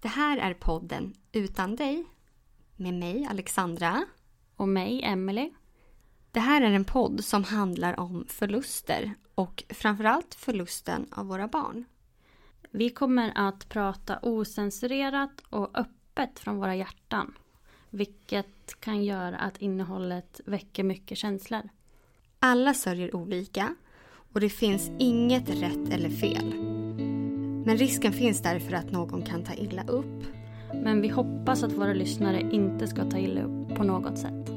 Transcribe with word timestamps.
Det 0.00 0.08
här 0.08 0.38
är 0.38 0.54
podden 0.54 1.14
Utan 1.32 1.76
dig 1.76 2.04
med 2.76 2.94
mig 2.94 3.26
Alexandra. 3.30 4.04
Och 4.56 4.68
mig 4.68 5.02
Emily. 5.04 5.52
Det 6.30 6.40
här 6.40 6.62
är 6.62 6.70
en 6.70 6.84
podd 6.84 7.24
som 7.24 7.44
handlar 7.44 8.00
om 8.00 8.26
förluster 8.28 9.14
och 9.34 9.64
framförallt 9.68 10.34
förlusten 10.34 11.06
av 11.10 11.26
våra 11.26 11.48
barn. 11.48 11.84
Vi 12.70 12.90
kommer 12.90 13.32
att 13.34 13.68
prata 13.68 14.18
osensurerat 14.22 15.42
och 15.50 15.78
öppet 15.78 16.38
från 16.38 16.56
våra 16.56 16.76
hjärtan. 16.76 17.34
Vilket 17.90 18.80
kan 18.80 19.04
göra 19.04 19.38
att 19.38 19.58
innehållet 19.58 20.40
väcker 20.46 20.84
mycket 20.84 21.18
känslor. 21.18 21.68
Alla 22.38 22.74
sörjer 22.74 23.16
olika 23.16 23.74
och 24.32 24.40
det 24.40 24.50
finns 24.50 24.90
inget 24.98 25.48
rätt 25.48 25.88
eller 25.92 26.10
fel. 26.10 26.77
Men 27.68 27.76
risken 27.76 28.12
finns 28.12 28.42
därför 28.42 28.72
att 28.72 28.92
någon 28.92 29.22
kan 29.22 29.44
ta 29.44 29.54
illa 29.54 29.82
upp. 29.86 30.24
Men 30.74 31.00
vi 31.00 31.08
hoppas 31.08 31.62
att 31.62 31.72
våra 31.72 31.92
lyssnare 31.92 32.40
inte 32.40 32.86
ska 32.86 33.04
ta 33.04 33.18
illa 33.18 33.42
upp 33.42 33.74
på 33.76 33.84
något 33.84 34.18
sätt. 34.18 34.48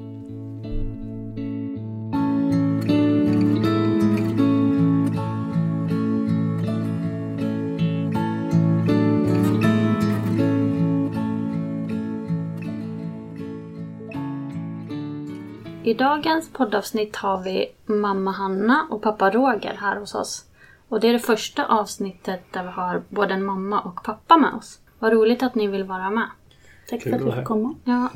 I 15.84 15.94
dagens 15.94 16.50
poddavsnitt 16.54 17.16
har 17.16 17.44
vi 17.44 17.68
mamma 17.86 18.32
Hanna 18.32 18.88
och 18.90 19.02
pappa 19.02 19.30
Roger 19.32 19.78
här 19.82 20.00
hos 20.00 20.16
oss. 20.16 20.51
Och 20.92 21.00
det 21.00 21.08
är 21.08 21.14
det 21.14 21.20
första 21.20 21.66
avsnittet 21.66 22.42
där 22.52 22.64
vi 22.64 22.70
har 22.70 23.02
både 23.10 23.34
en 23.34 23.46
mamma 23.46 23.80
och 23.82 24.04
pappa 24.04 24.38
med 24.38 24.54
oss. 24.54 24.80
Vad 25.00 25.14
roligt 25.14 25.44
att 25.44 25.56
ni 25.56 25.68
vill 25.68 25.84
vara 25.84 26.10
med. 26.10 26.28
Tack 26.90 27.02
för 27.04 27.12
att 27.12 27.22
vi 27.22 27.32
fick 27.32 27.44
komma. 27.46 27.76
Ja. 27.84 28.10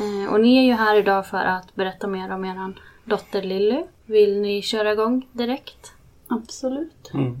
Eh, 0.00 0.32
Och 0.32 0.40
ni 0.40 0.56
är 0.58 0.62
ju 0.62 0.72
här 0.72 0.96
idag 0.98 1.26
för 1.26 1.38
att 1.44 1.74
berätta 1.74 2.06
mer 2.06 2.32
om 2.32 2.44
er 2.44 2.74
dotter 3.04 3.42
Lilly. 3.42 3.84
Vill 4.06 4.40
ni 4.40 4.62
köra 4.62 4.92
igång 4.92 5.28
direkt? 5.32 5.92
Absolut. 6.28 7.10
Mm. 7.14 7.36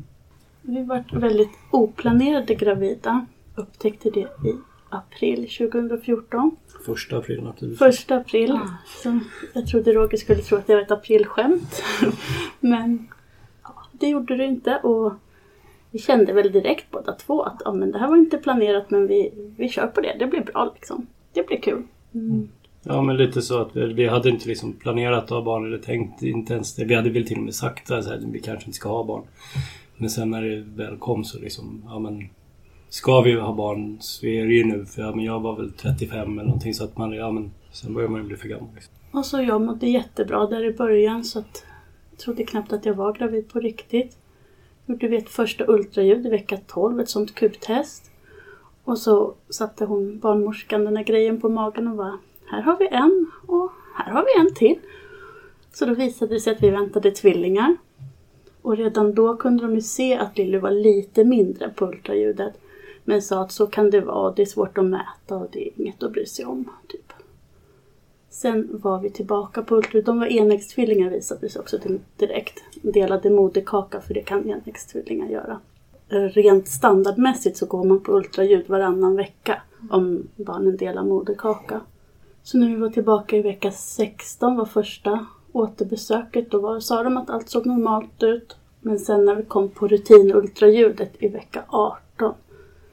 Vi 0.62 0.82
var 0.84 1.04
väldigt 1.12 1.58
oplanerade 1.70 2.54
gravida. 2.54 3.26
Upptäckte 3.54 4.10
det 4.10 4.20
i 4.20 4.56
april 4.88 5.48
2014. 5.58 6.56
Första 6.86 7.16
april 7.16 7.42
naturligtvis. 7.42 7.78
Första 7.78 8.16
april. 8.16 8.58
Så 9.02 9.20
jag 9.54 9.66
trodde 9.66 9.92
Roger 9.92 10.16
skulle 10.16 10.42
tro 10.42 10.58
att 10.58 10.66
det 10.66 10.74
var 10.74 10.82
ett 10.82 10.90
aprilskämt. 10.90 11.82
Men 12.60 13.08
det 14.02 14.08
gjorde 14.08 14.36
det 14.36 14.44
inte. 14.44 14.76
Och 14.76 15.12
vi 15.90 15.98
kände 15.98 16.32
väl 16.32 16.52
direkt 16.52 16.90
båda 16.90 17.12
två 17.12 17.42
att 17.42 17.62
ja, 17.64 17.72
men 17.72 17.92
det 17.92 17.98
här 17.98 18.08
var 18.08 18.16
inte 18.16 18.38
planerat 18.38 18.90
men 18.90 19.06
vi, 19.06 19.32
vi 19.56 19.68
kör 19.68 19.86
på 19.86 20.00
det. 20.00 20.16
Det 20.18 20.26
blir 20.26 20.40
bra 20.40 20.72
liksom. 20.74 21.06
Det 21.32 21.46
blir 21.46 21.60
kul. 21.60 21.82
Mm. 22.14 22.48
Ja 22.82 23.02
men 23.02 23.16
lite 23.16 23.42
så 23.42 23.60
att 23.60 23.76
vi, 23.76 23.92
vi 23.92 24.06
hade 24.06 24.28
inte 24.28 24.48
liksom 24.48 24.72
planerat 24.72 25.24
att 25.24 25.30
ha 25.30 25.42
barn 25.42 25.66
eller 25.66 25.78
tänkt 25.78 26.22
inte 26.22 26.54
ens 26.54 26.74
det. 26.74 26.84
Vi 26.84 26.94
hade 26.94 27.10
väl 27.10 27.26
till 27.26 27.38
och 27.38 27.44
med 27.44 27.54
sagt 27.54 27.90
att 27.90 28.22
vi 28.22 28.40
kanske 28.40 28.66
inte 28.66 28.76
ska 28.76 28.88
ha 28.88 29.04
barn. 29.04 29.22
Men 29.96 30.10
sen 30.10 30.30
när 30.30 30.42
det 30.42 30.64
väl 30.76 30.96
kom 30.96 31.24
så 31.24 31.38
liksom, 31.38 31.82
ja 31.88 31.98
men 31.98 32.28
Ska 32.92 33.20
vi 33.20 33.40
ha 33.40 33.52
barn 33.52 33.96
så 34.00 34.26
är 34.26 34.46
det 34.46 34.54
ju 34.54 34.64
nu 34.64 34.86
för 34.86 35.02
ja, 35.02 35.14
men 35.14 35.24
jag 35.24 35.40
var 35.40 35.56
väl 35.56 35.72
35 35.72 36.32
eller 36.32 36.42
någonting 36.44 36.74
så 36.74 36.84
att 36.84 36.96
man, 36.96 37.12
ja 37.12 37.30
men 37.30 37.50
sen 37.70 37.94
börjar 37.94 38.08
man 38.08 38.20
ju 38.20 38.26
bli 38.26 38.36
för 38.36 38.48
gammal. 38.48 38.68
Liksom. 38.74 38.94
Och 39.12 39.26
så 39.26 39.42
jag 39.42 39.60
mådde 39.60 39.86
jättebra 39.86 40.46
där 40.46 40.64
i 40.64 40.72
början 40.72 41.24
så 41.24 41.38
att 41.38 41.64
trodde 42.16 42.44
knappt 42.44 42.72
att 42.72 42.86
jag 42.86 42.94
var 42.94 43.12
gravid 43.12 43.48
på 43.48 43.60
riktigt. 43.60 44.16
Gjorde 44.86 45.08
vi 45.08 45.16
ett 45.16 45.28
första 45.28 45.64
ultraljud 45.68 46.26
i 46.26 46.28
vecka 46.28 46.58
12, 46.66 47.00
ett 47.00 47.08
sånt 47.08 47.34
kubtest. 47.34 48.10
Och 48.84 48.98
så 48.98 49.34
satte 49.48 49.84
hon 49.84 50.18
barnmorskan 50.18 50.84
den 50.84 50.96
här 50.96 51.04
grejen 51.04 51.40
på 51.40 51.48
magen 51.48 51.88
och 51.88 51.96
var 51.96 52.18
Här 52.46 52.62
har 52.62 52.78
vi 52.78 52.88
en 52.88 53.30
och 53.46 53.70
här 53.94 54.12
har 54.12 54.24
vi 54.24 54.40
en 54.40 54.54
till. 54.54 54.78
Så 55.72 55.86
då 55.86 55.94
visade 55.94 56.34
det 56.34 56.40
sig 56.40 56.52
att 56.52 56.62
vi 56.62 56.70
väntade 56.70 57.10
tvillingar. 57.10 57.76
Och 58.62 58.76
redan 58.76 59.14
då 59.14 59.36
kunde 59.36 59.62
de 59.62 59.74
ju 59.74 59.80
se 59.80 60.16
att 60.16 60.38
Lilly 60.38 60.58
var 60.58 60.70
lite 60.70 61.24
mindre 61.24 61.68
på 61.68 61.86
ultraljudet. 61.86 62.54
Men 63.04 63.22
sa 63.22 63.42
att 63.42 63.52
så 63.52 63.66
kan 63.66 63.90
det 63.90 64.00
vara, 64.00 64.32
det 64.32 64.42
är 64.42 64.46
svårt 64.46 64.78
att 64.78 64.84
mäta 64.84 65.36
och 65.36 65.48
det 65.52 65.68
är 65.68 65.70
inget 65.76 66.02
att 66.02 66.12
bry 66.12 66.26
sig 66.26 66.44
om. 66.44 66.70
Typ. 66.88 67.01
Sen 68.32 68.68
var 68.72 68.98
vi 68.98 69.10
tillbaka 69.10 69.62
på 69.62 69.76
ultraljud. 69.76 70.04
De 70.04 70.18
var 70.18 70.26
enäggstvillingar 70.26 71.10
visade 71.10 71.48
sig 71.48 71.60
också 71.60 71.78
direkt. 72.16 72.62
Delade 72.82 73.30
moderkaka 73.30 74.00
för 74.00 74.14
det 74.14 74.22
kan 74.22 74.50
enäggstvillingar 74.50 75.28
göra. 75.28 75.60
Rent 76.08 76.68
standardmässigt 76.68 77.56
så 77.56 77.66
går 77.66 77.84
man 77.84 78.00
på 78.00 78.12
ultraljud 78.12 78.68
varannan 78.68 79.16
vecka 79.16 79.62
om 79.90 80.28
barnen 80.36 80.76
delar 80.76 81.04
moderkaka. 81.04 81.80
Så 82.42 82.58
när 82.58 82.68
vi 82.68 82.76
var 82.76 82.90
tillbaka 82.90 83.36
i 83.36 83.42
vecka 83.42 83.70
16 83.70 84.56
var 84.56 84.64
första 84.64 85.26
återbesöket. 85.52 86.50
Då 86.50 86.58
var, 86.58 86.80
sa 86.80 87.02
de 87.02 87.16
att 87.16 87.30
allt 87.30 87.48
såg 87.48 87.66
normalt 87.66 88.22
ut. 88.22 88.56
Men 88.80 88.98
sen 88.98 89.24
när 89.24 89.34
vi 89.34 89.42
kom 89.42 89.68
på 89.68 89.88
rutinultraljudet 89.88 91.12
i 91.18 91.28
vecka 91.28 91.64
18 91.68 92.34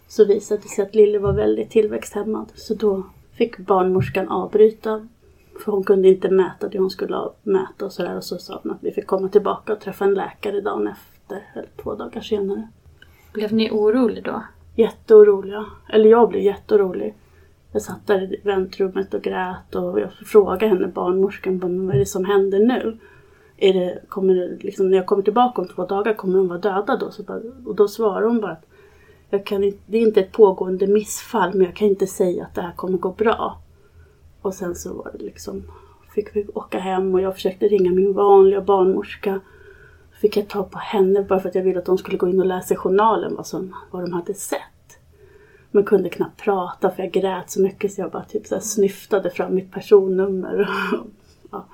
så 0.07 0.25
visade 0.25 0.61
det 0.61 0.69
sig 0.69 0.85
att 0.85 0.95
Lille 0.95 1.19
var 1.19 1.33
väldigt 1.33 1.69
tillväxthämmad. 1.69 2.47
Så 2.55 2.73
då 2.73 3.03
fick 3.33 3.57
barnmorskan 3.57 4.29
avbryta. 4.29 5.07
För 5.59 5.71
hon 5.71 5.83
kunde 5.83 6.07
inte 6.07 6.29
mäta 6.29 6.67
det 6.67 6.79
hon 6.79 6.89
skulle 6.89 7.29
mäta 7.43 7.85
och 7.85 7.93
sådär. 7.93 8.17
Och 8.17 8.23
så 8.23 8.37
sa 8.37 8.59
hon 8.63 8.71
att 8.71 8.83
vi 8.83 8.91
fick 8.91 9.07
komma 9.07 9.29
tillbaka 9.29 9.73
och 9.73 9.79
träffa 9.79 10.05
en 10.05 10.13
läkare 10.13 10.61
dagen 10.61 10.87
efter. 10.87 11.43
Eller 11.53 11.69
två 11.83 11.95
dagar 11.95 12.21
senare. 12.21 12.67
Blev 13.33 13.53
ni 13.53 13.71
orolig 13.71 14.23
då? 14.23 14.43
Jätteoroliga. 14.75 15.65
Eller 15.89 16.09
jag 16.09 16.29
blev 16.29 16.43
jätteorolig. 16.43 17.15
Jag 17.71 17.81
satt 17.81 18.07
där 18.07 18.33
i 18.33 18.41
väntrummet 18.43 19.13
och 19.13 19.21
grät 19.21 19.75
och 19.75 19.99
jag 19.99 20.11
frågade 20.13 20.67
henne, 20.67 20.87
barnmorskan, 20.87 21.59
vad 21.59 21.95
är 21.95 21.99
det 21.99 22.05
som 22.05 22.25
händer 22.25 22.59
nu? 22.59 22.97
Är 23.57 23.73
det, 23.73 23.99
kommer 24.09 24.35
det, 24.35 24.63
liksom, 24.63 24.89
när 24.89 24.97
jag 24.97 25.05
kommer 25.05 25.23
tillbaka 25.23 25.61
om 25.61 25.67
två 25.67 25.85
dagar, 25.85 26.13
kommer 26.13 26.37
de 26.37 26.47
vara 26.47 26.59
döda 26.59 26.97
då? 26.97 27.11
Så 27.11 27.23
bara, 27.23 27.41
och 27.65 27.75
då 27.75 27.87
svarar 27.87 28.21
hon 28.21 28.41
bara 28.41 28.51
att 28.51 28.65
jag 29.29 29.45
kan 29.45 29.61
det 29.61 29.97
är 29.97 30.01
inte 30.01 30.19
ett 30.19 30.31
pågående 30.31 30.87
missfall 30.87 31.51
men 31.53 31.65
jag 31.65 31.75
kan 31.75 31.87
inte 31.87 32.07
säga 32.07 32.43
att 32.43 32.55
det 32.55 32.61
här 32.61 32.73
kommer 32.75 32.97
gå 32.97 33.11
bra. 33.11 33.57
Och 34.41 34.53
sen 34.53 34.75
så 34.75 34.93
var 34.93 35.11
det 35.17 35.23
liksom, 35.23 35.63
fick 36.15 36.35
vi 36.35 36.47
åka 36.53 36.79
hem 36.79 37.13
och 37.13 37.21
jag 37.21 37.35
försökte 37.35 37.67
ringa 37.67 37.91
min 37.91 38.13
vanliga 38.13 38.61
barnmorska. 38.61 39.39
fick 40.21 40.37
jag 40.37 40.47
ta 40.47 40.63
på 40.63 40.77
henne 40.77 41.23
bara 41.23 41.39
för 41.39 41.49
att 41.49 41.55
jag 41.55 41.63
ville 41.63 41.79
att 41.79 41.85
de 41.85 41.97
skulle 41.97 42.17
gå 42.17 42.27
in 42.27 42.39
och 42.39 42.45
läsa 42.45 42.73
i 42.73 42.77
journalen 42.77 43.35
vad, 43.35 43.47
som, 43.47 43.75
vad 43.91 44.03
de 44.03 44.13
hade 44.13 44.33
sett. 44.33 44.59
Men 45.71 45.83
kunde 45.83 46.09
knappt 46.09 46.41
prata 46.41 46.91
för 46.91 47.03
jag 47.03 47.11
grät 47.11 47.49
så 47.49 47.61
mycket 47.61 47.93
så 47.93 48.01
jag 48.01 48.11
bara 48.11 48.23
typ 48.23 48.47
så 48.47 48.55
här 48.55 48.61
snyftade 48.61 49.29
fram 49.29 49.55
mitt 49.55 49.71
personnummer. 49.71 50.69
ja. 51.51 51.65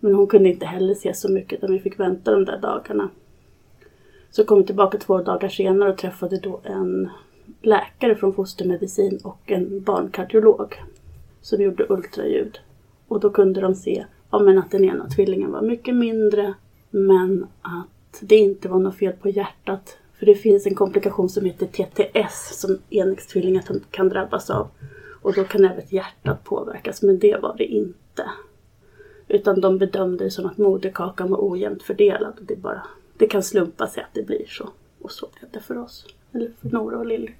Men 0.00 0.14
hon 0.14 0.26
kunde 0.26 0.48
inte 0.48 0.66
heller 0.66 0.94
se 0.94 1.14
så 1.14 1.32
mycket 1.32 1.58
utan 1.58 1.72
vi 1.72 1.78
fick 1.78 2.00
vänta 2.00 2.32
de 2.32 2.44
där 2.44 2.58
dagarna. 2.58 3.08
Så 4.30 4.44
kom 4.44 4.58
vi 4.58 4.64
tillbaka 4.64 4.98
två 4.98 5.22
dagar 5.22 5.48
senare 5.48 5.90
och 5.90 5.98
träffade 5.98 6.38
då 6.38 6.60
en 6.64 7.10
läkare 7.62 8.14
från 8.14 8.34
fostermedicin 8.34 9.20
och 9.24 9.50
en 9.50 9.82
barnkardiolog 9.82 10.82
som 11.44 11.62
gjorde 11.62 11.86
ultraljud. 11.88 12.58
Och 13.08 13.20
då 13.20 13.30
kunde 13.30 13.60
de 13.60 13.74
se 13.74 14.06
ja, 14.30 14.38
men 14.38 14.58
att 14.58 14.70
den 14.70 14.84
ena 14.84 15.08
tvillingen 15.08 15.52
var 15.52 15.62
mycket 15.62 15.94
mindre 15.94 16.54
men 16.90 17.46
att 17.62 18.20
det 18.20 18.36
inte 18.36 18.68
var 18.68 18.78
något 18.78 18.96
fel 18.96 19.12
på 19.12 19.28
hjärtat. 19.28 19.98
För 20.18 20.26
det 20.26 20.34
finns 20.34 20.66
en 20.66 20.74
komplikation 20.74 21.28
som 21.28 21.44
heter 21.44 21.66
TTS 21.66 22.60
som 22.60 22.78
enäggstvillingar 22.90 23.64
kan 23.90 24.08
drabbas 24.08 24.50
av. 24.50 24.68
Och 25.22 25.34
då 25.34 25.44
kan 25.44 25.64
även 25.64 25.84
hjärtat 25.88 26.44
påverkas 26.44 27.02
men 27.02 27.18
det 27.18 27.36
var 27.42 27.54
det 27.58 27.64
inte. 27.64 28.30
Utan 29.28 29.60
de 29.60 29.78
bedömde 29.78 30.24
det 30.24 30.30
som 30.30 30.46
att 30.46 30.58
moderkakan 30.58 31.30
var 31.30 31.50
ojämnt 31.50 31.82
fördelad. 31.82 32.34
Och 32.38 32.44
det, 32.44 32.56
bara, 32.56 32.82
det 33.18 33.26
kan 33.26 33.42
slumpa 33.42 33.86
sig 33.86 34.02
att 34.02 34.14
det 34.14 34.22
blir 34.22 34.46
så. 34.46 34.68
Och 35.00 35.10
så 35.10 35.28
blev 35.38 35.50
det 35.50 35.60
för 35.60 35.78
oss. 35.78 36.06
Eller 36.32 36.50
för 36.60 36.68
Nora 36.68 36.98
och 36.98 37.06
Lilly. 37.06 37.32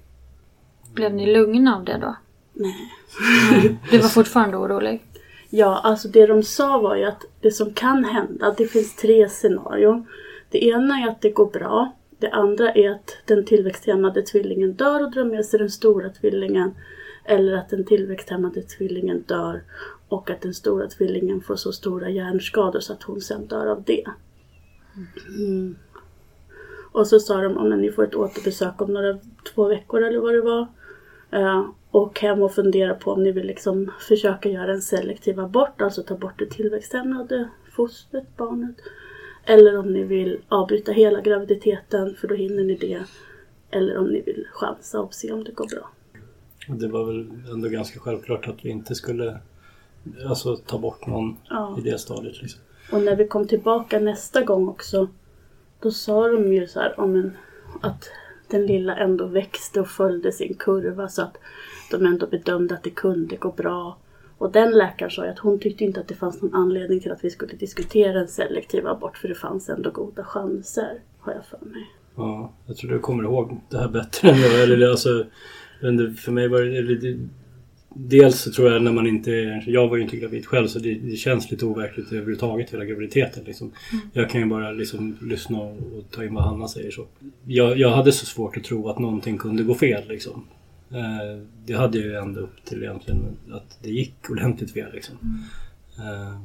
Blev 0.93 1.13
ni 1.13 1.33
lugna 1.33 1.77
av 1.77 1.83
det 1.83 1.97
då? 1.97 2.15
Nej. 2.55 2.91
Du 3.91 3.97
var 3.97 4.09
fortfarande 4.09 4.57
orolig? 4.57 5.03
Ja, 5.49 5.81
alltså 5.83 6.07
det 6.07 6.25
de 6.25 6.43
sa 6.43 6.77
var 6.77 6.95
ju 6.95 7.03
att 7.03 7.25
det 7.41 7.51
som 7.51 7.73
kan 7.73 8.03
hända, 8.03 8.55
det 8.57 8.67
finns 8.67 8.95
tre 8.95 9.29
scenarion. 9.29 10.07
Det 10.49 10.65
ena 10.65 10.99
är 10.99 11.07
att 11.07 11.21
det 11.21 11.29
går 11.29 11.45
bra. 11.45 11.91
Det 12.19 12.29
andra 12.29 12.71
är 12.71 12.89
att 12.89 13.17
den 13.25 13.45
tillväxthämmade 13.45 14.21
tvillingen 14.21 14.73
dör 14.73 15.03
och 15.03 15.11
drar 15.11 15.23
med 15.23 15.45
sig 15.45 15.59
den 15.59 15.69
stora 15.69 16.09
tvillingen. 16.09 16.71
Eller 17.25 17.53
att 17.53 17.69
den 17.69 17.85
tillväxthämmade 17.85 18.61
tvillingen 18.61 19.21
dör 19.21 19.63
och 20.07 20.29
att 20.29 20.41
den 20.41 20.53
stora 20.53 20.87
tvillingen 20.87 21.41
får 21.41 21.55
så 21.55 21.71
stora 21.71 22.09
hjärnskador 22.09 22.79
så 22.79 22.93
att 22.93 23.03
hon 23.03 23.21
sen 23.21 23.47
dör 23.47 23.65
av 23.65 23.83
det. 23.83 24.03
Mm. 25.37 25.75
Och 26.91 27.07
så 27.07 27.19
sa 27.19 27.41
de 27.41 27.57
att 27.57 27.79
ni 27.79 27.91
får 27.91 28.03
ett 28.03 28.15
återbesök 28.15 28.81
om 28.81 28.93
några 28.93 29.17
två 29.53 29.67
veckor 29.67 30.03
eller 30.03 30.19
vad 30.19 30.33
det 30.33 30.41
var. 30.41 30.67
Uh, 31.33 31.69
och 31.95 32.19
hem 32.19 32.41
och 32.41 32.53
fundera 32.53 32.93
på 32.93 33.11
om 33.11 33.23
ni 33.23 33.31
vill 33.31 33.47
liksom 33.47 33.91
försöka 33.99 34.49
göra 34.49 34.73
en 34.73 34.81
selektiv 34.81 35.39
abort, 35.39 35.81
alltså 35.81 36.03
ta 36.03 36.15
bort 36.15 36.39
det 36.39 36.45
tillväxthämmade 36.45 37.49
fostret, 37.71 38.37
barnet. 38.37 38.75
Eller 39.45 39.77
om 39.77 39.93
ni 39.93 40.03
vill 40.03 40.41
avbryta 40.47 40.91
hela 40.91 41.21
graviditeten 41.21 42.15
för 42.15 42.27
då 42.27 42.35
hinner 42.35 42.63
ni 42.63 42.75
det. 42.75 43.03
Eller 43.71 43.97
om 43.97 44.07
ni 44.07 44.21
vill 44.21 44.47
chansa 44.51 44.99
och 44.99 45.13
se 45.13 45.31
om 45.31 45.43
det 45.43 45.51
går 45.51 45.67
bra. 45.67 45.89
Det 46.67 46.87
var 46.87 47.05
väl 47.05 47.29
ändå 47.51 47.69
ganska 47.69 47.99
självklart 47.99 48.47
att 48.47 48.65
vi 48.65 48.69
inte 48.69 48.95
skulle 48.95 49.39
alltså, 50.27 50.57
ta 50.57 50.77
bort 50.77 51.07
någon 51.07 51.37
ja. 51.49 51.75
i 51.79 51.81
det 51.81 51.97
stadiet. 51.97 52.41
Liksom. 52.41 52.61
Och 52.91 53.01
när 53.01 53.15
vi 53.15 53.27
kom 53.27 53.47
tillbaka 53.47 53.99
nästa 53.99 54.41
gång 54.41 54.67
också 54.67 55.07
då 55.79 55.91
sa 55.91 56.27
de 56.27 56.53
ju 56.53 56.67
så 56.67 56.79
här 56.79 56.99
om 56.99 57.15
en, 57.15 57.37
att 57.81 58.09
den 58.47 58.65
lilla 58.65 58.95
ändå 58.95 59.25
växte 59.25 59.81
och 59.81 59.87
följde 59.87 60.31
sin 60.31 60.53
kurva 60.53 61.09
så 61.09 61.21
att 61.21 61.37
de 61.91 62.05
ändå 62.05 62.27
bedömde 62.27 62.75
att 62.75 62.83
det 62.83 62.89
kunde 62.89 63.35
gå 63.35 63.51
bra. 63.51 63.97
Och 64.37 64.51
den 64.51 64.71
läkaren 64.71 65.11
sa 65.11 65.25
att 65.25 65.39
hon 65.39 65.59
tyckte 65.59 65.83
inte 65.83 65.99
att 65.99 66.07
det 66.07 66.15
fanns 66.15 66.41
någon 66.41 66.53
anledning 66.53 66.99
till 66.99 67.11
att 67.11 67.23
vi 67.23 67.29
skulle 67.29 67.53
diskutera 67.53 68.19
en 68.19 68.27
selektiv 68.27 68.87
abort 68.87 69.17
för 69.17 69.27
det 69.27 69.35
fanns 69.35 69.69
ändå 69.69 69.91
goda 69.91 70.23
chanser, 70.23 70.99
har 71.19 71.33
jag 71.33 71.45
för 71.45 71.65
mig. 71.65 71.89
Ja, 72.15 72.53
jag 72.65 72.77
tror 72.77 72.91
du 72.91 72.99
kommer 72.99 73.23
ihåg 73.23 73.61
det 73.69 73.77
här 73.77 73.87
bättre 73.87 74.29
än 74.29 74.41
jag. 74.41 74.63
Eller 74.63 74.89
alltså, 74.89 75.25
för 76.17 76.31
mig 76.31 76.47
var 76.47 76.61
det, 76.61 77.17
Dels 77.97 78.41
så 78.41 78.51
tror 78.51 78.71
jag 78.71 78.81
när 78.81 78.91
man 78.91 79.07
inte 79.07 79.31
är, 79.31 79.63
Jag 79.67 79.87
var 79.87 79.97
ju 79.97 80.03
inte 80.03 80.17
gravid 80.17 80.45
själv 80.45 80.67
så 80.67 80.79
det, 80.79 80.93
det 80.93 81.15
känns 81.15 81.51
lite 81.51 81.65
overkligt 81.65 82.07
överhuvudtaget 82.07 82.73
hela 82.73 82.85
graviditeten. 82.85 83.43
Liksom. 83.43 83.71
Mm. 83.91 84.07
Jag 84.13 84.29
kan 84.29 84.41
ju 84.41 84.47
bara 84.47 84.71
liksom 84.71 85.17
lyssna 85.21 85.57
och, 85.59 85.77
och, 85.97 86.11
ta 86.11 86.23
in 86.23 86.33
vad 86.33 86.43
Hanna 86.43 86.67
säger. 86.67 86.91
Så. 86.91 87.05
Jag, 87.45 87.77
jag 87.77 87.89
hade 87.89 88.11
så 88.11 88.25
svårt 88.25 88.57
att 88.57 88.63
tro 88.63 88.89
att 88.89 88.99
någonting 88.99 89.37
kunde 89.37 89.63
gå 89.63 89.75
fel. 89.75 90.07
Liksom. 90.07 90.47
Eh, 90.91 91.41
det 91.65 91.73
hade 91.73 91.97
jag 91.97 92.07
ju 92.07 92.15
ända 92.15 92.39
upp 92.39 92.65
till 92.65 92.83
egentligen 92.83 93.37
att 93.51 93.77
det 93.81 93.89
gick 93.89 94.29
ordentligt 94.29 94.73
fel. 94.73 94.93
Liksom. 94.93 95.15
Mm. 95.21 96.13
Eh. 96.13 96.39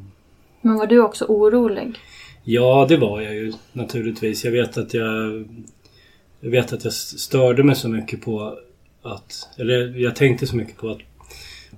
Men 0.61 0.75
var 0.75 0.87
du 0.87 1.03
också 1.03 1.25
orolig? 1.25 1.99
Ja, 2.45 2.87
det 2.89 2.97
var 2.97 3.21
jag 3.21 3.35
ju 3.35 3.53
naturligtvis. 3.73 4.45
Jag 4.45 4.53
vet 4.53 4.79
att 4.79 4.95
jag 4.95 5.45
Jag 6.41 6.51
vet 6.51 6.73
att 6.73 6.85
jag 6.85 6.93
störde 6.93 7.63
mig 7.63 7.77
så 7.77 7.89
mycket 7.89 8.23
på 8.23 8.59
att... 9.03 9.49
Eller 9.59 9.99
jag 9.99 10.17
tänkte 10.17 10.47
så 10.47 10.57
mycket 10.57 10.77
på 10.77 10.91
att 10.91 10.99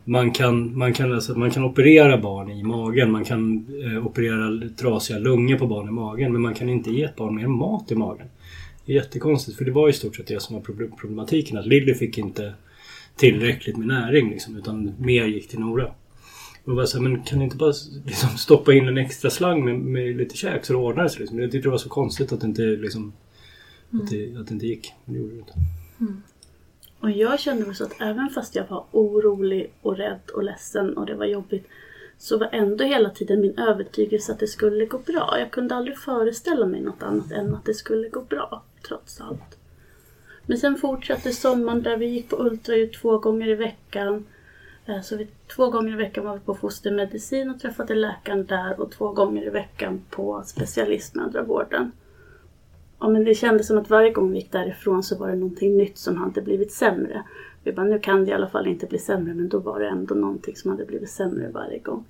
man 0.05 0.31
kan, 0.31 0.79
man, 0.79 0.93
kan, 0.93 1.13
alltså, 1.13 1.39
man 1.39 1.51
kan 1.51 1.65
operera 1.65 2.19
barn 2.19 2.51
i 2.51 2.63
magen. 2.63 3.11
Man 3.11 3.25
kan 3.25 3.67
eh, 3.85 4.07
operera 4.07 4.69
trasiga 4.77 5.19
lungor 5.19 5.59
på 5.59 5.67
barn 5.67 5.89
i 5.89 5.91
magen. 5.91 6.33
Men 6.33 6.43
man 6.43 6.55
kan 6.55 6.69
inte 6.69 6.91
ge 6.91 7.03
ett 7.03 7.17
barn 7.17 7.35
mer 7.35 7.47
mat 7.47 7.93
i 7.93 7.95
magen. 7.95 8.27
Det 8.85 8.93
är 8.93 8.97
jättekonstigt 8.97 9.59
för 9.59 9.65
det 9.65 9.71
var 9.71 9.89
i 9.89 9.93
stort 9.93 10.17
sett 10.17 10.27
det 10.27 10.43
som 10.43 10.57
var 10.57 10.63
problematiken. 10.97 11.59
Att 11.59 11.67
Lilly 11.67 11.95
fick 11.95 12.19
inte 12.19 12.55
tillräckligt 13.17 13.77
med 13.77 13.87
näring 13.87 14.31
liksom, 14.31 14.57
utan 14.57 14.93
mer 14.99 15.25
gick 15.25 15.49
till 15.49 15.61
Nora. 15.61 15.95
Och 16.65 16.75
bara 16.75 16.87
så 16.87 16.99
här, 16.99 17.09
men 17.09 17.23
kan 17.23 17.39
ni 17.39 17.45
inte 17.45 17.57
bara 17.57 17.73
liksom, 18.07 18.29
stoppa 18.29 18.73
in 18.73 18.89
en 18.89 18.99
extra 18.99 19.31
slang 19.31 19.65
med, 19.65 19.79
med 19.79 20.17
lite 20.17 20.37
käk 20.37 20.65
så 20.65 20.73
det 20.73 20.79
ordnar 20.79 21.09
sig? 21.09 21.21
Liksom. 21.21 21.39
Jag 21.39 21.51
tyckte 21.51 21.69
det 21.69 21.71
var 21.71 21.79
så 21.79 21.89
konstigt 21.89 22.33
att 22.33 22.41
det 22.41 22.47
inte, 22.47 22.63
liksom, 22.63 23.13
mm. 23.93 24.05
att 24.05 24.11
det, 24.11 24.37
att 24.37 24.47
det 24.47 24.55
inte 24.55 24.67
gick. 24.67 24.93
Men 25.05 25.15
det 25.15 25.21
gjorde 25.21 25.35
det 25.35 25.39
inte. 25.39 25.55
Mm. 26.01 26.23
Och 27.01 27.11
jag 27.11 27.41
kände 27.41 27.67
mig 27.67 27.75
så 27.75 27.85
att 27.85 28.01
även 28.01 28.31
fast 28.31 28.55
jag 28.55 28.69
var 28.69 28.85
orolig 28.91 29.73
och 29.83 29.97
rädd 29.97 30.31
och 30.35 30.43
ledsen 30.43 30.97
och 30.97 31.07
det 31.07 31.15
var 31.15 31.27
jobbigt 31.27 31.67
så 32.19 32.39
var 32.39 32.49
ändå 32.53 32.85
hela 32.85 33.11
tiden 33.11 33.41
min 33.41 33.59
övertygelse 33.59 34.33
att 34.33 34.39
det 34.39 34.47
skulle 34.47 34.87
gå 34.87 34.99
bra. 34.99 35.37
Jag 35.39 35.51
kunde 35.51 35.75
aldrig 35.75 35.99
föreställa 35.99 36.67
mig 36.67 36.81
något 36.81 37.03
annat 37.03 37.33
än 37.33 37.55
att 37.55 37.65
det 37.65 37.75
skulle 37.75 38.09
gå 38.09 38.21
bra, 38.21 38.63
trots 38.83 39.21
allt. 39.21 39.59
Men 40.47 40.59
sen 40.59 40.77
fortsatte 40.77 41.33
sommaren 41.33 41.83
där 41.83 41.97
vi 41.97 42.07
gick 42.07 42.29
på 42.29 42.37
ultraljud 42.37 42.93
två 42.93 43.19
gånger 43.19 43.49
i 43.49 43.55
veckan. 43.55 44.27
Eh, 44.87 45.01
så 45.01 45.17
vi, 45.17 45.29
två 45.57 45.71
gånger 45.71 45.93
i 45.93 45.97
veckan 45.97 46.25
var 46.25 46.35
vi 46.35 46.41
på 46.41 46.55
fostermedicin 46.55 47.51
och 47.51 47.61
träffade 47.61 47.95
läkaren 47.95 48.47
där 48.47 48.81
och 48.81 48.91
två 48.91 49.13
gånger 49.13 49.47
i 49.47 49.51
veckan 49.51 50.01
på 50.11 50.43
specialistmödravården. 50.47 51.93
Ja, 53.01 53.09
men 53.09 53.25
det 53.25 53.35
kändes 53.35 53.67
som 53.67 53.79
att 53.79 53.91
varje 53.91 54.11
gång 54.11 54.33
vi 54.33 54.39
gick 54.39 54.53
därifrån 54.53 55.03
så 55.03 55.19
var 55.19 55.29
det 55.29 55.37
någonting 55.37 55.77
nytt 55.77 55.99
som 55.99 56.17
hade 56.17 56.43
blivit 56.43 56.73
sämre. 56.73 57.23
Vi 57.65 57.73
bara, 57.73 57.87
nu 57.87 57.99
kan 57.99 58.25
det 58.25 58.31
i 58.31 58.35
alla 58.35 58.49
fall 58.49 58.67
inte 58.67 58.87
bli 58.87 58.99
sämre, 58.99 59.35
men 59.35 59.49
då 59.49 59.59
var 59.59 59.81
det 59.81 59.89
ändå 59.89 60.15
någonting 60.15 60.57
som 60.57 60.71
hade 60.71 60.85
blivit 60.85 61.11
sämre 61.11 61.49
varje 61.49 61.79
gång. 61.79 62.05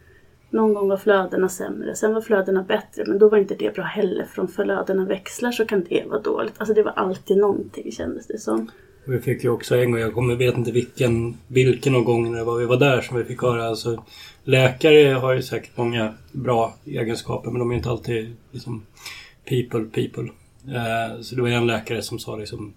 Någon 0.52 0.74
gång 0.74 0.88
var 0.88 0.96
flödena 0.96 1.48
sämre, 1.48 1.94
sen 1.94 2.14
var 2.14 2.20
flödena 2.20 2.62
bättre, 2.62 3.04
men 3.06 3.18
då 3.18 3.28
var 3.28 3.38
inte 3.38 3.54
det 3.54 3.74
bra 3.74 3.84
heller. 3.84 4.24
För 4.24 4.42
om 4.42 4.48
flödena 4.48 5.04
växlar 5.04 5.52
så 5.52 5.64
kan 5.66 5.84
det 5.88 6.04
vara 6.08 6.20
dåligt. 6.20 6.54
Alltså 6.58 6.74
det 6.74 6.82
var 6.82 6.92
alltid 6.92 7.36
någonting 7.36 7.92
kändes 7.92 8.26
det 8.26 8.38
som. 8.38 8.70
Vi 9.04 9.18
fick 9.18 9.44
ju 9.44 9.50
också 9.50 9.76
en 9.76 9.90
gång, 9.90 10.00
jag 10.00 10.14
kommer, 10.14 10.34
vet 10.34 10.56
inte 10.56 10.72
vilken, 10.72 11.36
vilken 11.46 11.94
av 11.94 12.02
gångerna 12.02 12.36
det 12.36 12.44
var 12.44 12.58
vi 12.58 12.66
var 12.66 12.76
där 12.76 13.00
som 13.00 13.16
vi 13.16 13.24
fick 13.24 13.42
höra. 13.42 13.66
Alltså, 13.66 14.04
läkare 14.44 15.12
har 15.12 15.34
ju 15.34 15.42
säkert 15.42 15.76
många 15.76 16.14
bra 16.32 16.74
egenskaper 16.84 17.50
men 17.50 17.58
de 17.58 17.70
är 17.70 17.74
inte 17.74 17.90
alltid 17.90 18.36
liksom 18.50 18.86
people 19.44 19.84
people. 19.84 20.30
Eh, 20.66 21.20
så 21.20 21.34
det 21.34 21.42
var 21.42 21.48
en 21.48 21.66
läkare 21.66 22.02
som 22.02 22.18
sa 22.18 22.36
liksom 22.36 22.74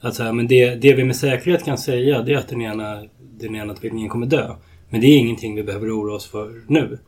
att 0.00 0.14
så 0.14 0.22
här, 0.22 0.32
men 0.32 0.46
det, 0.46 0.74
det 0.74 0.94
vi 0.94 1.04
med 1.04 1.16
säkerhet 1.16 1.64
kan 1.64 1.78
säga 1.78 2.22
det 2.22 2.32
är 2.32 2.38
att 2.38 2.48
den 2.48 2.62
ena, 2.62 3.04
den 3.38 3.56
ena 3.56 3.74
tvillingen 3.74 4.08
kommer 4.08 4.26
dö. 4.26 4.54
Men 4.88 5.00
det 5.00 5.06
är 5.06 5.18
ingenting 5.18 5.54
vi 5.54 5.62
behöver 5.62 5.98
oroa 5.98 6.14
oss 6.14 6.26
för 6.26 6.62
nu. 6.66 6.98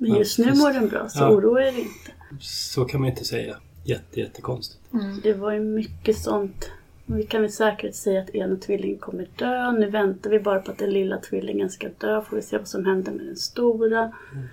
Men 0.00 0.14
just 0.14 0.38
nu 0.38 0.54
mår 0.54 0.72
den 0.72 0.88
bra, 0.88 1.08
så 1.08 1.18
ja, 1.18 1.30
oroa 1.30 1.62
er 1.62 1.78
inte. 1.78 2.12
Så 2.40 2.84
kan 2.84 3.00
man 3.00 3.10
inte 3.10 3.24
säga. 3.24 3.56
Jätte, 3.84 4.20
jättekonstigt. 4.20 4.92
Mm. 4.92 5.20
Det 5.22 5.32
var 5.32 5.52
ju 5.52 5.60
mycket 5.60 6.18
sånt. 6.18 6.70
Vi 7.06 7.22
kan 7.22 7.40
med 7.40 7.52
säkerhet 7.52 7.96
säga 7.96 8.22
att 8.22 8.30
ena 8.30 8.56
tvillingen 8.56 8.98
kommer 8.98 9.28
dö. 9.36 9.72
Nu 9.72 9.90
väntar 9.90 10.30
vi 10.30 10.40
bara 10.40 10.60
på 10.60 10.70
att 10.70 10.78
den 10.78 10.90
lilla 10.90 11.16
tvillingen 11.16 11.70
ska 11.70 11.88
dö. 11.98 12.22
Får 12.22 12.36
vi 12.36 12.42
se 12.42 12.58
vad 12.58 12.68
som 12.68 12.84
händer 12.84 13.12
med 13.12 13.26
den 13.26 13.36
stora. 13.36 14.12
Mm 14.32 14.48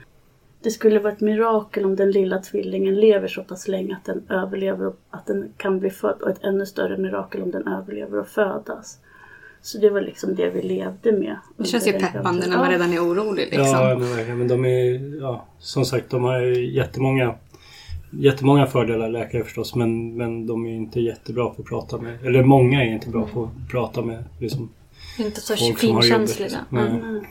det 0.62 0.72
skulle 0.72 1.00
vara 1.00 1.14
ett 1.14 1.22
mirakel 1.22 1.86
om 1.86 1.96
den 1.96 2.12
lilla 2.12 2.40
tvillingen 2.40 2.96
lever 2.96 3.28
så 3.28 3.44
pass 3.44 3.68
länge 3.68 3.96
att 3.96 4.06
den 4.06 4.24
överlever 4.30 4.88
och 4.88 5.00
att 5.10 5.26
den 5.26 5.54
kan 5.58 5.80
bli 5.80 5.90
född 5.90 6.22
och 6.22 6.30
ett 6.30 6.44
ännu 6.44 6.66
större 6.66 6.98
mirakel 6.98 7.42
om 7.42 7.52
den 7.52 7.68
överlever 7.68 8.20
och 8.20 8.28
födas. 8.28 9.00
Så 9.62 9.78
det 9.78 9.90
var 9.90 10.02
liksom 10.02 10.36
det 10.36 10.50
vi 10.50 10.62
levde 10.62 11.12
med. 11.12 11.38
Det 11.58 11.66
känns 11.66 11.88
ju 11.88 11.92
peppande 11.92 12.48
när 12.48 12.58
man 12.58 12.70
redan 12.70 12.94
är 12.94 13.00
orolig. 13.00 13.44
Liksom. 13.44 13.66
Ja, 13.66 13.98
men, 13.98 14.38
men 14.38 14.48
de 14.48 14.66
är 14.66 15.22
ja, 15.22 15.46
som 15.60 15.86
sagt 15.86 16.10
de 16.10 16.24
har 16.24 16.42
jättemånga 16.42 17.36
Jättemånga 18.12 18.66
fördelar 18.66 19.10
läkare 19.10 19.44
förstås 19.44 19.76
men, 19.76 20.18
men 20.18 20.48
de 20.48 20.66
är 20.66 20.74
inte 20.74 21.02
jättebra 21.02 21.50
på 21.50 21.62
att 21.62 21.68
prata 21.68 21.98
med 21.98 22.26
Eller 22.26 22.44
många 22.44 22.84
är 22.84 22.94
inte 22.94 23.10
bra 23.10 23.28
på 23.34 23.44
att 23.44 23.72
prata 23.72 24.02
med 24.02 24.24
liksom, 24.40 24.70
Inte 25.20 25.42
så 25.42 25.56
finkänsliga. 25.56 26.60
Mm. 26.72 27.22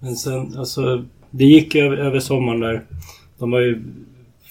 Men 0.00 0.16
sen 0.16 0.58
alltså 0.58 1.04
det 1.30 1.44
gick 1.44 1.74
över, 1.74 1.96
över 1.96 2.20
sommaren 2.20 2.60
där. 2.60 2.84
De 3.38 3.50
var 3.50 3.60
ju 3.60 3.82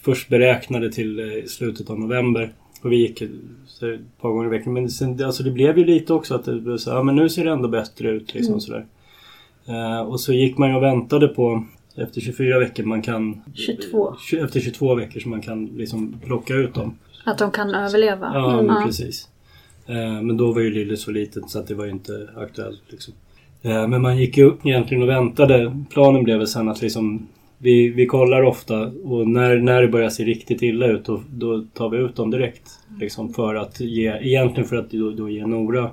först 0.02 0.30
beräknade 0.30 0.92
till 0.92 1.20
eh, 1.20 1.46
slutet 1.46 1.90
av 1.90 2.00
november. 2.00 2.54
Och 2.84 2.92
vi 2.92 2.96
gick 2.98 3.24
så, 3.68 3.88
ett 3.94 4.00
par 4.22 4.30
gånger 4.30 4.46
i 4.46 4.50
veckan. 4.50 4.74
Men 4.74 4.90
sen, 4.90 5.24
alltså 5.24 5.44
det 5.44 5.52
blev 5.52 5.78
ju 5.78 5.86
lite 5.86 6.14
också 6.14 6.36
att 6.36 6.46
det 6.46 6.60
blev 6.62 6.78
så, 6.78 6.90
ja 6.90 7.04
men 7.04 7.16
nu 7.16 7.30
ser 7.30 7.46
det 7.46 7.52
ändå 7.52 7.68
bättre 7.68 8.10
ut. 8.10 8.34
Liksom, 8.34 8.60
sådär. 8.62 8.86
Eh, 9.66 10.00
och 10.02 10.20
så 10.20 10.34
gick 10.34 10.58
man 10.58 10.70
ju 10.70 10.76
och 10.76 10.84
väntade 10.84 11.28
på 11.28 11.64
efter 11.96 12.22
24 12.22 12.60
veckor 12.60 12.84
man 12.84 13.02
kan... 13.02 13.42
22. 13.54 14.16
tju- 14.20 14.46
Efter 14.46 14.60
22 14.60 14.96
veckor 14.96 15.20
så 15.20 15.30
man 15.30 15.42
kan 15.42 15.66
liksom 15.66 16.16
plocka 16.26 16.54
ut 16.54 16.74
dem. 16.74 16.98
Att 17.26 17.38
de 17.38 17.52
kan 17.52 17.76
överleva. 17.76 18.32
Ja, 18.34 18.60
Mm. 18.60 18.86
precis. 18.86 19.30
Eh, 19.86 20.22
Men 20.22 20.38
då 20.38 20.52
var 20.52 20.62
ju 20.62 20.70
Lille 20.74 20.98
så 20.98 21.12
liten 21.12 21.48
så 21.50 21.60
att 21.60 21.68
det 21.68 21.76
var 21.76 21.86
ju 21.86 21.92
inte 21.92 22.30
aktuellt. 22.38 22.82
Liksom. 22.90 23.14
Eh, 23.62 23.88
Men 23.88 24.02
man 24.02 24.18
gick 24.18 24.38
ju 24.38 24.44
upp 24.44 24.66
egentligen 24.66 25.04
och 25.04 25.10
väntade. 25.10 25.78
Planen 25.90 26.24
blev 26.24 26.38
väl 26.38 26.48
sen 26.48 26.70
att 26.70 26.82
liksom 26.82 27.28
vi, 27.64 27.90
vi 27.90 28.06
kollar 28.06 28.42
ofta 28.42 28.80
och 28.88 29.28
när, 29.28 29.58
när 29.58 29.82
det 29.82 29.88
börjar 29.88 30.10
se 30.10 30.24
riktigt 30.24 30.62
illa 30.62 30.86
ut 30.88 31.06
då, 31.06 31.24
då 31.30 31.66
tar 31.74 31.90
vi 31.90 31.98
ut 31.98 32.16
dem 32.16 32.32
direkt. 32.32 32.80
Liksom 33.00 33.34
för 33.34 33.56
att 33.56 33.80
ge, 33.80 34.18
egentligen 34.22 34.70
för 34.70 34.76
att 34.76 34.92
då, 34.92 35.12
då 35.12 35.30
ge 35.30 35.46
Nora 35.48 35.92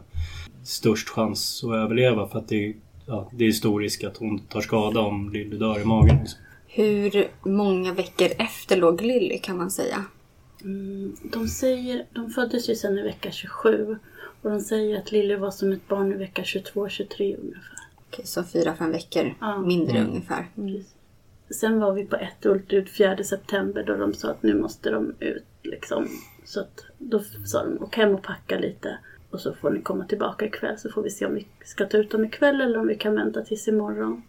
störst 0.65 1.09
chans 1.09 1.65
att 1.65 1.71
överleva. 1.75 2.29
För 2.29 2.39
att 2.39 2.49
det, 2.49 2.75
ja, 3.07 3.31
det 3.33 3.47
är 3.47 3.53
stor 3.53 3.81
risk 3.81 4.05
att 4.05 4.17
hon 4.17 4.39
tar 4.39 4.61
skada 4.61 5.01
om 5.01 5.31
Lille 5.33 5.57
dör 5.57 5.81
i 5.81 5.85
magen. 5.85 6.17
Liksom. 6.21 6.41
Hur 6.69 7.29
många 7.43 7.93
veckor 7.93 8.29
efter 8.39 8.77
låg 8.77 9.03
Lilly 9.03 9.39
kan 9.39 9.57
man 9.57 9.71
säga? 9.71 10.05
Mm, 10.65 11.17
de 11.23 11.49
säger, 11.49 12.05
de 12.15 12.31
föddes 12.31 12.71
ju 12.71 12.75
sen 12.75 12.99
i 12.99 13.03
vecka 13.03 13.31
27. 13.31 13.99
Och 14.43 14.51
de 14.51 14.61
säger 14.61 14.99
att 14.99 15.13
Lilly 15.13 15.37
var 15.37 15.51
som 15.51 15.73
ett 15.73 15.89
barn 15.89 16.13
i 16.13 16.17
vecka 16.17 16.43
22-23 16.43 17.37
ungefär. 17.41 17.63
Okej, 18.09 18.27
så 18.27 18.45
fyra, 18.45 18.75
fem 18.79 18.93
veckor 18.93 19.35
Ja. 19.41 19.61
mindre 19.61 19.99
Mm. 19.99 20.11
ungefär. 20.11 20.47
Sen 21.51 21.81
var 21.81 21.93
vi 21.93 22.05
på 22.05 22.17
ett 22.17 22.47
ultraljud 22.47 22.89
4 22.89 23.25
september 23.25 23.83
då 23.83 23.97
de 23.97 24.15
sa 24.15 24.31
att 24.31 24.43
nu 24.43 24.61
måste 24.61 24.91
de 24.91 25.15
ut 25.21 25.45
liksom. 25.63 26.09
Så 26.45 26.61
att 26.61 26.85
då 26.99 27.21
sa 27.45 27.65
de 27.65 27.83
åk 27.83 27.97
hem 27.97 28.15
och 28.15 28.23
packa 28.23 28.59
lite. 28.59 28.99
Och 29.31 29.41
så 29.41 29.55
får 29.55 29.71
ni 29.71 29.83
komma 29.83 30.05
tillbaka 30.05 30.45
ikväll 30.45 30.79
så 30.79 30.91
får 30.91 31.03
vi 31.03 31.11
se 31.11 31.27
om 31.27 31.35
vi 31.35 31.47
ska 31.65 31.87
ta 31.87 31.97
ut 31.97 32.11
dem 32.11 32.25
ikväll 32.25 32.61
eller 32.61 32.79
om 32.79 32.87
vi 32.87 32.97
kan 32.97 33.15
vänta 33.15 33.43
tills 33.43 33.69
imorgon. 33.69 34.23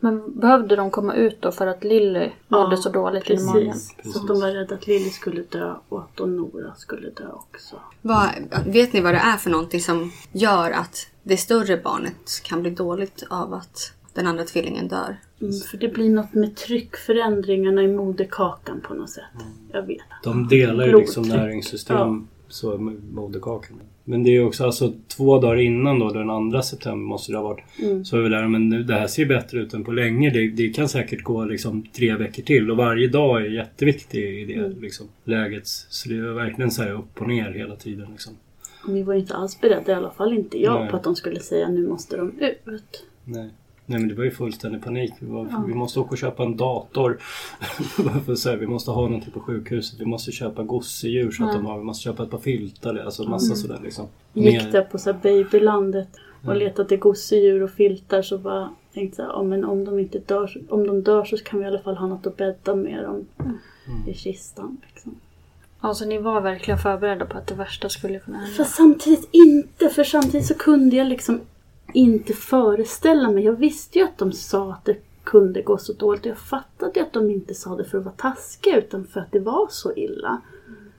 Men 0.00 0.40
behövde 0.40 0.76
de 0.76 0.90
komma 0.90 1.14
ut 1.14 1.42
då 1.42 1.52
för 1.52 1.66
att 1.66 1.84
Lilly 1.84 2.30
mådde 2.48 2.76
så 2.76 2.90
dåligt 2.90 3.30
i 3.30 3.44
magen? 3.44 3.72
precis. 3.72 3.94
Så 4.12 4.20
att 4.20 4.28
de 4.28 4.40
var 4.40 4.50
rädda 4.50 4.74
att 4.74 4.86
Lilly 4.86 5.10
skulle 5.10 5.42
dö 5.42 5.74
och 5.88 6.00
att 6.00 6.18
Nora 6.18 6.74
skulle 6.74 7.10
dö 7.10 7.28
också. 7.32 7.76
Vad, 8.02 8.28
vet 8.66 8.92
ni 8.92 9.00
vad 9.00 9.14
det 9.14 9.18
är 9.18 9.36
för 9.36 9.50
någonting 9.50 9.80
som 9.80 10.12
gör 10.32 10.70
att 10.70 11.06
det 11.22 11.36
större 11.36 11.76
barnet 11.76 12.42
kan 12.42 12.62
bli 12.62 12.70
dåligt 12.70 13.24
av 13.30 13.54
att 13.54 13.92
den 14.14 14.26
andra 14.26 14.44
tvillingen 14.44 14.88
dör? 14.88 15.16
Mm, 15.40 15.52
för 15.70 15.76
det 15.78 15.88
blir 15.88 16.10
något 16.10 16.34
med 16.34 16.56
tryckförändringarna 16.56 17.82
i 17.82 17.88
moderkakan 17.88 18.80
på 18.80 18.94
något 18.94 19.10
sätt. 19.10 19.24
Jag 19.72 19.82
vet. 19.82 20.00
De 20.24 20.48
delar 20.48 20.86
ju 20.86 20.98
liksom 20.98 21.22
näringssystem 21.28 21.96
Ja. 21.96 22.22
så 22.48 22.78
med 22.78 22.96
moderkakan. 23.12 23.80
Men 24.04 24.22
det 24.24 24.30
är 24.30 24.32
ju 24.32 24.44
också 24.44 24.64
alltså 24.64 24.92
två 25.08 25.38
dagar 25.40 25.56
innan 25.60 25.98
då, 25.98 26.10
den 26.10 26.30
andra 26.30 26.62
september 26.62 27.06
måste 27.08 27.32
det 27.32 27.38
ha 27.38 27.44
varit. 27.44 27.64
Mm. 27.82 28.04
Så 28.04 28.16
är 28.16 28.20
vi 28.20 28.28
där, 28.28 28.48
men 28.48 28.68
nu- 28.68 28.82
det 28.82 28.94
här 28.94 29.06
ser 29.06 29.26
bättre 29.26 29.58
ut 29.60 29.74
än 29.74 29.84
på 29.84 29.92
länge. 29.92 30.30
Det, 30.30 30.48
det 30.48 30.68
kan 30.70 30.88
säkert 30.88 31.22
gå 31.22 31.44
liksom 31.44 31.82
tre 31.82 32.16
veckor 32.16 32.42
till 32.42 32.70
och 32.70 32.76
varje 32.76 33.08
dag 33.08 33.42
är 33.42 33.50
jätteviktig 33.50 34.40
i 34.40 34.44
det 34.44 34.54
Mm. 34.54 34.80
liksom, 34.80 35.06
läget. 35.24 35.66
Så 35.66 36.08
det 36.08 36.16
är 36.16 36.20
verkligen 36.32 36.70
så 36.70 36.82
här 36.82 36.92
upp 36.92 37.20
och 37.20 37.28
ner 37.28 37.50
hela 37.52 37.76
tiden. 37.76 38.08
Liksom. 38.10 38.32
Och 38.86 38.96
vi 38.96 39.02
var 39.02 39.14
ju 39.14 39.20
inte 39.20 39.34
alls 39.34 39.60
beredda, 39.60 39.92
i 39.92 39.94
alla 39.94 40.10
fall 40.10 40.32
inte 40.32 40.58
jag, 40.62 40.80
Nej. 40.80 40.90
på 40.90 40.96
att 40.96 41.04
de 41.04 41.16
skulle 41.16 41.40
säga 41.40 41.68
nu 41.68 41.88
måste 41.88 42.16
de 42.16 42.32
ut. 42.66 43.04
Nej. 43.24 43.50
Nej 43.90 43.98
men 43.98 44.08
det 44.08 44.14
var 44.14 44.24
ju 44.24 44.30
fullständig 44.30 44.84
panik. 44.84 45.12
Vi, 45.18 45.26
var, 45.26 45.64
vi 45.66 45.74
måste 45.74 46.00
åka 46.00 46.10
och 46.10 46.18
köpa 46.18 46.42
en 46.42 46.56
dator. 46.56 47.18
För 48.26 48.34
så 48.34 48.50
här, 48.50 48.56
vi 48.56 48.66
måste 48.66 48.90
ha 48.90 49.02
någonting 49.02 49.32
på 49.32 49.40
sjukhuset. 49.40 50.00
Vi 50.00 50.04
måste 50.04 50.32
köpa 50.32 50.62
gosedjur 50.62 51.30
så 51.30 51.44
att 51.44 51.52
de 51.52 51.66
har. 51.66 51.78
Vi 51.78 51.84
måste 51.84 52.02
köpa 52.02 52.22
ett 52.22 52.30
par 52.30 52.38
filtar. 52.38 52.96
Alltså 52.96 53.28
massa 53.28 53.54
sådär 53.54 53.80
liksom. 53.82 54.06
Gick 54.32 54.62
Mer- 54.62 54.72
där 54.72 54.82
på 54.82 54.98
så 54.98 55.12
här 55.12 55.18
babylandet 55.22 56.08
och 56.46 56.56
letade 56.56 56.82
efter 56.82 56.96
gosedjur 56.96 57.62
och 57.62 57.70
filtar 57.70 58.22
så 58.22 58.38
bara 58.38 58.70
tänkte 58.94 59.16
så 59.16 59.22
här, 59.22 59.28
ja, 59.28 59.42
men 59.42 59.64
om 59.64 59.84
de 59.84 59.98
inte 59.98 60.18
dör, 60.18 60.60
om 60.68 60.86
de 60.86 61.02
dör 61.02 61.24
så 61.24 61.36
kan 61.36 61.58
vi 61.58 61.64
i 61.64 61.68
alla 61.68 61.80
fall 61.80 61.96
ha 61.96 62.06
något 62.06 62.26
att 62.26 62.36
bädda 62.36 62.74
med 62.74 63.04
dem 63.04 63.26
i 64.08 64.14
kistan. 64.14 64.76
Liksom. 64.92 65.14
Alltså 65.80 66.04
ni 66.04 66.18
var 66.18 66.40
verkligen 66.40 66.78
förberedda 66.78 67.26
på 67.26 67.38
att 67.38 67.46
det 67.46 67.54
värsta 67.54 67.88
skulle 67.88 68.18
kunna 68.18 68.38
hända. 68.38 68.56
Fast 68.56 68.74
samtidigt 68.74 69.28
inte, 69.32 69.88
för 69.88 70.04
samtidigt 70.04 70.46
så 70.46 70.54
kunde 70.54 70.96
jag 70.96 71.06
liksom 71.06 71.40
inte 71.94 72.32
föreställa 72.32 73.30
mig. 73.30 73.44
Jag 73.44 73.52
visste 73.52 73.98
ju 73.98 74.04
att 74.04 74.18
de 74.18 74.32
sa 74.32 74.72
att 74.72 74.84
det 74.84 74.96
kunde 75.24 75.62
gå 75.62 75.78
så 75.78 75.92
dåligt. 75.92 76.26
Jag 76.26 76.38
fattade 76.38 76.92
ju 76.94 77.00
att 77.00 77.12
de 77.12 77.30
inte 77.30 77.54
sa 77.54 77.76
det 77.76 77.84
för 77.84 77.98
att 77.98 78.04
vara 78.04 78.14
taskiga 78.14 78.78
utan 78.78 79.06
för 79.06 79.20
att 79.20 79.32
det 79.32 79.40
var 79.40 79.66
så 79.70 79.92
illa. 79.96 80.40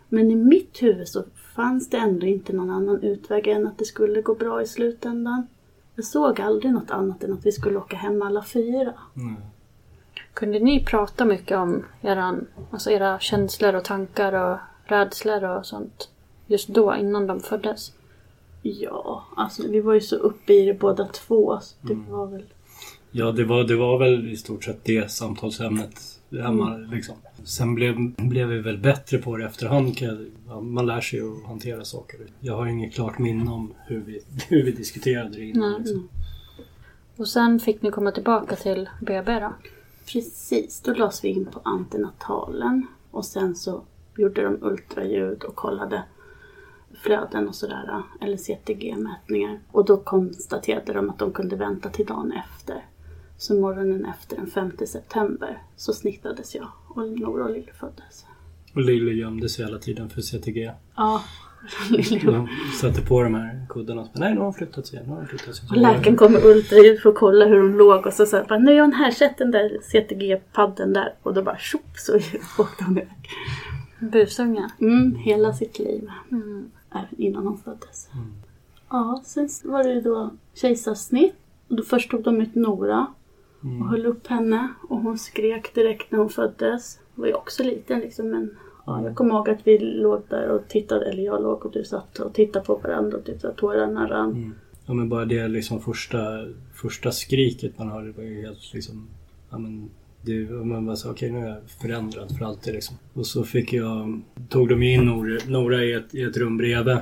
Men 0.10 0.32
i 0.32 0.36
mitt 0.36 0.84
huvud 0.84 1.08
så 1.08 1.24
fanns 1.56 1.90
det 1.90 1.98
ändå 1.98 2.26
inte 2.26 2.54
någon 2.54 2.70
annan 2.70 3.04
utväg 3.04 3.48
än 3.48 3.68
att 3.68 3.78
det 3.78 3.86
skulle 3.86 4.22
gå 4.22 4.36
bra 4.36 4.62
i 4.62 4.68
slutändan. 4.68 5.48
Jag 5.96 6.06
såg 6.06 6.42
aldrig 6.42 6.72
något 6.74 6.92
annat 6.92 7.24
än 7.24 7.34
att 7.34 7.46
vi 7.46 7.52
skulle 7.52 7.78
åka 7.78 7.98
hem 7.98 8.22
alla 8.22 8.44
fyra. 8.44 8.94
Kunde 10.34 10.60
ni 10.60 10.86
prata 10.86 11.26
mycket 11.26 11.58
om 11.58 11.86
eran, 12.02 12.48
alltså 12.72 12.92
era 12.92 13.20
känslor 13.20 13.76
och 13.76 13.84
tankar 13.84 14.34
och 14.34 14.58
rädslor 14.84 15.44
och 15.44 15.66
sånt? 15.66 16.10
Just 16.48 16.68
då, 16.68 16.96
innan 16.96 17.28
de 17.28 17.40
föddes? 17.40 17.94
Ja, 18.62 19.26
alltså 19.36 19.68
vi 19.68 19.80
var 19.82 19.94
ju 19.94 20.02
så 20.02 20.16
uppe 20.16 20.54
i 20.54 20.66
det 20.66 20.74
båda 20.80 21.06
två. 21.08 21.60
Så 21.62 21.76
det 21.82 21.94
var 22.10 22.28
väl... 22.28 22.44
Ja, 23.12 23.32
det 23.32 23.44
var, 23.46 23.64
det 23.64 23.76
var 23.76 23.98
väl 24.00 24.32
i 24.32 24.38
stort 24.38 24.64
sett 24.64 24.84
det 24.84 25.12
samtalsämnet 25.12 26.20
hemma. 26.44 26.78
Liksom. 26.78 27.16
Sen 27.44 27.76
blev, 27.76 28.12
blev 28.16 28.48
vi 28.48 28.60
väl 28.62 28.78
bättre 28.78 29.18
på 29.18 29.38
det 29.38 29.46
efterhand. 29.46 29.98
kan 29.98 30.08
jag- 30.08 30.26
Ja, 30.48 30.62
man 30.62 30.86
lär 30.86 31.02
sig 31.02 31.20
att 31.22 31.44
hantera 31.48 31.86
saker. 31.86 32.20
Jag 32.40 32.56
har 32.56 32.66
inget 32.66 32.94
klart 32.94 33.20
minne 33.20 33.52
om 33.52 33.74
hur 33.88 34.00
vi, 34.02 34.20
hur 34.50 34.64
vi 34.64 34.72
diskuterade 34.72 35.30
det 35.30 35.46
innan. 35.46 35.72
Nej. 35.72 35.80
Liksom. 35.80 36.10
Och 37.16 37.28
sen 37.28 37.60
fick 37.60 37.82
ni 37.82 37.92
komma 37.92 38.12
tillbaka 38.12 38.56
till 38.56 38.90
BB 39.02 39.40
då? 39.40 39.54
Precis, 40.12 40.82
då 40.82 40.94
lades 40.94 41.24
vi 41.24 41.28
in 41.30 41.46
på 41.46 41.60
antenatalen 41.64 42.88
och 43.12 43.26
sen 43.26 43.56
så 43.56 43.82
gjorde 44.18 44.42
de 44.44 44.58
ultraljud 44.64 45.44
och 45.44 45.56
kollade 45.56 46.04
flöden 47.04 47.48
och 47.48 47.56
sådär, 47.56 48.04
eller 48.22 48.38
CTG-mätningar. 48.38 49.60
Och 49.72 49.86
då 49.86 49.98
konstaterade 49.98 50.94
de 50.94 51.10
att 51.10 51.20
de 51.20 51.32
kunde 51.32 51.56
vänta 51.56 51.90
till 51.90 52.06
dagen 52.06 52.32
efter. 52.32 52.86
Så 53.38 53.56
morgonen 53.56 54.06
efter 54.06 54.36
den 54.36 54.48
5 54.48 54.72
september 54.88 55.58
så 55.76 55.94
snittades 55.94 56.56
jag 56.56 56.68
och 56.88 57.08
Nora 57.20 57.44
och 57.44 57.50
Lille 57.52 57.72
föddes. 57.74 58.26
Och 58.76 58.82
Lille 58.82 59.12
gömde 59.12 59.50
sig 59.50 59.66
hela 59.66 59.78
tiden 59.80 60.10
för 60.10 60.22
CTG. 60.22 60.72
Ja, 60.96 61.22
Lille. 61.90 62.32
De 62.32 62.48
satte 62.82 63.02
på 63.02 63.24
de 63.24 63.34
här 63.36 63.66
kuddarna. 63.70 64.02
och 64.02 64.08
sa, 64.08 64.14
Nej, 64.20 64.32
nu 64.34 64.38
har 64.38 64.46
hon 64.46 64.54
flyttat 64.54 64.88
sig. 64.88 65.02
Nu 65.04 65.10
har 65.10 65.16
hon 65.18 65.28
flyttat 65.28 65.56
sig. 65.56 65.68
Och 65.70 65.78
läkaren 65.78 66.18
kom 66.18 66.34
med 66.34 66.46
ultraljud 66.46 67.00
för 67.00 67.10
att 67.10 67.16
kolla 67.16 67.46
hur 67.46 67.62
hon 67.62 67.78
låg 67.78 68.06
och 68.06 68.14
så 68.14 68.26
sa 68.26 68.44
bara, 68.50 68.60
nu 68.60 68.72
är 68.72 68.82
hon 68.82 68.94
här, 68.94 69.12
sätt 69.12 69.38
den 69.38 69.52
där 69.52 69.78
CTG-padden 69.92 70.94
där. 70.94 71.14
Och 71.24 71.34
då 71.34 71.44
bara 71.44 71.58
tjopp 71.58 71.98
så 71.98 72.16
åkte 72.58 72.84
hon 72.84 72.98
iväg. 72.98 73.30
Busunga? 74.00 74.72
Mm, 74.80 75.16
hela 75.16 75.54
sitt 75.54 75.80
liv. 75.80 76.10
Även 76.92 77.22
innan 77.22 77.48
hon 77.48 77.58
föddes. 77.58 78.10
Ja, 78.90 79.22
sen 79.26 79.50
var 79.64 79.84
det 79.84 80.02
då 80.02 80.30
kejsarsnitt. 80.54 81.36
Och 81.68 81.76
då 81.76 81.84
först 81.84 82.12
tog 82.12 82.24
de 82.24 82.42
ut 82.42 82.56
Nora 82.56 83.08
och 83.62 83.90
höll 83.90 84.06
upp 84.06 84.28
henne. 84.28 84.68
Och 84.90 84.98
hon 84.98 85.18
skrek 85.18 85.76
direkt 85.76 86.12
när 86.12 86.20
hon 86.20 86.30
föddes. 86.30 87.00
Hon 87.16 87.22
var 87.22 87.28
ju 87.28 87.34
också 87.34 87.64
liten 87.64 88.00
liksom 88.00 88.30
men 88.30 88.58
ja, 88.86 89.04
jag 89.04 89.16
kommer 89.16 89.36
ihåg 89.36 89.50
att 89.50 89.68
vi 89.68 89.78
låg 89.80 90.22
där 90.30 90.50
och 90.50 90.68
tittade, 90.68 91.06
eller 91.06 91.24
jag 91.24 91.42
låg 91.42 91.66
och 91.66 91.72
du 91.72 91.84
satt 91.84 92.20
och 92.20 92.34
tittade 92.34 92.66
på 92.66 92.76
varandra 92.76 93.18
och 93.18 93.26
typ 93.26 93.42
så 93.42 93.52
tårarna 93.52 94.10
rann. 94.10 94.56
Ja 94.86 94.94
men 94.94 95.10
bara 95.10 95.26
det 95.26 95.48
liksom 95.48 95.80
första, 95.80 96.20
första 96.74 97.12
skriket 97.12 97.80
man 97.80 97.92
hörde 97.92 98.12
var 98.12 98.24
ju 98.24 98.42
helt 98.42 98.74
liksom... 98.74 99.08
Ja, 99.50 99.58
men 99.58 99.90
det, 100.24 100.50
man 100.50 100.86
bara 100.86 100.96
sa 100.96 101.10
okej 101.10 101.32
nu 101.32 101.40
är 101.40 101.48
jag 101.48 101.58
förändrad 101.82 102.38
för 102.38 102.46
alltid 102.46 102.74
liksom. 102.74 102.98
Och 103.14 103.28
så 103.28 103.44
fick 103.44 103.74
jag... 103.74 104.22
Tog 104.50 104.70
de 104.70 104.84
in 104.84 105.06
Nora, 105.06 105.40
Nora 105.48 105.84
i, 105.84 105.94
ett, 105.94 106.16
i 106.16 106.22
ett 106.22 106.38
rum 106.38 106.58
bredvid. 106.58 106.98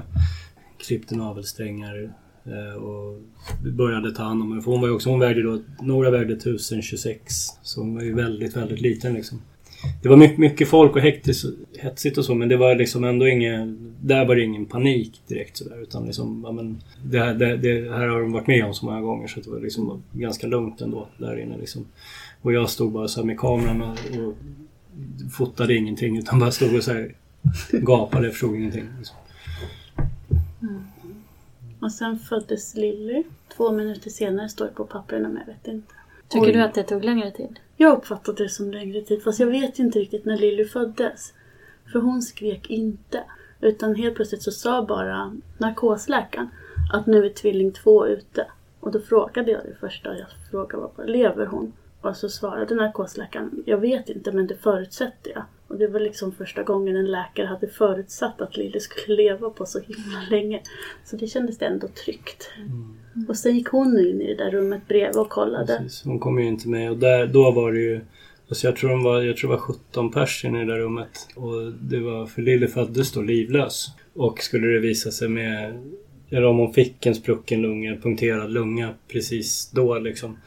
Klippte 0.78 1.16
navelsträngar 1.16 2.14
eh, 2.46 2.84
och 2.84 3.22
började 3.74 4.12
ta 4.12 4.24
hand 4.24 4.42
om 4.42 4.50
henne. 4.52 4.62
För 4.62 4.72
hon 4.72 4.82
var 4.82 4.88
ju 4.88 4.94
också, 4.94 5.10
hon 5.10 5.20
vägde 5.20 5.44
då... 5.44 5.62
Nora 5.82 6.10
vägde 6.10 6.34
1026. 6.34 7.34
Så 7.62 7.82
hon 7.82 7.96
var 7.96 8.02
ju 8.02 8.14
väldigt, 8.14 8.58
väldigt 8.58 8.82
liten 8.82 9.14
liksom. 9.14 9.42
Det 10.02 10.10
var 10.10 10.18
mycket, 10.18 10.38
mycket 10.38 10.68
folk 10.68 10.96
och 10.96 11.02
hektis, 11.02 11.46
hetsigt 11.80 12.18
och 12.18 12.26
så 12.26 12.36
men 12.36 12.50
det 12.50 12.58
var 12.58 12.76
liksom 12.76 13.04
ändå 13.04 13.28
ingen... 13.28 13.96
Där 14.02 14.26
var 14.26 14.36
det 14.36 14.44
ingen 14.44 14.66
panik 14.66 15.22
direkt 15.28 15.58
sådär 15.58 15.82
utan 15.82 16.06
liksom... 16.06 16.42
Ja, 16.46 16.52
men 16.52 16.82
det, 17.06 17.20
här, 17.20 17.34
det, 17.34 17.58
det 17.58 17.92
här 17.92 18.08
har 18.08 18.22
de 18.22 18.32
varit 18.32 18.48
med 18.48 18.66
om 18.66 18.74
så 18.74 18.86
många 18.86 19.02
gånger 19.02 19.28
så 19.28 19.40
det 19.40 19.50
var 19.50 19.60
liksom 19.60 20.04
ganska 20.12 20.48
lugnt 20.48 20.82
ändå 20.82 21.08
där 21.18 21.40
inne 21.40 21.58
liksom. 21.58 21.86
Och 22.42 22.54
jag 22.54 22.70
stod 22.70 22.92
bara 22.92 23.08
så 23.08 23.20
här 23.20 23.26
med 23.26 23.40
kameran 23.40 23.82
och, 23.82 23.90
och 23.90 24.36
fotade 25.32 25.76
ingenting 25.76 26.18
utan 26.18 26.40
bara 26.40 26.52
stod 26.52 26.76
och 26.76 26.84
så 26.84 26.94
här 26.94 27.16
gapade, 27.72 28.24
jag 28.24 28.32
förstod 28.34 28.56
ingenting. 28.56 28.90
Liksom. 28.98 29.18
Och 31.80 31.92
sen 31.92 32.20
föddes 32.20 32.76
Lilly. 32.76 33.24
Två 33.58 33.72
minuter 33.72 34.10
senare 34.10 34.50
står 34.50 34.66
det 34.66 34.72
på 34.72 34.86
papperna 34.86 35.30
men 35.30 35.38
jag 35.38 35.54
vet 35.54 35.68
inte. 35.68 35.94
Tycker 36.28 36.48
Oj. 36.48 36.54
du 36.54 36.62
att 36.62 36.74
det 36.74 36.84
tog 36.84 37.04
längre 37.04 37.32
tid? 37.32 37.60
Jag 37.78 37.98
uppfattade 37.98 38.44
det 38.44 38.50
som 38.50 38.72
längre 38.72 39.02
tid 39.02 39.24
fast 39.24 39.40
jag 39.40 39.48
vet 39.48 39.80
inte 39.80 40.00
riktigt 40.00 40.26
när 40.26 40.38
Lilly 40.38 40.66
föddes. 40.66 41.34
För 41.92 42.00
hon 42.00 42.22
skrek 42.22 42.70
inte. 42.70 43.24
Utan 43.62 43.96
helt 43.96 44.16
plötsligt 44.16 44.44
så 44.44 44.52
sa 44.52 44.86
bara 44.86 45.38
narkosläkaren 45.58 46.50
att 46.94 47.06
nu 47.06 47.26
är 47.26 47.30
tvilling 47.30 47.72
två 47.72 48.08
ute. 48.08 48.48
Och 48.80 48.92
då 48.92 49.00
frågade 49.00 49.52
jag 49.52 49.62
det 49.66 49.76
första 49.80 50.18
jag 50.18 50.28
frågade 50.52 50.82
var 50.82 50.92
bara, 50.98 51.08
lever 51.08 51.46
hon? 51.46 51.74
Och 52.02 52.16
så 52.16 52.30
svarade 52.30 52.76
narkosläkaren, 52.76 53.64
jag 53.66 53.78
vet 53.78 54.10
inte 54.10 54.32
men 54.32 54.48
det 54.48 54.56
förutsätter 54.56 55.32
jag. 55.32 55.44
Och 55.68 55.78
det 55.78 55.88
var 55.88 56.00
liksom 56.00 56.32
första 56.32 56.64
gången 56.64 56.96
en 56.96 57.12
läkare 57.12 57.46
hade 57.46 57.68
förutsatt 57.68 58.42
att 58.42 58.58
Lilly 58.58 58.80
skulle 58.80 59.18
leva 59.24 59.50
på 59.50 59.66
så 59.66 59.80
himla 59.80 60.22
länge. 60.30 60.62
Så 61.06 61.16
det 61.16 61.28
kändes 61.28 61.62
ändå 61.62 61.88
tryggt. 61.88 62.52
Och 63.28 63.38
sen 63.38 63.56
gick 63.56 63.68
hon 63.68 64.00
in 64.00 64.22
i 64.22 64.36
det 64.36 64.44
där 64.44 64.52
rummet 64.52 64.88
bredvid 64.88 65.18
och 65.18 65.30
kollade. 65.30 65.78
Precis. 65.78 66.04
Hon 66.06 66.20
kom 66.20 66.40
ju 66.40 66.48
inte 66.48 66.70
med 66.70 66.92
och 66.92 66.98
där, 66.98 67.28
då 67.28 67.52
var 67.52 67.72
det 67.72 67.80
ju 67.80 68.02
Alltså 68.50 68.68
jag 68.68 68.76
tror, 68.76 68.90
de 68.90 69.04
var, 69.04 69.22
jag 69.22 69.38
tror 69.38 69.50
det 69.50 69.56
var 69.56 69.62
17 69.62 70.12
pers 70.12 70.46
i 70.46 70.48
det 70.48 70.66
där 70.66 70.78
rummet. 70.78 71.28
Och 71.36 71.74
det 71.82 72.00
var 72.00 72.26
för 72.26 72.42
Lille 72.42 72.68
föddes 72.68 73.12
då 73.12 73.22
livlös. 73.22 73.88
Och 74.14 74.40
skulle 74.40 74.68
det 74.68 74.80
visa 74.80 75.12
sig 75.12 75.30
med... 75.30 75.84
Eller 76.30 76.46
om 76.46 76.58
hon 76.58 76.74
fick 76.74 77.06
en 77.06 77.16
sprucken 77.16 77.62
lunga, 77.62 77.96
punkterad 77.96 78.52
lunga 78.52 78.94
precis 79.08 79.72
då 79.72 80.00
liksom. 80.00 80.38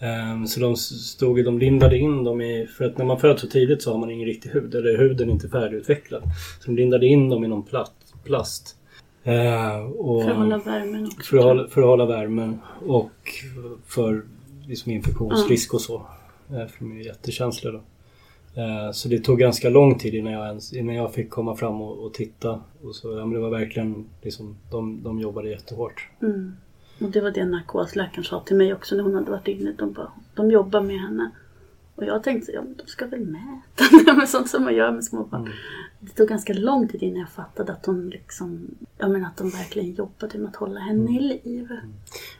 Ehm, 0.00 0.46
så 0.46 0.60
de 0.60 0.76
stod 0.76 1.44
de 1.44 1.58
lindade 1.58 1.98
in 1.98 2.24
dem 2.24 2.40
i... 2.40 2.66
För 2.66 2.84
att 2.84 2.98
när 2.98 3.04
man 3.04 3.20
föds 3.20 3.40
så 3.42 3.48
tidigt 3.48 3.82
så 3.82 3.92
har 3.92 3.98
man 3.98 4.10
ingen 4.10 4.26
riktig 4.26 4.50
hud. 4.50 4.74
Eller 4.74 4.98
huden 4.98 5.28
är 5.28 5.32
inte 5.32 5.48
färdigutvecklad. 5.48 6.22
Så 6.60 6.66
de 6.66 6.76
lindade 6.76 7.06
in 7.06 7.28
dem 7.28 7.44
i 7.44 7.48
någon 7.48 7.62
plast. 7.62 8.14
plast. 8.24 8.76
Ehm, 9.24 9.92
och, 9.92 10.22
För 10.22 10.30
att 10.30 10.36
hålla 10.36 10.58
värmen 10.58 11.06
också. 11.06 11.22
för 11.22 11.38
att 11.38 11.44
hålla, 11.44 11.68
för 11.68 11.80
att 11.80 11.86
hålla 11.86 12.06
värmen 12.06 12.58
och 12.86 13.10
för 13.86 14.22
liksom 14.68 14.92
infektionsrisk 14.92 15.74
och 15.74 15.80
så. 15.80 15.94
Eh, 16.50 16.66
För 16.66 16.78
de 16.78 16.92
är 16.92 16.96
ju 16.96 17.04
jättekänsliga 17.04 17.72
då. 17.72 17.80
Så 18.92 19.08
det 19.08 19.18
tog 19.18 19.38
ganska 19.38 19.68
lång 19.70 19.98
tid 19.98 20.14
innan 20.14 20.32
jag, 20.32 20.46
ens, 20.46 20.72
innan 20.72 20.94
jag 20.94 21.14
fick 21.14 21.30
komma 21.30 21.56
fram 21.56 21.80
och, 21.80 22.04
och 22.04 22.14
titta. 22.14 22.60
Och 22.84 22.94
så, 22.94 23.12
ja, 23.12 23.26
men 23.26 23.30
det 23.30 23.38
var 23.38 23.50
verkligen 23.50 24.06
liksom, 24.22 24.56
de, 24.70 25.02
de 25.02 25.20
jobbade 25.20 25.48
jättehårt. 25.48 26.08
Mm. 26.22 26.52
Och 27.00 27.10
det 27.10 27.20
var 27.20 27.30
det 27.30 27.44
narkosläkaren 27.44 28.24
sa 28.24 28.40
till 28.40 28.56
mig 28.56 28.74
också 28.74 28.94
när 28.96 29.02
hon 29.02 29.14
hade 29.14 29.30
varit 29.30 29.48
inne. 29.48 29.72
De, 29.78 29.92
bara, 29.92 30.12
de 30.34 30.50
jobbar 30.50 30.80
med 30.80 31.00
henne. 31.00 31.30
Och 31.94 32.04
jag 32.04 32.22
tänkte, 32.22 32.52
ja 32.52 32.62
men 32.62 32.74
de 32.76 32.86
ska 32.86 33.06
väl 33.06 33.20
mäta. 33.20 33.84
men 34.16 34.26
sånt 34.26 34.50
som 34.50 34.64
man 34.64 34.74
gör 34.74 34.92
med 34.92 35.04
små 35.04 35.24
barn. 35.24 35.50
Det 36.00 36.10
tog 36.12 36.28
ganska 36.28 36.52
lång 36.52 36.88
tid 36.88 37.02
innan 37.02 37.18
jag 37.20 37.28
fattade 37.30 37.72
att 37.72 37.82
de 37.82 38.10
liksom, 38.10 38.60
jag 38.98 39.10
menar 39.10 39.26
att 39.26 39.36
de 39.36 39.50
verkligen 39.50 39.94
jobbade 39.94 40.38
med 40.38 40.48
att 40.48 40.56
hålla 40.56 40.80
henne 40.80 41.18
i 41.18 41.20
liv. 41.44 41.68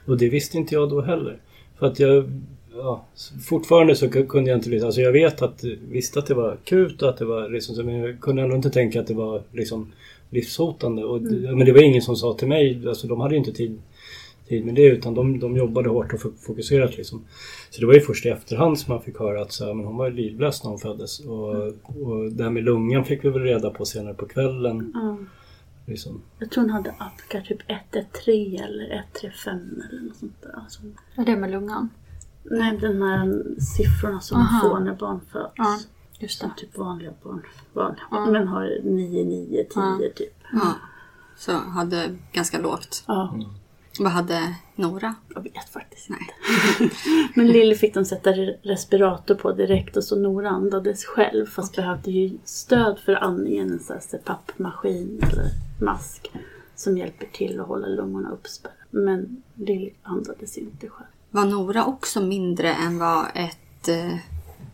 Och 0.05 0.17
det 0.17 0.29
visste 0.29 0.57
inte 0.57 0.75
jag 0.75 0.89
då 0.89 1.01
heller. 1.01 1.39
För 1.79 1.85
att 1.87 1.99
jag... 1.99 2.29
Ja, 2.75 3.05
fortfarande 3.49 3.95
så 3.95 4.09
kunde 4.09 4.49
jag 4.49 4.57
inte... 4.57 4.69
liksom- 4.69 4.85
Alltså 4.87 5.01
jag 5.01 5.11
vet 5.11 5.41
att... 5.41 5.63
Visste 5.91 6.19
att 6.19 6.25
det 6.27 6.33
var 6.33 6.51
akut 6.51 7.01
och 7.01 7.09
att 7.09 7.17
det 7.17 7.25
var 7.25 7.49
liksom... 7.49 7.85
Men 7.85 7.95
jag 7.95 8.19
kunde 8.19 8.41
ändå 8.41 8.55
inte 8.55 8.69
tänka 8.69 8.99
att 9.01 9.07
det 9.07 9.13
var 9.13 9.41
liksom 9.51 9.91
livshotande. 10.29 11.03
Och, 11.03 11.21
det- 11.21 11.55
Men 11.55 11.65
det 11.65 11.71
var 11.71 11.83
ingen 11.83 12.01
som 12.01 12.15
sa 12.15 12.33
till 12.33 12.47
mig... 12.47 12.87
Alltså 12.87 13.07
de 13.07 13.19
hade 13.21 13.33
ju 13.35 13.39
inte 13.39 13.51
tid, 13.51 13.81
tid 14.51 14.65
med 14.65 14.75
det 14.75 14.85
utan 14.85 15.13
de, 15.13 15.39
de 15.39 15.57
jobbade 15.57 15.89
hårt 15.89 16.13
och 16.13 16.19
fo- 16.19 16.37
fokuserat 16.47 16.97
liksom. 16.97 17.25
Så 17.69 17.79
det 17.81 17.87
var 17.87 17.93
ju 17.93 18.01
först 18.01 18.25
i 18.25 18.29
efterhand 18.29 18.79
som 18.79 18.93
man 18.93 19.03
fick 19.03 19.19
höra 19.19 19.41
att 19.41 19.51
så, 19.51 19.65
här, 19.65 19.73
men 19.73 19.85
hon 19.85 19.97
var 19.97 20.09
ju 20.09 20.13
livlös 20.15 20.63
när 20.63 20.69
hon 20.69 20.79
föddes. 20.79 21.19
Och, 21.19 21.55
och 22.01 22.31
det 22.31 22.43
här 22.43 22.49
med 22.51 22.63
lungan 22.63 23.05
fick 23.05 23.25
vi 23.25 23.29
väl 23.29 23.41
reda 23.41 23.69
på 23.69 23.85
senare 23.85 24.13
på 24.13 24.25
kvällen. 24.25 24.91
Ja. 24.93 25.17
Liksom. 25.85 26.21
Jag 26.39 26.51
tror 26.51 26.63
hon 26.63 26.69
hade 26.73 26.89
Apgar 26.97 27.41
typ 27.41 27.59
113 27.67 28.33
eller 28.65 28.95
135 28.95 29.59
eller 29.91 30.01
något 30.01 30.15
sånt 30.15 30.41
där. 30.41 30.51
Alltså, 30.55 30.81
Är 31.15 31.25
det 31.25 31.35
med 31.35 31.51
lungan? 31.51 31.89
nej, 32.43 32.77
de 32.81 33.01
här 33.01 33.43
siffrorna 33.59 34.19
som 34.21 34.37
Aha. 34.37 34.51
man 34.51 34.61
får 34.61 34.79
när 34.79 34.95
barn 34.95 35.19
föds. 35.31 35.53
Ja, 35.55 35.79
just 36.19 36.39
Som 36.39 36.49
det. 36.55 36.61
typ 36.61 36.77
vanliga 36.77 37.11
barn. 37.23 37.41
Vanliga 37.73 38.03
barn. 38.11 38.31
Men 38.31 38.47
har 38.47 38.79
9, 38.83 39.25
9, 39.25 39.63
10 39.63 39.65
Ja. 39.75 39.99
typ. 40.15 40.33
Ja. 40.53 40.75
Så 41.37 41.51
hade 41.51 42.15
ganska 42.33 42.59
lågt. 42.59 43.03
Ja, 43.07 43.39
Vad 43.99 44.11
hade 44.11 44.55
Nora? 44.75 45.15
jag 45.35 45.41
vet 45.43 45.69
faktiskt 45.69 46.09
inte. 46.09 46.33
Men 47.35 47.47
Lille 47.47 47.75
fick 47.75 47.93
de 47.93 48.05
sätta 48.05 48.31
re- 48.31 48.57
respirator 48.63 49.35
på 49.35 49.51
direkt 49.51 49.97
och 49.97 50.03
så 50.03 50.15
Nora 50.15 50.49
andades 50.49 51.05
själv 51.05 51.45
fast 51.45 51.75
behövde 51.75 52.11
ju 52.11 52.37
stöd 52.43 52.99
för 52.99 53.13
andningen, 53.15 53.71
en 53.71 53.79
sån 53.79 53.95
här 53.95 54.03
CPAP-maskin 54.17 55.19
eller 55.31 55.49
mask 55.85 56.31
som 56.75 56.97
hjälper 56.97 57.27
till 57.33 57.59
att 57.59 57.67
hålla 57.67 57.87
lungorna 57.87 58.31
uppspärrade. 58.31 58.77
Men 58.89 59.43
Lille 59.55 59.91
andades 60.03 60.57
inte 60.57 60.87
själv. 60.89 61.07
Var 61.29 61.45
Nora 61.45 61.85
också 61.85 62.21
mindre 62.21 62.73
än 62.73 62.99
vad 62.99 63.25
ett 63.35 63.87
eh, 63.87 64.15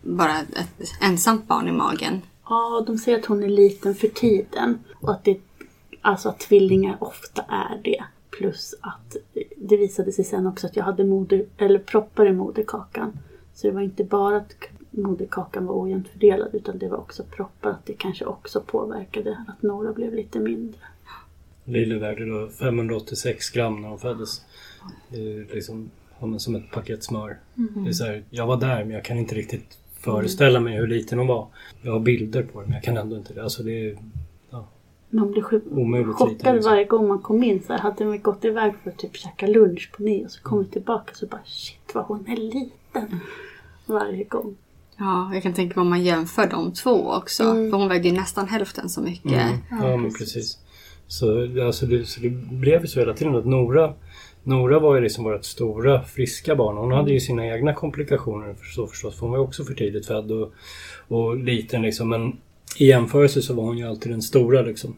bara 0.02 0.40
ett 0.40 0.90
ensamt 1.02 1.48
barn 1.48 1.68
i 1.68 1.72
magen? 1.72 2.22
Ja, 2.50 2.84
de 2.88 2.98
säger 2.98 3.20
att 3.20 3.26
hon 3.26 3.44
är 3.44 3.50
liten 3.50 3.96
för 3.96 4.08
tiden 4.08 4.80
och 5.02 5.12
att, 5.12 5.24
det, 5.24 5.38
alltså 6.02 6.30
att 6.30 6.40
tvillingar 6.40 6.98
ofta 7.00 7.42
är 7.42 7.82
det. 7.84 8.04
Plus 8.38 8.76
att 8.82 9.16
det 9.58 9.78
visade 9.78 10.12
sig 10.12 10.26
sen 10.26 10.48
också 10.48 10.68
att 10.68 10.76
jag 10.76 10.84
hade 10.84 11.04
moder, 11.04 11.46
eller 11.58 11.80
proppar 11.80 12.28
i 12.28 12.34
moderkakan. 12.34 13.20
Så 13.54 13.68
det 13.68 13.74
var 13.74 13.82
inte 13.82 14.04
bara 14.04 14.38
att 14.38 14.54
moderkakan 14.92 15.66
var 15.66 15.84
ojämnt 15.84 16.08
fördelad 16.08 16.56
utan 16.56 16.78
det 16.78 16.88
var 16.88 16.98
också 16.98 17.24
proppar. 17.24 17.70
Att 17.70 17.86
det 17.86 17.94
kanske 17.94 18.26
också 18.26 18.62
påverkade 18.62 19.38
att 19.48 19.62
Nora 19.62 19.94
blev 19.94 20.14
lite 20.14 20.40
mindre. 20.40 20.80
Lille 21.66 21.98
vägde 21.98 22.26
då 22.26 22.50
586 22.50 23.50
gram 23.50 23.82
när 23.82 23.90
hon 23.90 24.00
föddes. 24.00 24.42
Det 25.10 25.34
är 25.34 25.56
liksom 25.56 25.90
som 26.38 26.56
ett 26.56 26.72
paket 26.72 27.04
smör. 27.04 27.38
Det 27.56 27.90
är 27.90 27.94
så 27.94 28.06
här, 28.06 28.24
jag 28.30 28.48
var 28.48 28.58
där 28.58 28.84
men 28.84 28.94
jag 28.94 29.06
kan 29.06 29.18
inte 29.18 29.36
riktigt 29.36 29.78
föreställa 30.00 30.60
mig 30.60 30.78
hur 30.78 30.88
liten 30.88 31.18
hon 31.18 31.28
var. 31.28 31.48
Jag 31.82 31.92
har 31.92 32.00
bilder 32.00 32.44
på 32.44 32.62
det 32.62 32.66
men 32.66 32.74
jag 32.74 32.84
kan 32.84 32.98
ändå 32.98 33.16
inte 33.16 33.34
det. 33.34 33.44
Alltså 33.44 33.64
det 33.64 33.90
är 33.90 33.98
Man 35.10 35.32
blev 35.32 35.42
sjuk- 35.42 35.72
omöjligt 35.72 36.16
chockad 36.16 36.34
liten. 36.34 36.56
Liksom. 36.56 36.72
varje 36.72 36.86
gång 36.86 37.08
man 37.08 37.20
kom 37.20 37.44
in. 37.44 37.62
Så 37.68 37.74
här, 37.74 37.80
hade 37.80 38.06
vi 38.06 38.18
gått 38.18 38.46
iväg 38.46 38.74
för 38.84 38.90
att 38.90 38.98
typ 38.98 39.16
käka 39.16 39.48
lunch 39.48 39.92
på 39.98 40.04
nio 40.04 40.26
och 40.26 40.32
så 40.32 40.42
kom 40.42 40.60
vi 40.60 40.66
tillbaka 40.66 41.14
så 41.14 41.26
bara 41.26 41.42
shit 41.46 41.92
vad 41.94 42.04
hon 42.06 42.26
är 42.28 42.38
liten. 42.38 43.20
Varje 43.86 44.24
gång. 44.24 44.56
Ja, 44.98 45.32
jag 45.34 45.44
kan 45.44 45.54
tänka 45.54 45.80
mig 45.80 45.82
om 45.82 45.90
man 45.90 46.04
jämför 46.04 46.48
de 46.48 46.74
två 46.74 47.12
också. 47.12 47.44
För 47.44 47.72
hon 47.72 47.88
vägde 47.88 48.08
ju 48.08 48.14
nästan 48.14 48.48
hälften 48.48 48.90
så 48.90 49.02
mycket. 49.02 49.32
Mm. 49.32 49.58
Ja, 49.70 49.98
men 49.98 50.14
precis. 50.14 50.58
Så, 51.08 51.42
alltså 51.66 51.86
det, 51.86 52.06
så 52.06 52.22
det 52.22 52.30
blev 52.52 52.82
ju 52.82 52.88
så 52.88 53.00
hela 53.00 53.14
tiden 53.14 53.36
att 53.36 53.46
Nora 53.46 53.94
Nora 54.44 54.80
var 54.80 54.96
ju 54.96 55.02
liksom 55.02 55.24
vårt 55.24 55.46
stora 55.46 56.04
friska 56.04 56.56
barn. 56.56 56.78
Hon 56.78 56.92
hade 56.92 57.12
ju 57.12 57.20
sina 57.20 57.48
egna 57.48 57.74
komplikationer 57.74 58.56
så 58.76 58.88
förstås. 58.88 59.16
För 59.16 59.22
hon 59.22 59.32
var 59.32 59.38
ju 59.38 59.44
också 59.44 59.64
för 59.64 59.74
tidigt 59.74 60.06
född 60.06 60.32
och, 60.32 60.54
och 61.08 61.38
liten 61.38 61.82
liksom. 61.82 62.10
Men 62.10 62.38
i 62.78 62.86
jämförelse 62.86 63.42
så 63.42 63.54
var 63.54 63.64
hon 63.64 63.78
ju 63.78 63.88
alltid 63.88 64.12
den 64.12 64.22
stora 64.22 64.62
liksom. 64.62 64.96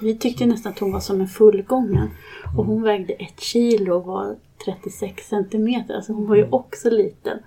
Vi 0.00 0.18
tyckte 0.18 0.46
nästan 0.46 0.72
att 0.72 0.78
hon 0.78 0.92
var 0.92 1.00
som 1.00 1.20
en 1.20 1.28
fullgången. 1.28 2.10
Och 2.56 2.64
hon 2.64 2.82
vägde 2.82 3.12
ett 3.12 3.40
kilo 3.40 3.94
och 3.96 4.04
var 4.04 4.36
36 4.64 5.28
centimeter. 5.28 5.94
Alltså 5.94 6.12
hon 6.12 6.26
var 6.26 6.36
ju 6.36 6.48
också 6.50 6.90
liten. 6.90 7.38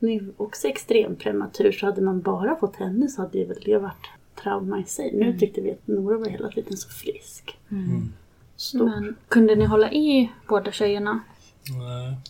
Hon 0.00 0.08
är 0.08 0.12
ju 0.12 0.32
också 0.36 0.68
extremt 0.68 1.18
prematur. 1.18 1.72
Så 1.72 1.86
hade 1.86 2.02
man 2.02 2.20
bara 2.20 2.56
fått 2.56 2.76
henne 2.76 3.08
så 3.08 3.22
hade 3.22 3.38
det 3.38 3.44
väl 3.44 3.62
det 3.64 3.78
varit 3.78 4.08
trauma 4.42 4.80
i 4.80 4.84
sig. 4.84 5.12
Nu 5.14 5.38
tyckte 5.38 5.60
vi 5.60 5.70
att 5.70 5.86
Nora 5.86 6.18
var 6.18 6.26
hela 6.26 6.48
tiden 6.48 6.76
så 6.76 6.88
frisk. 6.88 7.58
Stor. 8.56 8.84
Men 8.84 9.16
kunde 9.28 9.54
ni 9.54 9.64
hålla 9.64 9.92
i 9.92 10.30
båda 10.48 10.72
tjejerna? 10.72 11.20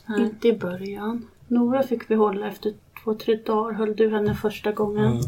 Nej. 0.06 0.20
Inte 0.20 0.48
i 0.48 0.52
början. 0.58 1.26
Nora 1.48 1.82
fick 1.82 2.10
vi 2.10 2.14
hålla 2.14 2.48
efter 2.48 2.72
två, 3.04 3.14
tre 3.14 3.34
dagar. 3.34 3.72
Höll 3.72 3.96
du 3.96 4.10
henne 4.10 4.34
första 4.34 4.72
gången. 4.72 5.06
Mm. 5.06 5.22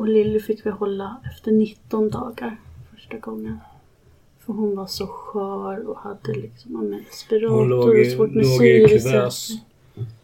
Och 0.00 0.08
Lilly 0.08 0.40
fick 0.40 0.66
vi 0.66 0.70
hålla 0.70 1.16
efter 1.30 1.52
19 1.52 2.10
dagar 2.10 2.56
första 2.94 3.16
gången. 3.18 3.58
För 4.38 4.52
hon 4.52 4.76
var 4.76 4.86
så 4.86 5.06
skör 5.06 5.88
och 5.88 5.96
hade 5.98 6.32
liksom 6.34 6.94
respirator 7.08 7.72
och 7.72 8.06
svårt 8.06 8.30
med 8.30 8.44
låg 8.46 8.64
i 8.66 8.86
kuvös 8.88 8.98
syresättning. 8.98 9.60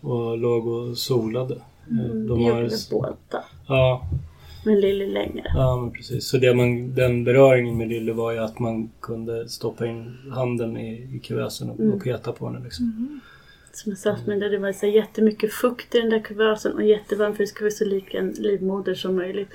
och 0.01 0.39
låg 0.39 0.67
och 0.67 0.99
solade. 0.99 1.55
Eh, 1.55 1.61
Mm, 1.91 2.27
De 2.29 2.45
har, 2.45 2.91
båda. 2.91 3.17
ja, 3.67 4.07
Men 4.65 4.81
Lilly 4.81 5.07
längre. 5.13 5.45
ja, 5.55 5.77
men 5.77 5.91
precis. 5.91 6.29
Så 6.29 6.39
det 6.39 6.55
man, 6.55 6.95
den 6.95 7.25
beröringen 7.25 7.77
med 7.79 7.89
Lille 7.89 8.13
var 8.13 8.33
ju 8.33 8.39
att 8.39 8.59
man 8.59 8.91
kunde 9.01 9.49
stoppa 9.49 9.87
in 9.87 10.17
handen 10.35 10.77
i, 10.77 11.17
i 11.17 11.19
kuvösen 11.19 11.71
och, 11.71 11.81
och 11.81 12.03
peta 12.03 12.33
på 12.33 12.47
henne. 12.47 12.65
Liksom. 12.65 13.21
Som 13.77 13.91
jag 13.93 13.99
sa, 13.99 14.17
men 14.27 14.39
det 14.39 14.59
var 14.59 14.73
så 14.73 14.87
jättemycket 14.87 15.53
fukt 15.53 15.95
i 15.95 16.01
den 16.01 16.11
där 16.11 16.21
kuvösen 16.21 16.73
och 16.73 16.85
jättevarmt 16.85 17.37
för 17.37 17.43
det 17.43 17.47
skulle 17.47 17.65
vara 17.65 17.75
så 17.75 17.85
lik 17.85 18.15
en 18.15 18.31
livmoder 18.31 18.95
som 18.95 19.17
möjligt. 19.17 19.49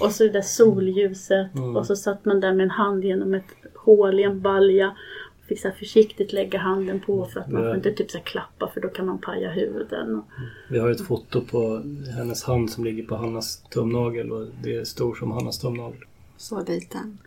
Och 0.00 0.12
så 0.12 0.24
det 0.24 0.30
där 0.30 0.42
solljuset 0.42 1.54
Mm. 1.54 1.76
och 1.76 1.86
så 1.86 1.96
satt 1.96 2.24
man 2.24 2.40
där 2.40 2.52
med 2.52 2.64
en 2.64 2.70
hand 2.70 3.04
genom 3.04 3.34
ett 3.34 3.44
hål 3.74 4.20
i 4.20 4.22
en 4.22 4.40
balja. 4.40 4.96
Och 5.40 5.46
fick 5.48 5.60
så 5.60 5.70
försiktigt 5.70 6.32
lägga 6.32 6.58
handen 6.58 7.00
på 7.00 7.24
för 7.26 7.40
att 7.40 7.50
man 7.50 7.62
får 7.62 7.74
inte 7.76 7.92
typ 7.92 8.10
så 8.10 8.18
klappa 8.18 8.70
för 8.74 8.80
då 8.80 8.88
kan 8.88 9.06
man 9.06 9.18
paja 9.18 9.50
huden. 9.50 10.14
Och, 10.16 10.24
Vi 10.68 10.78
har 10.78 10.90
ett 10.90 11.06
foto 11.06 11.40
på 11.40 11.82
hennes 12.16 12.44
hand 12.44 12.70
som 12.70 12.84
ligger 12.84 13.02
på 13.02 13.16
Hannas 13.16 13.62
tumnagel 13.70 14.32
och 14.32 14.46
det 14.62 14.76
är 14.76 14.84
stor 14.84 15.14
som 15.14 15.30
Hannas 15.30 15.58
tumnagel. 15.58 16.00
Så 16.36 16.64
liten. 16.64 17.18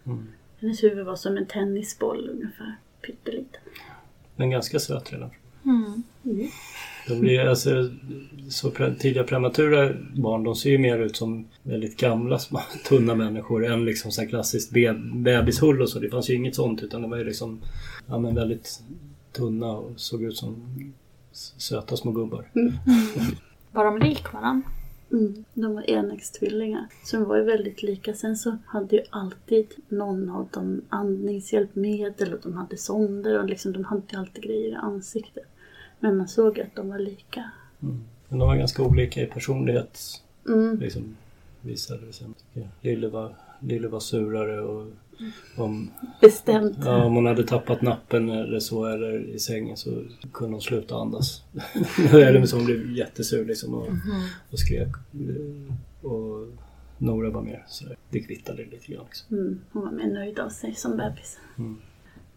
hennes 0.60 0.84
huvud 0.84 1.06
var 1.06 1.16
som 1.16 1.38
en 1.38 1.46
tennisboll 1.46 2.30
ungefär. 2.30 2.76
Pytteliten. 3.06 3.62
Men 4.36 4.50
ganska 4.50 4.80
söt 4.80 5.14
redan. 5.14 5.30
Mm. 5.66 6.04
De 7.08 7.20
blir, 7.20 7.40
alltså, 7.40 7.70
så 8.50 8.72
pre, 8.72 8.96
tidiga 8.96 9.24
prematura 9.24 9.94
barn 10.16 10.44
de 10.44 10.56
ser 10.56 10.70
ju 10.70 10.78
mer 10.78 11.00
ut 11.00 11.16
som 11.16 11.48
väldigt 11.64 11.98
gamla 11.98 12.40
små, 12.40 12.62
tunna 12.90 13.16
människor 13.16 13.66
än 13.66 13.86
liksom 13.86 14.12
så 14.12 14.22
här 14.22 14.28
klassiskt 14.28 14.72
be, 14.72 14.94
bebishull 15.14 15.82
och 15.82 15.90
så. 15.90 16.00
Det 16.00 16.10
fanns 16.10 16.30
ju 16.30 16.36
inget 16.36 16.56
sånt 16.56 16.84
utan 16.84 17.02
det 17.02 17.08
var 17.08 17.18
ju 17.18 17.24
liksom 17.24 17.62
ja, 18.08 18.20
men 18.20 18.36
väldigt 18.36 18.84
tunna 19.32 19.72
och 19.72 20.00
såg 20.00 20.24
ut 20.24 20.38
som 20.38 20.56
söta 21.32 21.98
små 21.98 22.12
gubbar. 22.12 22.52
Var 23.72 23.86
de 23.86 24.00
lik 24.00 24.34
varandra? 24.34 24.70
Mm, 25.12 25.44
de 25.54 25.76
var 25.76 25.90
enäggstvillingar. 25.90 26.88
Så 27.04 27.18
de 27.18 27.26
var 27.26 27.38
ju 27.38 27.44
väldigt 27.44 27.84
lika. 27.84 28.14
Sen 28.14 28.38
så 28.38 28.58
hade 28.66 28.96
ju 28.96 29.04
alltid 29.10 29.68
någon 29.88 30.30
av 30.30 30.48
dem 30.52 30.82
andningshjälpmedel 30.90 32.34
och 32.34 32.40
de 32.44 32.54
hade 32.54 32.78
sonder 32.78 33.40
och 33.40 33.50
liksom, 33.50 33.74
de 33.74 33.84
hade 33.84 34.18
alltid 34.18 34.44
grejer 34.44 34.72
i 34.72 34.76
ansiktet. 34.76 35.46
Men 36.00 36.18
man 36.18 36.28
såg 36.28 36.60
att 36.60 36.76
de 36.76 36.90
var 36.90 37.00
lika. 37.00 37.52
Mm. 37.82 38.04
Men 38.28 38.40
de 38.40 38.48
var 38.48 38.56
ganska 38.56 38.84
olika 38.84 39.22
i 39.22 39.26
personlighet. 39.26 40.00
Mm. 40.48 40.80
Liksom, 40.80 41.16
visade 41.62 42.06
det 42.06 42.14
sig. 42.14 42.28
Lille 42.82 43.08
var, 43.08 43.36
Lille 43.60 43.88
var 43.88 44.00
surare 44.00 44.62
och 44.62 44.88
om, 45.56 45.92
Bestämt. 46.22 46.78
ja, 46.86 47.04
om 47.04 47.16
hon 47.16 47.26
hade 47.26 47.44
tappat 47.44 47.82
nappen 47.82 48.30
eller 48.30 48.60
så 48.60 48.86
eller 48.86 49.20
i 49.20 49.40
sängen 49.40 49.78
så 49.78 50.04
kunde 50.34 50.54
hon 50.54 50.62
sluta 50.62 50.96
andas. 50.96 51.44
eller 52.12 52.46
så 52.46 52.56
hon 52.56 52.66
blev 52.66 52.98
jättesur 52.98 53.46
liksom 53.46 53.74
och, 53.74 53.88
och 54.52 54.60
skrek. 54.60 54.90
Och 56.02 56.48
Nora 56.98 57.30
var 57.30 57.42
mer 57.42 57.66
sådär, 57.68 57.98
det 58.10 58.20
kvittade 58.20 58.66
lite 58.66 58.92
grann. 58.92 59.06
Liksom. 59.06 59.38
Mm, 59.38 59.60
hon 59.72 59.84
var 59.84 59.92
mer 59.92 60.14
nöjd 60.14 60.40
av 60.40 60.50
sig 60.50 60.76
som 60.76 60.98
bebis. 60.98 61.40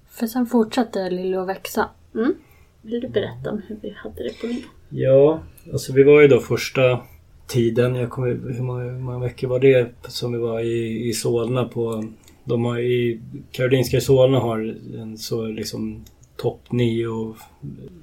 För 0.08 0.26
sen 0.26 0.46
fortsatte 0.46 1.10
Lille 1.10 1.40
att 1.40 1.48
växa. 1.48 1.88
Mm. 2.14 2.34
Vill 2.82 3.00
du 3.00 3.08
berätta 3.08 3.50
om 3.50 3.62
hur 3.66 3.76
vi 3.82 3.90
hade 3.90 4.22
det 4.22 4.40
på 4.40 4.46
Nya? 4.46 4.64
Ja, 4.88 5.42
alltså 5.72 5.92
vi 5.92 6.02
var 6.02 6.20
ju 6.20 6.28
då 6.28 6.40
första 6.40 7.00
tiden, 7.46 7.94
jag 7.94 8.10
kommer, 8.10 8.28
hur, 8.28 8.62
många, 8.62 8.82
hur 8.84 8.98
många 8.98 9.18
veckor 9.18 9.48
var 9.48 9.58
det 9.58 9.92
som 10.08 10.32
vi 10.32 10.38
var 10.38 10.60
i, 10.60 11.08
i 11.08 11.12
Solna 11.12 11.64
på 11.64 12.04
de 12.44 12.64
har 12.64 12.78
i 12.78 13.20
Karolinska 13.52 14.00
Solna 14.00 14.38
har 14.38 14.76
en 14.96 15.18
så 15.18 15.46
liksom 15.46 16.04
topp 16.36 16.60
9 16.70 17.34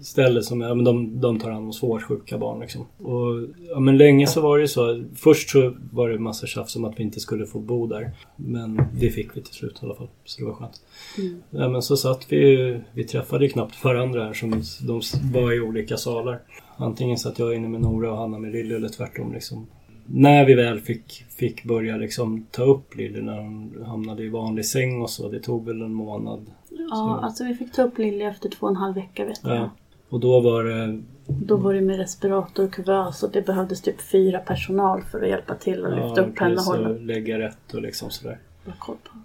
ställe 0.02 0.44
som 0.44 0.62
ja, 0.62 0.76
men 0.76 0.86
de, 0.86 1.20
de 1.20 1.40
tar 1.40 1.52
hand 1.52 1.66
om 1.66 1.74
svårt 1.74 2.04
sjuka 2.04 2.38
barn. 2.38 2.60
Liksom. 2.60 2.86
Och, 2.98 3.48
ja, 3.70 3.80
men 3.80 3.98
länge 3.98 4.28
så 4.28 4.42
var 4.42 4.60
det 4.60 4.68
så. 4.68 5.04
Först 5.16 5.50
så 5.50 5.76
var 5.92 6.10
det 6.10 6.20
massa 6.20 6.48
tjafs 6.48 6.76
om 6.76 6.86
att 6.86 7.00
vi 7.00 7.04
inte 7.04 7.20
skulle 7.20 7.46
få 7.46 7.60
bo 7.60 7.88
där. 7.88 8.12
Men 8.36 8.82
det 8.94 9.10
fick 9.10 9.38
vi 9.38 9.42
till 9.42 9.54
slut 9.54 9.80
i 9.82 9.86
alla 9.86 9.96
fall. 9.96 10.08
Så 10.26 10.42
det 10.42 10.48
var 10.48 10.54
skönt. 10.54 10.82
Mm. 11.18 11.42
Ja, 11.50 11.70
men 11.70 11.82
så 11.82 11.98
satt 11.98 12.26
vi 12.30 12.80
Vi 12.94 13.04
träffade 13.04 13.46
ju 13.46 13.52
knappt 13.52 13.84
varandra 13.84 14.24
här. 14.24 14.34
Som, 14.34 14.64
de 14.88 15.02
var 15.34 15.54
i 15.54 15.60
olika 15.60 15.98
salar. 15.98 16.40
Antingen 16.78 17.18
satt 17.18 17.40
jag 17.40 17.56
inne 17.56 17.68
med 17.68 17.82
Nora 17.82 18.12
och 18.12 18.18
Hanna 18.18 18.40
med 18.40 18.52
Lille 18.52 18.76
eller 18.76 18.90
tvärtom. 18.90 19.34
Liksom 19.34 19.68
när 20.12 20.46
vi 20.46 20.54
väl 20.56 20.80
fick, 20.80 21.26
fick 21.30 21.64
börja 21.64 21.98
liksom 21.98 22.46
ta 22.52 22.64
upp 22.64 22.96
Lille 22.96 23.22
när 23.22 23.38
hon 23.38 23.84
hamnade 23.86 24.24
i 24.24 24.30
vanlig 24.30 24.66
säng 24.66 25.02
och 25.02 25.10
så. 25.10 25.30
Det 25.30 25.40
tog 25.40 25.66
väl 25.66 25.82
en 25.82 25.94
månad. 25.94 26.46
Ja, 26.70 26.96
Så- 26.96 27.26
alltså 27.26 27.44
vi 27.44 27.56
fick 27.56 27.72
ta 27.72 27.84
upp 27.84 27.98
Lilly 27.98 28.24
efter 28.24 28.50
två 28.50 28.66
och 28.66 28.70
en 28.70 28.76
halv 28.76 28.96
vecka 28.96 29.26
vet 29.26 29.40
jag. 29.44 29.56
Ja. 29.56 29.70
Och 30.10 30.20
då 30.20 30.40
var 30.40 30.64
det... 30.64 31.02
Då 31.28 31.56
var 31.58 31.74
det 31.74 31.82
med 31.82 31.98
respirator 31.98 32.64
och 32.64 32.74
kuvös 32.74 33.24
och 33.24 33.32
det 33.32 33.46
behövdes 33.46 33.82
typ 33.82 34.02
fyra 34.02 34.40
personal 34.40 35.02
för 35.02 35.22
att 35.22 35.30
hjälpa 35.30 35.56
till 35.56 35.86
och 35.86 35.96
lyfta 35.96 36.22
upp 36.22 36.40
henne 36.40 36.56
och 36.56 36.62
hålla 36.62 36.90
lägga 36.90 37.40
rätt 37.40 37.74
och 37.74 37.82
liksom 37.82 38.10
sådär. 38.10 38.38
koll 38.80 38.96
på 39.04 39.18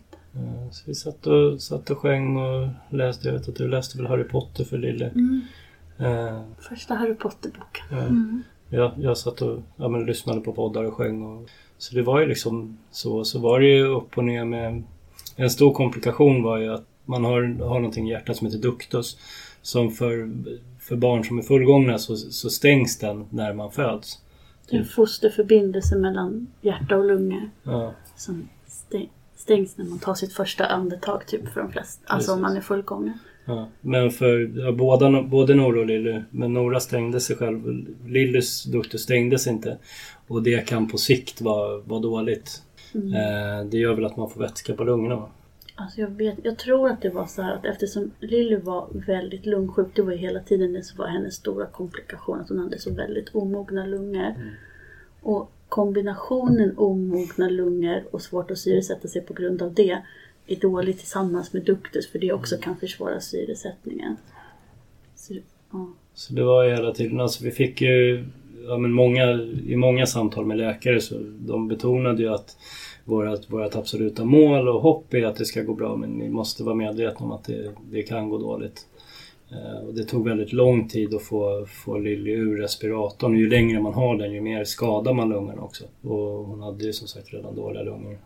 Så 0.73 0.83
vi 0.87 0.95
satt 0.95 1.27
och, 1.27 1.63
satt 1.63 1.91
och 1.91 1.99
sjöng 1.99 2.37
och 2.37 2.69
läste. 2.91 3.29
Jag 3.29 3.35
vet 3.39 3.49
att 3.49 3.57
du 3.57 3.69
läste 3.69 3.99
väl 3.99 4.07
Harry 4.07 4.25
Potter 4.25 4.65
för 4.65 4.79
Lille. 4.79 5.07
Mm. 5.09 5.41
Eh, 5.99 6.41
Första 6.59 6.95
Harry 6.95 7.15
Potter-boken. 7.15 7.85
Ja. 7.91 8.07
Jag, 8.69 8.93
jag 8.97 9.19
satt 9.19 9.43
och 9.43 9.59
ja, 9.77 9.89
men, 9.89 10.07
lyssnade 10.07 10.41
på 10.41 10.53
poddar 10.53 10.85
och 10.85 10.95
sjöng. 10.95 11.23
Och, 11.23 11.51
så 11.79 11.95
det 11.95 12.03
var 12.03 12.21
ju 12.21 12.27
liksom 12.27 12.79
så. 12.91 13.25
Så 13.25 13.39
var 13.39 13.61
det 13.61 13.67
ju 13.67 13.85
upp 13.85 14.19
och 14.19 14.25
ner 14.25 14.45
med... 14.45 14.83
En 15.37 15.51
stor 15.51 15.73
komplikation 15.73 16.43
var 16.43 16.59
ju 16.59 16.75
att 16.75 16.85
man 17.05 17.25
har, 17.25 17.43
har 17.43 17.79
någonting 17.79 18.09
i 18.09 18.11
hjärtat 18.11 18.37
som 18.37 18.47
heter 18.47 18.59
ductus. 18.59 19.19
Som 19.63 19.91
för, 19.91 20.31
för 20.81 20.97
barn 20.97 21.25
som 21.25 21.39
är 21.39 21.43
fullgångna 21.43 21.99
så, 21.99 22.17
så 22.17 22.51
stängs 22.51 22.99
den 22.99 23.27
när 23.31 23.53
man 23.53 23.71
föds. 23.71 24.19
Det 24.71 24.77
är 24.77 24.81
en 24.81 24.87
fosterförbindelse 24.87 25.97
mellan 25.97 26.47
hjärta 26.61 26.97
och 26.97 27.05
lungor 27.05 27.51
Ja, 27.63 27.95
som 28.17 28.49
stäng, 28.67 29.11
stängs 29.37 29.77
när 29.77 29.85
man 29.85 29.99
tar 29.99 30.15
sitt 30.15 30.33
första 30.33 30.67
andetag 30.67 31.27
typ 31.27 31.49
för 31.49 31.61
de 31.61 31.73
flesta. 31.73 32.03
Alltså 32.07 32.33
om 32.33 32.39
Precis. 32.39 32.43
man 32.43 32.57
är 32.57 32.61
fullgången. 32.61 33.19
Ja. 33.45 33.69
Men 33.81 34.11
för 34.11 34.51
ja, 34.59 34.73
båda, 34.73 35.23
både 35.23 35.55
Nora 35.55 35.81
och 35.81 35.87
Lilly. 35.87 36.23
Men 36.31 36.53
Nora 36.53 36.81
stängde 36.81 37.21
sig 37.21 37.37
själv. 37.37 37.87
Lillys 38.07 38.65
ductus 38.65 39.03
stängdes 39.03 39.47
inte. 39.47 39.79
Och 40.29 40.43
det 40.43 40.67
kan 40.67 40.89
på 40.89 40.99
sikt 40.99 41.41
vara, 41.41 41.79
vara 41.79 42.01
dåligt. 42.01 42.63
Eh, 42.95 43.67
det 43.71 43.79
gör 43.79 43.95
väl 43.95 44.05
att 44.05 44.17
man 44.17 44.31
får 44.31 44.41
vätska 44.41 44.75
på 44.75 44.85
lungorna 44.85 45.17
va? 45.17 45.31
Alltså 45.77 46.01
jag, 46.01 46.09
vet, 46.09 46.39
jag 46.43 46.59
tror 46.59 46.89
att 46.89 47.03
det 47.03 47.11
var 47.11 47.27
så 47.27 47.43
här 47.43 47.55
att 47.55 47.65
eftersom 47.65 48.11
Lilly 48.21 48.57
var 48.57 48.89
väldigt 49.07 49.47
lungsjuk, 49.47 49.89
det 49.95 50.03
var 50.03 50.13
ju 50.13 50.19
hela 50.19 50.41
tiden 50.41 50.73
det 50.73 50.83
som 50.83 50.99
var 50.99 51.07
hennes 51.07 51.35
stora 51.35 51.67
komplikation, 51.67 52.41
att 52.41 52.49
hon 52.49 52.59
hade 52.59 52.79
så 52.79 52.95
väldigt 52.95 53.35
omogna 53.35 53.87
lungor. 53.87 54.35
Och 55.21 55.51
kombinationen 55.69 56.75
omogna 56.77 57.49
lungor 57.49 58.05
och 58.11 58.23
svårt 58.23 58.51
att 58.51 58.59
syresätta 58.59 59.09
sig 59.09 59.23
på 59.23 59.35
grund 59.35 59.63
av 59.63 59.75
det 59.75 60.03
är 60.47 60.57
dåligt 60.57 60.99
tillsammans 60.99 61.53
med 61.53 61.65
duktus 61.65 62.11
för 62.11 62.19
det 62.19 62.33
också 62.33 62.57
kan 62.57 62.77
försvåra 62.77 63.21
syresättningen. 63.21 64.17
Så, 65.17 65.35
ja. 65.73 65.89
Så 66.15 66.35
det 66.35 66.43
var 66.43 66.65
ju 66.65 66.71
hela 66.71 66.93
tiden, 66.93 67.21
alltså 67.21 67.45
vi 67.45 67.51
fick 67.51 67.81
ju 67.81 68.25
ja, 68.67 68.79
men 68.79 68.93
många, 68.93 69.33
i 69.67 69.77
många 69.77 70.07
samtal 70.07 70.47
med 70.47 70.57
läkare 70.57 71.01
så 71.01 71.15
de 71.39 71.69
betonade 71.69 72.23
ju 72.23 72.29
att 72.29 72.57
vårat, 73.05 73.51
vårt 73.51 73.77
absoluta 73.77 74.25
mål 74.25 74.69
och 74.69 74.81
hopp 74.81 75.15
är 75.15 75.25
att 75.25 75.37
det 75.37 75.45
ska 75.45 75.63
gå 75.63 75.75
bra 75.75 75.97
men 75.97 76.11
ni 76.11 76.29
måste 76.29 76.65
vara 76.65 76.75
medvetna 76.75 77.27
om 77.27 77.33
att 77.33 77.45
det, 77.45 77.73
det 77.91 78.03
kan 78.03 78.29
gå 78.29 78.39
dåligt. 78.39 78.87
Eh, 79.51 79.87
och 79.87 79.95
det 79.95 80.05
tog 80.05 80.29
väldigt 80.29 80.53
lång 80.53 80.89
tid 80.89 81.15
att 81.15 81.23
få, 81.23 81.67
få 81.67 81.99
Lilly 81.99 82.31
ur 82.31 82.57
respiratorn. 82.57 83.33
Och 83.33 83.39
Ju 83.39 83.51
längre 83.51 83.81
man 83.81 83.95
har 83.95 84.17
den 84.17 84.33
ju 84.33 84.41
mer 84.41 84.65
skadar 84.65 85.13
man 85.13 85.29
lungorna 85.29 85.63
också. 85.63 85.85
Och 86.03 86.47
hon 86.47 86.63
hade 86.63 86.85
ju 86.85 86.93
som 86.93 87.09
sagt 87.09 87.33
redan 87.33 87.55
dåliga 87.55 87.83
lungor. 87.83 88.19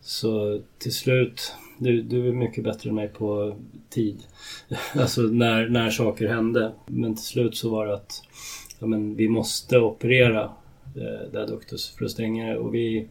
Så 0.00 0.60
till 0.78 0.94
slut, 0.94 1.52
du, 1.78 2.02
du 2.02 2.28
är 2.28 2.32
mycket 2.32 2.64
bättre 2.64 2.90
än 2.90 2.96
mig 2.96 3.08
på 3.08 3.56
tid. 3.90 4.22
alltså 4.94 5.20
när, 5.22 5.68
när 5.68 5.90
saker 5.90 6.28
hände. 6.28 6.72
Men 6.86 7.14
till 7.14 7.24
slut 7.24 7.56
så 7.56 7.70
var 7.70 7.86
det 7.86 7.94
att 7.94 8.22
ja, 8.78 8.86
men 8.86 9.16
vi 9.16 9.28
måste 9.28 9.78
operera 9.78 10.42
eh, 10.96 11.30
det 11.32 11.38
här 11.38 11.46
ductus 11.46 11.90
för 11.98 12.04
att 12.04 12.10
stänga 12.10 12.46
det. 12.46 12.58
Och 12.58 12.74
vi, 12.74 13.08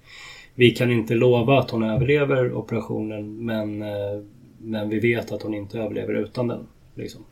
vi 0.55 0.71
kan 0.71 0.91
inte 0.91 1.15
lova 1.15 1.59
att 1.59 1.71
hon 1.71 1.83
överlever 1.83 2.53
operationen 2.53 3.45
men, 3.45 3.81
eh, 3.81 4.21
men 4.57 4.89
vi 4.89 4.99
vet 4.99 5.31
att 5.31 5.41
hon 5.41 5.53
inte 5.53 5.79
överlever 5.79 6.13
utan 6.13 6.47
den. 6.47 6.67
Liksom. 6.95 7.25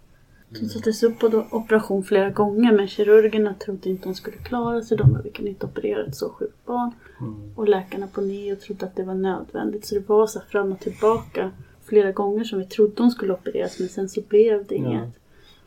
Hon 0.59 0.69
sattes 0.69 1.03
upp 1.03 1.19
på 1.19 1.45
operation 1.51 2.03
flera 2.03 2.29
gånger 2.29 2.71
men 2.71 2.87
kirurgerna 2.87 3.53
trodde 3.53 3.89
inte 3.89 4.07
hon 4.07 4.15
skulle 4.15 4.37
klara 4.37 4.81
sig. 4.81 4.97
De 4.97 5.21
vi 5.23 5.29
kan 5.29 5.47
inte 5.47 5.65
operera 5.65 6.05
ett 6.05 6.15
så 6.15 6.29
sjukt 6.29 6.65
barn. 6.65 6.91
Och 7.55 7.67
läkarna 7.69 8.07
på 8.07 8.21
NEO 8.21 8.55
trodde 8.55 8.85
att 8.85 8.95
det 8.95 9.03
var 9.03 9.13
nödvändigt. 9.13 9.85
Så 9.85 9.95
det 9.95 10.09
var 10.09 10.27
så 10.27 10.39
fram 10.49 10.71
och 10.71 10.79
tillbaka 10.79 11.51
flera 11.85 12.11
gånger 12.11 12.43
som 12.43 12.59
vi 12.59 12.65
trodde 12.65 13.03
hon 13.03 13.11
skulle 13.11 13.33
opereras 13.33 13.79
men 13.79 13.89
sen 13.89 14.09
så 14.09 14.21
blev 14.29 14.65
det 14.67 14.75
inget. 14.75 15.09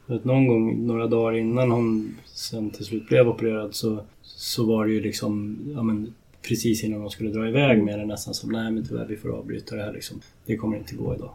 För 0.06 0.14
att 0.14 0.24
någon 0.24 0.46
gång, 0.46 0.86
några 0.86 1.06
dagar 1.06 1.36
innan 1.36 1.70
hon 1.70 2.16
sen 2.24 2.70
till 2.70 2.84
slut 2.84 3.08
blev 3.08 3.28
opererad 3.28 3.74
så, 3.74 4.04
så 4.22 4.66
var 4.66 4.86
det 4.86 4.92
ju 4.92 5.00
liksom, 5.00 5.58
ja 5.74 5.82
men 5.82 6.14
precis 6.48 6.84
innan 6.84 7.00
de 7.00 7.10
skulle 7.10 7.30
dra 7.30 7.48
iväg 7.48 7.82
med 7.82 7.98
det 7.98 8.06
nästan 8.06 8.34
som, 8.34 8.52
nej 8.52 8.70
men 8.70 8.86
tyvärr 8.86 9.06
vi 9.06 9.16
får 9.16 9.28
avbryta 9.28 9.76
det 9.76 9.82
här 9.82 9.92
liksom. 9.92 10.20
Det 10.46 10.56
kommer 10.56 10.76
inte 10.76 10.94
gå 10.94 11.14
idag. 11.14 11.34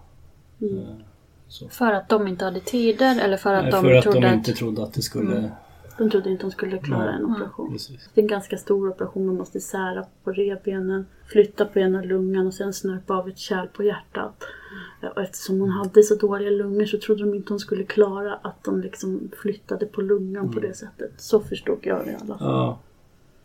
Eh, 0.61 0.95
Så. 1.49 1.69
För 1.69 1.91
att 1.93 2.09
de 2.09 2.27
inte 2.27 2.45
hade 2.45 2.59
tider 2.59 3.19
eller 3.21 3.37
för 3.37 3.53
att 3.53 3.63
Nej, 3.63 3.71
de 3.71 3.81
för 3.81 3.93
att 3.93 4.03
trodde 4.03 4.19
de 4.19 4.27
att... 4.27 4.33
inte 4.33 4.53
trodde 4.53 4.83
att 4.83 4.93
det 4.93 5.01
skulle... 5.01 5.51
De 5.97 6.09
trodde 6.09 6.29
inte 6.29 6.45
hon 6.45 6.51
skulle 6.51 6.77
klara 6.77 7.13
en 7.13 7.25
operation. 7.25 7.71
Precis. 7.71 8.09
Det 8.13 8.21
är 8.21 8.23
en 8.23 8.27
ganska 8.27 8.57
stor 8.57 8.89
operation. 8.89 9.25
Man 9.25 9.35
måste 9.35 9.59
sära 9.59 10.05
på 10.23 10.31
revbenen, 10.31 11.05
flytta 11.27 11.65
på 11.65 11.79
ena 11.79 12.01
lungan 12.01 12.47
och 12.47 12.53
sen 12.53 12.73
snörpa 12.73 13.13
av 13.13 13.29
ett 13.29 13.37
kärl 13.37 13.67
på 13.67 13.83
hjärtat. 13.83 14.43
Och 15.15 15.21
eftersom 15.21 15.59
hon 15.59 15.69
hade 15.69 16.03
så 16.03 16.15
dåliga 16.15 16.49
lungor 16.49 16.85
så 16.85 16.97
trodde 16.99 17.23
de 17.23 17.33
inte 17.35 17.53
hon 17.53 17.59
skulle 17.59 17.83
klara 17.83 18.33
att 18.33 18.63
de 18.63 18.81
liksom 18.81 19.31
flyttade 19.41 19.85
på 19.85 20.01
lungan 20.01 20.53
på 20.53 20.59
det 20.59 20.73
sättet. 20.73 21.11
Så 21.17 21.39
förstod 21.39 21.79
jag 21.81 22.05
det 22.05 22.11
i 22.11 22.15
alla 22.15 22.37
fall. 22.37 22.47
Ja. 22.47 22.79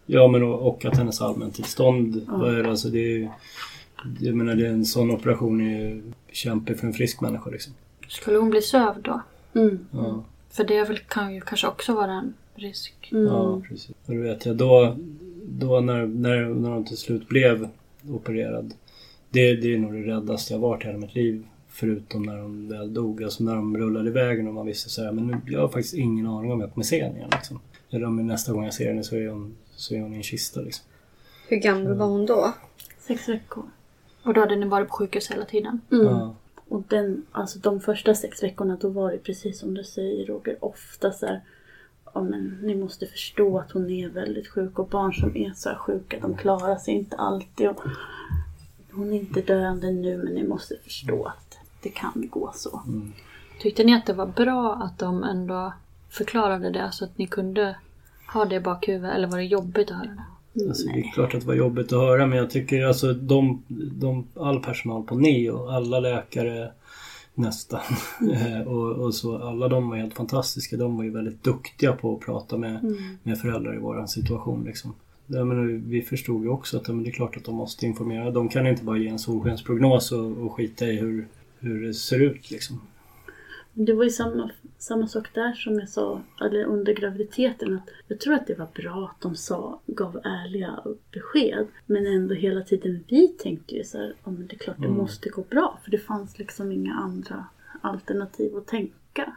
Ja 0.06 0.28
men 0.28 0.42
och, 0.42 0.68
och 0.68 0.84
att 0.84 0.96
hennes 0.96 1.20
allmäntillstånd 1.20 2.26
var 2.26 2.64
alltså 2.64 2.88
det 2.88 2.98
är 2.98 3.18
ju... 3.18 3.28
Jag 4.20 4.34
menar 4.34 4.54
det 4.54 4.66
är 4.66 4.70
en 4.70 4.84
sån 4.84 5.10
operation 5.10 5.60
är 5.60 5.80
ju 5.80 6.02
kämpe 6.32 6.74
för 6.74 6.86
en 6.86 6.92
frisk 6.92 7.20
människa 7.20 7.50
liksom. 7.50 7.74
Skulle 8.14 8.38
hon 8.38 8.50
bli 8.50 8.62
sövd 8.62 9.03
då? 9.03 9.22
Mm. 9.55 9.87
Ja. 9.90 10.24
För 10.50 10.64
det 10.64 10.85
väl, 10.85 10.98
kan 10.98 11.35
ju 11.35 11.40
kanske 11.40 11.66
också 11.66 11.94
vara 11.94 12.12
en 12.12 12.35
risk. 12.55 13.09
Ja, 13.11 13.62
precis. 13.68 13.90
Och 14.07 14.14
då 14.14 14.20
vet 14.20 14.46
jag, 14.46 14.57
då, 14.57 14.96
då 15.48 15.81
när, 15.81 16.07
när, 16.07 16.44
när 16.44 16.70
hon 16.70 16.85
till 16.85 16.96
slut 16.96 17.29
blev 17.29 17.68
opererad. 18.11 18.74
Det, 19.31 19.55
det 19.55 19.74
är 19.74 19.79
nog 19.79 19.92
det 19.92 20.03
räddaste 20.03 20.55
jag 20.55 20.61
varit 20.61 20.85
i 20.85 20.87
hela 20.87 20.98
mitt 20.98 21.14
liv. 21.14 21.46
Förutom 21.68 22.22
när 22.22 22.38
hon 22.38 22.68
väl 22.68 22.94
dog. 22.94 23.24
Alltså 23.24 23.44
när 23.44 23.55
de 23.55 23.77
rullade 23.77 24.09
iväg 24.09 24.48
och 24.48 24.55
man 24.55 24.66
visste 24.66 24.90
så 24.90 25.05
här, 25.05 25.12
men 25.12 25.27
nu, 25.27 25.40
jag 25.46 25.61
har 25.61 25.68
faktiskt 25.68 25.94
ingen 25.94 26.27
aning 26.27 26.53
om 26.53 26.61
jag 26.61 26.72
kommer 26.72 26.85
se 26.85 27.03
henne 27.03 27.16
igen. 27.16 27.31
Liksom. 27.33 27.61
eller 27.90 28.07
om 28.07 28.27
nästa 28.27 28.53
gång 28.53 28.64
jag 28.64 28.74
ser 28.74 28.88
henne 28.88 29.05
så 29.05 29.16
är 29.16 29.29
hon, 29.29 29.57
så 29.77 29.94
är 29.94 30.00
hon 30.00 30.14
i 30.14 30.16
en 30.16 30.22
kista 30.22 30.61
liksom. 30.61 30.85
Hur 31.48 31.57
gammal 31.57 31.94
var 31.94 32.07
hon 32.07 32.27
då? 32.27 32.53
Sex 32.98 33.29
veckor. 33.29 33.64
Och 34.22 34.35
då 34.35 34.40
hade 34.40 34.57
ni 34.57 34.66
varit 34.66 34.88
på 34.88 34.94
sjukhus 34.94 35.31
hela 35.31 35.44
tiden? 35.44 35.81
Mm. 35.92 36.07
Ja. 36.07 36.35
Och 36.74 36.82
den, 36.88 37.26
alltså 37.32 37.58
de 37.58 37.80
första 37.80 38.14
sex 38.14 38.42
veckorna 38.42 38.76
då 38.80 38.88
var 38.88 39.12
det 39.12 39.18
precis 39.18 39.60
som 39.60 39.74
du 39.74 39.84
säger 39.84 40.26
Roger, 40.26 40.64
ofta 40.64 41.12
så 41.12 41.26
här, 41.26 41.40
ja 42.14 42.22
men 42.22 42.58
ni 42.62 42.74
måste 42.74 43.06
förstå 43.06 43.58
att 43.58 43.72
hon 43.72 43.90
är 43.90 44.08
väldigt 44.08 44.48
sjuk 44.48 44.78
och 44.78 44.88
barn 44.88 45.12
som 45.12 45.37
är 45.37 45.52
så 45.52 45.68
här 45.68 45.76
sjuka 45.76 46.18
de 46.20 46.37
klarar 46.37 46.76
sig 46.76 46.94
inte 46.94 47.16
alltid. 47.16 47.68
Och 47.68 47.80
hon 48.92 49.12
är 49.12 49.16
inte 49.16 49.42
döende 49.42 49.90
nu 49.90 50.16
men 50.16 50.34
ni 50.34 50.46
måste 50.46 50.76
förstå 50.76 51.24
att 51.24 51.58
det 51.82 51.88
kan 51.88 52.28
gå 52.30 52.52
så. 52.54 52.82
Tyckte 53.60 53.84
ni 53.84 53.94
att 53.94 54.06
det 54.06 54.12
var 54.12 54.26
bra 54.26 54.74
att 54.74 54.98
de 54.98 55.24
ändå 55.24 55.72
förklarade 56.08 56.70
det 56.70 56.92
så 56.92 57.04
att 57.04 57.18
ni 57.18 57.26
kunde 57.26 57.76
ha 58.32 58.44
det 58.44 58.54
i 58.54 58.60
bakhuvudet? 58.60 59.14
Eller 59.14 59.28
var 59.28 59.38
det 59.38 59.44
jobbigt 59.44 59.90
att 59.90 59.96
höra 59.96 60.06
det? 60.06 60.34
Alltså, 60.68 60.88
det 60.88 61.00
är 61.00 61.12
klart 61.12 61.34
att 61.34 61.40
det 61.40 61.46
var 61.46 61.54
jobbigt 61.54 61.92
att 61.92 61.98
höra 61.98 62.26
men 62.26 62.38
jag 62.38 62.50
tycker 62.50 62.84
alltså 62.84 63.12
de, 63.12 63.62
de, 63.92 64.26
all 64.34 64.62
personal 64.62 65.02
på 65.02 65.14
NEO, 65.14 65.68
alla 65.68 66.00
läkare 66.00 66.70
nästan 67.34 67.80
eh, 68.32 68.60
och, 68.60 68.90
och 68.90 69.14
så, 69.14 69.38
alla 69.38 69.68
de 69.68 69.88
var 69.88 69.96
helt 69.96 70.14
fantastiska. 70.14 70.76
De 70.76 70.96
var 70.96 71.04
ju 71.04 71.10
väldigt 71.10 71.44
duktiga 71.44 71.92
på 71.92 72.14
att 72.14 72.20
prata 72.20 72.56
med, 72.56 72.96
med 73.22 73.38
föräldrar 73.38 73.74
i 73.74 73.78
våran 73.78 74.08
situation 74.08 74.64
liksom. 74.64 74.94
Ja, 75.26 75.44
men 75.44 75.88
vi 75.90 76.02
förstod 76.02 76.42
ju 76.42 76.48
också 76.48 76.76
att 76.76 76.88
ja, 76.88 76.94
men 76.94 77.04
det 77.04 77.10
är 77.10 77.12
klart 77.12 77.36
att 77.36 77.44
de 77.44 77.54
måste 77.54 77.86
informera. 77.86 78.30
De 78.30 78.48
kan 78.48 78.66
inte 78.66 78.84
bara 78.84 78.98
ge 78.98 79.08
en 79.08 79.18
solskensprognos 79.18 80.12
och, 80.12 80.44
och 80.44 80.52
skita 80.52 80.86
i 80.86 80.96
hur, 80.96 81.28
hur 81.58 81.86
det 81.86 81.94
ser 81.94 82.20
ut 82.20 82.50
liksom. 82.50 82.80
Det 83.74 83.92
var 83.92 84.04
ju 84.04 84.10
samma, 84.10 84.50
samma 84.78 85.06
sak 85.08 85.28
där 85.34 85.52
som 85.52 85.78
jag 85.78 85.88
sa 85.88 86.20
eller 86.40 86.64
under 86.64 86.92
graviditeten. 86.94 87.74
Att 87.74 87.88
jag 88.08 88.20
tror 88.20 88.34
att 88.34 88.46
det 88.46 88.54
var 88.58 88.68
bra 88.74 89.10
att 89.14 89.20
de 89.22 89.37
sa, 89.37 89.80
gav 89.87 90.20
ärliga 90.24 90.80
besked. 91.12 91.66
Men 91.87 92.06
ändå 92.06 92.34
hela 92.34 92.60
tiden 92.62 93.04
vi 93.08 93.28
tänkte 93.28 93.74
ju 93.74 93.84
så 93.84 93.98
här, 93.98 94.14
ja, 94.24 94.30
men 94.30 94.46
det 94.46 94.54
är 94.54 94.58
klart 94.58 94.76
det 94.78 94.88
måste 94.88 95.28
gå 95.28 95.44
bra. 95.50 95.78
För 95.84 95.90
det 95.90 95.98
fanns 95.98 96.38
liksom 96.38 96.72
inga 96.72 96.94
andra 96.94 97.44
alternativ 97.80 98.56
att 98.56 98.66
tänka. 98.66 99.32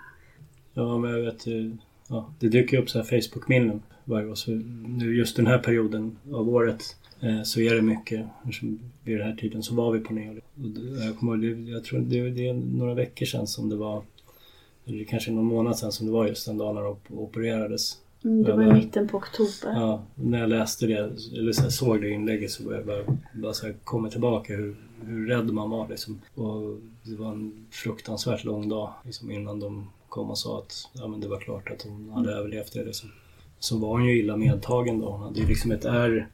Ja, 0.74 0.98
men 0.98 1.12
jag 1.12 1.20
vet 1.22 1.48
ju. 1.48 1.78
Ja, 2.10 2.34
det 2.40 2.48
dyker 2.50 2.78
upp 2.82 2.90
så 2.90 2.98
här 3.00 3.06
Facebook-minnen 3.06 3.82
varje 4.06 4.28
år. 4.30 4.36
Så 4.36 4.52
nu 4.88 5.16
just 5.18 5.36
den 5.36 5.48
här 5.48 5.58
perioden 5.58 6.18
av 6.34 6.50
året 6.50 6.84
eh, 7.22 7.44
så 7.44 7.60
är 7.62 7.76
det 7.76 7.82
mycket. 7.82 8.26
Eftersom 8.44 8.80
Vid 9.04 9.18
den 9.20 9.28
här 9.28 9.36
tiden 9.36 9.64
så 9.64 9.76
var 9.76 9.92
vi 9.92 10.00
på 10.00 10.14
Neo. 10.14 10.32
Och 10.38 10.42
det- 10.70 11.06
Jag, 11.06 11.18
kommer, 11.20 11.70
jag 11.72 11.84
tror 11.84 12.00
det, 12.00 12.30
det 12.30 12.48
är 12.48 12.54
några 12.54 12.94
veckor 12.94 13.26
sedan 13.26 13.48
som 13.48 13.70
det 13.70 13.76
var. 13.76 14.04
Eller 14.88 15.04
kanske 15.04 15.32
någon 15.32 15.46
månad 15.46 15.78
sedan 15.78 15.92
som 15.92 16.06
det 16.06 16.12
var 16.12 16.28
just 16.28 16.46
den 16.46 16.58
dagen 16.58 16.76
när 16.76 16.82
de 16.82 16.98
opererades. 17.18 17.98
Mm, 18.24 18.44
det 18.44 18.54
var 18.54 18.64
i 18.64 18.74
mitten 18.74 19.08
på 19.08 19.18
oktober. 19.18 19.74
Ja, 19.74 20.04
när 20.16 20.40
jag 20.40 20.50
läste 20.50 20.88
det, 20.88 21.12
eller 21.38 21.52
så 21.52 21.72
såg 21.72 22.02
det 22.02 22.10
inlägget 22.10 22.52
så 22.52 22.64
började 22.64 22.92
jag 22.92 23.06
bara, 23.06 23.18
bara 23.34 23.54
så 23.54 23.74
komma 23.84 24.10
tillbaka 24.10 24.54
hur, 24.54 24.76
hur 25.06 25.28
rädd 25.28 25.54
man 25.54 25.70
var 25.70 25.88
liksom. 25.88 26.22
Och 26.36 26.80
det 27.04 27.16
var 27.16 27.32
en 27.32 27.66
fruktansvärt 27.72 28.44
lång 28.44 28.70
dag 28.70 28.94
liksom, 29.04 29.32
innan 29.32 29.60
de 29.60 29.90
kom 30.10 30.30
och 30.30 30.38
sa 30.38 30.58
att 30.58 30.90
ja, 30.94 31.08
men 31.08 31.20
det 31.20 31.28
var 31.28 31.40
klart 31.40 31.72
att 31.72 31.82
hon 31.82 32.10
hade 32.10 32.32
överlevt 32.32 32.74
det. 32.74 32.84
Liksom. 32.84 33.10
Så 33.60 33.78
var 33.78 33.90
hon 33.90 34.06
ju 34.06 34.20
illa 34.20 34.38
medtagen 34.38 35.00
då. 35.00 35.10
Hon 35.10 35.22
hade 35.22 35.40
ju 35.40 35.48
liksom 35.48 35.72
ett 35.72 35.86
ärr 35.86 36.28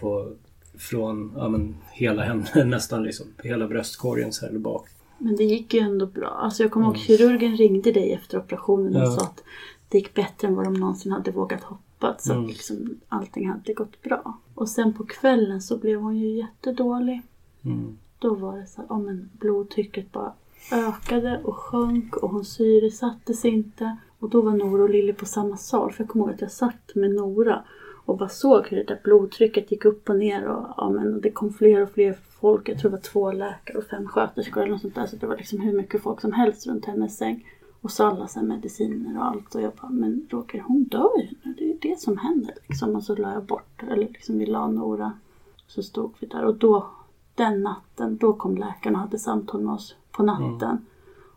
på, 0.00 0.32
från 0.78 1.32
ja, 1.36 1.48
men, 1.48 1.76
hela 1.92 2.22
henne 2.22 2.64
nästan 2.64 3.02
liksom. 3.02 3.26
Hela 3.42 3.68
bröstkorgen 3.68 4.32
så 4.32 4.46
här 4.46 4.52
bak. 4.52 4.88
Men 5.18 5.36
det 5.36 5.44
gick 5.44 5.74
ju 5.74 5.80
ändå 5.80 6.06
bra. 6.06 6.28
Alltså 6.28 6.62
jag 6.62 6.72
kommer 6.72 6.86
ihåg 6.86 6.96
kirurgen 6.96 7.56
ringde 7.56 7.92
dig 7.92 8.12
efter 8.12 8.38
operationen 8.38 8.96
och 8.96 9.02
Ja. 9.02 9.10
sa 9.10 9.22
att 9.24 9.42
det 9.88 9.98
gick 9.98 10.14
bättre 10.14 10.48
än 10.48 10.54
vad 10.54 10.64
de 10.64 10.74
någonsin 10.74 11.12
hade 11.12 11.30
vågat 11.30 11.62
hoppas. 11.62 12.24
Så 12.24 12.32
Mm. 12.32 12.44
att 12.44 12.50
liksom 12.50 13.00
allting 13.08 13.48
hade 13.48 13.72
gått 13.74 14.02
bra. 14.02 14.38
Och 14.54 14.68
sen 14.68 14.92
på 14.94 15.04
kvällen 15.04 15.62
så 15.62 15.78
blev 15.78 16.00
hon 16.00 16.16
ju 16.16 16.28
jättedålig. 16.36 17.22
Mm. 17.64 17.96
Då 18.18 18.34
var 18.34 18.56
det 18.56 18.66
så 18.66 18.82
här, 18.88 18.98
men 18.98 19.30
blodtrycket 19.32 20.12
bara 20.12 20.32
ökade 20.72 21.40
och 21.44 21.56
sjönk 21.56 22.16
och 22.16 22.30
hon 22.30 22.44
syresattes 22.44 23.44
inte. 23.44 23.96
Och 24.18 24.28
då 24.30 24.40
var 24.42 24.52
Nora 24.52 24.82
och 24.82 24.90
Lilly 24.90 25.12
på 25.12 25.24
samma 25.26 25.56
sal. 25.56 25.92
För 25.92 26.02
jag 26.04 26.08
kommer 26.10 26.24
ihåg 26.24 26.34
att 26.34 26.40
jag 26.40 26.50
satt 26.52 26.94
med 26.94 27.10
Nora 27.10 27.62
och 28.04 28.16
bara 28.18 28.28
såg 28.28 28.66
hur 28.66 28.76
det 28.76 28.84
där 28.84 29.00
blodtrycket 29.04 29.70
gick 29.72 29.84
upp 29.84 30.08
och 30.08 30.16
ner. 30.16 30.44
Och, 30.48 30.66
ja, 30.76 30.90
men, 30.90 31.14
och 31.14 31.20
det 31.20 31.30
kom 31.30 31.52
fler 31.52 31.82
och 31.82 31.90
fler 31.90 32.12
folk. 32.40 32.68
Jag 32.68 32.78
tror 32.78 32.90
det 32.90 32.96
var 32.96 33.02
två 33.02 33.32
läkare 33.32 33.78
och 33.78 33.84
fem 33.84 34.08
sköterskor 34.08 34.62
eller 34.62 34.72
något 34.72 34.80
sånt 34.80 34.94
där. 34.94 35.06
Så 35.06 35.16
det 35.16 35.26
var 35.26 35.36
liksom 35.36 35.60
hur 35.60 35.72
mycket 35.72 36.02
folk 36.02 36.20
som 36.20 36.32
helst 36.32 36.66
runt 36.66 36.84
hennes 36.84 37.16
säng. 37.16 37.46
Och 37.80 37.90
så 37.90 38.06
alla 38.06 38.28
så 38.28 38.42
mediciner 38.42 39.18
och 39.18 39.24
allt. 39.24 39.54
Och 39.54 39.60
jag 39.60 39.72
bara, 39.72 39.90
men 39.90 40.26
Roger 40.30 40.64
hon 40.66 40.88
ju 40.92 41.28
nu. 41.42 41.54
Det 41.54 41.64
är 41.64 41.68
ju 41.68 41.78
det 41.80 42.00
som 42.00 42.18
händer 42.18 42.54
liksom. 42.68 42.96
Och 42.96 43.02
så 43.02 43.16
la 43.16 43.32
jag 43.32 43.44
bort, 43.44 43.82
eller 43.82 44.08
liksom 44.08 44.38
vi 44.38 44.46
la 44.46 44.66
Nora. 44.66 45.12
Så 45.66 45.82
stod 45.82 46.14
vi 46.18 46.26
där 46.26 46.44
och 46.44 46.54
då, 46.54 46.86
den 47.34 47.62
natten, 47.62 48.16
då 48.16 48.32
kom 48.32 48.56
läkaren 48.56 48.96
och 48.96 49.02
hade 49.02 49.18
samtal 49.18 49.60
med 49.60 49.74
oss 49.74 49.96
på 50.10 50.22
natten. 50.22 50.86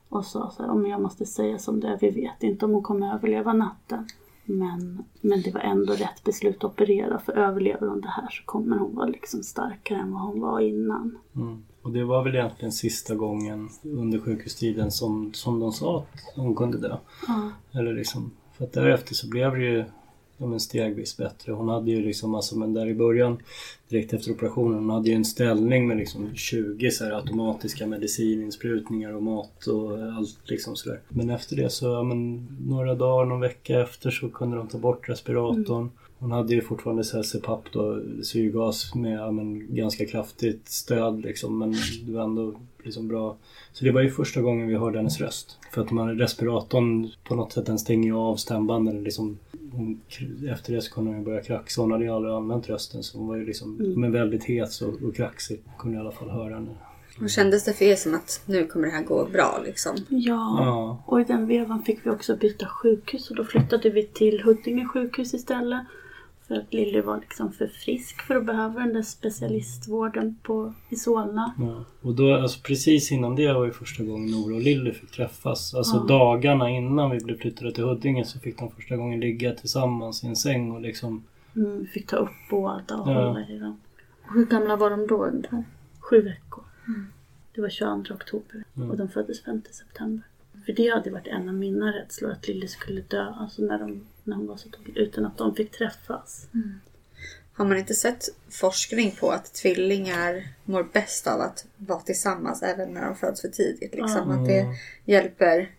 Och 0.09 0.25
sa 0.25 0.51
så 0.51 0.63
här, 0.63 0.69
om 0.69 0.87
jag 0.87 1.01
måste 1.01 1.25
säga 1.25 1.59
som 1.59 1.79
det 1.79 1.87
är, 1.87 1.97
vi 2.01 2.09
vet 2.09 2.43
inte 2.43 2.65
om 2.65 2.71
hon 2.71 2.83
kommer 2.83 3.13
överleva 3.15 3.53
natten. 3.53 4.07
Men, 4.45 5.03
men 5.21 5.41
det 5.41 5.51
var 5.51 5.61
ändå 5.61 5.93
rätt 5.93 6.23
beslut 6.23 6.57
att 6.57 6.63
operera 6.63 7.19
för 7.19 7.33
överlever 7.33 7.87
hon 7.87 8.01
det 8.01 8.09
här 8.09 8.29
så 8.31 8.43
kommer 8.45 8.77
hon 8.77 8.95
vara 8.95 9.07
liksom 9.07 9.43
starkare 9.43 9.99
än 9.99 10.11
vad 10.11 10.21
hon 10.21 10.41
var 10.41 10.59
innan. 10.59 11.17
Mm. 11.35 11.63
Och 11.81 11.91
det 11.91 12.03
var 12.03 12.23
väl 12.23 12.35
egentligen 12.35 12.71
sista 12.71 13.15
gången 13.15 13.69
under 13.83 14.19
sjukhustiden 14.19 14.91
som, 14.91 15.33
som 15.33 15.59
de 15.59 15.71
sa 15.71 15.99
att 16.13 16.35
hon 16.35 16.55
kunde 16.55 16.77
dö. 16.77 16.97
Ja. 17.27 17.51
Eller 17.79 17.93
liksom, 17.93 18.31
för 18.57 18.65
att 18.65 18.73
därefter 18.73 19.15
så 19.15 19.29
blev 19.29 19.51
det 19.51 19.63
ju 19.63 19.85
ja, 20.41 20.47
men 20.47 20.59
stegvis 20.59 21.17
bättre. 21.17 21.51
Hon 21.51 21.69
hade 21.69 21.91
ju 21.91 22.01
liksom, 22.01 22.35
alltså, 22.35 22.57
men 22.57 22.73
där 22.73 22.87
i 22.87 22.93
början, 22.93 23.37
direkt 23.89 24.13
efter 24.13 24.31
operationen, 24.31 24.79
hon 24.79 24.89
hade 24.89 25.09
ju 25.09 25.15
en 25.15 25.25
ställning 25.25 25.87
med 25.87 25.97
liksom 25.97 26.35
20 26.35 26.91
så 26.91 27.03
här, 27.03 27.11
automatiska 27.11 27.87
medicininsprutningar 27.87 29.13
och 29.13 29.23
mat 29.23 29.67
och 29.67 29.99
allt 30.17 30.37
liksom 30.43 30.75
sådär. 30.75 30.99
Men 31.09 31.29
efter 31.29 31.55
det 31.55 31.69
så, 31.69 31.85
ja, 31.85 32.03
men 32.03 32.47
några 32.67 32.95
dagar, 32.95 33.25
någon 33.25 33.39
vecka 33.39 33.81
efter 33.81 34.11
så 34.11 34.29
kunde 34.29 34.57
de 34.57 34.67
ta 34.67 34.77
bort 34.77 35.09
respiratorn. 35.09 35.89
Hon 36.19 36.31
hade 36.31 36.53
ju 36.53 36.61
fortfarande 36.61 37.03
så 37.03 37.15
här 37.15 37.23
CPAP 37.23 37.63
då, 37.73 38.01
syrgas 38.23 38.95
med 38.95 39.19
ja, 39.19 39.31
men, 39.31 39.75
ganska 39.75 40.05
kraftigt 40.05 40.69
stöd 40.69 41.21
liksom. 41.21 41.59
Men 41.59 41.75
det 42.05 42.11
var 42.13 42.23
ändå 42.23 42.53
liksom 42.83 43.07
bra. 43.07 43.37
Så 43.73 43.85
det 43.85 43.91
var 43.91 44.01
ju 44.01 44.09
första 44.09 44.41
gången 44.41 44.67
vi 44.67 44.75
hörde 44.75 44.97
hennes 44.97 45.19
röst. 45.21 45.57
För 45.71 45.81
att 45.81 45.91
man, 45.91 46.17
respiratorn 46.17 47.09
på 47.23 47.35
något 47.35 47.53
sätt 47.53 47.65
den 47.65 47.79
stänger 47.79 48.07
ju 48.07 48.15
av 48.15 48.35
stämbanden. 48.35 49.03
Liksom, 49.03 49.37
hon, 49.73 50.01
efter 50.51 50.73
det 50.73 50.81
så 50.81 50.93
kunde 50.93 51.09
hon 51.11 51.19
ju 51.19 51.25
börja 51.25 51.41
kraxa. 51.41 51.81
Hon 51.81 51.91
hade 51.91 52.03
ju 52.03 52.09
aldrig 52.11 52.33
använt 52.33 52.69
rösten 52.69 53.03
så 53.03 53.17
hon 53.17 53.27
var 53.27 53.35
ju 53.35 53.45
liksom 53.45 53.75
men 53.97 54.11
väldigt 54.11 54.43
hes 54.43 54.81
och, 54.81 55.01
och 55.03 55.15
kraxig. 55.15 55.61
Kunde 55.77 55.97
i 55.97 55.99
alla 55.99 56.11
fall 56.11 56.29
höra 56.29 56.53
henne. 56.55 56.71
Och 57.21 57.29
kändes 57.29 57.63
det 57.65 57.73
för 57.73 57.85
er 57.85 57.95
som 57.95 58.15
att 58.15 58.41
nu 58.45 58.67
kommer 58.67 58.87
det 58.87 58.93
här 58.93 59.03
gå 59.03 59.25
bra 59.25 59.61
liksom? 59.65 59.95
Ja, 60.09 60.55
Ja. 60.59 61.03
och 61.05 61.21
i 61.21 61.23
den 61.23 61.47
vevan 61.47 61.83
fick 61.83 62.05
vi 62.05 62.09
också 62.09 62.35
byta 62.35 62.65
sjukhus 62.67 63.29
och 63.29 63.35
då 63.35 63.43
flyttade 63.43 63.89
vi 63.89 64.03
till 64.07 64.41
Huddinge 64.43 64.85
sjukhus 64.87 65.33
istället. 65.33 65.81
För 66.51 66.57
att 66.57 66.73
Lilly 66.73 67.01
var 67.01 67.17
liksom 67.19 67.51
för 67.51 67.67
frisk 67.67 68.21
för 68.21 68.35
att 68.35 68.45
behöva 68.45 68.79
den 68.79 68.93
där 68.93 69.01
specialistvården 69.01 70.35
på, 70.43 70.73
i 70.89 70.95
Solna. 70.95 71.53
Ja. 71.59 71.85
Och 72.01 72.15
då, 72.15 72.35
alltså 72.35 72.59
precis 72.63 73.11
innan 73.11 73.35
det 73.35 73.53
var 73.53 73.65
ju 73.65 73.71
första 73.71 74.03
gången 74.03 74.31
Nora 74.31 74.55
och 74.55 74.61
Lilly 74.61 74.91
fick 74.91 75.11
träffas. 75.11 75.73
Alltså 75.73 75.95
Ja. 75.97 76.03
dagarna 76.17 76.69
innan 76.69 77.11
vi 77.11 77.19
blev 77.19 77.37
flyttade 77.37 77.71
till 77.71 77.83
Huddinge 77.83 78.25
så 78.25 78.39
fick 78.39 78.59
de 78.59 78.71
första 78.71 78.95
gången 78.95 79.19
ligga 79.19 79.51
tillsammans 79.51 80.23
i 80.23 80.27
en 80.27 80.35
säng 80.35 80.71
och 80.71 80.81
liksom 80.81 81.23
Mm, 81.55 81.87
fick 81.87 82.07
ta 82.07 82.15
upp 82.15 82.29
båda 82.49 82.95
och 82.97 83.11
Ja. 83.11 83.27
hålla 83.27 83.47
i 83.49 83.57
dem. 83.59 83.79
Och 84.27 84.33
hur 84.33 84.45
gamla 84.45 84.75
var 84.75 84.89
de 84.89 85.07
då 85.07 85.25
ungefär? 85.25 85.63
Sju 85.99 86.21
veckor. 86.21 86.63
Det 87.55 87.61
var 87.61 87.69
22 87.69 88.13
oktober 88.13 88.63
och 88.89 88.97
de 88.97 89.09
föddes 89.09 89.43
5 89.43 89.61
september. 89.71 90.25
För 90.65 90.73
det 90.73 90.89
hade 90.89 91.09
varit 91.11 91.27
en 91.27 91.49
av 91.49 91.55
mina 91.55 91.85
rädslor, 91.93 92.31
att 92.31 92.47
Lilly 92.47 92.67
skulle 92.67 93.01
dö. 93.01 93.25
Alltså 93.39 93.61
när, 93.61 93.79
de, 93.79 94.01
när 94.23 94.35
hon 94.35 94.47
var 94.47 94.57
så 94.57 94.69
dålig, 94.69 94.97
utan 94.97 95.25
att 95.25 95.37
de 95.37 95.55
fick 95.55 95.71
träffas. 95.71 96.47
Har 97.53 97.65
man 97.65 97.77
inte 97.77 97.93
sett 97.93 98.25
forskning 98.49 99.11
på 99.19 99.31
att 99.31 99.53
tvillingar 99.53 100.47
mår 100.65 100.87
bäst 100.93 101.27
av 101.27 101.41
att 101.41 101.65
vara 101.77 101.99
tillsammans 101.99 102.63
även 102.63 102.93
när 102.93 103.05
de 103.05 103.15
föds 103.15 103.41
för 103.41 103.47
tidigt? 103.47 103.95
Liksom? 103.95 104.31
Att 104.31 104.47
det 104.47 104.65
hjälper. 105.05 105.71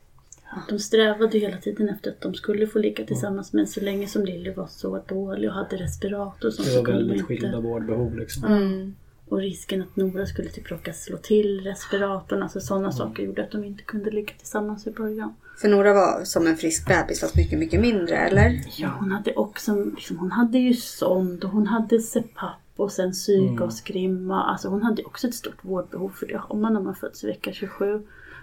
De 0.69 0.79
strävade 0.79 1.39
hela 1.39 1.57
tiden 1.57 1.89
efter 1.89 2.11
att 2.11 2.21
de 2.21 2.35
skulle 2.35 2.67
få 2.67 2.79
ligga 2.79 3.07
tillsammans 3.07 3.53
men 3.53 3.67
så 3.67 3.81
länge 3.81 4.07
som 4.07 4.25
Lilly 4.25 4.53
var 4.53 4.67
så 4.67 5.03
dålig 5.09 5.51
och 5.51 5.55
hade 5.55 5.77
respirator 5.77 6.49
och 6.49 6.55
sånt 6.55 6.67
det 6.67 6.73
så 6.73 6.79
var 6.79 6.85
kunde 6.85 7.01
de 7.01 7.09
väldigt 7.09 7.27
skilda 7.27 7.47
inte. 7.47 7.61
vårdbehov 7.61 8.17
liksom. 8.17 8.45
Mm. 8.45 8.95
Och 9.29 9.39
risken 9.39 9.83
att 9.83 9.97
Nora 9.97 10.27
skulle 10.27 10.49
typ 10.49 10.71
råka 10.71 10.93
slå 10.93 11.17
till 11.17 11.61
respiratorn, 11.61 12.43
alltså 12.43 12.61
sådana 12.61 12.93
saker 12.93 13.23
gjorde 13.23 13.43
att 13.43 13.51
de 13.51 13.65
inte 13.65 13.83
kunde 13.83 14.11
ligga 14.11 14.35
tillsammans 14.39 14.87
i 14.87 14.91
början. 14.91 15.35
För 15.57 15.69
Nora 15.69 15.95
var 15.95 16.25
som 16.25 16.47
en 16.47 16.57
frisk 16.57 16.89
bebis 16.89 17.21
fast 17.21 17.37
mycket, 17.37 17.59
mycket 17.59 17.81
mindre, 17.81 18.17
eller? 18.17 18.61
Ja, 18.77 18.89
hon 18.99 19.13
hade 19.13 19.35
också, 19.35 19.85
liksom, 19.85 20.19
hon 20.19 20.33
hade 20.33 20.59
ju 20.59 20.75
sond 20.75 21.45
och 21.45 21.51
hon 21.51 21.67
hade 21.67 21.99
CPAP 22.01 22.59
och 22.77 22.93
sen 22.93 23.15
syrgasgrimma. 23.15 24.43
Alltså 24.43 24.69
hon 24.69 24.83
hade 24.83 25.05
också 25.05 25.29
ett 25.29 25.35
stort 25.35 25.65
vårdbehov 25.65 26.09
för 26.09 26.27
det 26.27 26.37
har 26.37 26.57
man 26.57 26.75
när 26.75 26.81
man 26.81 26.95
föds 26.95 27.25
i 27.25 27.27
vecka 27.27 27.53
27. 27.53 28.03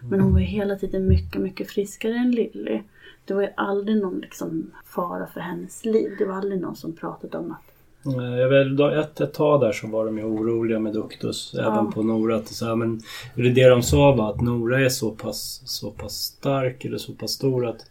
Men 0.09 0.19
hon 0.21 0.33
var 0.33 0.39
ju 0.39 0.45
hela 0.45 0.75
tiden 0.75 1.07
mycket, 1.07 1.41
mycket 1.41 1.69
friskare 1.69 2.15
än 2.15 2.31
Lilly. 2.31 2.81
det 3.25 3.33
var 3.33 3.41
ju 3.41 3.49
aldrig 3.57 3.97
någon 3.97 4.19
liksom 4.19 4.71
fara 4.85 5.27
för 5.27 5.39
hennes 5.39 5.85
liv. 5.85 6.15
Det 6.17 6.25
var 6.25 6.35
aldrig 6.35 6.61
någon 6.61 6.75
som 6.75 6.93
pratade 6.93 7.37
om 7.37 7.51
att 7.51 7.78
Jag 8.03 8.49
vet, 8.49 8.79
ett, 8.79 9.21
ett 9.21 9.33
tag 9.33 9.61
där 9.61 9.71
så 9.71 9.87
var 9.87 10.05
de 10.05 10.17
ju 10.17 10.23
oroliga 10.23 10.79
med 10.79 10.93
Duktus, 10.93 11.53
även 11.53 11.91
på 11.91 12.03
Nora. 12.03 12.35
Att 12.35 12.47
så 12.47 12.65
här, 12.65 12.75
men 12.75 13.01
det, 13.35 13.49
det 13.49 13.69
de 13.69 13.83
sa 13.83 14.15
var 14.15 14.29
att 14.29 14.41
Nora 14.41 14.79
är 14.79 14.89
så 14.89 15.11
pass, 15.11 15.61
så 15.65 15.91
pass 15.91 16.13
stark 16.13 16.85
eller 16.85 16.97
så 16.97 17.13
pass 17.13 17.31
stor 17.31 17.67
att, 17.67 17.85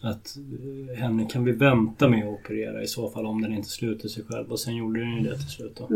att 0.00 0.36
eh, 0.36 0.96
henne 0.96 1.28
kan 1.30 1.44
vi 1.44 1.52
vänta 1.52 2.08
med 2.08 2.28
att 2.28 2.40
operera 2.40 2.82
i 2.82 2.86
så 2.86 3.10
fall 3.10 3.26
om 3.26 3.42
den 3.42 3.52
inte 3.52 3.68
sluter 3.68 4.08
sig 4.08 4.24
själv. 4.28 4.52
Och 4.52 4.60
sen 4.60 4.76
gjorde 4.76 5.00
den 5.00 5.16
ju 5.16 5.20
det 5.20 5.38
till 5.38 5.48
slut 5.48 5.76
då. 5.76 5.88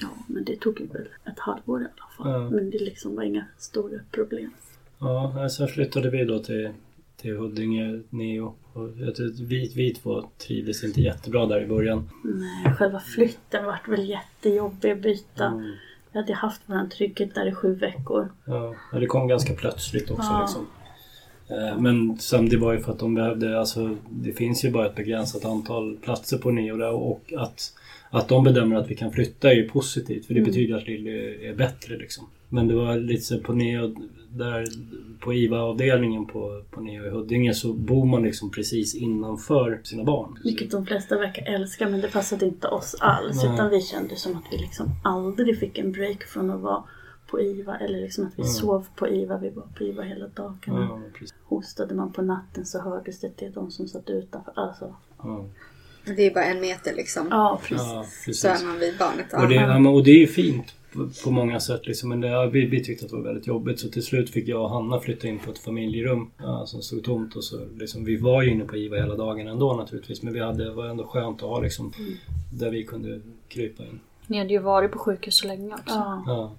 Ja, 0.00 0.08
men 0.26 0.44
det 0.44 0.56
tog 0.56 0.80
ju 0.80 0.86
väl 0.86 1.08
ett 1.24 1.38
halvår 1.38 1.82
i 1.82 1.84
alla 1.84 2.08
fall. 2.16 2.42
Ja. 2.42 2.50
Men 2.50 2.70
det 2.70 2.78
liksom 2.78 3.16
var 3.16 3.22
inga 3.22 3.44
stora 3.58 3.98
problem. 4.10 4.50
Ja, 4.98 5.48
sen 5.48 5.68
flyttade 5.68 6.10
vi 6.10 6.24
då 6.24 6.38
till, 6.38 6.70
till 7.26 7.36
Huddinge, 7.36 8.02
Neo. 8.10 8.54
Och 8.72 8.90
jag 8.98 9.14
tror 9.14 9.26
att 9.26 9.38
vi, 9.40 9.72
vi 9.76 9.94
två 9.94 10.24
trivdes 10.46 10.84
inte 10.84 11.00
jättebra 11.00 11.46
där 11.46 11.62
i 11.62 11.66
början. 11.66 12.08
Nej, 12.24 12.74
själva 12.74 13.00
flytten 13.00 13.64
vart 13.64 13.88
väl 13.88 14.08
jättejobbig 14.08 14.90
att 14.90 15.02
byta. 15.02 15.46
Mm. 15.46 15.72
Vi 16.12 16.18
hade 16.18 16.34
haft 16.34 16.60
vår 16.66 16.88
trygghet 16.88 17.34
där 17.34 17.48
i 17.48 17.52
sju 17.54 17.74
veckor. 17.74 18.28
Ja, 18.44 18.74
det 18.92 19.06
kom 19.06 19.28
ganska 19.28 19.54
plötsligt 19.54 20.10
också 20.10 20.28
Ja. 20.30 20.40
liksom. 20.40 20.66
Eh, 21.48 21.80
Men 21.80 22.18
sen 22.18 22.48
det 22.48 22.56
var 22.56 22.72
ju 22.72 22.80
för 22.80 22.92
att 22.92 22.98
de 22.98 23.14
behövde, 23.14 23.58
alltså 23.60 23.96
det 24.10 24.32
finns 24.32 24.64
ju 24.64 24.70
bara 24.70 24.86
ett 24.86 24.96
begränsat 24.96 25.44
antal 25.44 25.96
platser 25.96 26.38
på 26.38 26.50
Neo 26.50 26.76
där 26.76 26.92
och 26.92 27.32
att, 27.36 27.72
att 28.10 28.28
de 28.28 28.44
bedömer 28.44 28.76
att 28.76 28.90
vi 28.90 28.94
kan 28.94 29.12
flytta 29.12 29.50
är 29.50 29.54
ju 29.54 29.68
positivt 29.68 30.26
för 30.26 30.34
det 30.34 30.40
betyder 30.40 30.76
att 30.76 30.86
Lilly 30.86 31.46
är 31.46 31.54
bättre 31.54 31.96
liksom. 31.96 32.26
Men 32.48 32.68
det 32.68 32.74
var 32.74 32.96
lite 32.96 33.22
så 33.22 33.38
på 33.38 33.52
Neo, 33.52 33.94
där 34.38 34.66
på 35.20 35.34
IVA-avdelningen 35.34 36.26
på, 36.26 36.62
på 36.70 36.80
Neo 36.80 37.06
i 37.06 37.10
Huddinge 37.10 37.54
så 37.54 37.72
bor 37.72 38.06
man 38.06 38.22
liksom 38.22 38.50
precis 38.50 38.94
innanför 38.94 39.80
sina 39.84 40.04
barn. 40.04 40.38
Vilket 40.44 40.70
de 40.70 40.86
flesta 40.86 41.18
verkar 41.18 41.54
älska 41.54 41.88
men 41.88 42.00
det 42.00 42.08
passade 42.12 42.46
inte 42.46 42.68
oss 42.68 42.96
alls. 43.00 43.44
Nej. 43.44 43.54
Utan 43.54 43.70
vi 43.70 43.80
kände 43.80 44.16
som 44.16 44.32
att 44.36 44.44
vi 44.52 44.56
liksom 44.58 44.90
aldrig 45.04 45.58
fick 45.58 45.78
en 45.78 45.92
break 45.92 46.22
från 46.24 46.50
att 46.50 46.60
vara 46.60 46.82
på 47.30 47.40
IVA. 47.40 47.76
Eller 47.78 48.00
liksom 48.00 48.26
att 48.26 48.32
vi 48.38 48.42
Mm. 48.42 48.52
sov 48.52 48.86
på 48.96 49.08
IVA. 49.08 49.38
Vi 49.38 49.50
var 49.50 49.66
på 49.78 49.84
IVA 49.84 50.02
hela 50.02 50.26
dagarna. 50.28 51.02
Precis. 51.12 51.34
Hostade 51.44 51.94
man 51.94 52.12
på 52.12 52.22
natten 52.22 52.66
så 52.66 52.80
hördes 52.80 53.20
det 53.20 53.30
till 53.30 53.52
de 53.52 53.70
som 53.70 53.88
satt 53.88 54.10
utanför. 54.10 54.52
Alltså, 54.56 54.94
Ja, 55.22 55.44
Det 56.16 56.26
är 56.26 56.34
bara 56.34 56.44
en 56.44 56.60
meter 56.60 56.94
liksom. 56.94 57.26
ja 57.30 57.60
precis. 57.62 57.86
ja, 57.86 58.04
precis. 58.24 58.40
Så 58.40 58.48
är 58.48 58.66
man 58.66 58.78
vid 58.78 58.98
barnet. 58.98 59.32
Och 59.42 59.48
det, 59.48 59.54
Ja. 59.54 59.60
ja, 59.60 59.78
men- 59.78 59.86
och 59.92 60.04
det 60.04 60.10
är 60.10 60.18
ju 60.18 60.26
fint 60.26 60.74
på, 61.24 61.30
många 61.30 61.60
sätt. 61.60 61.86
Liksom. 61.86 62.08
Men 62.08 62.20
det, 62.20 62.50
vi, 62.50 62.66
vi 62.66 62.84
tyckte 62.84 63.04
att 63.04 63.10
det 63.10 63.16
var 63.16 63.24
väldigt 63.24 63.46
jobbigt 63.46 63.80
så 63.80 63.88
till 63.88 64.02
slut 64.02 64.30
fick 64.30 64.48
jag 64.48 64.62
och 64.62 64.70
Hanna 64.70 65.00
flytta 65.00 65.28
in 65.28 65.38
på 65.38 65.50
ett 65.50 65.58
familjerum 65.58 66.30
ja, 66.38 66.66
som 66.66 66.82
stod 66.82 67.04
tomt. 67.04 67.36
Och 67.36 67.44
så, 67.44 67.66
liksom, 67.78 68.04
vi 68.04 68.16
var 68.16 68.42
ju 68.42 68.50
inne 68.50 68.64
på 68.64 68.76
IVA 68.76 68.96
hela 68.96 69.14
dagen 69.14 69.48
ändå 69.48 69.74
naturligtvis 69.74 70.22
men 70.22 70.32
vi 70.32 70.40
hade, 70.40 70.64
det 70.64 70.70
var 70.70 70.86
ändå 70.86 71.04
skönt 71.06 71.42
att 71.42 71.48
ha 71.48 71.60
liksom, 71.60 71.92
där 72.52 72.70
vi 72.70 72.84
kunde 72.84 73.20
krypa 73.48 73.82
in. 73.82 74.00
Ni 74.26 74.38
hade 74.38 74.52
ju 74.52 74.58
varit 74.58 74.92
på 74.92 74.98
sjukhus 74.98 75.38
så 75.38 75.46
länge 75.46 75.74
också. 75.74 75.94
Ja. 75.94 76.22
Ja, 76.26 76.52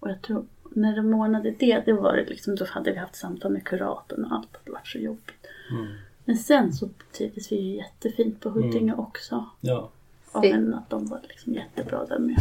Och 0.00 0.10
jag 0.10 0.22
tror, 0.22 0.44
när 0.70 0.96
de 0.96 1.14
ordnade 1.14 1.54
det, 1.58 1.82
det 1.86 1.92
var 1.92 2.16
det 2.16 2.24
liksom, 2.28 2.56
då 2.56 2.64
hade 2.68 2.92
vi 2.92 2.98
haft 2.98 3.16
samtal 3.16 3.52
med 3.52 3.64
kuratorn 3.64 4.24
och 4.24 4.32
allt 4.32 4.56
hade 4.56 4.70
varit 4.72 4.86
så 4.86 4.98
jobbigt. 4.98 5.46
Mm. 5.70 5.86
Men 6.24 6.36
sen 6.36 6.72
så 6.72 6.88
trivdes 7.16 7.52
vi 7.52 7.56
ju 7.56 7.76
jättefint 7.76 8.40
på 8.40 8.50
Huddinge 8.50 8.94
också. 8.94 9.44
ja. 9.60 9.90
Och 10.32 10.44
men 10.44 10.74
att 10.74 10.90
de 10.90 11.06
var 11.06 11.20
liksom 11.28 11.54
jättebra 11.54 12.04
där 12.04 12.18
med. 12.18 12.36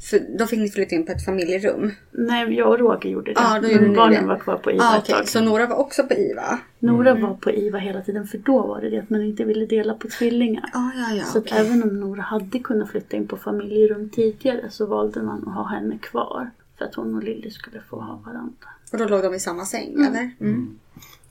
För 0.00 0.38
då 0.38 0.46
fick 0.46 0.58
ni 0.58 0.70
flytta 0.70 0.94
in 0.94 1.06
på 1.06 1.12
ett 1.12 1.24
familjerum. 1.24 1.90
Nej, 2.10 2.54
jag 2.54 2.68
och 2.68 2.78
Roger 2.78 3.10
gjorde 3.10 3.32
det. 3.32 3.40
Ja, 3.40 3.54
då 3.54 3.60
men 3.62 3.70
gjorde 3.70 3.88
ni 3.88 3.96
barnen 3.96 4.22
det. 4.22 4.28
var 4.28 4.38
kvar 4.38 4.56
på 4.56 4.70
IVA 4.72 4.82
Ah, 4.84 4.96
ett 4.96 5.02
okej. 5.02 5.14
tag. 5.14 5.28
Så 5.28 5.40
Nora 5.40 5.66
var 5.66 5.76
också 5.76 6.02
på 6.02 6.14
IVA? 6.14 6.58
Nora 6.78 7.10
Mm. 7.10 7.22
var 7.22 7.34
på 7.34 7.50
IVA 7.50 7.78
hela 7.78 8.00
tiden 8.02 8.26
för 8.26 8.38
då 8.38 8.58
var 8.66 8.80
det 8.80 8.90
det 8.90 8.98
att 8.98 9.10
man 9.10 9.22
inte 9.22 9.44
ville 9.44 9.66
dela 9.66 9.94
på 9.94 10.08
tvillingar. 10.08 10.64
Ah, 10.72 10.90
ja, 10.96 11.16
ja. 11.16 11.24
Så 11.24 11.38
att 11.38 11.44
okej. 11.44 11.58
även 11.66 11.82
om 11.82 12.00
Nora 12.00 12.22
hade 12.22 12.58
kunnat 12.58 12.90
flytta 12.90 13.16
in 13.16 13.28
på 13.28 13.36
familjerum 13.36 14.08
tidigare 14.10 14.70
så 14.70 14.86
valde 14.86 15.22
man 15.22 15.48
att 15.48 15.54
ha 15.54 15.64
henne 15.68 15.98
kvar. 15.98 16.50
För 16.78 16.84
att 16.84 16.94
hon 16.94 17.14
och 17.14 17.22
Lilly 17.24 17.50
skulle 17.50 17.80
få 17.90 17.96
ha 18.00 18.20
varandra. 18.26 18.66
Och 18.92 18.98
då 18.98 19.04
låg 19.08 19.22
de 19.22 19.34
i 19.34 19.40
samma 19.40 19.64
säng 19.64 19.92
eller? 19.94 20.30
Mm. 20.40 20.78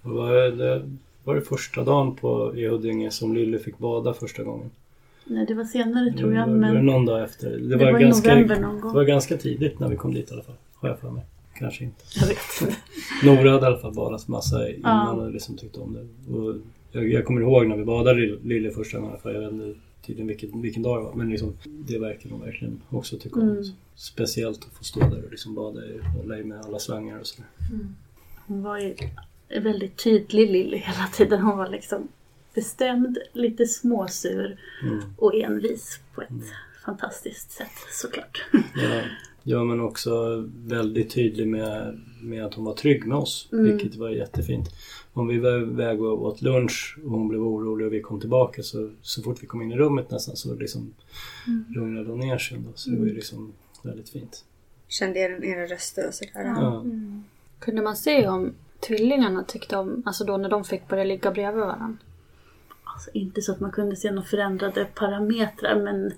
Var 0.01 0.33
det 0.51 0.89
var 1.23 1.35
det 1.35 1.41
första 1.41 1.83
dagen 1.83 2.15
på, 2.15 2.53
i 2.55 2.67
Huddinge 2.67 3.11
som 3.11 3.33
Lille 3.35 3.59
fick 3.59 3.77
bada 3.77 4.13
första 4.13 4.43
gången. 4.43 4.69
Nej, 5.29 5.45
det 5.45 5.53
var 5.53 5.63
senare 5.63 6.13
tror 6.17 6.33
jag. 6.33 6.47
Var 6.47 6.53
det 6.53 6.59
Men 6.59 6.85
någon 6.85 7.05
dag 7.05 7.23
efter? 7.23 7.49
Det, 7.49 7.67
det 7.67 7.75
var 7.91 7.99
ganska, 7.99 8.29
november 8.35 8.59
någon 8.59 8.79
gång. 8.81 8.91
Det 8.91 8.97
var 8.97 9.05
ganska 9.05 9.37
tidigt 9.37 9.79
när 9.79 9.87
vi 9.89 9.95
kom 9.95 10.13
dit 10.13 10.31
i 10.31 10.33
alla 10.33 10.43
fall. 10.43 10.55
Har 10.75 10.89
jag 10.89 10.99
för 10.99 11.09
mig. 11.11 11.23
Kanske 11.53 11.83
inte. 11.83 12.03
jag 12.19 12.27
vet. 12.27 12.77
Nora 13.23 13.51
hade 13.51 13.63
i 13.63 13.67
alla 13.67 13.77
fall 13.77 13.93
badat 13.93 14.27
massa 14.27 14.69
innan 14.69 15.19
och 15.19 15.31
liksom 15.31 15.57
tyckte 15.57 15.79
om 15.79 15.93
det. 15.93 16.33
Och 16.33 16.55
jag, 16.91 17.09
jag 17.11 17.25
kommer 17.25 17.41
ihåg 17.41 17.67
när 17.67 17.77
vi 17.77 17.85
badade 17.85 18.19
Lill- 18.19 18.39
Lille 18.43 18.71
första 18.71 18.99
gången. 18.99 19.17
För 19.21 19.33
jag 19.33 19.41
vet 19.41 19.51
inte 19.51 19.79
tydligen 20.05 20.27
vilken, 20.27 20.61
vilken 20.61 20.83
dag 20.83 20.99
det 20.99 21.03
var. 21.03 21.13
Men 21.13 21.29
liksom, 21.29 21.53
det 21.65 21.99
verkar 21.99 22.29
hon 22.29 22.41
verkligen 22.41 22.81
också 22.89 23.17
tycka 23.17 23.39
om. 23.39 23.49
Mm. 23.49 23.63
Speciellt 23.95 24.65
att 24.65 24.73
få 24.77 24.83
stå 24.83 24.99
där 24.99 25.23
och 25.25 25.31
liksom 25.31 25.55
bada 25.55 25.85
i, 25.85 25.99
hålla 26.17 26.39
i 26.39 26.43
med 26.43 26.61
alla 26.65 26.79
slangar 26.79 27.19
och 27.19 27.27
sådär. 27.27 27.49
Hon 28.47 28.63
var 28.63 28.79
ju 28.79 28.95
väldigt 29.61 30.03
tydlig 30.03 30.51
Lilly 30.51 30.77
hela 30.77 31.07
tiden. 31.13 31.41
Hon 31.41 31.57
var 31.57 31.69
liksom 31.69 32.07
bestämd, 32.59 33.17
lite 33.33 33.65
småsur 33.65 34.57
Mm. 34.83 34.99
och 35.17 35.35
envis 35.35 35.99
på 36.15 36.21
ett 36.21 36.27
fantastiskt 36.85 37.51
sätt 37.51 37.77
såklart. 37.91 38.45
Ja, 38.75 39.01
ja 39.43 39.63
men 39.63 39.79
också 39.81 40.43
väldigt 40.65 41.09
tydlig 41.13 41.47
med, 41.47 41.99
med 42.21 42.45
att 42.45 42.53
hon 42.53 42.65
var 42.65 42.73
trygg 42.73 43.07
med 43.07 43.17
oss. 43.17 43.49
Mm. 43.51 43.65
Vilket 43.65 43.95
var 43.95 44.09
jättefint. 44.09 44.69
Om 45.13 45.27
vi 45.27 45.37
var 45.39 45.61
iväg 45.61 46.01
och 46.01 46.25
åt 46.25 46.41
lunch 46.41 46.97
och 47.05 47.11
hon 47.11 47.27
blev 47.27 47.41
orolig 47.41 47.87
och 47.87 47.93
vi 47.93 48.01
kom 48.01 48.19
tillbaka 48.19 48.63
så, 48.63 48.89
så 49.01 49.21
fort 49.21 49.43
vi 49.43 49.47
kom 49.47 49.61
in 49.61 49.71
i 49.71 49.77
rummet 49.77 50.11
nästan 50.11 50.35
så 50.35 50.55
liksom 50.55 50.93
Mm. 51.47 51.65
lugnade 51.69 52.09
hon 52.09 52.19
ner 52.19 52.37
sig. 52.37 52.57
Ändå. 52.57 52.69
Så 52.75 52.89
det 52.89 52.97
var 52.97 53.05
ju 53.05 53.13
liksom 53.13 53.53
väldigt 53.83 54.09
fint. 54.09 54.45
Kände 54.87 55.19
er, 55.19 55.43
era 55.43 55.65
röster 55.65 56.07
och 56.07 56.13
sådär. 56.13 56.31
Ja. 56.45 56.85
Kunde 57.59 57.81
man 57.81 57.95
se 57.95 58.27
om 58.27 58.53
tvillingarna 58.87 59.43
tyckte 59.43 59.77
om, 59.77 60.03
alltså 60.05 60.23
då 60.23 60.37
när 60.37 60.49
de 60.49 60.63
fick 60.63 60.87
börja 60.87 61.03
ligga 61.03 61.31
bredvid 61.31 61.63
varandra? 61.63 61.97
Alltså, 62.99 63.11
inte 63.13 63.41
så 63.41 63.51
att 63.51 63.59
man 63.59 63.71
kunde 63.71 63.95
se 63.95 64.11
några 64.11 64.27
förändrade 64.27 64.85
parametrar 64.95 65.75
men 65.75 66.11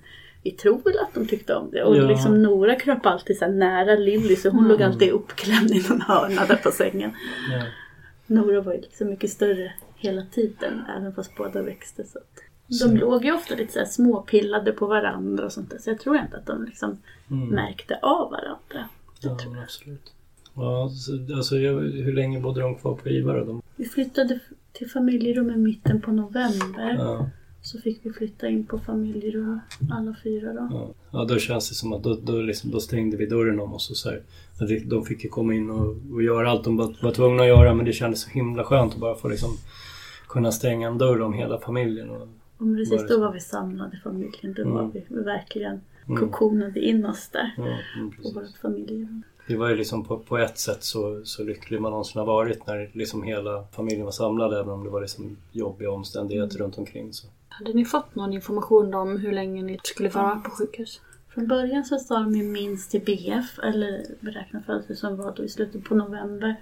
vi 0.43 0.51
tror 0.51 0.81
väl 0.83 0.99
att 0.99 1.13
de 1.13 1.27
tyckte 1.27 1.55
om 1.55 1.71
det. 1.71 1.83
Och 1.83 1.97
Ja. 1.97 2.07
liksom 2.07 2.41
Nora 2.43 2.75
kröp 2.75 3.05
alltid 3.05 3.37
så 3.37 3.47
nära 3.47 3.95
Lilly 3.95 4.35
så 4.35 4.49
hon 4.49 4.67
låg 4.67 4.83
alltid 4.83 5.09
uppklämd 5.11 5.71
i 5.71 5.83
någon 5.89 6.01
hörna 6.01 6.45
där 6.45 6.55
på 6.55 6.71
sängen. 6.71 7.11
Ja. 7.51 7.63
Nora 8.27 8.61
var 8.61 8.73
ju 8.73 8.81
liksom 8.81 9.07
mycket 9.09 9.29
större 9.29 9.73
hela 9.95 10.21
tiden 10.31 10.81
även 10.97 11.13
fast 11.13 11.35
båda 11.35 11.61
växte. 11.61 12.03
Så 12.03 12.19
de 12.67 12.73
Så- 12.73 12.91
låg 12.95 13.25
ju 13.25 13.31
ofta 13.33 13.55
lite 13.55 13.73
så 13.73 13.79
här 13.79 13.85
småpillade 13.85 14.71
på 14.71 14.85
varandra 14.87 15.45
och 15.45 15.51
sånt 15.51 15.69
där. 15.69 15.77
Så 15.77 15.89
jag 15.89 15.99
tror 15.99 16.17
inte 16.17 16.37
att 16.37 16.45
de 16.45 16.65
liksom 16.65 16.97
Mm. 17.31 17.47
märkte 17.49 17.99
av 18.01 18.31
varandra. 18.31 18.89
Ja, 19.19 19.37
absolut. 19.63 20.13
Ja, 20.55 20.89
så, 20.89 21.35
alltså, 21.35 21.55
hur 21.55 22.13
länge 22.13 22.39
bodde 22.39 22.61
de 22.61 22.75
kvar 22.75 22.95
på 22.95 23.09
IVA 23.09 23.33
då? 23.33 23.43
De, 23.45 23.61
Vi 23.75 23.85
flyttade 23.85 24.39
till 24.73 24.89
familjerum 24.89 25.49
i 25.51 25.57
mitten 25.57 26.01
på 26.01 26.11
november. 26.11 26.95
ja, 26.99 27.29
Så 27.61 27.77
fick 27.81 27.99
vi 28.05 28.13
flytta 28.13 28.47
in 28.49 28.65
på 28.65 28.79
familjerum 28.79 29.59
alla 29.91 30.15
fyra 30.23 30.53
då. 30.53 30.67
ja. 30.71 30.93
ja, 31.11 31.25
då 31.25 31.37
känns 31.37 31.69
det 31.69 31.75
som 31.75 31.93
att 31.93 32.03
då, 32.03 32.17
då, 32.23 32.41
liksom, 32.41 32.71
då 32.71 32.79
stängde 32.79 33.17
vi 33.17 33.25
dörren 33.25 33.59
om 33.59 33.73
oss 33.73 33.89
och 33.89 33.97
så 33.97 34.09
här. 34.09 34.21
De 34.85 35.05
fick 35.05 35.23
ju 35.23 35.29
komma 35.29 35.53
in 35.53 35.69
och, 35.69 35.95
och 36.13 36.23
göra 36.23 36.49
allt 36.51 36.63
de 36.63 36.77
var, 36.77 36.95
var 37.03 37.11
tvungna 37.11 37.41
att 37.43 37.47
göra 37.49 37.73
men 37.73 37.85
det 37.85 37.93
kändes 37.93 38.21
så 38.21 38.29
himla 38.29 38.63
skönt 38.63 38.93
att 38.93 38.99
bara 38.99 39.15
få 39.15 39.27
liksom 39.29 39.49
kunna 40.27 40.51
stänga 40.51 40.87
en 40.87 40.97
dörr 40.97 41.21
om 41.21 41.33
hela 41.33 41.59
familjen. 41.59 42.09
Och, 42.09 42.21
Och 42.57 42.75
precis 42.77 43.01
då 43.01 43.07
så? 43.07 43.19
var 43.19 43.33
vi 43.33 43.39
samlade 43.39 43.99
familjen. 44.03 44.53
Då 44.53 44.61
Mm. 44.61 44.73
var 44.73 44.91
vi 44.93 45.23
verkligen 45.23 45.81
Mm. 46.07 46.19
kokonade 46.19 46.79
in 46.79 47.05
oss 47.05 47.29
där. 47.33 47.51
mm, 47.57 48.11
På 48.11 48.29
vårt 48.39 48.57
familjerum. 48.61 49.23
Det 49.51 49.57
var 49.57 49.69
ju 49.69 49.75
liksom 49.75 50.05
på, 50.05 50.19
på 50.19 50.37
ett 50.37 50.57
sätt 50.57 50.83
så, 50.83 51.21
så 51.25 51.43
lycklig 51.43 51.81
man 51.81 51.91
någonsin 51.91 52.19
har 52.19 52.25
varit 52.25 52.67
när 52.67 52.89
liksom 52.93 53.23
hela 53.23 53.63
familjen 53.71 54.05
var 54.05 54.11
samlad 54.11 54.53
även 54.53 54.69
om 54.69 54.83
det 54.83 54.89
var 54.89 55.01
liksom 55.01 55.37
jobbiga 55.51 55.91
omständigheter 55.91 56.57
runt 56.57 56.77
omkring. 56.77 57.13
Så. 57.13 57.27
Hade 57.49 57.73
ni 57.73 57.85
fått 57.85 58.15
någon 58.15 58.33
information 58.33 58.93
om 58.93 59.17
hur 59.17 59.31
länge 59.31 59.63
ni 59.63 59.79
skulle 59.83 60.09
vara 60.09 60.35
på 60.35 60.49
sjukhus? 60.51 61.01
Från 61.29 61.47
början 61.47 61.85
så 61.85 61.99
sa 61.99 62.19
de 62.19 62.35
ju 62.35 62.43
minst 62.43 62.91
till 62.91 63.01
BF, 63.01 63.59
eller 63.63 64.05
beräknad 64.19 64.65
födelse 64.65 64.95
som 64.95 65.17
var 65.17 65.33
då 65.35 65.43
i 65.43 65.49
slutet 65.49 65.83
på 65.83 65.95
november. 65.95 66.55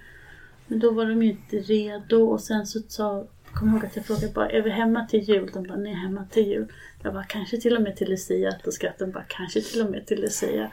Men 0.66 0.78
då 0.78 0.90
var 0.90 1.06
de 1.06 1.22
ju 1.22 1.30
inte 1.30 1.56
redo 1.56 2.22
och 2.22 2.40
sen 2.40 2.66
så 2.66 2.80
sa, 2.88 3.24
kommer 3.52 3.72
jag 3.72 3.76
ihåg 3.78 3.86
att 3.86 3.96
jag 3.96 4.06
frågade 4.06 4.32
bara, 4.32 4.50
är 4.50 4.62
vi 4.62 4.70
hemma 4.70 5.06
till 5.06 5.20
jul? 5.20 5.50
De 5.54 5.66
bara, 5.66 5.78
nej 5.78 5.94
hemma 5.94 6.24
till 6.30 6.46
jul. 6.46 6.72
Jag 7.02 7.14
bara, 7.14 7.24
kanske 7.24 7.60
till 7.60 7.76
och 7.76 7.82
med 7.82 7.96
till 7.96 8.10
Lucia. 8.10 8.54
Då 8.64 8.70
skrattade 8.70 9.04
de 9.04 9.12
bara, 9.12 9.24
kanske 9.28 9.60
till 9.60 9.82
och 9.82 9.90
med 9.90 10.06
till 10.06 10.20
Lucia. 10.20 10.70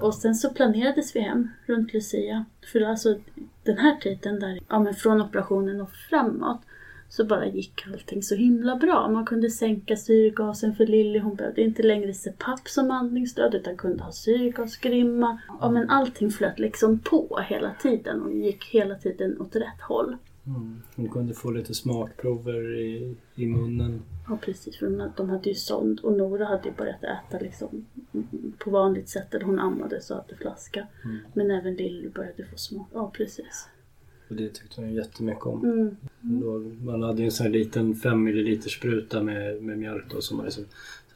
Och 0.00 0.14
sen 0.14 0.34
så 0.34 0.50
planerades 0.50 1.16
vi 1.16 1.20
hem 1.20 1.48
runt 1.66 1.92
Lucia. 1.92 2.44
För 2.72 2.80
alltså 2.80 3.18
den 3.62 3.78
här 3.78 3.96
tiden 3.96 4.40
där, 4.40 4.60
ja 4.68 4.78
men 4.78 4.94
från 4.94 5.22
operationen 5.22 5.80
och 5.80 5.90
framåt 6.10 6.60
så 7.08 7.24
bara 7.24 7.46
gick 7.46 7.86
allting 7.86 8.22
så 8.22 8.34
himla 8.34 8.76
bra. 8.76 9.08
Man 9.08 9.24
kunde 9.24 9.50
sänka 9.50 9.96
syrgasen 9.96 10.74
för 10.74 10.86
Lilly. 10.86 11.18
Hon 11.18 11.34
behövde 11.34 11.62
inte 11.62 11.82
längre 11.82 12.14
CPAP 12.14 12.68
som 12.68 12.90
andningsstöd 12.90 13.54
utan 13.54 13.76
kunde 13.76 14.04
ha 14.04 14.12
syrgasgrimma. 14.12 15.40
Ja 15.60 15.70
men 15.70 15.90
allting 15.90 16.30
flöt 16.30 16.58
liksom 16.58 16.98
på 16.98 17.44
hela 17.48 17.74
tiden 17.74 18.22
och 18.22 18.32
gick 18.32 18.64
hela 18.64 18.94
tiden 18.94 19.40
åt 19.40 19.56
rätt 19.56 19.80
håll. 19.80 20.16
Hon 20.96 21.08
kunde 21.12 21.34
få 21.34 21.50
lite 21.50 21.74
smakprover 21.74 22.74
i, 22.78 23.14
i 23.34 23.46
munnen. 23.46 24.02
Ja 24.28 24.38
precis, 24.42 24.78
för 24.78 24.86
de- 24.90 25.10
de 25.16 25.30
hade 25.30 25.48
ju 25.48 25.54
sond 25.54 26.00
och 26.00 26.12
Nora 26.12 26.44
hade 26.44 26.68
ju 26.68 26.74
börjat 26.74 27.02
äta 27.04 27.38
liksom 27.40 27.84
på 28.58 28.70
vanligt 28.70 29.08
sätt. 29.08 29.30
Där 29.30 29.40
hon 29.40 29.58
ammade 29.58 30.00
så 30.00 30.14
hade 30.14 30.36
flaska. 30.36 30.86
Men 31.34 31.50
även 31.50 31.74
Lilly 31.74 32.08
började 32.08 32.44
få 32.44 32.56
smak. 32.56 32.88
Ja 32.92 33.12
precis. 33.16 33.68
Och 34.28 34.36
det 34.36 34.48
tyckte 34.48 34.80
hon 34.80 34.92
jättemycket 34.94 35.46
om. 35.46 35.64
Mm. 35.64 35.96
Då, 36.20 36.58
man 36.84 37.02
hade 37.02 37.18
ju 37.18 37.24
en 37.24 37.32
sån 37.32 37.46
här 37.46 37.52
liten 37.52 37.94
5 37.94 38.22
ml 38.28 38.62
spruta 38.62 39.22
med, 39.22 39.62
med 39.62 39.78
mjölk 39.78 40.04
då 40.10 40.20
som 40.20 40.36
man 40.36 40.46
liksom 40.46 40.64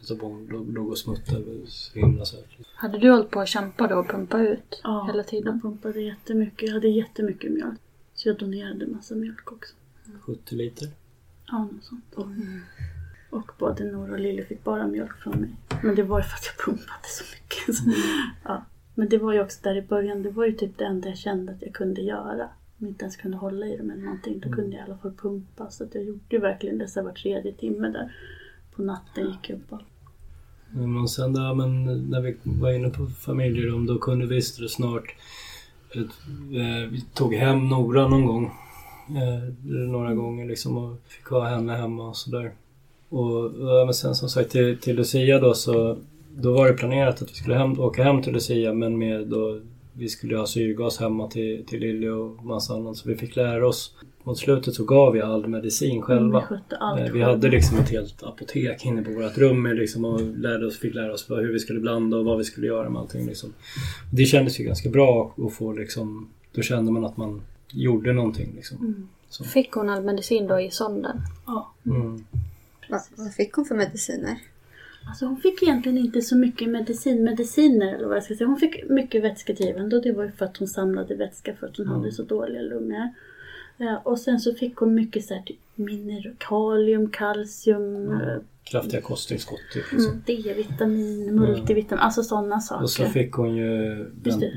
så 0.00 0.16
hon 0.20 0.46
låg- 0.46 0.72
låg 0.72 0.88
och 0.88 0.98
smuttade 0.98 1.44
så 1.66 1.98
himla 1.98 2.24
söt. 2.24 2.46
Hade 2.74 2.98
du 2.98 3.10
hållit 3.10 3.30
på 3.30 3.40
att 3.40 3.48
kämpa 3.48 3.86
då 3.86 3.96
och 3.96 4.08
pumpa 4.08 4.40
ut 4.42 4.80
Ja, 4.84 5.04
hela 5.06 5.18
jag 5.18 5.26
tiden? 5.26 5.60
pumpade 5.60 6.00
jättemycket. 6.00 6.68
Jag 6.68 6.74
hade 6.74 6.88
jättemycket 6.88 7.52
mjölk. 7.52 7.78
Så 8.18 8.28
jag 8.28 8.38
donerade 8.38 8.86
massa 8.86 9.14
mjölk 9.14 9.52
också. 9.52 9.74
70 10.20 10.54
liter. 10.54 10.88
Ja, 11.46 11.58
något 11.58 11.84
sånt. 11.84 12.04
Och 13.30 13.50
både 13.58 13.84
Nora 13.84 14.12
och 14.12 14.20
Lilly 14.20 14.44
fick 14.44 14.64
bara 14.64 14.86
mjölk 14.86 15.16
från 15.16 15.40
mig. 15.40 15.50
Men 15.82 15.94
det 15.94 16.02
var 16.02 16.18
ju 16.18 16.22
för 16.22 16.34
att 16.34 16.46
jag 16.46 16.64
pumpade 16.64 17.08
så 17.08 17.24
mycket. 17.34 17.76
Så, 17.76 17.92
ja. 18.44 18.64
Men 18.94 19.08
det 19.08 19.18
var 19.18 19.32
ju 19.32 19.42
också 19.42 19.58
där 19.62 19.76
i 19.76 19.82
början, 19.82 20.22
det 20.22 20.30
var 20.30 20.46
ju 20.46 20.52
typ 20.52 20.78
det 20.78 20.84
enda 20.84 21.08
jag 21.08 21.18
kände 21.18 21.52
att 21.52 21.62
jag 21.62 21.74
kunde 21.74 22.00
göra. 22.00 22.44
Om 22.44 22.86
jag 22.86 22.88
inte 22.88 23.04
ens 23.04 23.16
kunde 23.16 23.36
hålla 23.36 23.66
i 23.66 23.76
dem 23.76 23.90
eller 23.90 24.02
någonting, 24.02 24.40
då 24.40 24.52
kunde 24.52 24.76
jag 24.76 24.88
i 24.88 24.90
alla 24.90 24.98
fall 24.98 25.14
pumpa. 25.14 25.70
Så 25.70 25.84
att 25.84 25.94
jag 25.94 26.04
gjorde 26.04 26.20
ju 26.28 26.38
verkligen 26.38 26.78
det 26.78 26.88
så 26.88 27.02
var 27.02 27.12
tredje 27.12 27.52
timme 27.52 27.88
där. 27.88 28.16
På 28.76 28.82
natten 28.82 29.26
gick 29.26 29.50
jag 29.50 29.56
upp 29.56 29.72
och... 29.72 29.80
Men 30.70 31.08
sen 31.08 31.32
då, 31.32 31.54
men 31.54 31.84
när 32.10 32.20
vi 32.20 32.36
var 32.42 32.70
inne 32.70 32.90
på 32.90 33.06
familjerum 33.06 33.86
då 33.86 33.98
kunde 33.98 34.26
vi 34.26 34.34
visste 34.34 34.62
det 34.62 34.68
snart. 34.68 35.14
Eh, 35.95 36.91
vi 36.91 37.05
tog 37.14 37.34
hem 37.34 37.68
Nora 37.68 38.09
någon 38.09 38.26
gång. 38.26 38.51
Eh, 39.09 39.55
några 39.64 40.14
gånger 40.14 40.47
liksom 40.47 40.76
och 40.76 40.97
fick 41.09 41.24
ha 41.24 41.49
henne 41.49 41.76
hemma 41.76 42.09
och 42.09 42.16
sådär. 42.16 42.53
Och 43.09 43.53
men 43.84 43.95
sen 43.95 44.14
som 44.14 44.28
sagt 44.28 44.51
till, 44.51 44.78
till 44.78 44.97
Lucia 44.97 45.41
då 45.41 45.55
så 45.55 45.97
då 46.36 46.53
var 46.53 46.66
det 46.66 46.72
planerat 46.72 47.22
att 47.22 47.30
vi 47.30 47.34
skulle 47.34 47.55
hem, 47.55 47.80
åka 47.80 48.03
hem 48.03 48.22
till 48.22 48.32
Lucia 48.32 48.72
men 48.72 48.99
med 48.99 49.26
då 49.26 49.61
vi 49.99 50.09
skulle 50.09 50.36
ha 50.36 50.46
syrgas 50.46 50.99
hemma 50.99 51.28
till, 51.28 51.64
till 51.66 51.80
Lilly 51.80 52.09
och 52.09 52.44
massa 52.44 52.74
annat 52.74 52.96
så 52.96 53.09
vi 53.09 53.16
fick 53.16 53.36
lära 53.36 53.68
oss. 53.68 53.94
Mot 54.22 54.38
slutet 54.38 54.74
så 54.74 54.84
gav 54.84 55.12
vi 55.12 55.20
all 55.20 55.46
medicin 55.46 56.03
själva. 56.03 56.40
Vi 56.40 56.46
skötte 56.46 56.76
allt 56.76 57.01
Eh, 57.01 57.12
Vi 57.12 57.22
hade 57.22 57.49
liksom 57.49 57.78
ett 57.78 57.90
helt 57.90 58.22
apotek 58.22 58.84
inne 58.84 59.03
på 59.03 59.11
vårt 59.11 59.38
rum 59.38 59.66
liksom 59.66 60.05
och 60.05 60.20
lärde 60.20 60.66
oss, 60.66 60.78
fick 60.78 60.94
lära 60.94 61.12
oss 61.12 61.30
hur 61.30 61.53
vi 61.53 61.59
skulle 61.59 61.80
blanda 61.80 62.16
och 62.16 62.24
vad 62.24 62.38
vi 62.38 62.44
skulle 62.44 62.66
göra 62.66 62.90
med 62.90 63.01
allting. 63.01 63.26
Liksom. 63.26 63.55
Det 64.12 64.24
kändes 64.24 64.61
ju 64.61 64.64
ganska 64.64 64.88
bra 64.88 65.34
att 65.46 65.53
få 65.53 65.72
liksom, 65.72 66.28
då 66.53 66.62
kände 66.62 66.92
man 66.92 67.05
att 67.05 67.16
man 67.16 67.42
gjorde 67.72 68.12
någonting. 68.12 68.53
Liksom. 68.57 69.09
Så. 69.28 69.44
Fick 69.44 69.72
hon 69.72 69.88
all 69.88 70.05
medicin 70.05 70.46
då 70.46 70.61
i 70.61 70.70
sonden? 70.70 71.16
Ja. 71.46 71.72
Mm. 71.86 72.24
Vad, 72.88 73.01
vad 73.16 73.34
fick 73.34 73.53
hon 73.53 73.64
för 73.64 73.74
mediciner? 73.74 74.38
Alltså 75.07 75.26
hon 75.26 75.36
fick 75.36 75.62
egentligen 75.62 75.99
inte 75.99 76.22
så 76.22 76.36
mycket 76.36 76.68
medicin, 76.68 77.24
mediciner 77.24 77.94
eller 77.94 78.07
vad 78.09 78.16
jag 78.16 78.24
ska 78.24 78.34
säga. 78.34 78.49
Hon 78.49 78.57
fick 78.57 78.88
mycket 78.88 79.24
vätskedrivande 79.24 79.96
och 79.96 80.03
det 80.03 80.12
var 80.12 80.24
ju 80.24 80.30
för 80.30 80.44
att 80.44 80.57
hon 80.57 80.68
samlade 80.68 81.14
vätska 81.14 81.55
för 81.55 81.66
att 81.66 81.76
hon 81.76 81.86
hade 81.86 82.12
så 82.12 82.22
dåliga 82.22 82.62
lungor. 82.62 83.09
Ja, 83.76 84.03
och 84.05 84.18
sen 84.18 84.40
så 84.40 84.55
fick 84.55 84.76
hon 84.76 84.94
mycket 84.94 85.24
så 85.24 85.34
här 85.34 85.42
typ 85.42 85.59
miner, 85.74 86.34
kalium, 86.38 87.11
kalcium, 87.11 88.12
eh, 88.12 88.38
Kraftiga 88.64 89.01
kosttillskott. 89.01 89.61
Typ, 89.72 89.92
liksom. 89.92 90.11
mm, 90.11 90.22
D-vitamin, 90.26 91.34
multivitamin, 91.34 92.03
alltså 92.03 92.22
sådana 92.22 92.61
saker. 92.61 92.82
Och 92.82 92.90
så 92.90 93.05
fick 93.05 93.32
hon 93.32 93.57
ju 93.57 94.05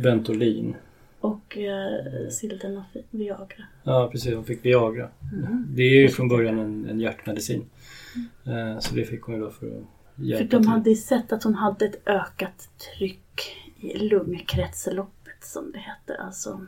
Ventolin. 0.03 0.75
Och 1.19 1.57
eh, 1.57 2.29
Sildenafil, 2.29 3.03
Viagra. 3.09 3.65
Ja 3.83 4.09
precis, 4.11 4.33
hon 4.33 4.45
fick 4.45 4.65
Viagra. 4.65 5.09
Mm. 5.33 5.65
Det 5.69 5.81
är 5.81 6.01
ju 6.01 6.09
från 6.09 6.27
början 6.27 6.59
en, 6.59 6.89
en 6.89 6.99
hjärtmedicin. 6.99 7.65
Eh, 8.45 8.79
så 8.79 8.95
det 8.95 9.05
fick 9.05 9.21
hon 9.21 9.35
ju 9.35 9.41
då 9.41 9.49
för 9.49 9.67
att 9.67 10.00
För 10.15 10.43
de 10.43 10.67
hade 10.67 10.89
ju 10.89 10.95
sett 10.95 11.33
att 11.33 11.43
hon 11.43 11.55
hade 11.55 11.85
ett 11.85 12.07
ökat 12.07 12.69
tryck 12.77 13.57
i 13.79 13.97
lungkretsloppet 13.97 15.43
som 15.43 15.71
det 15.71 15.79
heter. 15.79 16.23
Alltså 16.25 16.65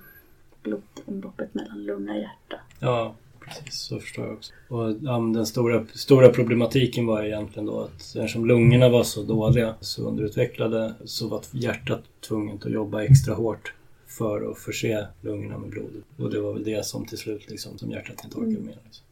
blodomloppet 0.64 1.54
mellan 1.54 1.84
lunga 1.84 2.14
och 2.14 2.20
hjärta. 2.20 2.60
Ja, 2.80 3.16
precis. 3.40 3.74
Så 3.74 4.00
förstår 4.00 4.26
jag 4.26 4.34
också. 4.34 4.54
Och 4.68 4.96
ja, 5.02 5.18
den 5.18 5.46
stora, 5.46 5.86
stora 5.94 6.30
problematiken 6.30 7.06
var 7.06 7.24
egentligen 7.24 7.66
då 7.66 7.82
att 7.82 8.02
eftersom 8.02 8.46
lungorna 8.46 8.90
var 8.90 9.04
så 9.04 9.24
dåliga, 9.24 9.76
så 9.80 10.08
underutvecklade, 10.08 10.94
så 11.06 11.28
var 11.28 11.42
hjärtat 11.52 12.04
tvunget 12.28 12.66
att 12.66 12.72
jobba 12.72 13.04
extra 13.04 13.34
hårt 13.34 13.74
för 14.08 14.52
att 14.52 14.60
förse 14.60 15.08
lungorna 15.22 15.58
med 15.58 15.70
blod. 15.70 16.04
Och 16.18 16.32
det 16.32 16.42
var 16.42 16.54
väl 16.54 16.64
det 16.64 16.86
som 16.86 17.06
till 17.06 17.18
slut 17.18 17.50
liksom, 17.50 17.78
som 17.78 17.92
hjärtat 17.92 18.24
inte 18.24 18.38
orkade 18.38 18.66
med. 18.66 18.78
Liksom. 18.86 19.06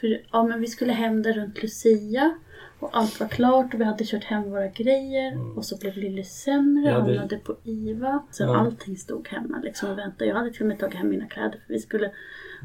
För 0.00 0.22
ja, 0.32 0.42
men 0.42 0.60
vi 0.60 0.66
skulle 0.66 0.92
hem 0.92 1.22
där 1.22 1.32
runt 1.32 1.62
Lucia 1.62 2.38
och 2.82 2.90
allt 2.92 3.20
var 3.20 3.28
klart 3.28 3.74
och 3.74 3.80
vi 3.80 3.84
hade 3.84 4.04
kört 4.04 4.24
hem 4.24 4.50
våra 4.50 4.66
grejer 4.68 5.56
och 5.56 5.64
så 5.64 5.76
blev 5.78 5.96
Lille 5.96 6.24
sämre, 6.24 6.84
Ja, 6.90 6.90
det- 6.98 6.98
hamnade 6.98 7.36
på 7.36 7.56
IVA. 7.64 8.22
Så 8.30 8.42
Ja. 8.42 8.56
allting 8.56 8.96
stod 8.96 9.28
hemma 9.28 9.58
liksom 9.62 9.90
och 9.90 9.98
väntade. 9.98 10.24
Jag 10.26 10.36
hade 10.36 10.50
till 10.50 10.62
och 10.62 10.68
med 10.68 10.78
tagit 10.78 10.94
hem 10.94 11.08
mina 11.08 11.26
kläder 11.26 11.58
för 11.66 11.72
vi 11.74 11.78
skulle 11.80 12.10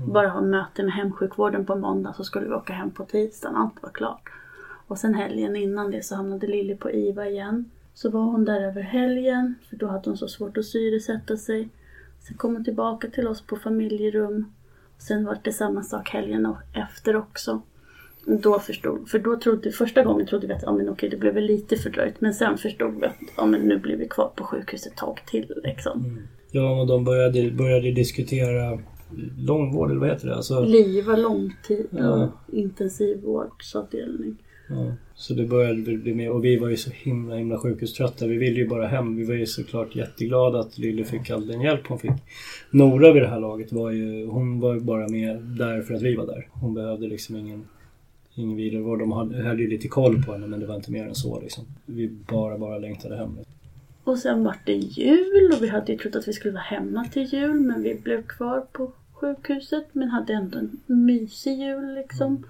bara 0.08 0.28
ha 0.28 0.42
möte 0.42 0.84
med 0.84 0.94
hemsjukvården 0.94 1.66
på 1.66 1.76
måndag 1.76 2.14
så 2.14 2.24
skulle 2.24 2.48
vi 2.48 2.54
åka 2.54 2.74
hem 2.74 2.92
på 2.92 3.06
tisdagen. 3.06 3.56
Allt 3.56 3.84
var 3.84 3.90
klart. 3.90 4.30
Och 4.88 4.98
sen 4.98 5.14
helgen 5.14 5.56
innan 5.56 5.92
det 5.92 6.06
så 6.06 6.16
hamnade 6.16 6.48
Lilly 6.48 6.76
på 6.76 6.92
IVA 6.92 7.28
igen. 7.28 7.72
Så 7.94 8.10
var 8.10 8.22
hon 8.22 8.46
där 8.46 8.62
över 8.62 8.82
helgen 8.82 9.56
för 9.70 9.76
då 9.76 9.88
hade 9.88 10.10
hon 10.10 10.18
så 10.18 10.28
svårt 10.28 10.58
att 10.58 10.66
syresätta 10.66 11.38
sig. 11.38 11.70
Sen 12.20 12.38
kom 12.38 12.54
hon 12.56 12.64
tillbaka 12.64 13.08
till 13.08 13.28
oss 13.28 13.42
på 13.42 13.56
familjerum. 13.56 14.54
Sen 14.98 15.26
var 15.26 15.38
det 15.44 15.52
samma 15.52 15.84
sak 15.84 16.10
helgen 16.10 16.56
efter 16.74 17.16
också. 17.16 17.62
Då 18.44 18.60
förstod, 18.60 19.10
för 19.10 19.20
då 19.20 19.40
trodde, 19.40 19.72
första 19.72 20.04
gången 20.04 20.28
trodde 20.28 20.48
vi 20.48 20.54
att 20.54 20.64
ja, 20.64 20.72
men 20.72 20.90
okej, 20.90 21.10
det 21.10 21.18
blev 21.18 21.34
väl 21.34 21.44
lite 21.46 21.76
fördröjt. 21.76 22.22
Men 22.22 22.34
sen 22.34 22.58
förstod 22.58 23.00
vi 23.00 23.06
att 23.06 23.16
ja, 23.38 23.46
men 23.46 23.62
nu 23.62 23.78
blir 23.78 23.98
vi 23.98 24.08
kvar 24.08 24.32
på 24.36 24.44
sjukhus 24.44 24.88
ett 24.88 24.96
tag 24.98 25.20
till. 25.28 25.54
Liksom. 25.64 26.20
Ja, 26.52 26.82
och 26.82 26.88
de 26.88 27.04
började, 27.04 27.52
började 27.52 27.92
diskutera 27.92 28.80
långvård, 29.38 29.90
eller 29.92 30.00
vad 30.00 30.10
heter 30.10 30.28
det? 30.28 30.36
Alltså, 30.36 30.64
Liva 30.66 31.16
långtid 31.16 31.88
Ja. 31.92 32.32
intensivvårdsavdelning. 32.52 34.36
Ja, 34.70 34.94
så 35.16 35.34
det 35.34 35.46
började 35.46 35.82
bli 35.98 36.14
mer 36.14 36.32
och 36.32 36.46
vi 36.46 36.58
var 36.58 36.70
ju 36.70 36.78
så 36.78 36.92
himla 36.94 37.36
himla 37.36 37.58
sjukhuströtta. 37.60 38.28
Vi 38.28 38.38
ville 38.38 38.60
ju 38.60 38.68
bara 38.68 38.88
hem. 38.88 39.16
Vi 39.16 39.26
var 39.26 39.34
ju 39.34 39.46
såklart 39.46 39.96
jätteglada 39.96 40.60
att 40.60 40.78
Lille 40.78 41.04
fick 41.04 41.30
all 41.30 41.48
den 41.48 41.62
hjälp 41.62 41.88
hon 41.88 42.00
fick. 42.00 42.12
Nora 42.72 43.14
vid 43.14 43.22
det 43.22 43.28
här 43.28 43.40
laget 43.40 43.72
var 43.72 43.92
ju, 43.92 44.26
hon 44.26 44.60
var 44.60 44.74
ju 44.74 44.80
bara 44.80 45.08
med 45.08 45.38
där 45.38 45.82
för 45.82 45.94
att 45.94 46.02
vi 46.02 46.16
var 46.16 46.26
där. 46.26 46.48
Hon 46.52 46.74
behövde 46.74 47.08
liksom 47.08 47.36
ingen, 47.36 47.66
ingen 48.38 48.58
vidare 48.58 48.82
vård. 48.82 49.00
De 49.00 49.12
hade, 49.12 49.44
höll 49.44 49.60
ju 49.60 49.68
lite 49.68 49.88
koll 49.88 50.24
på 50.24 50.32
henne 50.32 50.48
men 50.48 50.60
det 50.60 50.66
var 50.66 50.76
inte 50.76 50.92
mer 50.92 51.08
än 51.08 51.16
så 51.16 51.42
liksom. 51.42 51.66
Vi 51.86 52.08
bara, 52.08 52.58
bara 52.58 52.78
längtade 52.78 53.18
hem. 53.18 53.38
Och 54.04 54.20
sen 54.20 54.44
var 54.44 54.56
det 54.66 54.76
jul 54.76 55.52
och 55.54 55.64
vi 55.64 55.68
hade 55.68 55.92
ju 55.92 55.98
trott 55.98 56.16
att 56.16 56.28
vi 56.28 56.34
skulle 56.34 56.54
vara 56.54 56.64
hemma 56.64 57.06
till 57.06 57.34
jul 57.34 57.60
men 57.60 57.84
vi 57.84 57.96
blev 57.96 58.24
kvar 58.24 58.66
på 58.72 58.92
sjukhuset 59.14 59.88
men 59.92 60.10
hade 60.10 60.34
ändå 60.34 60.60
en 60.60 60.80
mysig 60.86 61.60
jul 61.60 61.96
liksom. 61.96 62.46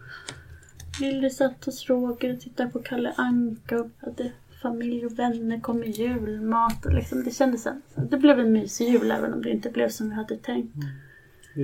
Lille 1.02 1.30
satt 1.30 1.66
hos 1.66 1.90
Roger 1.90 2.34
och 2.34 2.40
tittade 2.40 2.70
på 2.70 2.80
Kalle 2.80 3.14
Anka 3.18 3.80
och 3.82 3.90
hade 3.98 4.32
familj 4.62 5.06
och 5.06 5.20
vänner 5.20 5.60
kom 5.60 5.80
med 5.80 5.90
julmat 5.90 6.86
och 6.86 6.94
liksom 6.94 7.24
det 7.24 7.32
kändes 7.32 7.64
så 7.64 7.70
det 8.10 8.18
blev 8.18 8.40
en 8.40 8.52
mysig 8.52 8.90
jul 8.90 9.12
även 9.12 9.34
om 9.34 9.42
det 9.42 9.50
inte 9.50 9.70
blev 9.70 9.90
som 9.90 10.10
vi 10.10 10.16
hade 10.16 10.38
tänkt. 10.38 10.76
Vi 10.76 10.82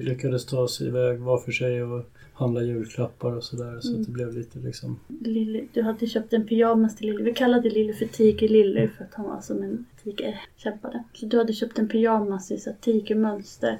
lyckades 0.01 0.45
ta 0.45 0.59
oss 0.59 0.81
iväg 0.81 1.19
var 1.19 1.37
för 1.37 1.51
sig 1.51 1.83
och 1.83 2.05
handla 2.33 2.61
julklappar 2.61 3.31
och 3.31 3.43
sådär. 3.43 3.79
Så 3.79 3.95
att 3.95 4.05
det 4.05 4.11
blev 4.11 4.33
lite 4.33 4.59
liksom... 4.59 4.99
Lille, 5.07 5.67
du 5.73 5.81
hade 5.81 6.07
köpt 6.07 6.33
en 6.33 6.47
pyjamas 6.47 6.95
till 6.95 7.07
Lille. 7.07 7.23
Vi 7.23 7.33
kallade 7.33 7.69
Lille 7.69 7.93
för 7.93 8.05
Tiger 8.05 8.49
Lille 8.49 8.89
för 8.97 9.03
att 9.03 9.13
han 9.13 9.25
var 9.25 9.41
som 9.41 9.63
en 9.63 9.85
tiger 10.03 10.41
kämpade. 10.55 11.03
Så 11.13 11.25
du 11.25 11.37
hade 11.37 11.53
köpt 11.53 11.79
en 11.79 11.89
pyjamas 11.89 12.51
i 12.51 12.57
så 12.57 12.71
tigermönster 12.81 13.77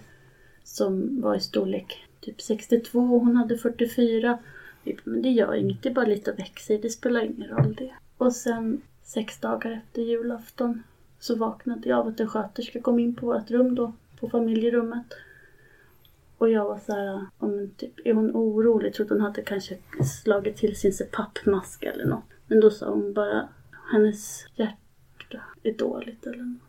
som 0.64 1.22
var 1.22 1.36
i 1.36 1.39
storlek 1.39 2.05
typ 2.20 2.41
62 2.41 2.99
och 2.99 3.20
hon 3.20 3.36
hade 3.36 3.57
44. 3.57 4.38
Vi 4.84 4.93
bara, 4.93 5.01
Men 5.03 5.22
det 5.22 5.30
gör 5.30 5.55
inget, 5.55 5.84
det 5.84 5.89
är 5.89 5.93
bara 5.93 6.05
lite 6.05 6.32
att 6.32 6.39
växa 6.39 6.74
i, 6.74 6.78
det 6.78 6.89
spelar 6.89 7.22
ingen 7.22 7.49
roll 7.49 7.76
det. 7.76 7.91
Och 8.18 8.36
sen 8.36 8.82
sex 9.03 9.39
dagar 9.39 9.72
efter 9.72 10.01
julafton 10.01 10.84
så 11.20 11.36
vaknade 11.36 11.89
jag 11.89 11.99
av 11.99 12.07
att 12.07 12.20
en 12.20 12.28
sköterska 12.28 12.82
kom 12.82 12.99
in 12.99 13.16
på 13.16 13.26
vårt 13.26 13.51
rum 13.51 13.76
då, 13.76 13.93
på 14.20 14.30
familjerummet. 14.30 15.05
Och 16.38 16.49
jag 16.49 16.65
var 16.65 16.79
så 16.86 16.93
här, 16.93 17.25
men 17.39 17.71
typ, 17.77 17.91
är 18.05 18.13
hon 18.13 18.31
orolig? 18.31 18.93
Trodde 18.93 19.13
hon 19.13 19.21
hade 19.21 19.41
kanske 19.41 19.77
slagit 20.23 20.57
till 20.57 20.75
sin 20.75 20.91
pappmask 21.11 21.84
eller 21.84 22.05
något. 22.05 22.23
Men 22.47 22.59
då 22.59 22.69
sa 22.71 22.89
hon 22.89 23.13
bara, 23.13 23.49
hennes 23.91 24.45
hjärta 24.55 25.41
är 25.63 25.73
dåligt 25.73 26.27
eller 26.27 26.43
något. 26.43 26.59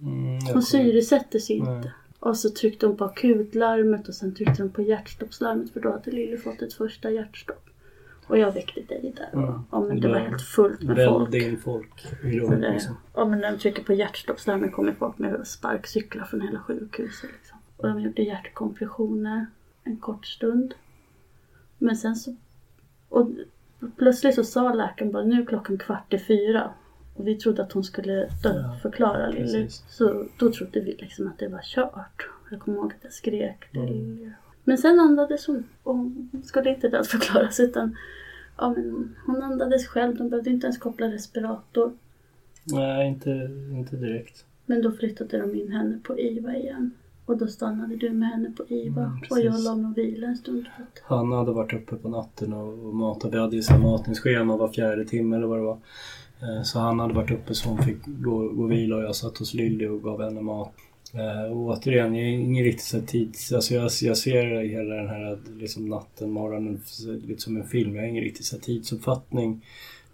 Mm, 0.00 0.38
Hon 0.52 0.62
syresätter 0.62 1.38
sig 1.38 1.60
Nej. 1.60 1.76
inte. 1.76 1.92
Och 2.18 2.36
så 2.36 2.50
tryckte 2.50 2.86
hon 2.86 2.96
på 2.96 3.04
akutlarmet 3.04 4.08
och 4.08 4.14
sen 4.14 4.34
tryckte 4.34 4.62
hon 4.62 4.70
på 4.70 4.82
hjärtstoppslarmet 4.82 5.70
för 5.72 5.80
då 5.80 5.90
hade 5.92 6.10
Lille 6.10 6.36
fått 6.36 6.62
ett 6.62 6.72
första 6.72 7.10
hjärtstopp. 7.10 7.66
Och 8.26 8.38
jag 8.38 8.52
väckte 8.52 8.80
dig 8.80 9.14
där. 9.16 9.28
Och, 9.32 9.48
Mm. 9.48 9.60
ja, 9.72 9.80
men 9.80 10.00
det 10.00 10.08
var 10.08 10.18
helt 10.18 10.42
fullt 10.42 10.82
med 10.82 10.96
folk. 11.08 11.32
Välde 11.34 11.38
in 11.48 11.58
folk 11.58 12.06
i 12.24 12.40
rummet 12.40 12.60
det, 12.60 12.72
liksom. 12.72 12.96
ja, 13.14 13.24
men 13.24 13.38
när 13.40 13.52
de 13.52 13.58
trycker 13.58 13.82
på 13.84 13.92
hjärtstoppslarmet 13.92 14.72
kommer 14.72 14.92
folk 14.92 15.18
med 15.18 15.46
sparkcyklar 15.46 16.24
från 16.24 16.40
hela 16.40 16.58
sjukhuset. 16.58 17.30
Liksom. 17.38 17.53
Och 17.84 17.90
de 17.90 18.00
gjorde 18.00 18.22
hjärtkompressioner. 18.22 19.46
en 19.84 19.96
kort 19.96 20.26
stund. 20.26 20.74
Men 21.78 21.96
sen 21.96 22.16
så... 22.16 22.34
Och 23.08 23.30
plötsligt 23.96 24.34
så 24.34 24.44
sa 24.44 24.74
läkaren 24.74 25.12
bara 25.12 25.24
nu 25.24 25.42
är 25.42 25.46
klockan 25.46 25.78
kvart 25.78 26.14
i 26.14 26.18
fyra. 26.18 26.70
Och 27.14 27.28
vi 27.28 27.36
trodde 27.36 27.62
att 27.62 27.72
hon 27.72 27.84
skulle 27.84 28.28
dö, 28.42 28.64
Ja, 28.98 29.26
Lilly. 29.28 29.68
Så 29.68 30.26
då 30.38 30.52
trodde 30.52 30.80
vi 30.80 30.96
liksom 30.98 31.26
att 31.26 31.38
det 31.38 31.48
var 31.48 31.60
kört. 31.62 32.28
Jag 32.50 32.60
kommer 32.60 32.78
ihåg 32.78 32.92
att 32.92 32.98
jag 33.04 33.12
skrek 33.12 33.70
till 33.70 33.80
Mm. 33.80 34.32
Men 34.64 34.78
sen 34.78 35.00
andades 35.00 35.46
hon. 35.46 35.64
Och 35.82 35.94
hon 35.94 36.42
skulle 36.44 36.74
inte 36.74 36.88
dödförklaras 36.88 37.60
utan 37.60 37.96
ja, 38.56 38.70
men 38.76 39.16
hon 39.26 39.42
andades 39.42 39.86
själv. 39.86 40.16
De 40.16 40.28
behövde 40.28 40.50
inte 40.50 40.66
ens 40.66 40.78
koppla 40.78 41.06
respirator. 41.06 41.92
Nej, 42.64 43.08
inte, 43.08 43.30
inte 43.70 43.96
direkt. 43.96 44.44
Men 44.66 44.82
då 44.82 44.92
flyttade 44.92 45.38
de 45.38 45.54
in 45.54 45.72
henne 45.72 45.98
på 46.02 46.18
IVA 46.20 46.56
igen. 46.56 46.90
Och 47.26 47.38
då 47.38 47.46
stannade 47.46 47.96
du 47.96 48.10
med 48.10 48.28
henne 48.28 48.50
på 48.50 48.64
IVA. 48.68 49.02
Mm, 49.04 49.18
och 49.30 49.40
jag 49.40 49.60
la 49.60 49.74
mig 49.74 49.90
och 49.90 49.98
vilade 49.98 50.26
en 50.26 50.36
stund. 50.36 50.66
För 50.76 50.82
att, 50.82 51.02
Han 51.04 51.32
hade 51.32 51.52
varit 51.52 51.72
uppe 51.72 51.96
på 51.96 52.08
natten 52.08 52.52
och, 52.52 52.86
och 52.86 52.94
matat. 52.94 53.34
Vi 53.34 53.38
hade 53.38 53.56
ju 53.56 53.62
här 53.68 53.78
matningsschema 53.78 54.56
var 54.56 54.68
fjärde 54.68 55.04
timme 55.04 55.36
eller 55.36 55.46
vad 55.46 55.58
det 55.58 55.62
var. 55.62 55.78
Eh, 56.42 56.62
Så 56.62 56.78
han 56.78 57.00
hade 57.00 57.14
varit 57.14 57.30
uppe 57.30 57.54
så 57.54 57.68
hon 57.68 57.78
fick 57.82 58.06
gå, 58.06 58.48
gå 58.48 58.62
och 58.62 58.72
vila 58.72 58.96
och 58.96 59.02
jag 59.02 59.16
satt 59.16 59.38
hos 59.38 59.54
Lilly 59.54 59.86
och 59.86 60.02
gav 60.02 60.22
henne 60.22 60.40
mat. 60.40 60.72
Eh, 61.14 61.52
Och 61.52 61.56
återigen, 61.66 62.14
jag 62.14 62.24
är 62.24 62.30
ingen 62.30 62.64
riktigt 62.64 62.84
så 62.86 63.00
tids... 63.00 63.52
Alltså 63.52 63.74
jag, 63.74 63.90
jag 64.02 64.16
ser 64.16 64.60
hela 64.68 64.94
den 64.94 65.08
här 65.08 65.38
liksom 65.58 65.88
natten, 65.88 66.30
morgonen 66.30 66.80
lite 67.26 67.42
som 67.42 67.56
en 67.56 67.68
film. 67.68 67.94
Jag 67.94 68.02
har 68.02 68.08
ingen 68.08 68.24
riktigt 68.24 68.46
så 68.46 68.58
tidsuppfattning. 68.58 69.64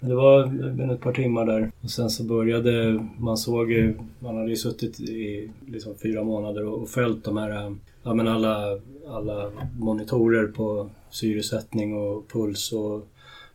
Det 0.00 0.14
var 0.14 0.44
ett 0.92 1.00
par 1.00 1.12
timmar 1.12 1.46
där. 1.46 1.72
Och 1.80 1.90
sen 1.90 2.10
så 2.10 2.24
började, 2.24 3.06
man 3.18 3.36
såg 3.36 3.72
ju, 3.72 3.94
man 4.18 4.36
hade 4.36 4.50
ju 4.50 4.56
suttit 4.56 5.00
i 5.00 5.50
liksom 5.66 5.94
fyra 6.02 6.24
månader 6.24 6.66
och, 6.66 6.82
och 6.82 6.88
följt 6.88 7.24
de 7.24 7.36
här, 7.36 7.76
ja 8.02 8.14
men 8.14 8.28
alla, 8.28 8.78
alla 9.08 9.50
monitorer 9.78 10.46
på 10.46 10.90
syresättning 11.10 11.96
och 11.96 12.28
puls 12.28 12.72
och 12.72 13.06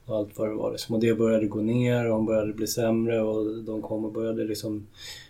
och 0.05 0.17
allt 0.17 0.37
vad 0.37 0.49
det 0.49 0.55
var. 0.55 0.71
Liksom. 0.71 0.95
Och 0.95 1.01
det 1.01 1.15
började 1.15 1.47
gå 1.47 1.61
ner 1.61 2.09
och 2.09 2.15
hon 2.15 2.25
började 2.25 2.53
bli 2.53 2.67
sämre 2.67 3.21
och 3.21 3.63
de 3.63 3.81
kom 3.81 4.05
och 4.05 4.13
började 4.13 4.43
liksom, 4.43 4.87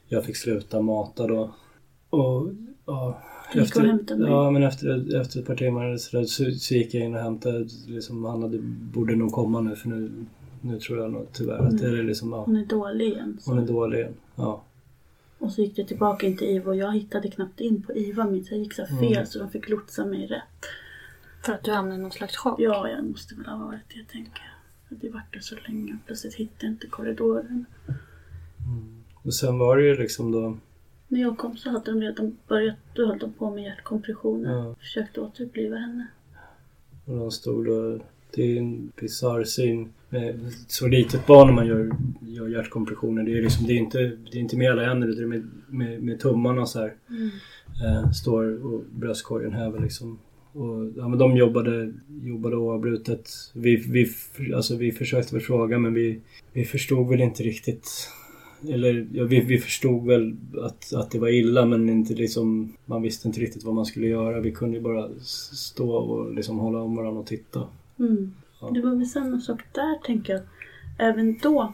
jag 0.08 0.26
fick 0.26 0.38
sluta 0.38 0.82
mata 0.82 1.28
då. 1.28 1.50
Och 2.10 2.50
ja, 2.86 3.22
gick 3.56 3.76
och 3.76 3.82
hämtade 3.82 4.20
mig. 4.20 4.32
ja 4.32 4.52
men 4.52 4.64
efter, 4.64 5.22
efter 5.22 5.40
ett 5.40 5.48
par 5.48 5.56
timmar 5.56 5.98
så, 5.98 6.18
där, 6.18 6.26
så, 6.26 6.52
så 6.52 6.74
gick 6.74 6.94
jag 6.94 7.06
in 7.06 7.16
och 7.16 7.22
hämtade, 7.22 7.68
liksom, 7.88 8.26
han 8.26 8.42
hade, 8.42 8.58
borde 8.94 9.16
nog 9.16 9.32
komma 9.32 9.62
nu 9.62 9.76
för 9.76 9.90
nu, 9.90 10.12
nu 10.66 10.80
tror 10.80 11.00
jag 11.00 11.12
nog 11.12 11.28
tyvärr 11.34 11.58
att 11.60 11.78
det 11.78 11.88
är 11.88 12.04
liksom, 12.04 12.32
ja, 12.32 12.44
hon 12.44 12.56
är 12.58 12.66
dålig 12.66 13.08
igen. 13.08 13.38
Så. 13.42 13.52
hon 13.52 13.60
är 13.64 13.68
dålig 13.68 13.98
igen. 14.00 14.14
Ja. 14.36 14.64
Och 15.40 15.52
så 15.52 15.62
gick 15.62 15.76
det 15.76 15.86
tillbaka 15.86 16.28
in 16.28 16.38
till 16.38 16.48
IVA 16.48 16.70
och 16.70 16.76
jag 16.78 16.94
hittade 16.94 17.28
knappt 17.32 17.60
in 17.60 17.82
på 17.82 17.94
IVA. 17.94 18.26
Minns 18.26 18.52
jag 18.52 18.60
gick 18.60 18.74
så 18.74 18.86
fel 18.86 19.14
Mm. 19.14 19.26
så 19.26 19.40
de 19.40 19.50
fick 19.50 19.70
lotsa 19.70 20.06
mig 20.06 20.28
rätt. 20.28 20.66
För 21.46 21.54
att 21.54 21.64
du 21.64 21.72
hamnade 21.72 22.00
i 22.00 22.02
någon 22.02 22.12
slags 22.12 22.38
chock. 22.38 22.60
Ja, 22.60 22.90
jag 22.90 23.06
måste 23.06 23.36
väl 23.36 23.46
ha 23.46 23.58
varit 23.66 23.82
det 23.96 24.12
tänker 24.12 24.42
jag. 24.90 25.00
Det 25.00 25.10
vart 25.10 25.34
det 25.34 25.42
så 25.42 25.56
länge. 25.68 25.98
Plötsligt 26.06 26.34
hittade 26.36 26.66
jag 26.66 26.72
inte 26.72 26.88
korridoren. 26.88 27.66
Och 29.24 29.34
sen 29.36 29.58
var 29.58 29.78
det 29.78 29.84
ju 29.84 29.96
liksom 29.96 30.32
då, 30.32 30.58
När 31.08 31.22
jag 31.22 31.38
kom 31.38 31.58
så 31.58 31.70
hade 31.70 31.92
de 31.92 32.02
redan 32.02 32.38
börjat. 32.48 32.76
Då 32.94 33.06
höll 33.08 33.18
de 33.20 33.34
på 33.34 33.50
med 33.52 33.64
hjärtkompressioner. 33.64 34.52
Ja. 34.52 34.76
Försökte 34.80 35.22
återuppliva 35.22 35.78
henne. 35.78 36.08
Och 37.06 37.16
de 37.18 37.32
stod 37.32 37.68
och... 37.68 38.02
Det 38.36 38.44
är 38.44 38.58
en 38.58 38.92
bisarr 39.02 39.44
syn. 39.44 39.90
Med 40.10 40.40
så 40.68 40.88
litet 40.88 41.28
barn 41.28 41.48
när 41.48 41.54
man 41.54 41.68
gör, 41.68 41.92
gör 42.22 42.48
hjärtkompressioner. 42.48 43.24
Det 43.24 43.38
är, 43.38 43.42
liksom, 43.42 43.68
det 43.68 43.74
är, 43.74 43.78
inte, 43.78 44.00
det 44.32 44.38
är 44.38 44.42
inte 44.42 44.58
med 44.58 44.68
hela 44.68 44.86
händer, 44.86 45.08
det 45.08 45.22
är 45.22 45.26
med, 45.26 45.50
med, 45.68 46.04
med 46.04 46.20
tummarna 46.20 46.66
så 46.66 46.80
här. 46.80 46.94
Eh, 47.86 48.12
står 48.12 48.66
och 48.66 48.84
bröstkorgen 48.92 49.54
häver 49.54 49.80
liksom. 49.80 50.20
Och, 50.54 50.92
ja, 50.98 51.08
men 51.08 51.20
de 51.20 51.38
jobbade, 51.38 51.94
jobbade 52.24 52.56
oavbrutet. 52.56 53.30
Vi, 53.54 53.76
vi, 53.76 54.08
alltså, 54.56 54.76
vi 54.76 54.92
försökte 54.92 55.36
väl 55.36 55.44
fråga 55.44 55.80
men 55.80 55.94
vi, 55.94 56.20
vi 56.54 56.66
förstod 56.66 57.10
väl 57.10 57.22
inte 57.22 57.44
riktigt. 57.44 58.10
Eller 58.70 59.08
ja, 59.12 59.24
vi, 59.24 59.40
vi 59.40 59.58
förstod 59.58 60.08
väl 60.08 60.36
att, 60.62 60.94
att 60.94 61.12
det 61.12 61.20
var 61.20 61.30
illa 61.30 61.66
men 61.66 61.90
inte 61.90 62.14
liksom, 62.14 62.74
man 62.86 63.02
visste 63.02 63.28
inte 63.28 63.40
riktigt 63.40 63.64
vad 63.64 63.76
man 63.76 63.86
skulle 63.86 64.08
göra. 64.08 64.40
Vi 64.40 64.52
kunde 64.52 64.78
ju 64.78 64.84
bara 64.84 65.10
stå 65.54 65.92
och 65.92 66.34
liksom 66.34 66.60
hålla 66.60 66.82
om 66.82 66.96
varandra 66.96 67.20
och 67.20 67.28
titta. 67.28 67.68
Mm. 68.00 68.34
Ja. 68.62 68.70
Det 68.70 68.82
var 68.82 68.96
väl 68.96 69.06
samma 69.06 69.40
sak 69.40 69.62
där 69.72 70.00
tänker 70.04 70.34
jag. 70.34 70.42
Även 70.98 71.38
då. 71.38 71.74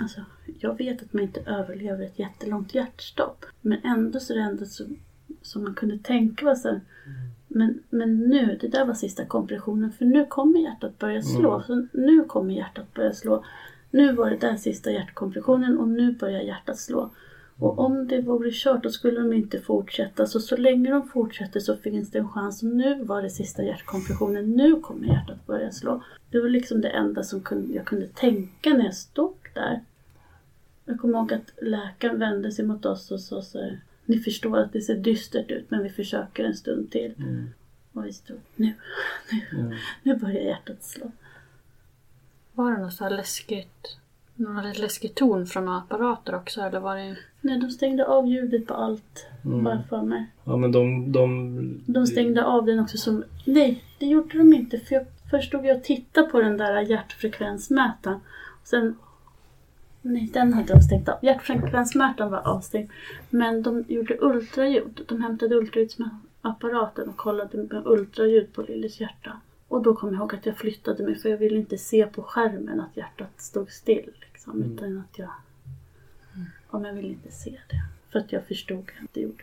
Alltså, 0.00 0.20
jag 0.58 0.78
vet 0.78 1.02
att 1.02 1.12
man 1.12 1.22
inte 1.22 1.40
överlever 1.40 2.04
ett 2.04 2.18
jättelångt 2.18 2.74
hjärtstopp. 2.74 3.44
Men 3.60 3.78
ändå 3.84 4.20
så 4.20 4.32
är 4.32 4.36
det 4.36 4.42
ändå 4.42 4.64
så, 4.64 4.84
som 5.42 5.64
man 5.64 5.74
kunde 5.74 5.98
tänka 5.98 6.44
var 6.44 6.54
så 6.54 6.68
här, 6.68 6.80
men, 7.48 7.82
men 7.90 8.20
nu, 8.20 8.58
det 8.60 8.68
där 8.68 8.84
var 8.84 8.94
sista 8.94 9.24
kompressionen 9.24 9.92
för 9.92 10.04
nu 10.04 10.26
kommer 10.26 10.60
hjärtat 10.60 10.98
börja 10.98 11.22
slå. 11.22 11.54
Mm. 11.54 11.66
Så 11.66 11.98
nu 11.98 12.24
kommer 12.24 12.54
hjärtat 12.54 12.94
börja 12.94 13.12
slå. 13.12 13.44
Nu 13.90 14.12
var 14.12 14.30
det 14.30 14.36
där 14.36 14.56
sista 14.56 14.90
hjärtkompressionen 14.90 15.78
och 15.78 15.88
nu 15.88 16.12
börjar 16.12 16.40
hjärtat 16.40 16.78
slå. 16.78 17.10
Och 17.58 17.78
om 17.78 18.08
det 18.08 18.20
vore 18.20 18.50
kört 18.52 18.82
då 18.82 18.90
skulle 18.90 19.20
de 19.20 19.32
inte 19.32 19.60
fortsätta. 19.60 20.26
Så 20.26 20.40
så 20.40 20.56
länge 20.56 20.90
de 20.90 21.08
fortsätter 21.08 21.60
så 21.60 21.76
finns 21.76 22.10
det 22.10 22.18
en 22.18 22.28
chans. 22.28 22.62
Och 22.62 22.68
nu 22.68 23.04
var 23.04 23.22
det 23.22 23.30
sista 23.30 23.62
hjärtkompressionen. 23.62 24.50
Nu 24.50 24.80
kommer 24.80 25.06
hjärtat 25.06 25.46
börja 25.46 25.70
slå. 25.72 26.02
Det 26.30 26.40
var 26.40 26.48
liksom 26.48 26.80
det 26.80 26.88
enda 26.88 27.22
som 27.22 27.42
jag 27.74 27.84
kunde 27.86 28.06
tänka 28.06 28.70
när 28.70 28.84
jag 28.84 28.94
stod 28.94 29.36
där. 29.54 29.80
Jag 30.84 31.00
kommer 31.00 31.18
ihåg 31.18 31.32
att 31.32 31.52
läkaren 31.62 32.18
vände 32.18 32.52
sig 32.52 32.64
mot 32.64 32.86
oss 32.86 33.10
och 33.10 33.20
sa 33.20 33.42
så 33.42 33.58
här. 33.58 33.80
Ni 34.04 34.18
förstår 34.18 34.58
att 34.58 34.72
det 34.72 34.80
ser 34.80 34.96
dystert 34.96 35.50
ut 35.50 35.70
men 35.70 35.82
vi 35.82 35.88
försöker 35.90 36.44
en 36.44 36.54
stund 36.54 36.90
till. 36.90 37.14
Mm. 37.18 37.50
Och 37.92 38.06
vi 38.06 38.12
stod. 38.12 38.40
Nu, 38.56 38.72
nu, 39.32 39.58
Mm. 39.58 39.76
nu 40.02 40.16
börjar 40.16 40.40
hjärtat 40.40 40.82
slå. 40.84 41.10
Var 42.52 42.72
det 42.72 42.78
något 42.82 42.92
så 42.94 43.04
här 43.04 43.10
läskigt, 43.10 43.96
någon 44.34 44.68
lite 44.68 44.80
läskig 44.82 45.14
ton 45.14 45.46
från 45.46 45.64
några 45.64 45.78
apparater 45.78 46.34
också 46.34 46.60
eller 46.60 46.80
var 46.80 46.96
det... 46.96 47.16
Nej, 47.46 47.58
de 47.58 47.70
stängde 47.70 48.06
av 48.06 48.26
ljudet 48.26 48.66
på 48.66 48.74
allt. 48.74 49.26
Mm. 49.44 49.64
Bara 49.64 49.82
för 49.88 50.02
mig. 50.02 50.26
Ja 50.44 50.56
men 50.56 50.72
de... 50.72 51.12
De, 51.12 51.80
De 51.86 52.06
stängde 52.06 52.44
av 52.44 52.66
den 52.66 52.80
också 52.80 52.96
som... 52.96 53.24
Nej, 53.44 53.84
det 53.98 54.06
gjorde 54.06 54.38
de 54.38 54.52
inte. 54.52 54.78
För 54.78 54.94
jag, 54.94 55.06
först 55.30 55.48
stod 55.48 55.66
jag 55.66 55.76
och 55.76 55.84
tittade 55.84 56.28
på 56.28 56.40
den 56.40 56.56
där 56.56 56.80
hjärtfrekvensmätaren. 56.80 58.20
Och 58.60 58.66
sen... 58.66 58.96
Nej, 60.02 60.30
den 60.34 60.52
hade 60.52 60.74
de 60.74 60.80
stängt 60.80 61.08
av. 61.08 61.18
Hjärtfrekvensmätaren 61.22 62.30
var 62.30 62.48
avstängd. 62.48 62.90
Men 63.30 63.62
de 63.62 63.84
gjorde 63.88 64.18
ultraljud. 64.20 65.00
De 65.08 65.22
hämtade 65.22 65.54
ultraljudsapparaten 65.54 67.08
och 67.08 67.16
kollade 67.16 67.58
med 67.58 67.82
ultraljud 67.86 68.52
på 68.52 68.62
Lillys 68.62 69.00
hjärta. 69.00 69.40
Och 69.68 69.82
då 69.82 69.94
kom 69.94 70.08
jag 70.08 70.18
ihåg 70.18 70.34
att 70.34 70.46
jag 70.46 70.56
flyttade 70.56 71.04
mig 71.04 71.14
för 71.14 71.28
jag 71.28 71.38
ville 71.38 71.56
inte 71.56 71.78
se 71.78 72.06
på 72.06 72.22
skärmen 72.22 72.80
att 72.80 72.96
hjärtat 72.96 73.40
stod 73.40 73.70
still. 73.70 74.10
Liksom, 74.32 74.52
Mm. 74.52 74.72
Utan 74.72 74.98
att 74.98 75.18
jag... 75.18 75.30
Om 76.70 76.84
jag 76.84 76.92
ville 76.92 77.08
inte 77.08 77.30
se 77.32 77.50
det. 77.50 77.82
För 78.12 78.18
att 78.18 78.32
jag 78.32 78.44
förstod 78.44 78.78
att 79.04 79.14
det 79.14 79.20
gjorde 79.20 79.34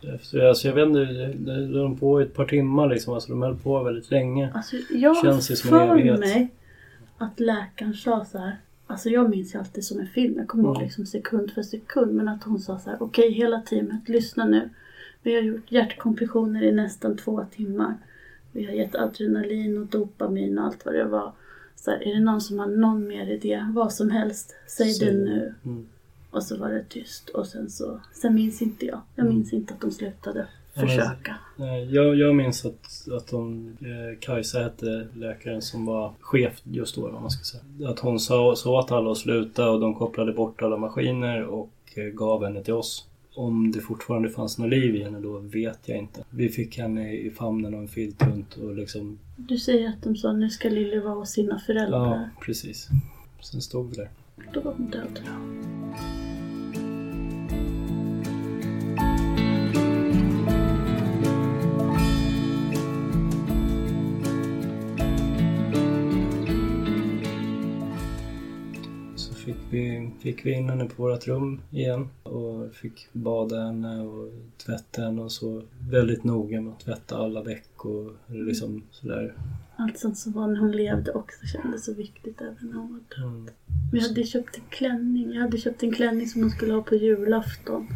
det. 0.00 0.08
Efter, 0.14 0.40
alltså 0.40 0.68
jag 0.68 0.74
vet 0.74 0.86
inte, 0.86 1.04
de 1.44 1.74
höll 1.78 1.98
på 1.98 2.20
i 2.20 2.24
ett 2.24 2.34
par 2.34 2.44
timmar 2.44 2.88
liksom. 2.88 3.14
Alltså 3.14 3.28
de 3.30 3.42
höll 3.42 3.56
på 3.56 3.82
väldigt 3.82 4.10
länge. 4.10 4.50
Alltså 4.54 4.76
jag 4.90 5.16
Känns 5.24 5.50
ju 5.50 5.56
som 5.56 5.70
för 5.70 5.92
evighet. 5.98 6.20
mig 6.20 6.48
att 7.18 7.40
läkaren 7.40 7.94
sa 7.94 8.24
så 8.24 8.38
här. 8.38 8.56
Alltså 8.86 9.08
jag 9.08 9.30
minns 9.30 9.54
ju 9.54 9.58
alltid 9.58 9.84
som 9.84 10.00
en 10.00 10.06
film. 10.06 10.34
Jag 10.36 10.48
kommer 10.48 10.64
ihåg 10.64 10.76
Mm. 10.76 10.84
liksom 10.84 11.06
sekund 11.06 11.50
för 11.50 11.62
sekund. 11.62 12.14
Men 12.14 12.28
att 12.28 12.44
hon 12.44 12.58
sa 12.58 12.78
så 12.78 12.90
här. 12.90 13.02
Okej 13.02 13.32
hela 13.32 13.60
teamet, 13.60 14.08
lyssna 14.08 14.44
nu. 14.44 14.68
Vi 15.22 15.34
har 15.34 15.42
gjort 15.42 15.72
hjärtkompressioner 15.72 16.62
i 16.62 16.72
nästan 16.72 17.16
två 17.16 17.44
timmar. 17.56 17.94
Vi 18.52 18.64
har 18.64 18.72
gett 18.72 18.94
adrenalin 18.94 19.78
och 19.78 19.86
dopamin 19.86 20.58
och 20.58 20.64
allt 20.64 20.84
vad 20.84 20.94
det 20.94 21.04
var. 21.04 21.32
Så 21.76 21.90
här, 21.90 22.08
är 22.08 22.14
det 22.14 22.20
någon 22.20 22.40
som 22.40 22.58
har 22.58 22.66
någon 22.66 23.08
mer 23.08 23.26
idé? 23.26 23.64
Vad 23.74 23.92
som 23.92 24.10
helst. 24.10 24.56
Säg 24.66 24.98
det 25.00 25.06
det. 25.06 25.12
nu. 25.12 25.54
Mm. 25.64 25.86
Och 26.30 26.42
så 26.42 26.56
var 26.56 26.70
det 26.70 26.84
tyst. 26.88 27.28
Och 27.28 27.46
sen 27.46 27.70
så. 27.70 28.00
Sen 28.12 28.34
minns 28.34 28.62
inte 28.62 28.86
jag. 28.86 29.00
Jag 29.14 29.26
minns 29.26 29.52
inte 29.52 29.74
att 29.74 29.80
de 29.80 29.90
slutade 29.90 30.48
försöka. 30.74 31.36
Nej, 31.56 31.94
Jag, 31.94 32.16
jag 32.16 32.34
minns 32.34 32.64
att, 32.64 33.08
att 33.16 33.26
de, 33.30 33.68
eh, 33.80 34.18
Kajsa 34.20 34.62
hette 34.62 35.08
läkaren 35.14 35.62
som 35.62 35.86
var 35.86 36.12
chef 36.20 36.60
just 36.64 36.94
då, 36.94 37.00
vad 37.00 37.20
man 37.22 37.30
ska 37.30 37.44
säga. 37.44 37.90
Att 37.90 37.98
hon 37.98 38.20
sa, 38.20 38.56
sa 38.56 38.78
åt 38.78 38.92
alla 38.92 39.10
att 39.12 39.18
sluta 39.18 39.70
och 39.70 39.80
de 39.80 39.94
kopplade 39.94 40.32
bort 40.32 40.62
alla 40.62 40.76
maskiner 40.76 41.44
och 41.44 41.70
eh, 41.96 42.04
gav 42.04 42.44
henne 42.44 42.62
till 42.62 42.74
oss. 42.74 43.04
Om 43.34 43.72
det 43.72 43.80
fortfarande 43.80 44.30
fanns 44.30 44.58
något 44.58 44.70
liv 44.70 44.96
i 44.96 45.02
henne 45.04 45.20
då 45.20 45.38
vet 45.38 45.78
jag 45.88 45.98
inte. 45.98 46.24
Vi 46.30 46.48
fick 46.48 46.78
henne 46.78 47.12
i 47.12 47.30
famnen 47.30 47.74
och 47.74 47.80
en 47.80 47.88
filt 47.88 48.22
runt 48.22 48.56
och 48.56 48.74
liksom... 48.74 49.18
Du 49.36 49.58
säger 49.58 49.88
att 49.88 50.02
de 50.02 50.16
sa 50.16 50.32
nu 50.32 50.50
ska 50.50 50.68
Lilly 50.68 51.00
vara 51.00 51.14
hos 51.14 51.30
sina 51.30 51.58
föräldrar. 51.58 52.06
Ja, 52.06 52.28
precis. 52.44 52.88
Sen 53.40 53.60
stod 53.62 53.90
vi 53.90 53.96
där. 53.96 54.08
Då 54.52 54.60
var 54.60 54.72
hon 54.72 54.86
död. 54.86 55.20
Så 69.16 69.34
fick 69.34 69.56
vi, 69.70 70.10
fick 70.20 70.46
vi 70.46 70.52
in 70.52 70.68
henne 70.68 70.84
på 70.84 71.02
vårt 71.02 71.26
rum 71.26 71.60
igen 71.70 72.08
och 72.22 72.74
fick 72.74 73.08
bada 73.12 73.60
henne 73.66 74.00
och 74.02 74.32
tvätta 74.66 75.02
henne 75.02 75.22
och 75.22 75.32
så. 75.32 75.62
Väldigt 75.90 76.24
noga 76.24 76.60
med 76.60 76.72
att 76.72 76.80
tvätta 76.80 77.16
alla 77.16 77.42
veck 77.42 77.84
och 77.84 78.12
liksom 78.26 78.82
sådär. 78.90 79.34
Allt 79.80 79.98
sånt 79.98 80.18
som 80.18 80.32
var 80.32 80.46
när 80.46 80.60
hon 80.60 80.72
levde 80.72 81.12
också 81.12 81.46
kändes 81.46 81.84
så 81.84 81.94
viktigt 81.94 82.40
även 82.40 82.56
när 82.60 82.76
hon 82.76 82.92
var 82.92 83.16
död. 83.16 83.30
Mm. 83.30 83.50
Vi 83.92 84.00
hade 84.00 84.24
köpt 84.24 84.56
en 84.56 84.64
klänning. 84.68 85.32
Jag 85.32 85.42
hade 85.42 85.58
köpt 85.58 85.82
en 85.82 85.92
klänning 85.92 86.28
som 86.28 86.42
hon 86.42 86.50
skulle 86.50 86.72
ha 86.72 86.82
på 86.82 86.94
julafton. 86.94 87.88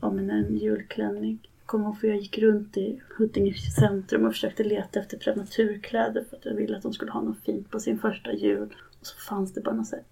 Ja 0.00 0.10
men 0.10 0.30
en 0.30 0.56
julklänning. 0.56 1.38
Jag 1.42 1.66
kommer 1.66 1.84
ihåg 1.84 2.00
för 2.00 2.08
jag 2.08 2.16
gick 2.16 2.38
runt 2.38 2.76
i 2.76 3.00
Huddinge 3.16 3.70
centrum 3.78 4.24
och 4.24 4.32
försökte 4.32 4.64
leta 4.64 5.00
efter 5.00 5.18
prematurkläder 5.18 6.24
för 6.30 6.36
att 6.36 6.44
jag 6.44 6.54
ville 6.54 6.76
att 6.76 6.82
de 6.82 6.92
skulle 6.92 7.10
ha 7.10 7.22
något 7.22 7.44
fint 7.44 7.70
på 7.70 7.80
sin 7.80 7.98
första 7.98 8.32
jul. 8.32 8.74
Och 9.00 9.06
så 9.06 9.16
fanns 9.16 9.52
det 9.52 9.60
bara 9.60 9.74
något 9.74 9.88
så 9.88 9.96
här 9.96 10.04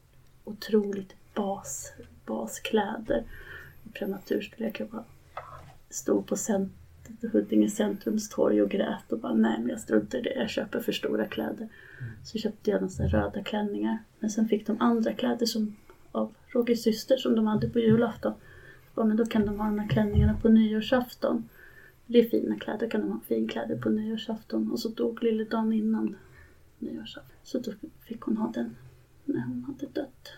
otroligt 0.45 1.15
bas, 1.35 1.93
baskläder. 2.27 3.25
Prematurstorlek. 3.93 4.81
Jag 4.81 4.89
bara 4.89 5.05
stod 5.91 6.27
på 6.27 6.37
cent 6.37 6.73
Huddinge 7.33 7.71
centrums 7.71 8.29
torg 8.29 8.63
och 8.63 8.71
grät 8.71 9.13
och 9.13 9.19
bara 9.19 9.35
nej 9.35 9.59
men 9.59 9.69
jag 9.69 9.81
struntar 9.81 10.19
i 10.19 10.23
det, 10.23 10.35
jag 10.35 10.51
köper 10.51 10.81
för 10.81 10.93
stora 10.93 11.27
kläder. 11.27 11.69
Så 12.25 12.39
köpte 12.39 12.71
jag 12.71 12.81
några 12.81 13.07
röda 13.07 13.43
klänningar. 13.43 13.99
Men 14.21 14.31
sen 14.31 14.49
fick 14.49 14.67
de 14.67 14.77
andra 14.81 15.13
kläder 15.13 15.47
som 15.47 15.77
av 16.13 16.35
Rogers 16.49 16.83
syster 16.83 17.17
som 17.17 17.35
de 17.35 17.47
hade 17.47 17.69
på 17.69 17.79
julafton. 17.79 18.33
Ja, 18.95 19.05
men 19.05 19.17
då 19.17 19.27
kan 19.27 19.47
de 19.47 19.61
ha 19.61 19.67
de 19.67 19.79
här 19.79 19.89
klänningarna 19.89 20.39
på 20.43 20.49
nyårsafton. 20.49 21.49
Det 22.07 22.19
är 22.19 22.29
fina 22.29 22.59
kläder, 22.59 22.91
kan 22.91 23.01
de 23.01 23.13
ha 23.13 23.21
finkläder 23.21 23.77
på 23.77 23.89
nyårsafton. 23.89 24.71
Och 24.73 24.81
så 24.81 24.89
dog 24.89 25.23
lille 25.23 25.45
dagen 25.45 25.73
innan 25.73 26.17
nyårsafton. 26.79 27.37
Så 27.43 27.59
då 27.59 27.73
fick 28.05 28.21
hon 28.21 28.37
ha 28.37 28.53
den 28.55 28.77
när 29.25 29.41
hon 29.41 29.65
hade 29.65 29.87
dött. 29.93 30.33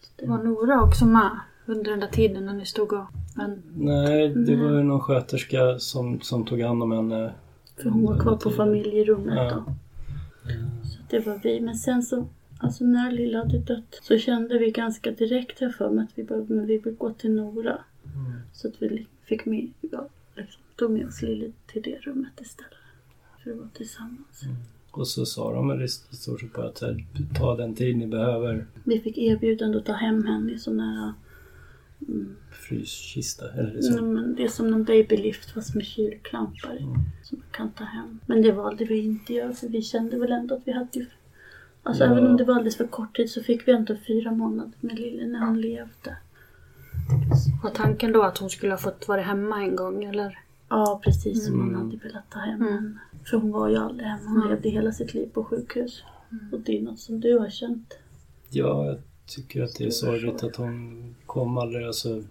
Så 0.00 0.10
det 0.16 0.26
Var 0.26 0.42
Nora 0.42 0.82
också 0.82 1.06
med 1.06 1.40
under 1.66 1.90
den 1.90 2.00
där 2.00 2.08
tiden 2.08 2.46
när 2.46 2.52
ni 2.52 2.66
stod 2.66 2.92
och... 2.92 3.06
Men, 3.38 3.62
Nej, 3.76 4.28
det 4.28 4.56
var 4.56 4.70
ju 4.70 4.82
någon 4.82 5.00
sköterska 5.00 5.78
som, 5.78 6.20
som 6.20 6.46
tog 6.46 6.60
hand 6.60 6.82
om 6.82 6.92
henne. 6.92 7.32
För 7.76 7.90
hon 7.90 8.04
var 8.04 8.18
kvar 8.18 8.36
på 8.36 8.50
familjerummet 8.50 9.34
Ja. 9.36 9.64
då. 9.66 9.74
Så 10.84 10.98
det 11.10 11.26
var 11.26 11.40
vi. 11.42 11.60
Men 11.60 11.74
sen 11.76 12.02
så, 12.02 12.28
alltså 12.58 12.84
när 12.84 13.12
Lilla 13.12 13.38
hade 13.38 13.58
dött 13.58 14.00
så 14.02 14.18
kände 14.18 14.58
vi 14.58 14.70
ganska 14.70 15.10
direkt 15.10 15.60
här 15.60 15.68
för 15.70 15.90
mig 15.90 16.04
att 16.04 16.18
vi 16.18 16.24
behövde, 16.24 16.54
men 16.54 16.66
vi 16.66 16.78
gå 16.78 17.10
till 17.12 17.30
Nora. 17.30 17.78
Så 18.52 18.68
att 18.68 18.74
vi 18.82 19.06
fick 19.24 19.46
med, 19.46 19.70
ja, 19.80 20.08
liksom, 20.36 20.62
tog 20.76 20.90
med 20.90 21.06
oss 21.06 21.22
Lille 21.22 21.52
till 21.66 21.82
det 21.82 21.96
rummet 22.00 22.40
istället. 22.40 22.72
För 23.44 23.50
att 23.50 23.56
vara 23.56 23.68
tillsammans. 23.74 24.42
Och 24.90 25.08
så 25.08 25.26
sa 25.26 25.52
de 25.54 25.68
väl 25.68 25.82
i 25.82 25.88
stort 25.88 26.40
sett 26.40 26.52
bara 26.52 26.66
att 26.68 26.78
så 26.78 26.96
ta 27.38 27.56
den 27.56 27.74
tid 27.74 27.96
ni 27.96 28.06
behöver. 28.06 28.66
Vi 28.84 29.00
fick 29.00 29.18
erbjudande 29.18 29.78
att 29.78 29.84
ta 29.86 29.92
hem 29.92 30.26
henne 30.26 30.52
i 30.52 30.58
sån 30.58 30.80
här, 30.80 31.12
Fryskista 32.68 33.52
eller 33.52 33.72
nej, 33.72 33.82
så. 33.82 34.02
men 34.04 34.34
det 34.34 34.44
är 34.44 34.48
som 34.48 34.70
någon 34.70 34.84
babylift 34.84 35.50
fast 35.50 35.74
med 35.74 35.84
kylklampar 35.84 36.74
i, 36.76 36.82
som 37.24 37.38
man 37.38 37.46
kan 37.50 37.70
ta 37.70 37.84
hem. 37.84 38.20
Men 38.26 38.42
det 38.42 38.52
valde 38.52 38.84
vi 38.84 38.98
inte 39.04 39.34
göra 39.34 39.52
för 39.52 39.68
vi 39.68 39.82
kände 39.82 40.18
väl 40.18 40.32
ändå 40.32 40.54
att 40.54 40.62
vi 40.64 40.72
hade 40.72 40.88
ju 40.98 41.06
Alltså 41.82 42.04
Ja. 42.04 42.10
även 42.10 42.26
om 42.26 42.36
det 42.36 42.44
var 42.44 42.54
alldeles 42.54 42.76
för 42.76 42.86
kort 42.86 43.16
tid 43.16 43.30
så 43.30 43.42
fick 43.42 43.68
vi 43.68 43.72
ändå 43.72 43.96
fyra 44.06 44.30
månader 44.32 44.72
med 44.80 44.98
Lille 44.98 45.26
när 45.26 45.46
hon 45.46 45.60
levde. 45.60 46.16
var 47.62 47.70
tanken 47.70 48.12
då 48.12 48.22
att 48.22 48.38
hon 48.38 48.50
skulle 48.50 48.72
ha 48.72 48.78
fått 48.78 49.08
vara 49.08 49.20
hemma 49.20 49.60
en 49.62 49.76
gång 49.76 50.04
eller? 50.04 50.38
Ja, 50.68 51.00
precis 51.04 51.44
som 51.46 51.54
Mm. 51.54 51.72
man 51.72 51.84
hade 51.84 51.96
velat 51.96 52.30
ta 52.30 52.38
hem 52.38 52.60
henne. 52.62 52.98
För 53.24 53.36
hon 53.36 53.52
var 53.52 53.68
ju 53.68 53.76
aldrig 53.76 54.06
hemma. 54.08 54.30
Hon 54.30 54.48
levde 54.50 54.68
hela 54.68 54.92
sitt 54.92 55.14
liv 55.14 55.26
på 55.32 55.44
sjukhus. 55.44 56.02
Och 56.52 56.60
det 56.60 56.78
är 56.78 56.82
något 56.82 56.98
som 57.00 57.20
du 57.20 57.38
har 57.38 57.50
känt. 57.50 57.94
Ja, 58.50 58.86
jag 58.86 58.98
tycker 59.26 59.62
att 59.62 59.74
det 59.74 59.84
är 59.86 59.90
sorgligt 59.90 60.42
att 60.42 60.56
hon 60.56 61.14
kom 61.26 61.58
aldrig. 61.58 61.86
Alltså, 61.86 62.22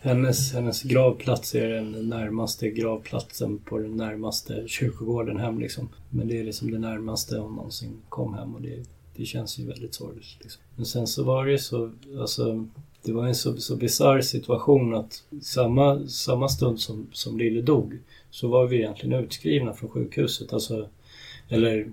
hennes, 0.00 0.52
hennes 0.52 0.82
gravplats 0.82 1.54
är 1.54 1.68
den 1.68 2.08
närmaste 2.08 2.70
gravplatsen 2.70 3.58
på 3.58 3.78
den 3.78 3.96
närmaste 3.96 4.64
kyrkogården 4.66 5.36
hem. 5.36 5.58
Liksom. 5.58 5.88
Men 6.10 6.28
det 6.28 6.40
är 6.40 6.44
liksom 6.44 6.70
det 6.70 6.78
närmaste 6.78 7.38
hon 7.38 7.56
någonsin 7.56 7.96
kom 8.08 8.34
hem 8.34 8.54
och 8.54 8.62
det, 8.62 8.82
det 9.16 9.24
känns 9.24 9.58
ju 9.58 9.66
väldigt 9.66 9.94
sorgligt. 9.94 10.36
Liksom. 10.40 10.62
Men 10.76 10.86
sen 10.86 11.06
så 11.06 11.24
var 11.24 11.44
det 11.44 11.52
ju 11.52 11.58
så, 11.58 11.90
alltså, 12.20 12.66
det 13.02 13.12
var 13.12 13.26
en 13.26 13.34
så, 13.34 13.56
så 13.56 13.76
bisarr 13.76 14.20
situation 14.20 14.94
att 14.94 15.24
samma, 15.42 16.06
samma 16.06 16.48
stund 16.48 16.80
som, 16.80 17.06
som 17.12 17.38
Lille 17.38 17.62
dog 17.62 17.98
så 18.30 18.48
var 18.48 18.66
vi 18.66 18.76
egentligen 18.76 19.24
utskrivna 19.24 19.74
från 19.74 19.90
sjukhuset. 19.90 20.52
Alltså, 20.52 20.88
eller 21.48 21.90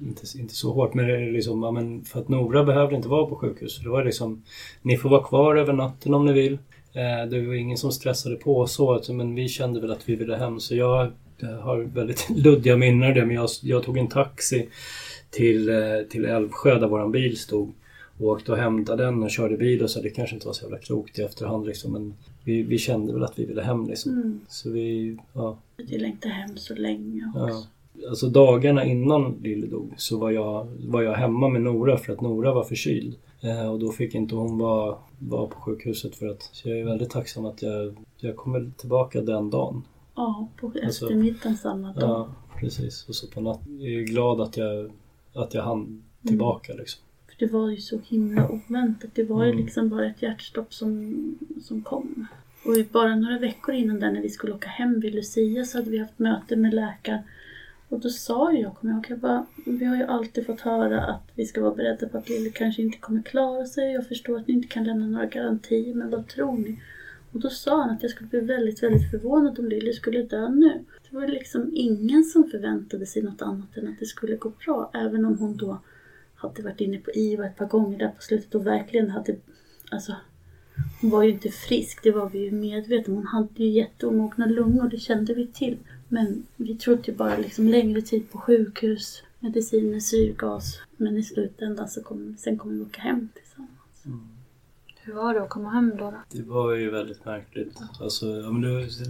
inte, 0.00 0.38
inte 0.38 0.54
så 0.54 0.72
hårt, 0.72 0.94
men, 0.94 1.32
liksom, 1.32 1.62
ja, 1.62 1.70
men 1.70 2.04
för 2.04 2.20
att 2.20 2.28
Nora 2.28 2.64
behövde 2.64 2.96
inte 2.96 3.08
vara 3.08 3.26
på 3.26 3.36
sjukhus. 3.36 3.80
Det 3.82 3.88
var 3.88 4.04
liksom, 4.04 4.42
ni 4.82 4.96
får 4.96 5.08
vara 5.08 5.24
kvar 5.24 5.56
över 5.56 5.72
natten 5.72 6.14
om 6.14 6.26
ni 6.26 6.32
vill. 6.32 6.58
Eh, 6.94 7.28
det 7.30 7.46
var 7.46 7.54
ingen 7.54 7.78
som 7.78 7.92
stressade 7.92 8.36
på 8.36 8.66
så, 8.66 8.92
alltså, 8.92 9.12
men 9.12 9.34
vi 9.34 9.48
kände 9.48 9.80
väl 9.80 9.92
att 9.92 10.08
vi 10.08 10.14
ville 10.16 10.36
hem. 10.36 10.60
Så 10.60 10.76
jag, 10.76 11.12
jag 11.38 11.58
har 11.58 11.78
väldigt 11.78 12.30
luddiga 12.36 12.76
minnen 12.76 13.08
av 13.08 13.14
det, 13.14 13.26
men 13.26 13.36
jag, 13.36 13.48
jag 13.62 13.82
tog 13.82 13.98
en 13.98 14.08
taxi 14.08 14.68
till, 15.30 15.68
eh, 15.68 15.76
till 16.10 16.24
Älvsjö 16.24 16.78
där 16.78 16.88
våran 16.88 17.12
bil 17.12 17.38
stod. 17.38 17.72
Och 18.18 18.28
åkte 18.28 18.52
och 18.52 18.58
hämtade 18.58 19.04
den 19.04 19.22
och 19.22 19.30
körde 19.30 19.56
bil 19.56 19.82
och 19.82 19.90
så. 19.90 20.00
Det 20.00 20.10
kanske 20.10 20.34
inte 20.34 20.46
var 20.46 20.54
så 20.54 20.64
jävla 20.64 20.78
klokt 20.78 21.18
i 21.18 21.22
efterhand 21.22 21.66
liksom, 21.66 21.92
men 21.92 22.14
vi, 22.44 22.62
vi 22.62 22.78
kände 22.78 23.12
väl 23.12 23.24
att 23.24 23.38
vi 23.38 23.44
ville 23.44 23.62
hem 23.62 23.86
liksom. 23.86 24.12
Mm. 24.12 24.40
Så 24.48 24.70
vi, 24.70 25.16
ja. 25.32 25.56
Vi 25.76 25.98
längtade 25.98 26.34
hem 26.34 26.56
så 26.56 26.74
länge 26.74 27.32
också. 27.34 27.66
Ja. 27.94 28.08
Alltså 28.08 28.26
dagarna 28.26 28.84
innan 28.84 29.34
Lille 29.42 29.66
dog 29.66 29.94
så 29.96 30.18
var 30.18 30.30
jag, 30.30 30.66
var 30.80 31.02
jag 31.02 31.14
hemma 31.14 31.48
med 31.48 31.62
Nora 31.62 31.96
för 31.96 32.12
att 32.12 32.20
Nora 32.20 32.54
var 32.54 32.64
förkyld. 32.64 33.14
Eh, 33.44 33.66
och 33.72 33.78
då 33.78 33.92
fick 33.92 34.14
inte 34.14 34.34
hon 34.34 34.58
vara, 34.58 34.98
vara 35.18 35.46
på 35.46 35.60
sjukhuset 35.60 36.16
för 36.16 36.26
att 36.28 36.42
så 36.52 36.68
jag 36.68 36.78
är 36.78 36.84
väldigt 36.84 37.10
tacksam 37.10 37.44
att 37.44 37.62
jag, 37.62 37.96
jag 38.16 38.36
kommer 38.36 38.70
tillbaka 38.76 39.20
den 39.20 39.50
dagen. 39.50 39.82
Ja, 40.14 40.48
på 40.60 40.66
Alltså- 40.84 41.04
eftermiddagen 41.04 41.56
samma 41.56 41.92
dag. 41.92 42.02
Ja, 42.10 42.28
precis. 42.60 43.08
Och 43.08 43.14
så 43.14 43.26
på 43.26 43.40
natten. 43.40 43.80
Jag 43.80 43.92
är 43.92 44.04
glad 44.06 44.40
att 44.40 44.56
jag, 44.56 44.90
att 45.34 45.54
jag 45.54 45.62
hann 45.62 46.02
tillbaka 46.26 46.72
liksom. 46.74 47.02
För 47.26 47.46
det 47.46 47.52
var 47.52 47.70
ju 47.70 47.76
så 47.76 47.98
himla 48.08 48.48
oväntat. 48.50 49.10
Det 49.14 49.24
var 49.24 49.44
ju 49.44 49.50
Mm. 49.50 49.64
liksom 49.64 49.88
bara 49.88 50.06
ett 50.06 50.22
hjärtstopp 50.22 50.74
som, 50.74 51.14
som 51.62 51.82
kom. 51.82 52.26
Och 52.64 52.72
bara 52.92 53.16
några 53.16 53.38
veckor 53.38 53.74
innan 53.74 54.00
där 54.00 54.12
när 54.12 54.22
vi 54.22 54.28
skulle 54.28 54.52
åka 54.54 54.68
hem 54.68 55.00
vid 55.00 55.14
Lucia 55.14 55.64
så 55.64 55.78
hade 55.78 55.90
vi 55.90 55.98
haft 55.98 56.18
möte 56.18 56.56
med 56.56 56.74
läkaren. 56.74 57.22
Och 57.94 58.00
då 58.00 58.08
sa 58.08 58.52
ju 58.52 58.60
jag, 58.60 58.74
kommer 58.76 58.92
jag 58.92 58.98
ihåg, 58.98 59.10
jag 59.10 59.18
bara, 59.18 59.46
vi 59.66 59.84
har 59.84 59.96
ju 59.96 60.02
alltid 60.02 60.46
fått 60.46 60.60
höra 60.60 61.04
att 61.04 61.22
vi 61.34 61.46
ska 61.46 61.60
vara 61.60 61.74
beredda 61.74 62.08
på 62.08 62.18
att 62.18 62.28
Lille 62.28 62.50
kanske 62.50 62.82
inte 62.82 62.98
kommer 62.98 63.22
klara 63.22 63.66
sig. 63.66 63.92
Jag 63.92 64.08
förstår 64.08 64.38
att 64.38 64.48
ni 64.48 64.54
inte 64.54 64.68
kan 64.68 64.84
lämna 64.84 65.06
några 65.06 65.26
garantier, 65.26 65.94
men 65.94 66.10
vad 66.10 66.28
tror 66.28 66.58
ni? 66.58 66.80
Och 67.32 67.40
då 67.40 67.50
sa 67.50 67.82
han 67.82 67.90
att 67.90 68.02
jag 68.02 68.10
skulle 68.10 68.28
bli 68.28 68.40
väldigt, 68.40 68.82
väldigt 68.82 69.10
förvånad 69.10 69.58
om 69.58 69.68
Lille 69.68 69.92
skulle 69.92 70.22
dö 70.22 70.48
nu. 70.48 70.84
Det 71.10 71.16
var 71.16 71.28
liksom 71.28 71.70
ingen 71.74 72.24
som 72.24 72.44
förväntade 72.44 73.06
sig 73.06 73.22
något 73.22 73.42
annat 73.42 73.76
än 73.76 73.88
att 73.88 73.98
det 73.98 74.06
skulle 74.06 74.36
gå 74.36 74.52
bra. 74.64 74.90
Även 74.94 75.24
om 75.24 75.38
hon 75.38 75.56
då 75.56 75.80
hade 76.34 76.62
varit 76.62 76.80
inne 76.80 76.98
på 76.98 77.10
IVA 77.10 77.46
ett 77.46 77.56
par 77.56 77.66
gånger 77.66 77.98
där 77.98 78.08
på 78.08 78.22
slutet 78.22 78.54
och 78.54 78.66
verkligen 78.66 79.10
hade, 79.10 79.36
alltså 79.90 80.16
hon 81.00 81.10
var 81.10 81.22
ju 81.22 81.30
inte 81.30 81.48
frisk, 81.48 82.02
det 82.02 82.10
var 82.10 82.30
vi 82.30 82.38
ju 82.38 82.50
medvetna 82.50 83.14
om. 83.14 83.16
Hon 83.16 83.26
hade 83.26 83.64
ju 83.64 83.70
jätteomogna 83.70 84.46
lungor, 84.46 84.88
det 84.88 84.98
kände 84.98 85.34
vi 85.34 85.46
till. 85.46 85.78
Men 86.14 86.46
vi 86.56 86.74
trodde 86.74 87.02
ju 87.04 87.12
bara 87.12 87.36
liksom 87.36 87.68
längre 87.68 88.02
tid 88.02 88.30
på 88.30 88.38
sjukhus, 88.38 89.22
mediciner, 89.40 90.00
syrgas. 90.00 90.80
Men 90.96 91.16
i 91.16 91.22
slutändan 91.22 91.88
så 91.88 92.02
kom, 92.02 92.36
sen 92.38 92.58
kommer 92.58 92.74
vi 92.74 92.82
åka 92.82 93.00
hem 93.00 93.28
tillsammans. 93.34 94.22
Hur 95.02 95.14
var 95.14 95.34
det 95.34 95.42
att 95.42 95.48
komma 95.48 95.70
hem 95.70 95.90
då? 95.98 96.10
då? 96.10 96.16
Det 96.30 96.42
var 96.42 96.74
ju 96.74 96.90
väldigt 96.90 97.24
märkligt. 97.24 97.78
Alltså, 98.00 98.26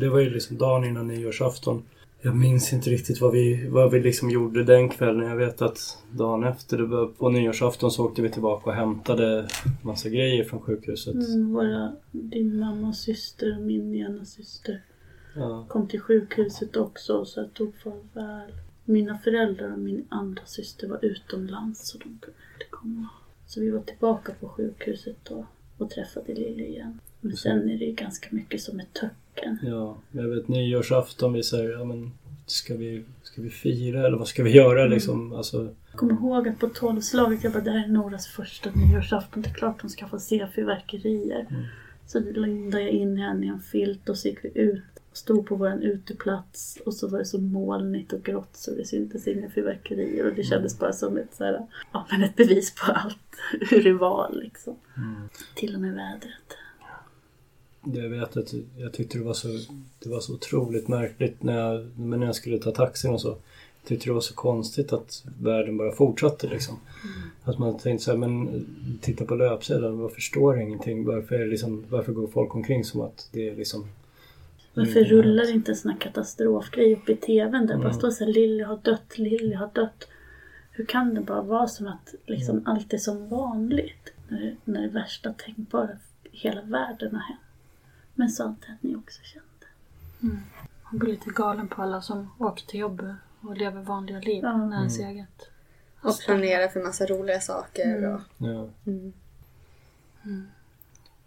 det, 0.01 0.09
var 0.09 0.21
ju 0.21 0.31
liksom 0.31 0.59
dagen 0.59 0.85
innan 0.85 1.09
nyårsafton. 1.09 1.83
Jag 2.23 2.37
minns 2.37 2.73
inte 2.73 2.91
riktigt 2.91 3.21
vad 3.21 3.33
vi, 3.33 3.69
vad 3.69 3.91
vi 3.91 4.01
liksom 4.01 4.31
gjorde 4.31 4.65
den 4.65 4.89
kvällen. 4.89 5.29
Jag 5.29 5.37
vet 5.37 5.63
att 5.63 5.99
dagen 6.11 6.45
efter, 6.45 7.07
på 7.07 7.29
nyårsafton, 7.29 7.91
så 7.91 8.05
åkte 8.05 8.23
vi 8.23 8.31
tillbaka 8.31 8.71
och 8.71 8.77
hämtade 8.77 9.49
massa 9.83 10.09
grejer 10.09 10.45
från 10.45 10.61
sjukhuset. 10.61 11.15
Mm, 11.15 11.53
våra, 11.53 11.93
din 12.11 12.59
mamma 12.59 12.89
och 12.89 12.97
syster 12.97 13.57
och 13.57 13.63
min 13.63 13.95
ena 13.95 14.25
syster 14.25 14.83
Ja. 15.35 15.67
kom 15.69 15.89
till 15.89 16.01
sjukhuset 16.01 16.77
också 16.77 17.25
så 17.25 17.41
jag 17.41 17.55
tog 17.55 17.75
farväl. 17.77 18.53
Mina 18.85 19.19
föräldrar 19.19 19.73
och 19.73 19.79
min 19.79 20.07
andra 20.09 20.43
syster 20.47 20.89
var 20.89 21.05
utomlands 21.05 21.89
så 21.89 21.99
de 21.99 22.05
kunde 22.05 22.39
inte 22.55 22.67
komma. 22.71 23.09
Så 23.47 23.61
vi 23.61 23.71
var 23.71 23.81
tillbaka 23.81 24.33
på 24.41 24.49
sjukhuset 24.49 25.17
då 25.23 25.47
och 25.79 25.91
träffade 25.91 26.35
Lille 26.35 26.65
igen. 26.67 27.01
Men 27.21 27.37
sen 27.37 27.71
är 27.71 27.79
det 27.79 27.85
ju 27.85 27.93
ganska 27.93 28.29
mycket 28.31 28.61
som 28.61 28.81
ett 28.81 28.93
töcken. 28.93 29.59
Ja, 29.63 29.97
jag 30.13 30.29
vet 30.29 30.49
nyårsafton, 30.49 31.33
vi 31.33 31.43
säger, 31.43 31.71
ja 31.71 31.85
men 31.85 32.13
ska 32.47 32.77
vi, 32.77 33.05
ska 33.23 33.43
vi 33.43 33.51
fira 33.51 34.07
eller 34.07 34.17
vad 34.17 34.29
ska 34.29 34.43
vi 34.43 34.51
göra 34.51 34.87
liksom? 34.87 35.33
Alltså, 35.33 35.75
Jag 35.91 35.99
kommer 35.99 36.13
ihåg 36.13 36.49
att 36.49 36.59
på 36.59 36.69
tolvslaget, 36.69 37.45
jag 37.45 37.53
bara, 37.53 37.63
det 37.63 37.71
här 37.71 37.85
är 37.85 37.89
Noras 37.89 38.27
första 38.27 38.71
nyårsafton. 38.71 39.43
Det 39.43 39.49
är 39.49 39.55
klart 39.55 39.83
hon 39.83 39.91
ska 39.91 40.09
få 40.09 40.19
se 40.19 40.47
fyrverkerier. 40.55 41.47
Så 42.07 42.21
då 42.21 42.41
lindade 42.41 42.85
jag 42.85 42.93
in 42.93 43.17
henne 43.19 43.47
i 43.47 43.49
en 43.49 43.61
filt 43.61 44.09
och 44.09 44.19
så 44.19 44.29
gick 44.29 44.45
vi 44.45 44.51
ut. 44.55 44.83
Stod 45.15 45.47
på 45.47 45.57
vår 45.57 45.73
uteplats 45.83 46.79
och 46.87 46.95
så 46.95 47.09
var 47.09 47.19
det 47.19 47.25
så 47.25 47.39
molnigt 47.39 48.13
och 48.13 48.23
grått 48.23 48.57
så 48.57 48.71
det 48.71 48.85
syntes 48.85 49.29
inga 49.29 49.51
fyrverkerier 49.51 50.27
och 50.27 50.35
det 50.35 50.45
kändes 50.45 50.79
bara 50.79 50.93
som 50.93 51.17
ett, 51.17 51.35
så 51.35 51.45
här, 51.45 51.67
ja, 51.93 52.07
men 52.11 52.23
ett 52.23 52.37
bevis 52.37 52.75
på 52.75 52.93
allt, 52.93 53.17
hur 53.71 53.85
det 53.85 53.93
var 53.93 54.31
liksom. 54.33 54.77
Till 55.55 55.75
och 55.75 55.81
med 55.81 55.95
vädret. 55.95 56.57
Jag 58.03 58.09
vet 58.09 58.37
att 58.37 58.55
jag 58.77 58.93
tyckte 58.93 59.19
det 59.19 59.25
var 59.25 59.35
så, 59.35 59.49
det 59.99 60.09
var 60.09 60.21
så 60.21 60.35
otroligt 60.35 60.89
märkligt 60.89 61.43
när 61.43 61.59
jag, 61.59 61.87
men 61.99 62.21
när 62.21 62.27
jag 62.27 62.37
skulle 62.37 62.59
ta 62.59 62.71
taxin 62.71 63.11
och 63.11 63.21
så. 63.21 63.29
Jag 63.29 63.89
tyckte 63.89 64.09
det 64.09 64.13
var 64.13 64.21
så 64.21 64.35
konstigt 64.35 64.93
att 64.93 65.25
världen 65.41 65.77
bara 65.77 65.93
fortsatte 65.93 66.47
liksom. 66.47 66.77
Att 67.45 67.59
man 67.59 67.79
tänkte 67.79 68.05
så 68.05 68.11
här, 68.11 68.19
men 68.19 68.67
titta 69.01 69.25
på 69.25 69.35
löpsedeln, 69.35 69.99
varför 69.99 70.21
står 70.21 70.57
det 70.57 70.63
ingenting? 70.63 71.05
Varför, 71.05 71.47
liksom, 71.47 71.85
varför 71.89 72.13
går 72.13 72.27
folk 72.27 72.55
omkring 72.55 72.85
som 72.85 73.01
att 73.01 73.29
det 73.33 73.49
är 73.49 73.57
liksom... 73.57 73.87
Varför 74.75 74.91
ingenting 74.93 75.17
rullar 75.19 75.51
inte 75.51 75.73
en 75.73 75.77
sån 75.77 75.91
här 75.91 75.99
katastrofgrej 75.99 76.93
upp 76.95 77.09
i 77.09 77.17
TVn 77.17 77.67
där 77.67 77.75
bara 77.77 77.85
Mm. 77.85 77.93
står 77.95 78.11
så 78.11 78.25
här 78.25 78.33
Lilly 78.33 78.63
har 78.65 78.77
dött, 78.77 79.19
Lilly 79.19 79.55
har 79.55 79.71
dött. 79.75 80.09
Hur 80.71 80.85
kan 80.85 81.15
det 81.15 81.21
bara 81.21 81.43
vara 81.43 81.67
som 81.69 81.87
att 81.87 82.15
liksom 82.27 82.57
Mm. 82.59 82.67
allt 82.69 82.93
är 82.93 82.99
som 82.99 83.29
vanligt? 83.29 84.13
När 84.29 84.41
det, 84.41 84.57
när 84.65 84.83
det 84.83 84.89
värsta 84.89 85.33
tänkbara 85.33 85.91
i 86.23 86.37
hela 86.37 86.63
världen 86.63 87.15
har 87.15 87.23
hänt. 87.23 87.41
Men 88.15 88.29
så 88.31 88.45
antar 88.45 88.67
jag 88.69 88.75
att 88.77 88.83
ni 88.83 88.97
också 88.97 89.21
kände. 89.23 89.49
Man 90.91 90.99
blir 90.99 91.11
lite 91.13 91.31
galen 91.31 91.69
på 91.69 91.83
alla 91.83 92.01
som 92.03 92.31
åker 92.39 92.67
till 92.67 92.81
jobbet 92.81 93.15
och 93.41 93.57
lever 93.57 93.83
vanliga 93.83 94.19
liv 94.21 94.41
Ja. 94.43 94.57
när 94.57 94.77
ens 94.77 94.99
eget. 94.99 95.51
Och 96.01 96.19
planera 96.27 96.69
för 96.69 96.83
massa 96.83 97.07
roliga 97.07 97.41
saker. 97.41 98.15
Och, 98.15 98.21
Ja. 98.39 98.69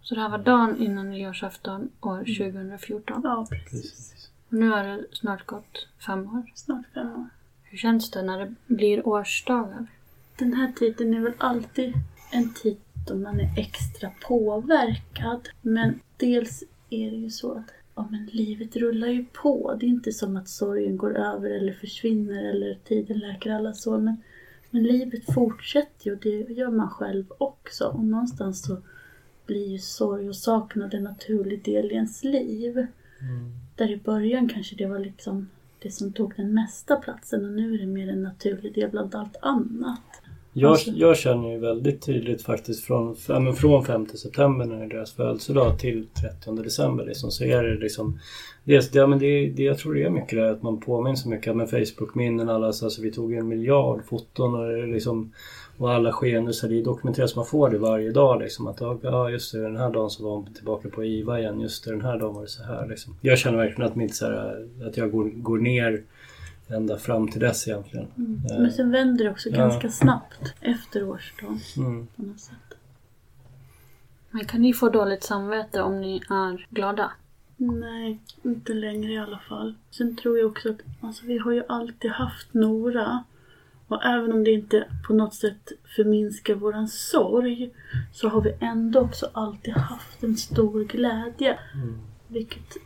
Så 0.07 0.15
det 0.15 0.21
här 0.21 0.29
var 0.29 0.37
dagen 0.37 0.81
innan 0.81 1.09
nyårsafton 1.09 1.89
år 2.01 2.17
2014. 2.17 3.21
Ja, 3.23 3.47
precis. 3.49 3.81
Precis. 3.81 4.29
Och 4.47 4.53
nu 4.53 4.69
har 4.69 4.83
det 4.83 5.03
snart 5.11 5.45
gått 5.45 5.87
fem 6.05 6.35
år. 6.35 6.51
Snart 6.55 6.85
fem 6.93 7.11
år. 7.11 7.29
Hur 7.63 7.77
känns 7.77 8.11
det 8.11 8.21
när 8.21 8.39
det 8.39 8.53
blir 8.67 9.07
årsdagar? 9.07 9.87
Den 10.37 10.53
här 10.53 10.71
tiden 10.71 11.13
är 11.13 11.19
väl 11.19 11.33
alltid 11.37 11.93
en 12.31 12.53
tid 12.53 12.77
då 13.07 13.15
man 13.15 13.39
är 13.39 13.59
extra 13.59 14.11
påverkad. 14.27 15.49
Men 15.61 15.99
dels 16.17 16.63
är 16.89 17.11
det 17.11 17.17
ju 17.17 17.29
så 17.29 17.51
att 17.51 17.71
ja, 17.95 18.07
men 18.11 18.25
livet 18.25 18.75
rullar 18.75 19.07
ju 19.07 19.25
på. 19.25 19.75
Det 19.79 19.85
är 19.85 19.89
inte 19.89 20.11
som 20.11 20.37
att 20.37 20.49
sorgen 20.49 20.97
går 20.97 21.17
över 21.17 21.49
eller 21.49 21.73
försvinner 21.73 22.43
eller 22.49 22.77
tiden 22.83 23.19
läker 23.19 23.51
alla 23.51 23.73
sår. 23.73 23.97
Men, 23.97 24.17
men 24.69 24.83
livet 24.83 25.33
fortsätter 25.33 26.05
ju 26.05 26.13
och 26.13 26.21
det 26.21 26.53
gör 26.53 26.71
man 26.71 26.89
själv 26.89 27.25
också. 27.37 27.87
Och 27.87 28.03
någonstans 28.03 28.65
så 28.65 28.77
blir 29.47 29.67
ju 29.67 29.79
sorg 29.79 30.29
och 30.29 30.35
saknad 30.35 30.93
en 30.93 31.03
naturlig 31.03 31.63
del 31.63 31.91
i 31.91 31.95
ens 31.95 32.23
liv. 32.23 32.87
Där 33.75 33.91
i 33.91 33.97
början 33.97 34.49
kanske 34.49 34.75
det 34.75 34.85
var 34.85 34.99
liksom 34.99 35.49
det 35.79 35.91
som 35.91 36.13
tog 36.13 36.33
den 36.35 36.53
mesta 36.53 36.95
platsen 36.95 37.45
och 37.45 37.51
nu 37.51 37.73
är 37.73 37.77
det 37.77 37.85
mer 37.85 38.09
en 38.09 38.23
naturlig 38.23 38.73
del 38.73 38.89
bland 38.89 39.15
allt 39.15 39.35
annat. 39.41 40.21
Jag, 40.53 40.71
Alltså- 40.71 40.91
jag 40.91 41.17
känner 41.17 41.51
ju 41.51 41.59
väldigt 41.59 42.01
tydligt 42.05 42.41
faktiskt 42.41 42.83
från, 42.83 43.15
men 43.27 43.53
från 43.53 43.85
5 43.85 44.05
september 44.05 44.65
när 44.65 44.77
det 44.77 44.85
är 44.85 44.89
deras 44.89 45.11
födelsedag 45.13 45.79
till 45.79 46.05
30 46.07 46.63
december 46.63 47.05
liksom, 47.05 47.31
så 47.31 47.43
är 47.43 47.63
det 47.63 47.75
liksom 47.79 48.19
Dels, 48.63 48.89
det, 48.89 48.99
ja, 48.99 49.07
men 49.07 49.19
det, 49.19 49.49
det, 49.49 49.63
jag 49.63 49.77
tror 49.77 49.93
det 49.93 50.03
är 50.03 50.09
mycket 50.09 50.39
det 50.39 50.51
att 50.51 50.63
man 50.63 50.79
påminns 50.79 51.21
så 51.21 51.29
mycket 51.29 51.55
med 51.55 51.69
Facebook-minnen. 51.69 52.49
Alla, 52.49 52.73
så, 52.73 52.85
alltså, 52.85 53.01
vi 53.01 53.11
tog 53.11 53.33
en 53.33 53.47
miljard 53.47 54.05
foton 54.05 54.55
och, 54.55 54.67
det 54.67 54.79
är 54.79 54.87
liksom, 54.87 55.33
och 55.77 55.91
alla 55.93 56.11
skenuser. 56.11 56.69
Det 56.69 56.79
är 56.79 56.83
dokumenterat 56.83 57.29
så 57.29 57.39
man 57.39 57.45
får 57.45 57.69
det 57.69 57.77
varje 57.77 58.11
dag. 58.11 58.41
Liksom, 58.41 58.67
att, 58.67 58.81
ja, 59.01 59.29
just 59.29 59.51
det, 59.51 59.61
den 59.61 59.77
här 59.77 59.89
dagen 59.91 60.09
så 60.09 60.23
var 60.23 60.31
hon 60.31 60.53
tillbaka 60.53 60.89
på 60.89 61.05
IVA 61.05 61.39
igen. 61.39 61.61
Just 61.61 61.85
det, 61.85 61.91
den 61.91 62.01
här 62.01 62.19
dagen 62.19 62.33
var 62.33 62.41
det 62.41 62.47
så 62.47 62.63
här. 62.63 62.87
Liksom. 62.87 63.15
Jag 63.21 63.37
känner 63.37 63.57
verkligen 63.57 63.91
att, 63.91 63.95
mitt, 63.95 64.15
så 64.15 64.25
här, 64.25 64.67
att 64.87 64.97
jag 64.97 65.11
går, 65.11 65.25
går 65.25 65.57
ner 65.57 66.03
ända 66.67 66.97
fram 66.97 67.27
till 67.27 67.41
dess 67.41 67.67
egentligen. 67.67 68.07
Eh, 68.51 68.59
Men 68.59 68.71
sen 68.71 68.91
vänder 68.91 69.25
det 69.25 69.31
också 69.31 69.49
Ja. 69.49 69.57
ganska 69.57 69.89
snabbt 69.89 70.53
efter 70.61 71.09
årsdagen 71.09 71.59
mm. 71.77 72.07
på 72.15 72.21
något 72.23 72.39
sätt. 72.39 72.55
Men 74.31 74.45
kan 74.45 74.61
ni 74.61 74.73
få 74.73 74.89
dåligt 74.89 75.23
samvete 75.23 75.81
om 75.81 76.01
ni 76.01 76.21
är 76.29 76.67
glada? 76.69 77.11
Nej, 77.57 78.19
inte 78.43 78.73
längre 78.73 79.11
i 79.11 79.17
alla 79.17 79.39
fall. 79.39 79.75
Sen 79.91 80.15
tror 80.15 80.37
jag 80.37 80.47
också 80.47 80.69
att 80.69 80.77
alltså, 81.01 81.25
vi 81.25 81.37
har 81.37 81.51
ju 81.51 81.63
alltid 81.69 82.11
haft 82.11 82.53
Nora. 82.53 83.23
Och 83.87 84.05
även 84.05 84.31
om 84.31 84.43
det 84.43 84.51
inte 84.51 84.85
på 85.07 85.13
något 85.13 85.33
sätt 85.33 85.71
förminskar 85.95 86.55
våran 86.55 86.87
sorg 86.87 87.69
så 88.13 88.29
har 88.29 88.41
vi 88.41 88.53
ändå 88.59 88.99
också 88.99 89.29
alltid 89.33 89.73
haft 89.73 90.23
en 90.23 90.37
stor 90.37 90.83
glädje. 90.83 91.59
Vilket 92.27 92.77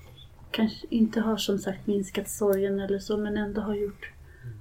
kanske 0.51 0.87
inte 0.89 1.21
har 1.21 1.37
som 1.37 1.59
sagt 1.59 1.87
minskat 1.87 2.29
sorgen 2.29 2.79
eller 2.79 2.99
så 2.99 3.17
men 3.17 3.37
ändå 3.37 3.61
har 3.61 3.75
gjort 3.75 4.11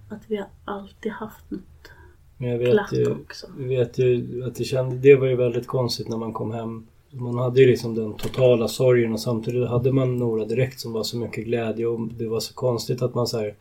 att 0.08 0.22
vi 0.26 0.36
har 0.36 0.48
alltid 0.64 1.12
haft 1.12 1.50
något 1.50 1.90
Men 2.36 2.50
jag 2.50 2.58
vet 2.58 2.70
glatt 2.70 2.92
ju, 2.92 3.10
också. 3.10 3.46
jag 3.58 3.68
vet 3.68 3.98
ju 3.98 4.44
att 4.44 4.54
det 4.54 4.64
kändes, 4.64 5.02
det 5.02 5.16
var 5.16 5.26
ju 5.26 5.36
väldigt 5.36 5.66
konstigt 5.66 6.08
när 6.08 6.16
man 6.16 6.32
kom 6.32 6.50
hem. 6.52 6.86
Man 7.12 7.38
hade 7.38 7.60
ju 7.60 7.66
liksom 7.66 7.94
den 7.94 8.14
totala 8.14 8.68
sorgen 8.68 9.12
och 9.12 9.20
samtidigt 9.20 9.68
hade 9.68 9.92
man 9.92 10.16
Nora 10.16 10.44
direkt 10.44 10.80
som 10.80 10.92
var 10.92 11.02
så 11.02 11.16
mycket 11.16 11.44
glädje 11.44 11.86
och 11.86 12.08
det 12.08 12.28
var 12.28 12.40
så 12.40 12.54
konstigt 12.54 13.02
att 13.02 13.14
man 13.14 13.26
säger 13.26 13.54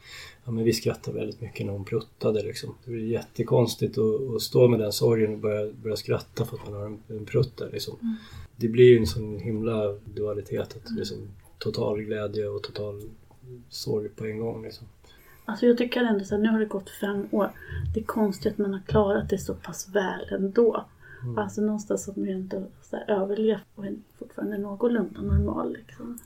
Ja 0.46 0.52
men 0.52 0.64
vi 0.64 0.74
skrattade 0.74 1.18
väldigt 1.18 1.42
mycket 1.42 1.66
när 1.66 1.74
hon 1.74 1.86
pruttade 1.86 2.44
liksom. 2.44 2.76
Det 2.86 2.92
var 2.92 2.98
jättekonstigt 2.98 3.98
att, 3.98 4.36
att 4.36 4.42
stå 4.42 4.68
med 4.68 4.80
den 4.80 4.92
sorgen 4.92 5.34
och 5.34 5.40
börja, 5.40 5.74
börja 5.74 5.96
skratta 5.96 6.46
för 6.46 6.58
att 6.58 6.66
man 6.66 6.74
har 6.74 6.86
en, 6.86 7.00
en 7.08 7.26
prutt 7.26 7.58
där 7.58 7.70
liksom. 7.72 8.20
Det 8.56 8.68
blir 8.68 8.86
ju 8.86 8.98
en 8.98 9.08
sån 9.08 9.40
himla 9.40 9.94
dualitet 10.06 10.76
att 10.76 10.92
liksom 10.92 11.18
total 11.58 12.02
glädje 12.02 12.48
och 12.48 12.64
total 12.64 13.02
sorg 13.70 14.10
på 14.10 14.26
en 14.26 14.40
gång 14.40 14.64
liksom. 14.64 14.88
Alltså 15.46 15.66
jag 15.66 15.78
tycker 15.78 16.02
ändå 16.02 16.26
så 16.26 16.36
här, 16.36 16.42
nu 16.42 16.50
har 16.50 16.60
det 16.60 16.66
gått 16.66 16.90
fem 16.90 17.28
år. 17.32 17.52
Det 17.94 18.00
är 18.00 18.04
konstigt 18.04 18.52
att 18.52 18.58
man 18.58 18.74
har 18.74 18.82
klarat 18.82 19.30
det 19.30 19.38
så 19.38 19.54
pass 19.54 19.90
väl 19.90 20.28
ändå. 20.32 20.86
Alltså 21.38 21.62
någonstans 21.62 22.08
har 22.08 22.14
man 22.14 22.26
ju 22.26 22.32
ändå 22.32 22.64
så 22.82 22.96
här, 22.96 23.10
överlevt 23.10 23.64
och 23.76 23.86
är 23.86 23.96
fortfarande 24.20 24.58
någorlunda 24.58 25.22
normal 25.22 25.74
liksom. 25.74 26.20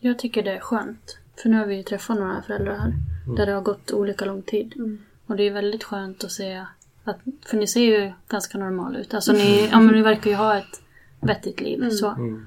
Jag 0.00 0.18
tycker 0.18 0.42
det 0.42 0.52
är 0.52 0.60
skönt. 0.60 1.18
För 1.42 1.48
nu 1.48 1.56
har 1.56 1.66
vi 1.66 1.76
ju 1.76 1.82
träffat 1.82 2.18
några 2.18 2.42
föräldrar 2.42 2.74
här. 2.74 2.92
Där 3.26 3.46
det 3.46 3.52
har 3.52 3.62
gått 3.62 3.92
olika 3.92 4.24
lång 4.24 4.42
tid. 4.42 4.98
Och 5.26 5.36
det 5.36 5.42
är 5.42 5.50
väldigt 5.50 5.84
skönt 5.84 6.24
att 6.24 6.32
se 6.32 6.64
att, 7.04 7.18
för 7.46 7.56
ni 7.56 7.66
ser 7.66 7.80
ju 7.80 8.12
ganska 8.28 8.58
normala 8.58 8.98
ut. 8.98 9.14
Alltså 9.14 9.32
ni, 9.32 9.68
ja, 9.72 9.80
men 9.80 9.94
ni 9.94 10.02
verkar 10.02 10.30
ju 10.30 10.36
ha 10.36 10.58
ett 10.58 10.82
vettigt 11.20 11.60
liv. 11.60 11.90
Så. 11.90 12.10
Mm. 12.10 12.46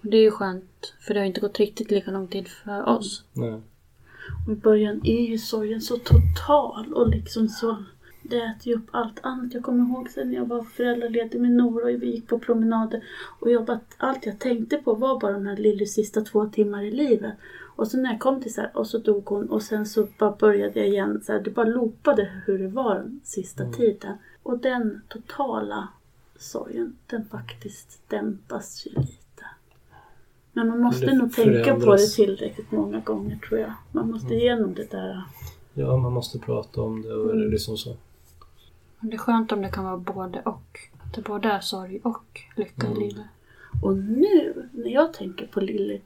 Och 0.00 0.10
Det 0.10 0.16
är 0.16 0.22
ju 0.22 0.30
skönt. 0.30 0.94
För 1.00 1.14
det 1.14 1.20
har 1.20 1.24
inte 1.24 1.40
gått 1.40 1.58
riktigt 1.58 1.90
lika 1.90 2.10
lång 2.10 2.28
tid 2.28 2.48
för 2.48 2.88
oss. 2.88 3.24
Nej. 3.32 3.60
Och 4.46 4.52
i 4.52 4.56
början 4.56 5.00
är 5.04 5.20
ju 5.20 5.38
sorgen 5.38 5.80
så 5.80 5.96
total 5.96 6.92
och 6.94 7.08
liksom 7.08 7.48
så 7.48 7.84
det 8.22 8.36
äter 8.36 8.68
ju 8.68 8.74
upp 8.74 8.88
allt 8.90 9.20
annat. 9.22 9.54
Jag 9.54 9.62
kommer 9.62 9.84
ihåg 9.84 10.10
sen 10.10 10.28
när 10.30 10.36
jag 10.36 10.46
var 10.46 10.62
föräldraledig 10.62 11.40
med 11.40 11.50
Nora 11.50 11.84
och 11.84 12.02
vi 12.02 12.10
gick 12.10 12.28
på 12.28 12.38
promenader. 12.38 13.04
Och 13.40 13.50
jag 13.50 13.64
bara, 13.64 13.80
allt 13.96 14.26
jag 14.26 14.38
tänkte 14.38 14.76
på 14.76 14.94
var 14.94 15.20
bara 15.20 15.32
de 15.32 15.46
här 15.46 15.56
Lillys 15.56 15.94
sista 15.94 16.20
två 16.20 16.46
timmar 16.46 16.82
i 16.82 16.90
livet. 16.90 17.34
Och 17.80 17.88
så 17.88 17.96
när 17.96 18.10
jag 18.10 18.20
kom 18.20 18.40
till 18.40 18.54
så 18.54 18.60
här, 18.60 18.76
och 18.76 18.86
så 18.86 18.98
dog 18.98 19.24
hon 19.26 19.50
och 19.50 19.62
sen 19.62 19.86
så 19.86 20.06
bara 20.18 20.30
började 20.30 20.78
jag 20.78 20.88
igen. 20.88 21.20
Så 21.24 21.32
här, 21.32 21.40
det 21.40 21.50
bara 21.50 21.66
loopade 21.66 22.42
hur 22.46 22.58
det 22.58 22.68
var 22.68 22.94
den 22.94 23.20
sista 23.24 23.64
tiden. 23.64 24.16
Och 24.42 24.58
den 24.58 25.00
totala 25.08 25.88
sorgen, 26.38 26.96
den 27.06 27.24
faktiskt 27.24 28.00
dämpas 28.08 28.86
ju 28.86 28.90
lite. 28.90 29.44
Men 30.52 30.68
man 30.68 30.80
måste 30.80 31.12
nog 31.14 31.32
tänka 31.32 31.74
på 31.74 31.96
det 31.96 32.06
tillräckligt 32.06 32.72
många 32.72 33.00
gånger 33.00 33.36
tror 33.36 33.60
jag. 33.60 33.72
Man 33.92 34.10
måste 34.10 34.34
igenom 34.34 34.74
det 34.74 34.90
där. 34.90 35.24
Ja, 35.74 35.96
man 35.96 36.12
måste 36.12 36.38
prata 36.38 36.82
om 36.82 37.02
det 37.02 37.14
och 37.14 37.30
eller 37.30 37.48
liksom 37.48 37.76
så. 37.76 37.96
Men 38.98 39.10
det 39.10 39.16
är 39.16 39.18
skönt 39.18 39.52
om 39.52 39.62
det 39.62 39.68
kan 39.68 39.84
vara 39.84 39.96
både 39.96 40.40
och. 40.40 40.78
Att 40.98 41.14
det 41.14 41.22
både 41.22 41.48
är 41.48 41.60
sorg 41.60 42.00
och 42.02 42.40
lycka 42.56 42.86
i 42.86 42.94
livet. 42.94 43.26
Och 43.82 43.96
nu 43.96 44.68
när 44.72 44.90
jag 44.90 45.12
tänker 45.12 45.46
på 45.46 45.60
Lilly 45.60 46.00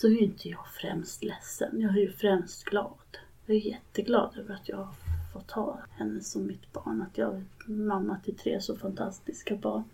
så 0.00 0.06
är 0.06 0.22
inte 0.22 0.48
jag 0.48 0.66
främst 0.66 1.24
ledsen. 1.24 1.80
Jag 1.80 1.96
är 1.96 2.00
ju 2.00 2.12
främst 2.12 2.64
glad. 2.64 3.18
Jag 3.46 3.56
är 3.56 3.60
jätteglad 3.60 4.38
över 4.38 4.54
att 4.54 4.68
jag 4.68 4.76
har 4.76 4.94
fått 5.32 5.50
ha 5.50 5.80
henne 5.90 6.20
som 6.20 6.46
mitt 6.46 6.72
barn. 6.72 7.02
Att 7.02 7.18
jag 7.18 7.34
är 7.34 7.70
mamma 7.70 8.16
till 8.24 8.36
tre 8.36 8.60
så 8.60 8.76
fantastiska 8.76 9.56
barn. 9.56 9.84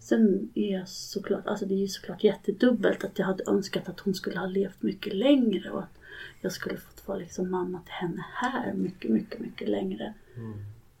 Sen 0.00 0.50
är 0.54 0.72
jag 0.72 0.88
såklart, 0.88 1.46
alltså 1.46 1.66
det 1.66 1.74
är 1.74 1.78
ju 1.78 1.88
såklart 1.88 2.24
jättedubbelt 2.24 3.04
att 3.04 3.18
jag 3.18 3.26
hade 3.26 3.44
önskat 3.46 3.88
att 3.88 4.00
hon 4.00 4.14
skulle 4.14 4.38
ha 4.38 4.46
levt 4.46 4.82
mycket 4.82 5.14
längre 5.14 5.70
och 5.70 5.82
att 5.82 5.98
jag 6.40 6.52
skulle 6.52 6.76
fått 6.76 7.08
vara 7.08 7.18
liksom 7.18 7.50
mamma 7.50 7.80
till 7.80 7.92
henne 7.92 8.24
här 8.32 8.74
mycket, 8.74 9.10
mycket, 9.10 9.40
mycket 9.40 9.68
längre. 9.68 10.14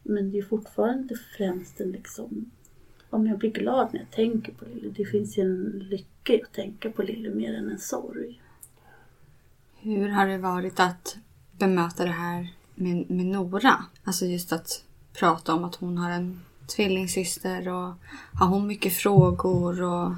Men 0.02 0.30
det 0.30 0.38
är 0.38 0.42
fortfarande 0.42 1.16
främst 1.36 1.80
en 1.80 1.92
liksom 1.92 2.50
om 3.10 3.26
jag 3.26 3.38
blir 3.38 3.50
glad 3.50 3.88
när 3.92 4.00
jag 4.00 4.10
tänker 4.10 4.52
på 4.52 4.64
Lilly. 4.64 4.90
Det 4.96 5.04
finns 5.04 5.38
ju 5.38 5.42
en 5.42 5.86
lycka 5.90 6.34
i 6.34 6.42
att 6.42 6.52
tänka 6.52 6.90
på 6.90 7.02
Lilly 7.02 7.30
mer 7.30 7.54
än 7.54 7.70
en 7.70 7.78
sorg. 7.78 8.40
Hur 9.86 10.08
har 10.08 10.26
det 10.26 10.38
varit 10.38 10.80
att 10.80 11.16
bemöta 11.58 12.04
det 12.04 12.10
här 12.10 12.48
med, 12.74 13.10
med 13.10 13.26
Nora? 13.26 13.74
Alltså 14.04 14.24
just 14.26 14.52
att 14.52 14.82
prata 15.18 15.54
om 15.54 15.64
att 15.64 15.74
hon 15.74 15.98
har 15.98 16.10
en 16.10 16.40
tvillingsyster 16.76 17.68
och 17.68 17.92
har 18.34 18.46
hon 18.46 18.66
mycket 18.66 18.92
frågor 18.92 19.82
och 19.82 20.12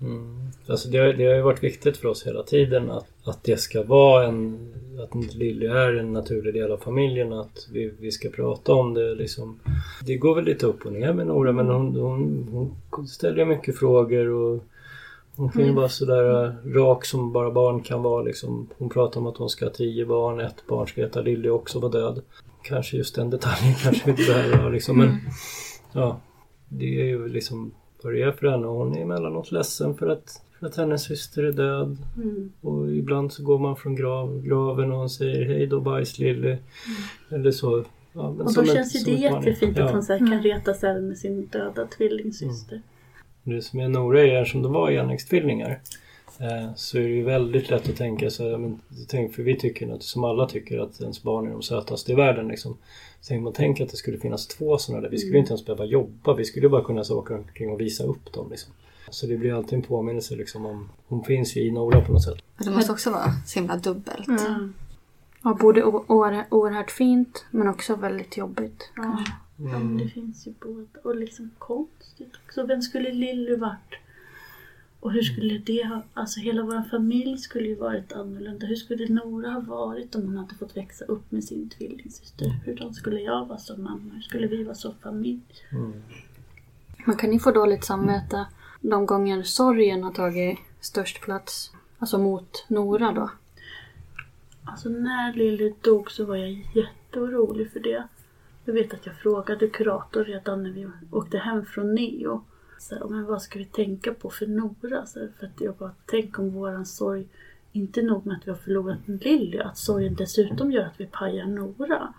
Mm. 0.00 0.48
Alltså 0.68 0.88
det, 0.88 0.98
har- 0.98 1.12
det 1.12 1.26
har 1.26 1.34
ju 1.34 1.42
varit 1.42 1.62
viktigt 1.64 1.96
för 1.96 2.08
oss 2.08 2.26
hela 2.26 2.42
tiden 2.42 2.90
att, 2.90 3.06
att 3.24 3.44
det 3.44 3.56
ska 3.60 3.82
vara 3.82 4.26
en... 4.26 4.68
Att 5.02 5.34
Lilly 5.34 5.66
är 5.66 5.94
en 5.94 6.12
naturlig 6.12 6.54
del 6.54 6.70
av 6.72 6.76
familjen. 6.78 7.32
Att 7.32 7.68
vi, 7.72 7.92
vi 8.00 8.12
ska 8.12 8.28
prata 8.28 8.72
om 8.72 8.94
det 8.94 9.14
liksom. 9.14 9.58
Det 10.06 10.16
går 10.16 10.34
väl 10.34 10.44
lite 10.44 10.66
upp 10.66 10.86
och 10.86 10.92
ner 10.92 11.12
med 11.12 11.26
Nora 11.26 11.52
men 11.52 11.66
hon, 11.66 11.96
hon, 11.96 12.46
hon 12.90 13.08
ställer 13.08 13.44
mycket 13.44 13.78
frågor 13.78 14.28
och 14.28 14.64
hon 15.38 15.48
kan 15.48 15.64
ju 15.64 15.72
vara 15.72 15.88
sådär 15.88 16.56
rak 16.74 17.04
som 17.04 17.32
bara 17.32 17.50
barn 17.50 17.80
kan 17.80 18.02
vara 18.02 18.22
liksom. 18.22 18.68
Hon 18.78 18.88
pratar 18.88 19.20
om 19.20 19.26
att 19.26 19.36
hon 19.36 19.48
ska 19.48 19.64
ha 19.64 19.72
tio 19.72 20.06
barn, 20.06 20.40
ett 20.40 20.66
barn 20.66 20.86
ska 20.86 21.00
heta 21.00 21.20
Lilly 21.20 21.48
också 21.48 21.80
var 21.80 21.90
död. 21.90 22.22
Kanske 22.62 22.96
just 22.96 23.14
den 23.14 23.30
detaljen 23.30 23.74
kanske 23.82 24.04
vi 24.04 24.10
inte 24.10 24.32
behöver 24.32 24.56
ha 24.56 24.68
liksom 24.68 24.98
men 24.98 25.16
ja. 25.92 26.20
Det 26.68 27.00
är 27.00 27.04
ju 27.04 27.28
liksom 27.28 27.72
vad 28.02 28.12
det 28.12 28.22
är 28.22 28.32
för 28.32 28.46
henne 28.46 28.66
och 28.66 28.74
hon 28.74 28.96
är 28.96 29.02
emellanåt 29.02 29.52
ledsen 29.52 29.94
för 29.94 30.08
att, 30.08 30.42
för 30.58 30.66
att 30.66 30.76
hennes 30.76 31.02
syster 31.02 31.42
är 31.42 31.52
död. 31.52 31.96
Mm. 32.16 32.52
Och 32.60 32.92
ibland 32.92 33.32
så 33.32 33.42
går 33.42 33.58
man 33.58 33.76
från 33.76 33.96
grav, 33.96 34.42
graven 34.42 34.92
och 34.92 34.98
hon 34.98 35.10
säger 35.10 35.44
hej 35.44 35.66
då 35.66 35.80
bajs-Lilly. 35.80 36.56
Eller 37.30 37.50
så. 37.50 37.84
Ja, 38.12 38.30
men 38.30 38.46
Och 38.46 38.54
då 38.54 38.64
känns 38.64 38.96
ju 38.96 39.14
det 39.14 39.20
jättefint 39.20 39.78
Ja. 39.78 39.84
att 39.84 39.92
hon 39.92 40.02
så 40.02 40.12
här 40.12 40.18
kan 40.18 40.42
reta 40.42 40.74
sig 40.74 40.90
även 40.90 41.08
med 41.08 41.18
sin 41.18 41.46
döda 41.46 41.86
tvillingsyster. 41.86 42.82
Det 43.54 43.62
som 43.62 43.80
är 43.80 43.88
Nora 43.88 44.22
är 44.22 44.44
som 44.44 44.62
det 44.62 44.68
var 44.68 44.90
enäggstvillingar. 44.90 45.80
Eh, 46.40 46.74
så 46.74 46.98
är 46.98 47.02
det 47.02 47.08
ju 47.08 47.24
väldigt 47.24 47.70
lätt 47.70 47.88
att 47.88 47.96
tänka 47.96 48.30
sig, 48.30 48.58
men, 48.58 48.80
tänk, 49.08 49.34
för 49.34 49.42
vi 49.42 49.56
tycker 49.56 49.86
något 49.86 50.02
som 50.02 50.24
alla 50.24 50.46
tycker 50.46 50.78
att 50.78 51.00
ens 51.00 51.22
barn 51.22 51.46
är 51.46 51.50
de 51.50 51.62
sötaste 51.62 52.12
i 52.12 52.14
världen. 52.14 52.48
Liksom. 52.48 52.76
Så 53.20 53.28
tänker 53.28 53.42
man 53.42 53.52
tänk 53.52 53.80
att 53.80 53.90
det 53.90 53.96
skulle 53.96 54.18
finnas 54.18 54.46
två 54.46 54.78
sådana 54.78 55.02
där. 55.02 55.10
Vi 55.10 55.18
skulle 55.18 55.38
inte 55.38 55.50
ens 55.50 55.66
behöva 55.66 55.84
jobba. 55.84 56.34
Vi 56.34 56.44
skulle 56.44 56.68
bara 56.68 56.84
kunna 56.84 57.04
så 57.04 57.18
åka 57.18 57.34
omkring 57.34 57.70
och 57.70 57.80
visa 57.80 58.04
upp 58.04 58.32
dem. 58.32 58.50
Liksom. 58.50 58.72
Så 59.10 59.26
det 59.26 59.36
blir 59.36 59.54
alltid 59.54 59.72
en 59.72 59.82
påminnelse 59.82 60.36
liksom, 60.36 60.66
om, 60.66 60.88
hon 61.06 61.24
finns 61.24 61.56
ju 61.56 61.60
i 61.60 61.70
Nora 61.70 62.00
på 62.00 62.12
något 62.12 62.24
sätt. 62.24 62.38
Det 62.58 62.70
måste 62.70 62.92
också 62.92 63.10
vara 63.10 63.32
så 63.46 63.58
himla 63.58 63.76
dubbelt. 63.76 64.28
Mm. 64.28 64.74
Ja, 65.42 65.58
både 65.60 65.82
oerhört 65.82 66.90
fint 66.90 67.44
men 67.50 67.68
också 67.68 67.96
väldigt 67.96 68.36
jobbigt. 68.36 68.90
Ja. 68.96 69.24
Ja, 69.60 69.78
men 69.78 69.98
det 69.98 70.08
finns 70.08 70.46
ju 70.46 70.52
båda. 70.60 71.00
Och 71.02 71.16
liksom 71.16 71.50
konstigt 71.58 72.32
också. 72.46 72.66
Vem 72.66 72.82
skulle 72.82 73.12
Lilly 73.12 73.56
varit? 73.56 73.94
Och 75.00 75.12
hur 75.12 75.22
skulle 75.22 75.58
det 75.58 75.84
ha... 75.84 76.02
Alltså 76.14 76.40
hela 76.40 76.62
vår 76.62 76.90
familj 76.90 77.38
skulle 77.38 77.68
ju 77.68 77.74
varit 77.74 78.12
annorlunda. 78.12 78.66
Hur 78.66 78.76
skulle 78.76 79.08
Nora 79.08 79.50
ha 79.50 79.60
varit 79.60 80.14
om 80.14 80.22
hon 80.22 80.36
hade 80.36 80.54
fått 80.54 80.76
växa 80.76 81.04
upp 81.04 81.32
med 81.32 81.44
sin 81.44 81.68
tvillingsyster? 81.68 82.50
Hur 82.64 82.92
skulle 82.92 83.20
jag 83.20 83.46
vara 83.46 83.58
som 83.58 83.82
mamma? 83.82 84.14
Hur 84.14 84.20
skulle 84.20 84.46
vi 84.46 84.64
vara 84.64 84.74
som 84.74 84.94
familj? 85.02 85.40
Man 87.06 87.16
kan 87.16 87.32
ju 87.32 87.38
få 87.38 87.50
dåligt 87.50 87.84
samvete 87.84 88.46
de 88.80 89.06
gånger 89.06 89.42
sorgen 89.42 90.02
har 90.02 90.12
tagit 90.12 90.58
störst 90.80 91.20
plats. 91.20 91.72
Alltså 91.98 92.18
mot 92.18 92.64
Nora 92.68 93.12
då. 93.12 93.30
Alltså 94.64 94.88
när 94.88 95.32
Lilly 95.32 95.72
dog 95.80 96.10
så 96.10 96.24
var 96.24 96.36
jag 96.36 96.50
jätteorolig 96.74 97.72
för 97.72 97.80
det. 97.80 98.08
Jag 98.68 98.74
vet 98.74 98.94
att 98.94 99.06
jag 99.06 99.14
frågade 99.14 99.68
kurator 99.68 100.24
redan 100.24 100.62
när 100.62 100.70
vi 100.70 100.86
åkte 101.10 101.38
hem 101.38 101.66
från 101.66 101.94
Neo. 101.94 102.44
Så 102.78 102.94
här, 102.94 103.04
men 103.04 103.24
vad 103.24 103.42
ska 103.42 103.58
vi 103.58 103.64
tänka 103.64 104.14
på 104.14 104.30
för 104.30 104.46
Nora? 104.46 105.06
Så 105.06 105.20
här, 105.20 105.28
för 105.38 105.46
att 105.46 105.60
jag 105.60 105.74
bara, 105.74 105.92
tänk 106.06 106.38
om 106.38 106.50
våran 106.50 106.86
sorg, 106.86 107.26
inte 107.72 108.02
nog 108.02 108.26
med 108.26 108.36
att 108.36 108.46
vi 108.46 108.50
har 108.50 108.58
förlorat 108.58 108.98
en 109.06 109.16
Lilly, 109.16 109.58
att 109.58 109.78
sorgen 109.78 110.14
dessutom 110.14 110.72
gör 110.72 110.84
att 110.84 111.00
vi 111.00 111.06
pajar 111.06 111.46
Nora. 111.46 112.14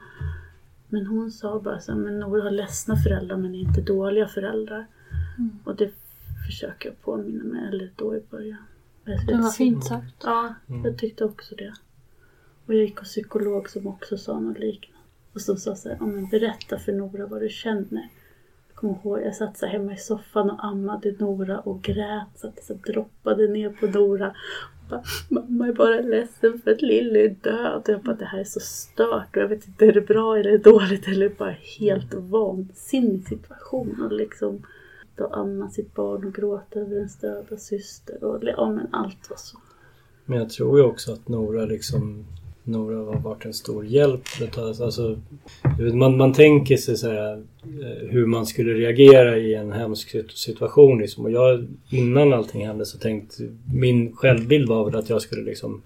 Men 0.88 1.08
hon 1.08 1.32
sa 1.32 1.60
bara 1.60 1.80
så 1.80 1.92
här, 1.92 2.00
men 2.00 2.20
Nora 2.20 2.44
har 2.44 2.52
ledsna 2.52 2.96
föräldrar 2.96 3.38
men 3.38 3.56
inte 3.56 3.82
dåliga 3.82 4.28
föräldrar. 4.28 4.86
Och 5.64 5.76
det 5.76 5.92
försöker 6.46 6.90
jag 6.90 7.02
påminna 7.02 7.44
mig, 7.44 7.68
eller 7.68 7.92
då 7.96 8.16
i 8.16 8.22
början. 8.30 8.64
Det 9.04 9.36
var 9.36 9.52
fint 9.52 9.86
sagt. 9.86 10.24
Ja, 10.24 10.54
jag 10.84 10.98
tyckte 10.98 11.26
också 11.26 11.56
det. 11.56 11.74
Och 12.66 12.74
jag 12.74 12.82
gick 12.82 13.00
hos 13.00 13.08
psykolog 13.08 13.70
som 13.70 13.88
också 13.88 14.18
sa 14.18 14.40
något 14.40 14.60
liknande. 14.60 14.99
Och 15.40 15.44
som 15.44 15.58
sa 15.58 15.76
så 15.76 15.90
här, 15.90 15.98
men 16.00 16.30
berätta 16.30 16.80
för 16.80 16.92
Nora 16.92 17.26
vad 17.26 17.42
du 17.42 17.50
känner. 17.50 18.10
Jag 18.68 18.76
kommer 18.76 18.94
ihåg, 18.94 19.22
jag 19.22 19.36
satt 19.36 19.58
så 19.58 19.66
här 19.66 19.74
hemma 19.74 19.94
i 19.94 19.98
soffan 19.98 20.50
och 20.50 20.66
ammade 20.66 21.16
Nora 21.20 21.60
och 21.60 21.82
grät 21.82 22.28
så 22.36 22.48
att 22.48 22.56
det 22.56 22.62
så 22.62 22.74
droppade 22.74 23.48
ner 23.48 23.70
på 23.70 23.88
Nora. 23.88 24.36
Bara, 24.90 25.04
Mamma 25.30 25.68
är 25.68 25.74
bara 25.74 26.02
ledsen 26.02 26.62
för 26.64 26.72
att 26.72 26.82
Lilly 26.82 27.20
är 27.20 27.36
död. 27.42 27.82
Och 27.82 27.90
jag 27.90 28.02
bara, 28.02 28.16
det 28.16 28.26
här 28.26 28.40
är 28.40 28.44
så 28.44 28.60
stört 28.60 29.36
och 29.36 29.42
jag 29.42 29.48
vet 29.48 29.68
inte, 29.68 29.86
är 29.86 29.94
det 29.94 30.02
bra 30.02 30.38
eller 30.38 30.58
dåligt 30.58 31.08
eller 31.08 31.30
bara 31.30 31.56
helt 31.80 32.14
vansinnig 32.14 33.28
situation. 33.28 34.02
Och 34.04 34.12
liksom 34.12 34.66
då 35.16 35.28
amma 35.28 35.70
sitt 35.70 35.96
barn 35.96 36.26
och 36.26 36.34
gråta 36.34 36.80
över 36.80 36.96
ens 36.96 37.18
döda 37.18 37.58
syster. 37.58 38.24
Och 38.24 38.40
ja, 38.44 38.70
men 38.70 38.88
allt 38.92 39.30
var 39.30 39.38
så. 39.38 39.58
Men 40.26 40.38
jag 40.38 40.50
tror 40.50 40.80
ju 40.80 40.86
också 40.86 41.14
att 41.14 41.28
Nora 41.28 41.66
liksom 41.66 42.26
Nora 42.70 42.98
har 42.98 43.20
varit 43.20 43.46
en 43.46 43.54
stor 43.54 43.86
hjälp. 43.86 44.22
Alltså, 44.58 45.18
man, 45.94 46.18
man 46.18 46.34
tänker 46.34 46.78
sig 46.78 46.98
så 46.98 47.10
här, 47.10 47.34
eh, 47.64 48.10
hur 48.10 48.26
man 48.26 48.46
skulle 48.46 48.74
reagera 48.74 49.38
i 49.38 49.54
en 49.54 49.72
hemsk 49.72 50.16
situation. 50.34 51.00
Liksom. 51.00 51.26
Och 51.26 51.32
jag, 51.32 51.68
innan 51.90 52.34
allting 52.34 52.68
hände 52.68 52.86
så 52.86 52.98
tänkte 52.98 53.44
min 53.74 54.16
självbild 54.16 54.70
var 54.70 54.86
väl 54.86 54.96
att 54.96 55.10
jag 55.10 55.22
skulle 55.22 55.44
liksom, 55.44 55.82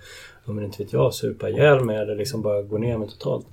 om 0.46 0.64
inte 0.64 0.84
vet 0.84 0.94
jag, 0.94 1.14
supa 1.14 1.50
ihjäl 1.50 1.86
mig 1.86 1.98
eller 1.98 2.16
liksom 2.16 2.42
bara 2.42 2.62
gå 2.62 2.78
ner 2.78 2.98
mig 2.98 3.08
totalt. 3.08 3.46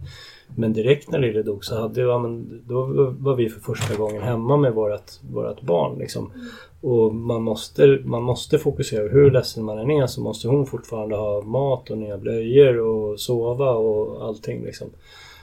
Men 0.56 0.72
direkt 0.72 1.10
när 1.10 1.18
Lille 1.18 1.42
dog 1.42 1.64
så 1.64 1.80
hade, 1.80 2.00
ja, 2.00 2.18
men, 2.18 2.62
då 2.66 2.84
var 3.18 3.34
vi 3.36 3.48
för 3.48 3.60
första 3.60 3.96
gången 3.96 4.22
hemma 4.22 4.56
med 4.56 4.74
vårat, 4.74 5.20
vårat 5.32 5.62
barn. 5.62 5.98
Liksom. 5.98 6.32
Och 6.80 7.14
man 7.14 7.42
måste, 7.42 8.00
man 8.04 8.22
måste 8.22 8.58
fokusera, 8.58 9.08
hur 9.08 9.30
ledsen 9.30 9.64
man 9.64 9.78
än 9.78 9.90
är 9.90 10.06
så 10.06 10.20
måste 10.20 10.48
hon 10.48 10.66
fortfarande 10.66 11.16
ha 11.16 11.42
mat 11.42 11.90
och 11.90 11.98
nya 11.98 12.18
blöjor 12.18 12.78
och 12.78 13.20
sova 13.20 13.70
och 13.70 14.26
allting. 14.26 14.64
Liksom. 14.64 14.90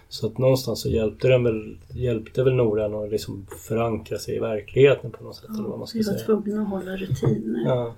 Så 0.10 0.28
att 0.28 0.38
någonstans 0.38 0.82
så 0.82 0.90
hjälpte, 0.90 1.28
den 1.28 1.44
väl, 1.44 1.78
hjälpte 1.90 2.44
väl 2.44 2.54
Nora 2.54 3.04
att 3.04 3.12
liksom 3.12 3.48
förankra 3.68 4.18
sig 4.18 4.36
i 4.36 4.40
verkligheten 4.40 5.12
på 5.12 5.24
något 5.24 5.36
sätt. 5.36 5.50
eller 5.50 5.70
vad 5.70 5.78
man 5.80 5.88
ska 5.88 6.00
Vi 6.00 6.06
var 6.06 6.14
säga. 6.14 6.26
tvungna 6.26 6.62
att 6.62 6.70
hålla 6.70 6.92
rutiner. 6.96 7.64
Ja. 7.66 7.94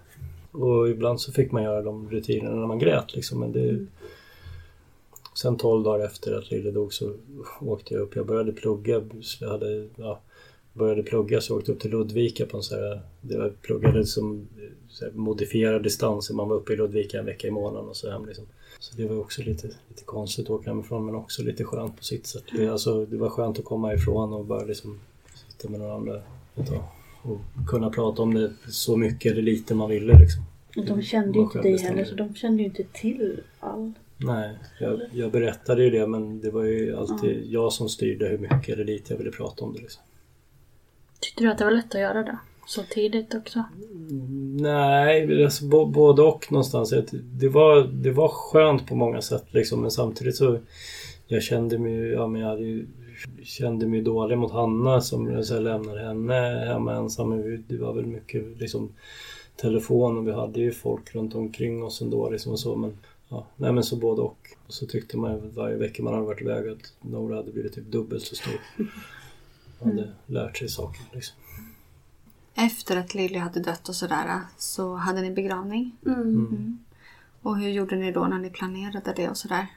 Och 0.51 0.89
ibland 0.89 1.22
så 1.22 1.32
fick 1.32 1.51
man 1.51 1.64
göra 1.64 1.82
de 1.82 2.10
rutinerna 2.10 2.55
när 2.55 2.68
man 2.68 2.80
grät 2.80 3.16
liksom. 3.16 3.39
Men 3.39 3.51
det... 3.51 3.86
Sen 5.42 5.58
12 5.58 5.84
dagar 5.84 6.06
efter 6.06 6.34
att 6.34 6.52
Lille 6.52 6.72
dog 6.72 6.94
så 6.94 7.14
åkte 7.62 7.94
jag 7.94 8.02
upp. 8.02 8.16
Jag 8.16 8.26
började 8.26 8.52
plugga. 8.52 9.02
Jag 9.40 9.50
hade, 9.50 9.88
ja, 9.96 10.20
började 10.74 11.04
plugga 11.04 11.42
så 11.42 11.54
jag 11.54 11.58
åkte 11.58 11.72
upp 11.72 11.80
till 11.80 11.92
Ludvika 11.92 12.46
på 12.46 12.58
en 12.58 12.64
så 12.64 12.76
här... 12.76 13.02
Det 13.22 13.38
var, 13.38 13.46
jag 13.46 13.62
pluggade 13.62 14.06
som 14.06 14.48
här, 15.02 15.12
modifierad 15.12 15.84
distans. 15.84 16.32
Man 16.32 16.50
var 16.50 16.56
uppe 16.56 16.74
i 16.74 16.76
Ludvika 16.76 17.20
en 17.20 17.26
vecka 17.26 17.48
i 17.48 17.52
månaden 17.52 17.90
och 17.90 17.96
så 17.96 18.12
hem 18.12 18.26
liksom. 18.26 18.46
Så 18.80 18.98
det 18.98 19.08
var 19.08 19.20
också 19.20 19.42
lite, 19.42 19.68
lite 19.68 20.04
konstigt 20.06 20.46
att 20.46 20.50
åka 20.50 20.70
hemifrån 20.70 21.06
men 21.06 21.16
också 21.16 21.44
lite 21.44 21.64
skönt 21.64 21.98
på 21.98 22.04
sitt 22.04 22.28
sätt. 22.28 22.44
Det, 22.58 22.68
alltså, 22.68 23.06
det 23.06 23.18
var 23.18 23.30
skönt 23.30 23.60
att 23.60 23.66
komma 23.66 23.94
ifrån 23.94 24.34
och 24.34 24.46
bara 24.46 24.64
liksom 24.64 25.00
sitta 25.48 25.70
med 25.70 25.80
några 25.80 25.94
andra 25.94 26.22
ett 26.56 26.68
tag. 26.68 26.84
Och 27.22 27.40
kunna 27.68 27.90
prata 27.90 28.22
om 28.22 28.34
det 28.34 28.54
så 28.68 28.98
mycket 28.98 29.32
eller 29.32 29.42
lite 29.42 29.76
man 29.76 29.90
ville 29.90 30.20
liksom. 30.20 30.44
Och 30.78 30.86
de 30.86 31.02
kände 31.02 31.38
ju 31.38 31.44
inte 31.44 31.62
dig 31.62 31.78
heller 31.78 32.06
så 32.06 32.16
de 32.16 32.36
kände 32.36 32.64
ju 32.64 32.68
inte 32.68 32.84
till 32.84 33.42
allt. 33.60 33.96
Nej, 34.22 34.57
jag, 34.80 35.01
jag 35.13 35.32
berättade 35.32 35.84
ju 35.84 35.89
det 35.89 36.07
men 36.07 36.41
det 36.41 36.51
var 36.51 36.63
ju 36.63 36.95
alltid 36.97 37.45
jag 37.45 37.74
som 37.74 37.89
styrde 37.89 38.28
hur 38.28 38.38
mycket 38.38 38.70
eller 38.70 38.86
lite 38.86 39.13
jag 39.13 39.17
ville 39.17 39.32
prata 39.32 39.65
om 39.65 39.74
det. 39.74 39.80
Liksom. 39.80 40.03
Tyckte 41.20 41.43
du 41.43 41.51
att 41.51 41.57
det 41.57 41.63
var 41.65 41.72
lätt 41.72 41.95
att 41.95 42.01
göra 42.01 42.24
det? 42.24 42.38
Så 42.67 42.82
tidigt 42.89 43.36
också? 43.36 43.63
Nej, 44.61 45.43
alltså, 45.43 45.65
bo, 45.65 45.86
både 45.86 46.22
och 46.22 46.51
någonstans. 46.51 46.93
Det- 47.11 47.49
var, 47.49 47.84
det 47.84 48.11
var 48.11 48.28
skönt 48.28 48.88
på 48.88 48.95
många 48.95 49.22
sätt 49.22 49.45
liksom, 49.51 49.82
men 49.82 49.91
samtidigt 49.91 50.36
så 50.36 50.59
jag 51.28 51.43
kände 51.43 51.78
mig, 51.80 51.93
ja, 52.09 52.28
men 52.28 52.41
jag 52.41 52.47
hade 52.49 52.63
ju, 52.63 52.86
kände 53.43 53.88
mig 53.88 54.01
dålig 54.01 54.38
mot 54.38 54.51
Hanna 54.51 55.01
som 55.01 55.43
så 55.43 55.53
jag 55.53 55.63
lämnade 55.63 56.01
henne 56.01 56.65
hemma 56.67 56.93
ensam. 56.95 57.63
Det 57.67 57.78
var 57.78 57.93
väl 57.93 58.05
mycket 58.05 58.43
liksom, 58.59 58.89
telefon 59.55 60.17
och 60.17 60.28
vi 60.28 60.32
hade 60.32 60.59
ju 60.59 60.72
folk 60.72 61.15
runt 61.15 61.36
omkring 61.36 61.84
oss 61.84 62.01
ändå. 62.01 62.30
Liksom, 62.30 62.51
och 62.51 62.59
så, 62.59 62.76
men, 62.76 62.97
ja, 63.30 63.47
nej, 63.57 63.73
men 63.73 63.84
så 63.84 63.95
både 63.95 64.21
och. 64.21 64.49
Och 64.67 64.73
så 64.73 64.86
tyckte 64.86 65.17
man 65.17 65.32
ju 65.32 65.49
varje 65.49 65.77
vecka 65.77 66.03
man 66.03 66.13
hade 66.13 66.25
varit 66.25 66.41
iväg 66.41 66.69
att 66.69 66.93
Nora 67.01 67.36
hade 67.36 67.51
blivit 67.51 67.73
typ 67.73 67.86
dubbelt 67.86 68.23
så 68.23 68.36
stor. 68.36 68.61
Man 69.80 69.89
hade 69.89 70.13
lärt 70.25 70.57
sig 70.57 70.69
saker. 70.69 71.01
Liksom. 71.13 71.36
Efter 72.55 72.97
att 72.97 73.13
Lilly 73.13 73.38
hade 73.38 73.59
dött 73.59 73.89
och 73.89 73.95
sådär 73.95 74.39
så 74.57 74.95
hade 74.95 75.21
ni 75.21 75.32
begravning. 75.32 75.97
Mm. 76.05 76.80
Och 77.41 77.57
hur 77.57 77.69
gjorde 77.69 77.95
ni 77.95 78.11
då 78.11 78.27
när 78.27 78.39
ni 78.39 78.49
planerade 78.49 79.13
det 79.15 79.30
och 79.30 79.38
sådär? 79.38 79.67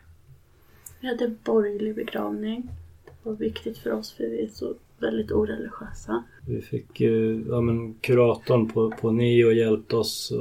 Vi 1.01 1.09
hade 1.09 1.25
en 1.25 1.39
borgerlig 1.45 1.95
begravning. 1.95 2.71
Det 3.05 3.13
var 3.23 3.33
viktigt 3.33 3.79
för 3.79 3.93
oss 3.93 4.13
för 4.13 4.25
vi 4.25 4.45
är 4.45 4.49
så 4.49 4.75
väldigt 5.03 5.33
oreligiösa. 5.33 6.25
Vi 6.47 6.61
fick 6.61 7.01
ju, 7.01 7.45
ja 7.49 7.61
men 7.61 7.95
kuratorn 7.95 8.69
på, 8.69 8.91
på 8.91 9.11
NIO 9.11 9.53
hjälpte 9.53 9.97
oss 9.97 10.33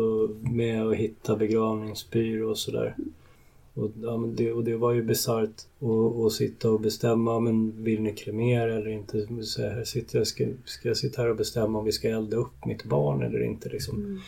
med 0.41 0.87
att 0.87 0.95
hitta 0.95 1.35
begravningsbyrå 1.35 2.49
och 2.49 2.57
sådär. 2.57 2.95
Och, 3.73 3.91
ja, 4.01 4.17
men 4.17 4.35
det, 4.35 4.51
och 4.51 4.63
det 4.63 4.75
var 4.75 4.91
ju 4.91 5.03
bisarrt 5.03 5.61
att, 6.25 6.33
sitta 6.33 6.71
och 6.71 6.79
bestämma, 6.79 7.39
men 7.39 7.83
vill 7.83 8.01
ni 8.01 8.13
kremera 8.13 8.75
eller 8.75 8.89
inte? 8.89 9.43
Så 9.43 9.61
här 9.61 9.83
sitter 9.83 10.17
jag, 10.17 10.27
ska, 10.27 10.47
ska 10.65 10.87
jag 10.87 10.97
sitta 10.97 11.21
här 11.21 11.29
och 11.29 11.35
bestämma 11.35 11.79
om 11.79 11.85
vi 11.85 11.91
ska 11.91 12.09
elda 12.09 12.37
upp 12.37 12.65
mitt 12.65 12.83
barn 12.83 13.21
eller 13.21 13.43
inte? 13.43 13.69
Liksom. 13.69 14.21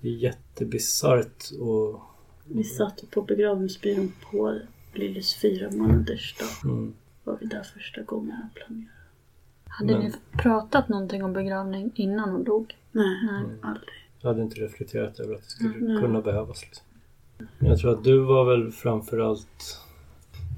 Det 0.00 0.08
är 0.08 0.12
jättebisarrt 0.12 1.50
och 1.60 2.00
Vi 2.44 2.64
satt 2.64 3.10
på 3.10 3.22
begravningsbyrån 3.22 4.12
på 4.30 4.60
Lillys 4.94 5.34
fyra 5.34 5.70
månaders 5.70 6.36
dag. 6.38 6.72
Mm. 6.72 6.94
Var 7.24 7.38
vi 7.40 7.46
där 7.46 7.62
första 7.62 8.02
gången 8.02 8.36
och 8.50 8.54
planerade. 8.54 8.93
Hade 9.78 9.92
Men- 9.92 10.02
ni 10.02 10.12
pratat 10.38 10.88
någonting 10.88 11.24
om 11.24 11.32
begravning 11.32 11.92
innan 11.94 12.30
hon 12.30 12.44
dog? 12.44 12.76
Nej, 12.92 13.18
Nej. 13.30 13.42
aldrig. 13.62 13.88
Jag 14.20 14.28
hade 14.28 14.42
inte 14.42 14.60
reflekterat 14.60 15.20
över 15.20 15.34
att 15.34 15.42
det 15.42 15.48
skulle 15.50 15.74
Mm. 15.74 16.02
kunna 16.02 16.20
behövas. 16.20 16.62
Liksom. 16.62 16.86
Jag 17.58 17.78
tror 17.78 17.92
att 17.92 18.04
du 18.04 18.18
var 18.18 18.44
väl 18.44 18.72
framförallt... 18.72 19.80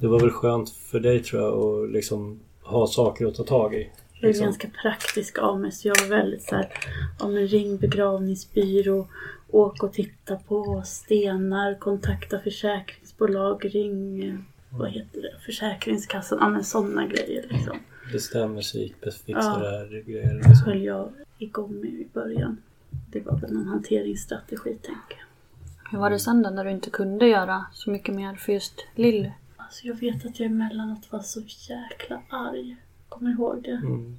Det 0.00 0.06
var 0.06 0.20
väl 0.20 0.30
skönt 0.30 0.70
för 0.70 1.00
dig 1.00 1.22
tror 1.22 1.42
jag 1.42 1.52
att 1.84 1.90
liksom 1.92 2.40
ha 2.62 2.86
saker 2.86 3.26
att 3.26 3.34
ta 3.34 3.44
tag 3.44 3.74
i. 3.74 3.90
Jag 4.14 4.22
är 4.22 4.26
Liksom. 4.28 4.44
ganska 4.44 4.68
praktisk 4.82 5.38
av 5.38 5.60
mig 5.60 5.72
så 5.72 5.88
jag 5.88 5.94
var 6.02 6.08
väldigt 6.08 6.42
så 6.42 6.54
här, 6.56 6.68
ja 7.18 7.28
men 7.28 7.46
ring 7.46 7.76
begravningsbyrå, 7.76 9.06
åk 9.50 9.82
och 9.82 9.92
titta 9.92 10.36
på 10.36 10.82
stenar, 10.84 11.78
kontakta 11.78 12.38
försäkringsbolag, 12.38 13.64
ring, 13.74 14.24
eh, 14.24 14.34
vad 14.70 14.90
heter 14.90 15.22
det, 15.22 15.34
Försäkringskassan, 15.46 16.38
ja 16.40 16.48
men 16.48 16.64
sådana 16.64 17.06
grejer 17.06 17.46
liksom. 17.50 17.76
Bestäm 18.12 18.52
musik, 18.54 18.94
fixa 19.04 19.24
Ja. 19.26 19.58
det 19.58 19.70
här 19.70 20.02
grejer. 20.06 20.34
Liksom. 20.34 20.54
Höll 20.66 20.82
jag 20.84 21.12
igång 21.38 21.80
med 21.80 21.90
i 21.90 22.06
början. 22.12 22.56
Det 23.12 23.20
var 23.20 23.38
väl 23.38 23.50
en 23.50 23.66
hanteringsstrategi 23.66 24.70
tänker 24.82 25.16
jag. 25.18 25.90
Hur 25.90 25.98
var 25.98 26.10
det 26.10 26.18
sen 26.18 26.42
då 26.42 26.50
när 26.50 26.64
du 26.64 26.70
inte 26.70 26.90
kunde 26.90 27.26
göra 27.28 27.66
så 27.72 27.90
mycket 27.90 28.14
mer 28.14 28.34
för 28.34 28.52
just 28.52 28.86
Lill? 28.94 29.30
Alltså 29.56 29.86
jag 29.86 29.94
vet 29.94 30.26
att 30.26 30.40
jag 30.40 30.46
emellanåt 30.46 31.12
var 31.12 31.20
så 31.20 31.40
jäkla 31.68 32.22
arg. 32.28 32.76
Kommer 33.08 33.30
ihåg 33.30 33.62
det? 33.62 33.70
Mm. 33.70 34.16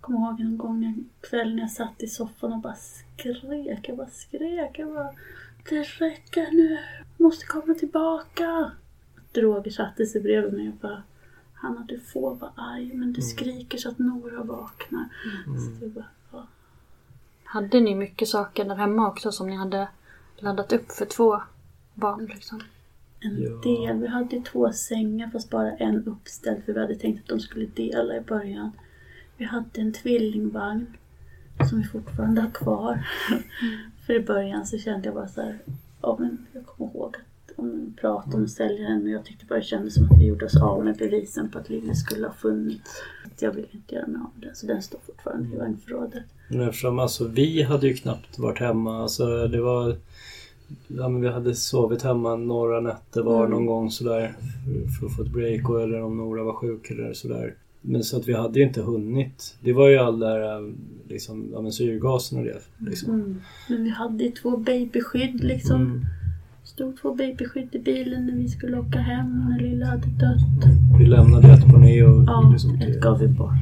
kommer 0.00 0.18
ihåg 0.18 0.40
en 0.40 0.58
gång 0.58 0.84
en 0.84 1.08
kväll 1.20 1.54
när 1.54 1.62
jag 1.62 1.70
satt 1.70 2.02
i 2.02 2.06
soffan 2.06 2.52
och 2.52 2.58
bara 2.58 2.74
skrek. 2.74 3.88
Jag 3.88 3.96
bara 3.96 4.08
skrek. 4.08 4.78
Jag 4.78 4.94
bara 4.94 5.10
Det 5.68 5.82
räcker 5.82 6.50
nu. 6.52 6.78
Jag 7.16 7.24
måste 7.24 7.46
komma 7.46 7.74
tillbaka. 7.74 8.70
Roger 9.34 9.70
satte 9.70 10.06
sig 10.06 10.20
bredvid 10.20 10.52
mig 10.52 10.68
och 10.68 10.74
bara 10.74 11.02
Hanna 11.62 11.84
du 11.88 12.00
får 12.00 12.34
vara 12.34 12.52
arg 12.56 12.90
men 12.94 13.12
du 13.12 13.22
skriker 13.22 13.78
så 13.78 13.88
att 13.88 13.98
Nora 13.98 14.42
vaknar. 14.42 15.08
Så 15.44 15.84
jag 15.84 15.90
bara, 15.90 16.04
ja. 16.32 16.46
Hade 17.44 17.80
ni 17.80 17.94
mycket 17.94 18.28
saker 18.28 18.64
där 18.64 18.74
hemma 18.74 19.08
också 19.08 19.32
som 19.32 19.46
ni 19.46 19.56
hade 19.56 19.88
laddat 20.36 20.72
upp 20.72 20.92
för 20.92 21.04
två 21.06 21.40
barn 21.94 22.26
liksom? 22.26 22.60
En 23.20 23.42
Ja. 23.42 23.50
del. 23.50 23.98
Vi 24.00 24.06
hade 24.06 24.40
två 24.40 24.72
sängar 24.72 25.30
fast 25.30 25.50
bara 25.50 25.76
en 25.76 26.04
uppställd 26.06 26.64
för 26.64 26.72
vi 26.72 26.80
hade 26.80 26.94
tänkt 26.94 27.22
att 27.22 27.28
de 27.28 27.40
skulle 27.40 27.66
dela 27.66 28.16
i 28.16 28.20
början. 28.20 28.70
Vi 29.36 29.44
hade 29.44 29.80
en 29.80 29.92
tvillingvagn 29.92 30.86
som 31.68 31.78
vi 31.78 31.84
fortfarande 31.84 32.40
har 32.40 32.50
kvar. 32.50 33.06
för 34.06 34.12
i 34.12 34.20
början 34.20 34.66
så 34.66 34.78
kände 34.78 35.06
jag 35.08 35.14
bara 35.14 35.28
så 35.28 35.40
här, 35.42 35.58
ja 36.02 36.16
men 36.20 36.46
jag 36.52 36.66
kommer 36.66 36.90
ihåg 36.90 37.16
att 37.16 37.22
om 37.56 37.94
pratade 38.00 38.36
om 38.36 38.44
att 38.44 38.50
sälja 38.50 38.88
den 38.88 39.02
och 39.02 39.08
jag 39.08 39.24
tyckte 39.24 39.46
bara 39.46 39.58
det 39.58 39.64
kändes 39.64 39.94
som 39.94 40.04
att 40.04 40.18
vi 40.20 40.26
gjorde 40.26 40.44
oss 40.44 40.56
av 40.62 40.84
med 40.84 40.96
bevisen 40.96 41.50
på 41.50 41.58
att 41.58 41.70
Lille 41.70 41.94
skulle 41.94 42.26
ha 42.26 42.34
funnits. 42.34 43.02
Jag 43.40 43.52
ville 43.52 43.68
inte 43.70 43.94
göra 43.94 44.06
mig 44.06 44.20
av 44.20 44.40
den 44.40 44.54
så 44.54 44.66
den 44.66 44.82
står 44.82 44.98
fortfarande 45.06 45.54
i 45.54 45.58
vagnförrådet. 45.58 46.22
Men 46.48 46.60
eftersom 46.60 46.98
alltså 46.98 47.28
vi 47.28 47.62
hade 47.62 47.86
ju 47.88 47.94
knappt 47.94 48.38
varit 48.38 48.58
hemma. 48.58 49.02
Alltså 49.02 49.48
det 49.48 49.60
var... 49.60 49.96
Ja 50.88 51.08
men 51.08 51.20
vi 51.20 51.28
hade 51.28 51.54
sovit 51.54 52.02
hemma 52.02 52.36
några 52.36 52.80
nätter 52.80 53.22
var 53.22 53.38
Mm. 53.46 53.50
någon 53.50 53.66
gång 53.66 53.90
sådär. 53.90 54.36
För, 55.00 55.06
att 55.06 55.16
få 55.16 55.22
ett 55.22 55.28
break 55.32 55.68
och, 55.70 55.82
eller 55.82 56.02
om 56.02 56.16
Nora 56.16 56.42
var 56.44 56.52
sjuk 56.52 56.90
eller 56.90 57.12
sådär. 57.12 57.54
Men 57.80 58.04
så 58.04 58.16
att 58.16 58.28
vi 58.28 58.32
hade 58.32 58.58
ju 58.58 58.64
inte 58.66 58.82
hunnit. 58.82 59.56
Det 59.60 59.72
var 59.72 59.88
ju 59.88 59.96
all 59.98 60.18
där 60.18 60.72
liksom, 61.08 61.48
ja 61.52 61.60
men 61.60 61.72
syrgasen 61.72 62.38
och 62.38 62.44
det. 62.44 62.60
Liksom. 62.78 63.14
Mm. 63.14 63.40
Men 63.68 63.84
vi 63.84 63.90
hade 63.90 64.24
ju 64.24 64.30
två 64.30 64.56
babyskydd 64.56 65.44
liksom. 65.44 65.80
Mm. 65.80 66.00
Stod 66.82 66.96
två 67.00 67.14
babyskydd 67.14 67.74
i 67.74 67.78
bilen 67.78 68.26
när 68.26 68.34
vi 68.36 68.48
skulle 68.48 68.78
åka 68.78 68.98
hem 68.98 69.44
när 69.48 69.60
lilla 69.60 69.86
hade 69.86 70.06
dött. 70.06 70.66
Vi 70.98 71.06
lämnade 71.06 71.48
ett 71.52 71.66
på 71.66 71.78
Neo. 71.78 72.24
Ja, 72.26 72.48
liksom, 72.52 72.74
ett 72.74 73.00
gav 73.00 73.18
vi 73.18 73.28
bort. 73.28 73.52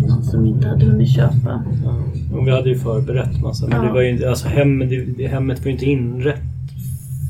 Till 0.00 0.06
någon 0.08 0.24
som 0.24 0.46
inte 0.46 0.68
hade 0.68 0.84
hunnit 0.86 1.08
köpa. 1.10 1.64
Ja. 1.84 2.02
Och 2.36 2.46
vi 2.46 2.50
hade 2.50 2.68
ju 2.68 2.78
förberett 2.78 3.42
massa. 3.42 3.66
Men 3.68 3.76
Ja. 3.76 3.82
det 3.86 3.92
var 3.92 4.00
ju 4.02 4.10
inte, 4.10 4.28
alltså 4.30 4.48
hem, 4.48 4.78
det, 5.18 5.26
hemmet 5.26 5.58
var 5.58 5.66
ju 5.66 5.72
inte 5.72 5.84
inrätt 5.84 6.42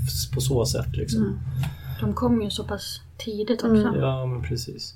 f- 0.06 0.34
på 0.34 0.40
så 0.40 0.64
sätt 0.66 0.96
liksom. 0.96 1.22
Mm. 1.22 1.34
De 2.00 2.12
kom 2.14 2.42
ju 2.42 2.50
så 2.50 2.64
pass 2.64 3.00
tidigt 3.18 3.62
också. 3.62 3.88
Mm. 3.88 4.00
Ja 4.00 4.26
men 4.26 4.42
precis. 4.42 4.94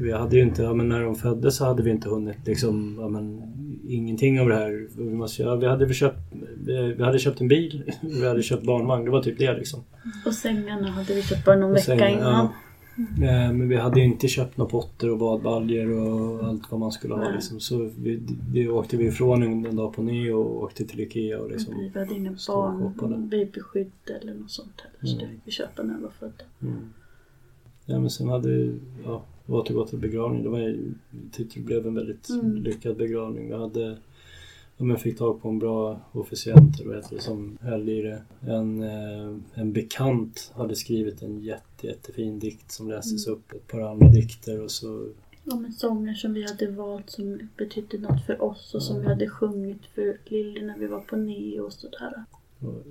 Vi 0.00 0.12
hade 0.12 0.36
ju 0.36 0.42
inte, 0.42 0.62
ja, 0.62 0.74
men 0.74 0.88
när 0.88 1.02
de 1.02 1.14
föddes 1.14 1.56
så 1.56 1.64
hade 1.64 1.82
vi 1.82 1.90
inte 1.90 2.08
hunnit 2.08 2.46
liksom, 2.46 2.96
ja, 3.00 3.08
men, 3.08 3.42
ingenting 3.88 4.40
av 4.40 4.48
det 4.48 4.54
här. 4.54 4.88
Vi, 4.96 5.14
måste, 5.14 5.42
ja, 5.42 5.54
vi, 5.56 5.66
hade 5.66 5.94
köpt, 5.94 6.18
vi, 6.66 7.02
hade 7.04 7.18
köpt 7.18 7.40
en 7.40 7.48
bil, 7.48 7.92
vi 8.02 8.26
hade 8.28 8.42
köpt 8.42 8.64
barnvagn, 8.66 9.04
det 9.04 9.10
var 9.10 9.22
typ 9.22 9.38
det 9.38 9.54
liksom. 9.58 9.80
Och 10.26 10.34
sängarna 10.34 10.90
hade 10.90 11.14
vi 11.14 11.22
köpt 11.22 11.44
bara 11.44 11.56
någon 11.56 11.70
vecka 11.72 11.84
sängar, 11.84 12.08
innan. 12.08 12.22
ja. 12.22 12.52
Eh, 13.22 13.52
Men 13.52 13.68
vi 13.68 13.76
hade 13.76 14.00
ju 14.00 14.06
inte 14.06 14.28
köpt 14.28 14.56
några 14.56 14.70
potter 14.70 15.10
och 15.10 15.18
badbaljor 15.18 15.90
och 15.90 16.44
allt 16.48 16.70
vad 16.70 16.80
man 16.80 16.92
skulle 16.92 17.14
ha 17.14 17.20
Nej. 17.20 17.32
liksom. 17.34 17.60
Så 17.60 17.90
vi, 17.98 18.20
det 18.52 18.68
åkte 18.68 18.96
vi 18.96 19.04
ifrån 19.06 19.42
en 19.42 19.76
dag 19.76 19.92
på 19.94 20.02
Neo 20.02 20.36
och 20.40 20.62
åkte 20.62 20.84
till 20.84 21.00
Ikea 21.00 21.40
och 21.40 21.50
liksom. 21.50 21.74
Vi 21.94 21.98
hade 22.00 22.14
inga 22.14 22.30
barn, 22.48 23.28
babyskydd 23.28 23.90
eller 24.22 24.34
något 24.34 24.50
sånt 24.50 24.80
heller. 24.80 25.12
Så 25.14 25.18
det 25.18 25.24
Mm. 25.24 25.36
fick 25.36 25.46
vi 25.46 25.50
köpa 25.52 25.82
när 25.82 25.96
vi 25.96 26.02
var 26.02 26.10
födda. 26.10 26.44
Mm. 26.62 26.74
Ja 27.90 28.00
men 28.00 28.10
sen 28.10 28.28
hade 28.28 28.74
ja, 29.04 29.22
återgå 29.46 29.86
till 29.86 29.98
begravning. 29.98 30.42
Det 30.42 30.48
var 30.48 30.58
jag 30.58 30.76
det 31.54 31.60
blev 31.60 31.86
en 31.86 31.94
väldigt 31.94 32.28
Mm. 32.30 32.56
lyckad 32.56 32.96
begravning. 32.96 33.48
Vi 33.48 33.54
hade, 33.56 33.96
ja, 34.76 34.84
men 34.84 34.96
fick 34.96 35.18
tag 35.18 35.42
på 35.42 35.48
en 35.48 35.58
bra 35.58 36.00
officiant 36.12 36.80
eller 36.80 36.88
vad 36.88 36.96
heter 36.96 37.16
det, 37.16 37.22
som 37.22 37.58
höll 37.60 37.88
i 37.88 38.02
det. 38.02 38.22
En, 38.40 38.82
eh, 38.82 39.36
en 39.54 39.72
bekant 39.72 40.52
hade 40.54 40.76
skrivit 40.76 41.22
en 41.22 41.38
jätte, 41.40 41.86
jättefin 41.86 42.38
dikt 42.38 42.72
som 42.72 42.88
lästes 42.88 43.26
Mm. 43.26 43.38
upp. 43.38 43.52
Ett 43.52 43.66
par 43.66 43.80
andra 43.80 44.08
dikter 44.08 44.60
och 44.62 44.70
så 44.70 45.08
Ja 45.44 45.56
men 45.56 45.72
sånger 45.72 46.14
som 46.14 46.34
vi 46.34 46.42
hade 46.46 46.66
valt 46.70 47.10
som 47.10 47.38
betydde 47.56 47.98
något 47.98 48.26
för 48.26 48.42
oss 48.42 48.74
och 48.74 48.82
som 48.82 49.00
vi 49.00 49.06
hade 49.06 49.28
sjungit 49.30 49.86
för 49.94 50.16
Lilly 50.24 50.62
när 50.66 50.78
vi 50.78 50.86
var 50.86 51.00
på 51.00 51.16
Neo 51.16 51.64
och 51.64 51.72
sådär. 51.72 52.24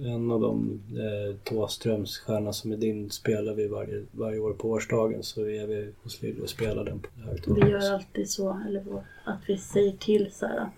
En 0.05 0.31
av 0.31 0.41
dem, 0.41 0.81
eh, 0.91 1.35
Thåströms 1.43 2.17
stjärna 2.17 2.53
som 2.53 2.71
är 2.71 2.77
din, 2.77 3.09
spelar 3.09 3.53
vi 3.53 3.67
varje, 3.67 4.05
varje 4.11 4.39
år 4.39 4.53
på 4.53 4.69
årsdagen. 4.69 5.23
Så 5.23 5.41
är 5.41 5.67
vi 5.67 5.93
hos 6.03 6.21
Lilly 6.21 6.41
och 6.41 6.49
spelar 6.49 6.85
den 6.85 6.99
på 6.99 7.07
Vi 7.15 7.21
högtalare. 7.23 7.69
gör 7.69 7.93
alltid 7.93 8.29
så, 8.29 8.61
eller 8.67 8.81
vår- 8.81 9.03
att 9.23 9.39
vi 9.49 9.57
säger 9.57 9.91
till 9.91 10.31
så 10.31 10.45
här. 10.45 10.69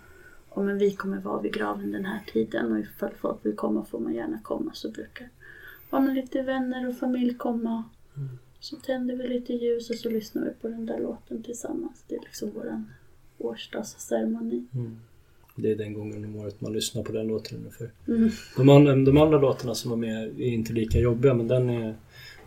Om 0.48 0.66
men 0.66 0.78
vi 0.78 0.90
kommer 0.90 1.20
vara 1.20 1.40
vid 1.40 1.52
graven 1.54 1.92
den 1.92 2.04
här 2.04 2.20
tiden 2.32 2.72
och 2.72 2.78
ifall 2.78 3.10
folk 3.20 3.46
vill 3.46 3.56
komma 3.56 3.84
får 3.84 3.98
man 3.98 4.14
gärna 4.14 4.38
komma 4.42 4.70
så 4.74 4.90
brukar 4.90 5.28
ja, 5.90 6.00
men 6.00 6.14
lite 6.14 6.42
vänner 6.42 6.88
och 6.88 6.96
familj 6.96 7.34
komma. 7.34 7.84
Så 8.60 8.76
tänder 8.76 9.16
vi 9.16 9.28
lite 9.28 9.52
ljus 9.52 9.90
och 9.90 9.96
så 9.96 10.08
lyssnar 10.10 10.44
vi 10.44 10.50
på 10.50 10.68
den 10.68 10.86
där 10.86 11.00
låten 11.00 11.42
tillsammans. 11.42 12.04
Det 12.08 12.14
är 12.14 12.20
liksom 12.20 12.50
våran 12.50 12.90
årsdagsceremoni. 13.38 14.64
Mm. 14.74 14.96
Det 15.60 15.70
är 15.70 15.76
den 15.76 15.92
gången 15.94 16.24
om 16.24 16.36
året 16.36 16.60
man 16.60 16.72
lyssnar 16.72 17.02
på 17.02 17.12
den 17.12 17.26
låten 17.26 17.58
ungefär. 17.58 17.90
Mm. 18.08 18.30
De, 18.56 18.68
andra, 18.68 18.96
de 18.96 19.16
andra 19.18 19.38
låtarna 19.38 19.74
som 19.74 19.90
var 19.90 19.96
med 19.98 20.40
är 20.40 20.46
inte 20.46 20.72
lika 20.72 20.98
jobbiga 20.98 21.34
men 21.34 21.48
den 21.48 21.70
är... 21.70 21.94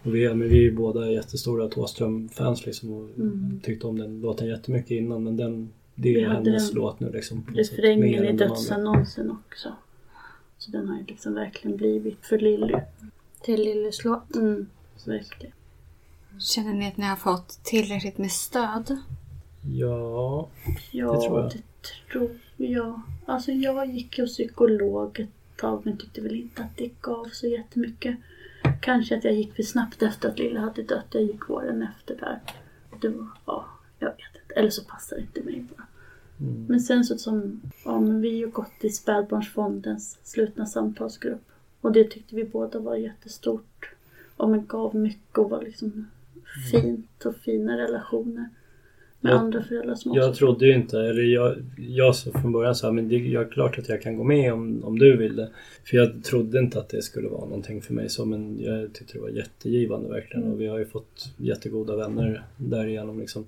Och 0.03 0.15
vi, 0.15 0.25
är, 0.25 0.33
men 0.33 0.49
vi 0.49 0.57
är 0.57 0.61
ju 0.61 0.71
båda 0.75 1.11
jättestora 1.11 1.67
Thåström-fans 1.69 2.65
liksom 2.65 2.93
och 2.93 3.09
Mm. 3.17 3.59
tyckte 3.63 3.87
om 3.87 3.97
den 3.99 4.21
låten 4.21 4.47
jättemycket 4.47 4.91
innan 4.91 5.23
men 5.23 5.37
den... 5.37 5.69
Det 5.95 6.15
är 6.23 6.29
hennes 6.29 6.69
den- 6.69 6.75
låt 6.81 6.99
nu 6.99 7.11
liksom. 7.11 7.45
Refrängen 7.55 8.25
i 8.25 8.33
dödsannonsen 8.33 9.31
också. 9.31 9.69
Så 10.57 10.71
den 10.71 10.87
har 10.87 10.97
ju 10.97 11.03
liksom 11.07 11.33
verkligen 11.33 11.77
blivit 11.77 12.25
för 12.25 12.37
Lilly. 12.39 12.73
Till 13.43 13.61
Lillys 13.61 14.03
låt. 14.05 14.35
Mm, 14.35 14.65
verkligen. 15.05 15.53
Känner 16.39 16.73
ni 16.73 16.87
att 16.87 16.97
ni 16.97 17.05
har 17.05 17.15
fått 17.15 17.59
tillräckligt 17.63 18.17
med 18.17 18.31
stöd? 18.31 18.97
Ja, 19.73 20.47
Ja, 20.91 21.13
Det 21.13 21.27
tror 21.27 21.39
jag. 21.39 21.51
det 21.51 21.57
tror 22.11 22.39
jag. 22.57 23.01
Alltså 23.25 23.51
jag 23.51 23.89
gick 23.89 24.17
ju 24.17 24.27
psykolog 24.27 25.19
ett 25.19 25.57
tag 25.57 25.81
men 25.85 25.97
tyckte 25.97 26.21
väl 26.21 26.35
inte 26.35 26.63
att 26.63 26.77
det 26.77 26.91
gav 27.01 27.25
så 27.31 27.47
jättemycket. 27.47 28.17
Kanske 28.81 29.17
att 29.17 29.23
jag 29.23 29.33
gick 29.33 29.55
för 29.55 29.63
snabbt 29.63 30.01
efter 30.01 30.29
att 30.29 30.39
Lilla 30.39 30.59
hade 30.59 30.83
dött. 30.83 31.05
Jag 31.11 31.23
gick 31.23 31.49
åren 31.49 31.81
efter 31.81 32.15
där. 32.15 32.39
Det 33.01 33.09
var, 33.09 33.27
ja, 33.45 33.65
jag 33.99 34.09
vet 34.09 34.41
inte. 34.41 34.53
Eller 34.55 34.69
så 34.69 34.83
passar 34.83 35.15
det 35.15 35.21
inte 35.21 35.41
mig 35.41 35.65
bara. 35.75 35.87
Mm. 36.39 36.65
Men 36.65 36.79
sen 36.81 37.03
så 37.03 37.17
som, 37.17 37.61
ja 37.85 37.99
men 37.99 38.21
vi 38.21 38.29
har 38.29 38.35
ju 38.35 38.49
gått 38.49 38.83
i 38.83 38.89
Spädbarnsfondens 38.89 40.19
slutna 40.23 40.65
samtalsgrupp. 40.65 41.41
Och 41.81 41.91
det 41.91 42.03
tyckte 42.03 42.35
vi 42.35 42.43
båda 42.43 42.79
var 42.79 42.95
jättestort. 42.95 43.89
Ja 44.37 44.47
men 44.47 44.65
gav 44.65 44.95
mycket 44.95 45.37
och 45.37 45.49
var 45.49 45.61
liksom 45.61 46.07
fint 46.71 47.25
och 47.25 47.35
fina 47.35 47.77
relationer. 47.77 48.49
Med 49.23 49.33
Jag- 49.33 49.39
andra 49.39 49.63
föräldrar 49.63 49.95
som 49.95 50.13
jag 50.13 50.29
också 50.29 50.39
trodde 50.39 50.65
ju 50.65 50.75
inte, 50.75 50.99
eller 50.99 51.23
jag, 51.23 51.55
jag 51.77 52.15
sa 52.15 52.31
från 52.31 52.51
början 52.51 52.75
så 52.75 52.87
här, 52.87 52.93
men 52.93 53.07
det 53.07 53.15
är 53.15 53.19
jag, 53.19 53.51
klart 53.51 53.79
att 53.79 53.89
jag 53.89 54.01
kan 54.01 54.17
gå 54.17 54.23
med 54.23 54.53
om, 54.53 54.83
om 54.83 54.99
du 54.99 55.17
vill 55.17 55.35
det. 55.35 55.49
För 55.83 55.97
jag 55.97 56.23
trodde 56.23 56.59
inte 56.59 56.79
att 56.79 56.89
det 56.89 57.01
skulle 57.01 57.29
vara 57.29 57.45
någonting 57.45 57.81
för 57.81 57.93
mig 57.93 58.09
så 58.09 58.25
men 58.25 58.59
jag 58.61 58.93
tyckte 58.93 59.13
det 59.13 59.21
var 59.21 59.29
jättegivande 59.29 60.09
verkligen 60.09 60.51
och 60.51 60.61
vi 60.61 60.67
har 60.67 60.79
ju 60.79 60.85
fått 60.85 61.33
jättegoda 61.37 61.95
vänner 61.95 62.43
därigenom 62.57 63.19
liksom. 63.19 63.45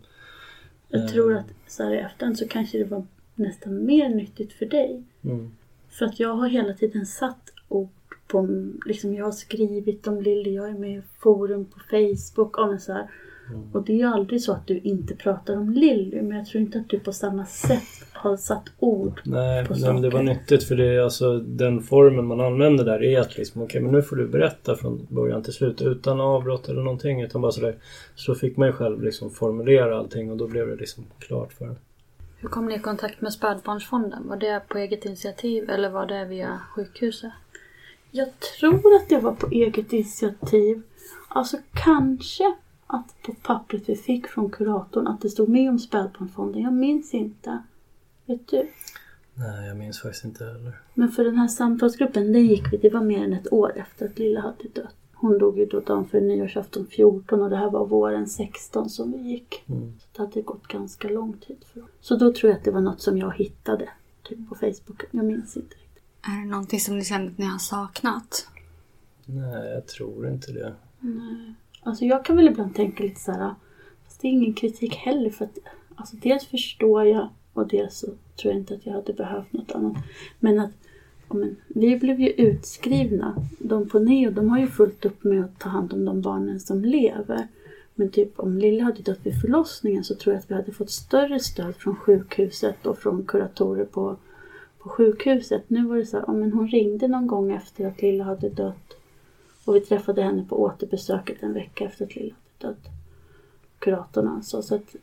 Jag 0.89 1.09
tror 1.09 1.33
att 1.37 1.45
så 1.67 1.83
här 1.83 1.93
i 1.93 1.97
efterhand 1.97 2.37
så 2.37 2.47
kanske 2.47 2.77
det 2.77 2.83
var 2.83 3.03
nästan 3.35 3.85
mer 3.85 4.09
nyttigt 4.09 4.53
för 4.53 4.65
dig. 4.65 5.03
Mm. 5.23 5.51
För 5.89 6.05
att 6.05 6.19
jag 6.19 6.35
har 6.35 6.47
hela 6.47 6.73
tiden 6.73 7.05
satt 7.05 7.53
ord 7.67 7.89
på, 8.27 8.69
liksom 8.85 9.13
jag 9.13 9.25
har 9.25 9.31
skrivit 9.31 10.07
om 10.07 10.21
Lilly, 10.21 10.53
jag 10.53 10.69
är 10.69 10.73
med 10.73 10.97
i 10.97 11.01
forum 11.19 11.65
på 11.65 11.79
Facebook. 11.79 12.57
Och, 12.57 12.81
så 12.81 12.93
här. 12.93 13.07
Och 13.73 13.83
det 13.83 13.93
är 13.93 13.97
ju 13.97 14.03
aldrig 14.03 14.41
så 14.41 14.51
att 14.51 14.67
du 14.67 14.79
inte 14.79 15.15
pratar 15.15 15.57
om 15.57 15.69
Lilly, 15.69 16.21
men 16.21 16.37
jag 16.37 16.45
tror 16.45 16.61
inte 16.61 16.79
att 16.79 16.89
du 16.89 16.99
på 16.99 17.13
samma 17.13 17.45
sätt 17.45 17.83
har 18.13 18.37
satt 18.37 18.63
ord 18.79 19.21
Nej, 19.23 19.65
på 19.65 19.73
nej 19.73 19.93
men 19.93 20.01
det 20.01 20.09
var 20.09 20.19
saker. 20.19 20.23
nyttigt 20.23 20.63
för 20.63 20.75
det 20.75 20.85
är 20.85 20.99
alltså 20.99 21.39
den 21.39 21.81
formen 21.81 22.25
man 22.25 22.41
använder 22.41 22.85
där 22.85 23.03
är 23.03 23.19
att 23.19 23.37
liksom 23.37 23.61
okej 23.61 23.81
men 23.81 23.91
nu 23.91 24.01
får 24.01 24.15
du 24.15 24.27
berätta 24.27 24.75
från 24.75 25.07
början 25.09 25.43
till 25.43 25.53
slut 25.53 25.81
utan 25.81 26.21
avbrott 26.21 26.69
eller 26.69 26.81
någonting 26.81 27.21
utan 27.21 27.41
bara 27.41 27.51
sådär. 27.51 27.75
Så 28.15 28.35
fick 28.35 28.57
man 28.57 28.67
ju 28.67 28.73
själv 28.73 29.03
liksom 29.03 29.31
formulera 29.31 29.97
allting 29.97 30.31
och 30.31 30.37
då 30.37 30.47
blev 30.47 30.67
det 30.67 30.75
liksom 30.75 31.03
klart 31.19 31.53
för 31.53 31.65
en. 31.65 31.75
Hur 32.37 32.49
kom 32.49 32.65
ni 32.65 32.75
i 32.75 32.79
kontakt 32.79 33.21
med 33.21 33.33
Spädbarnsfonden? 33.33 34.27
Var 34.27 34.37
det 34.37 34.61
på 34.67 34.77
eget 34.77 35.05
initiativ 35.05 35.69
eller 35.69 35.89
var 35.89 36.05
det 36.05 36.25
via 36.25 36.59
sjukhuset? 36.75 37.31
Jag 38.11 38.27
tror 38.39 38.95
att 38.95 39.09
det 39.09 39.19
var 39.19 39.31
på 39.31 39.47
eget 39.51 39.93
initiativ. 39.93 40.81
Alltså 41.27 41.57
kanske 41.73 42.55
att 42.87 43.21
på 43.21 43.33
pappret 43.33 43.89
vi 43.89 43.95
fick 43.95 44.27
från 44.27 44.49
kuratorn 44.49 45.07
att 45.07 45.21
det 45.21 45.29
stod 45.29 45.49
med 45.49 45.69
om 45.69 45.79
spädbarnsfonden. 45.79 46.61
Jag 46.61 46.73
minns 46.73 47.13
inte. 47.13 47.63
Vet 48.25 48.47
du? 48.47 48.67
Nej, 49.33 49.67
jag 49.67 49.77
minns 49.77 50.01
faktiskt 50.01 50.25
inte 50.25 50.45
heller. 50.45 50.79
Men 50.93 51.09
för 51.11 51.23
den 51.23 51.35
här 51.35 51.47
samtalsgruppen, 51.47 52.33
den 52.33 52.45
gick 52.45 52.73
vi, 52.73 52.77
det 52.77 52.89
var 52.89 53.01
mer 53.01 53.23
än 53.23 53.33
ett 53.33 53.53
år 53.53 53.77
efter 53.77 54.05
att 54.05 54.19
Lilla 54.19 54.41
hade 54.41 54.69
dött. 54.73 54.95
Hon 55.13 55.37
dog 55.37 55.59
ju 55.59 55.65
då 55.65 55.79
dagen 55.79 56.07
för 56.07 56.21
nyårsafton 56.21 56.87
14 56.87 57.41
och 57.41 57.49
det 57.49 57.57
här 57.57 57.69
var 57.69 57.85
våren 57.85 58.27
16 58.27 58.89
som 58.89 59.11
vi 59.11 59.17
gick. 59.17 59.63
Mm. 59.67 59.93
Så 59.99 60.07
det 60.11 60.19
hade 60.19 60.41
gått 60.41 60.67
ganska 60.67 61.07
lång 61.07 61.33
tid 61.33 61.65
för 61.73 61.83
oss. 61.83 61.89
Så 62.01 62.15
då 62.15 62.33
tror 62.33 62.51
jag 62.51 62.57
att 62.57 62.65
det 62.65 62.71
var 62.71 62.81
något 62.81 63.01
som 63.01 63.17
jag 63.17 63.35
hittade. 63.35 63.89
Typ 64.23 64.49
på 64.49 64.55
Facebook. 64.55 65.03
Jag 65.11 65.25
minns 65.25 65.57
inte 65.57 65.75
riktigt. 65.75 66.03
Är 66.21 66.43
det 66.43 66.51
någonting 66.51 66.79
som 66.79 66.97
ni 66.97 67.05
känner 67.05 67.27
att 67.27 67.37
ni 67.37 67.45
har 67.45 67.57
saknat? 67.57 68.47
Nej, 69.25 69.73
jag 69.73 69.87
tror 69.87 70.27
inte 70.27 70.51
det. 70.51 70.75
Alltså 71.85 72.05
jag 72.05 72.25
kan 72.25 72.35
väl 72.35 72.47
ibland 72.47 72.75
tänka 72.75 73.03
lite 73.03 73.19
så 73.19 73.31
här. 73.31 73.55
Fast 74.05 74.21
det 74.21 74.27
är 74.27 74.31
ingen 74.31 74.53
kritik 74.53 74.95
heller 74.95 75.29
för 75.29 75.45
att 75.45 75.57
alltså 75.95 76.15
dels 76.15 76.45
förstår 76.45 77.05
jag 77.05 77.29
och 77.53 77.67
dels 77.67 77.97
så 77.97 78.07
tror 78.07 78.53
jag 78.53 78.55
inte 78.55 78.73
att 78.73 78.85
jag 78.85 78.93
hade 78.93 79.13
behövt 79.13 79.53
något 79.53 79.71
annat. 79.71 79.97
Men 80.39 80.59
att 80.59 80.71
men, 81.29 81.55
vi 81.67 81.97
blev 81.97 82.19
ju 82.19 82.29
utskrivna. 82.29 83.35
De 83.59 83.89
på 83.89 83.99
Neo 83.99 84.31
de 84.31 84.49
har 84.49 84.59
ju 84.59 84.67
fullt 84.67 85.05
upp 85.05 85.23
med 85.23 85.43
att 85.43 85.59
ta 85.59 85.69
hand 85.69 85.93
om 85.93 86.05
de 86.05 86.21
barnen 86.21 86.59
som 86.59 86.85
lever. 86.85 87.47
Men 87.95 88.09
typ 88.09 88.39
om 88.39 88.57
Lilla 88.57 88.83
hade 88.83 89.01
dött 89.01 89.19
vid 89.23 89.41
förlossningen 89.41 90.03
så 90.03 90.15
tror 90.15 90.33
jag 90.33 90.39
att 90.39 90.51
vi 90.51 90.55
hade 90.55 90.71
fått 90.71 90.91
större 90.91 91.39
stöd 91.39 91.75
från 91.75 91.95
sjukhuset 91.95 92.85
och 92.85 92.97
från 92.97 93.25
kuratorer 93.25 93.85
på, 93.85 94.15
på 94.79 94.89
sjukhuset. 94.89 95.63
Nu 95.67 95.85
var 95.85 95.97
det 95.97 96.05
så 96.05 96.17
här, 96.17 96.23
ja, 96.27 96.33
men 96.33 96.53
hon 96.53 96.67
ringde 96.67 97.07
någon 97.07 97.27
gång 97.27 97.51
efter 97.51 97.87
att 97.87 98.01
Lilla 98.01 98.23
hade 98.23 98.49
dött. 98.49 98.97
Och 99.65 99.75
vi 99.75 99.81
träffade 99.81 100.21
henne 100.21 100.45
på 100.49 100.61
återbesöket 100.61 101.43
en 101.43 101.53
vecka 101.53 101.85
efter 101.85 102.05
att 102.05 102.15
Lilla 102.15 102.35
hade 102.59 102.73
dött. 102.73 102.85
Kuratorn 103.79 104.27
alltså. 104.27 104.61
Så 104.61 104.75
att, 104.75 104.95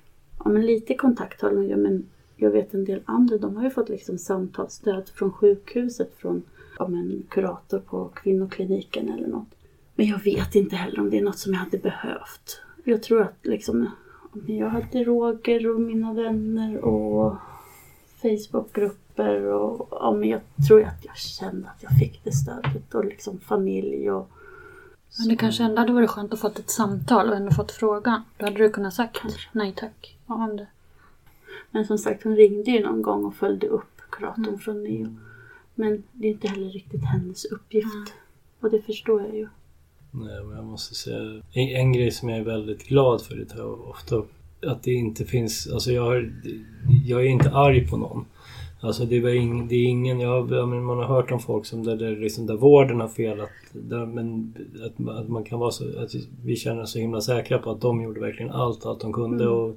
ja 0.45 0.51
men 0.51 0.67
lite 0.67 0.95
kontakt 0.95 1.43
har 1.43 1.51
de 1.51 1.65
ju 1.65 1.77
men 1.77 2.07
jag 2.37 2.51
vet 2.51 2.75
en 2.75 2.85
del 2.85 3.01
andra, 3.05 3.39
de 3.39 3.57
har 3.57 3.65
ju 3.65 3.71
fått 3.71 3.89
liksom 3.89 4.19
samtalsstöd 4.19 5.09
från 5.15 5.33
sjukhuset, 5.33 6.15
från 6.17 6.43
ja, 6.79 6.89
men, 6.89 7.23
kurator 7.29 7.79
på 7.79 8.09
kvinnokliniken 8.09 9.09
eller 9.09 9.29
något. 9.29 9.49
Men 9.95 10.07
jag 10.07 10.19
vet 10.25 10.55
inte 10.55 10.77
heller 10.77 11.01
om 11.01 11.11
det 11.11 11.19
är 11.19 11.23
något 11.23 11.39
som 11.39 11.53
jag 11.53 11.61
hade 11.61 11.79
behövt. 11.79 12.61
Jag 12.85 13.03
tror 13.03 13.23
att 13.23 13.39
liksom, 13.43 13.91
jag 14.47 14.69
hade 14.69 15.05
Roger 15.05 15.71
och 15.75 15.81
mina 15.81 16.13
vänner 16.13 16.85
och 16.85 17.37
Facebookgrupper 18.23 19.45
och 19.45 19.89
ja, 19.91 20.13
men 20.13 20.29
jag 20.29 20.41
tror 20.69 20.83
att 20.83 21.05
jag 21.05 21.17
kände 21.17 21.69
att 21.69 21.83
jag 21.83 21.99
fick 21.99 22.25
det 22.25 22.33
stödet 22.33 22.95
och 22.95 23.05
liksom 23.05 23.39
familj 23.39 24.11
och 24.11 24.31
men 25.19 25.29
det 25.29 25.37
kanske 25.37 25.65
ändå 25.65 25.81
hade 25.81 25.93
varit 25.93 26.11
skönt 26.11 26.33
att 26.33 26.41
fått 26.41 26.59
ett 26.59 26.71
samtal 26.71 27.29
och 27.29 27.37
ändå 27.37 27.51
fått 27.51 27.73
frågan. 27.73 28.23
Då 28.37 28.45
hade 28.45 28.59
du 28.59 28.71
kunnat 28.71 28.95
sagt 28.95 29.23
nej 29.53 29.73
tack. 29.77 30.17
Ja, 30.27 30.35
om 30.35 30.57
det. 30.57 30.67
Men 31.71 31.87
som 31.87 31.99
sagt, 31.99 32.25
hon 32.25 32.37
ringde 32.37 32.71
ju 32.71 32.83
någon 32.83 33.03
gång 33.03 33.25
och 33.25 33.35
följde 33.35 33.67
upp 33.67 34.01
kuratorn 34.11 34.59
från 34.59 34.85
Neo. 34.85 35.17
Men 35.75 36.03
det 36.13 36.27
är 36.27 36.31
inte 36.31 36.49
heller 36.49 36.71
riktigt 36.71 37.05
hennes 37.05 37.45
uppgift. 37.45 38.15
Och 38.61 38.71
det 38.71 38.83
förstår 38.83 39.21
jag 39.21 39.37
ju. 39.37 39.49
Nej, 40.11 40.45
men 40.45 40.57
jag 40.57 40.65
måste 40.65 40.95
säga 40.95 41.43
en, 41.53 41.69
en 41.69 41.93
grej 41.93 42.11
som 42.11 42.29
jag 42.29 42.39
är 42.39 42.45
väldigt 42.45 42.89
glad 42.89 43.23
för 43.23 43.37
det 43.37 43.45
tar 43.45 43.59
jag 43.59 43.81
ofta 43.81 44.17
upp. 44.17 44.33
Att 44.67 44.83
det 44.83 44.93
inte 44.93 45.25
finns, 45.25 45.69
alltså 45.73 45.91
jag, 45.93 46.03
har, 46.03 46.33
jag 47.05 47.21
är 47.21 47.29
inte 47.29 47.51
arg 47.51 47.89
på 47.89 47.97
någon. 47.97 48.27
Alltså 48.83 49.05
det, 49.05 49.21
var 49.21 49.31
ing, 49.31 49.69
det 49.69 49.75
är 49.75 49.85
ingen, 49.85 50.19
menar, 50.19 50.81
man 50.81 50.99
har 50.99 51.05
hört 51.05 51.31
om 51.31 51.41
folk 51.41 51.67
som 51.67 51.85
där, 51.85 51.97
där, 51.97 52.17
liksom, 52.17 52.47
där 52.47 52.57
vården 52.57 53.01
har 53.01 53.09
felat. 53.09 53.51
Där, 53.73 54.07
men 54.07 54.55
att, 54.85 55.09
att 55.09 55.29
man 55.29 55.45
kan 55.45 55.59
vara 55.59 55.71
så, 55.71 55.85
att 55.99 56.15
vi 56.45 56.57
känner 56.57 56.83
oss 56.83 56.93
så 56.93 56.99
himla 56.99 57.21
säkra 57.21 57.59
på 57.59 57.71
att 57.71 57.81
de 57.81 58.03
gjorde 58.03 58.21
verkligen 58.21 58.53
allt, 58.53 58.87
allt 58.87 59.01
de 59.01 59.13
kunde. 59.13 59.49
Och 59.49 59.77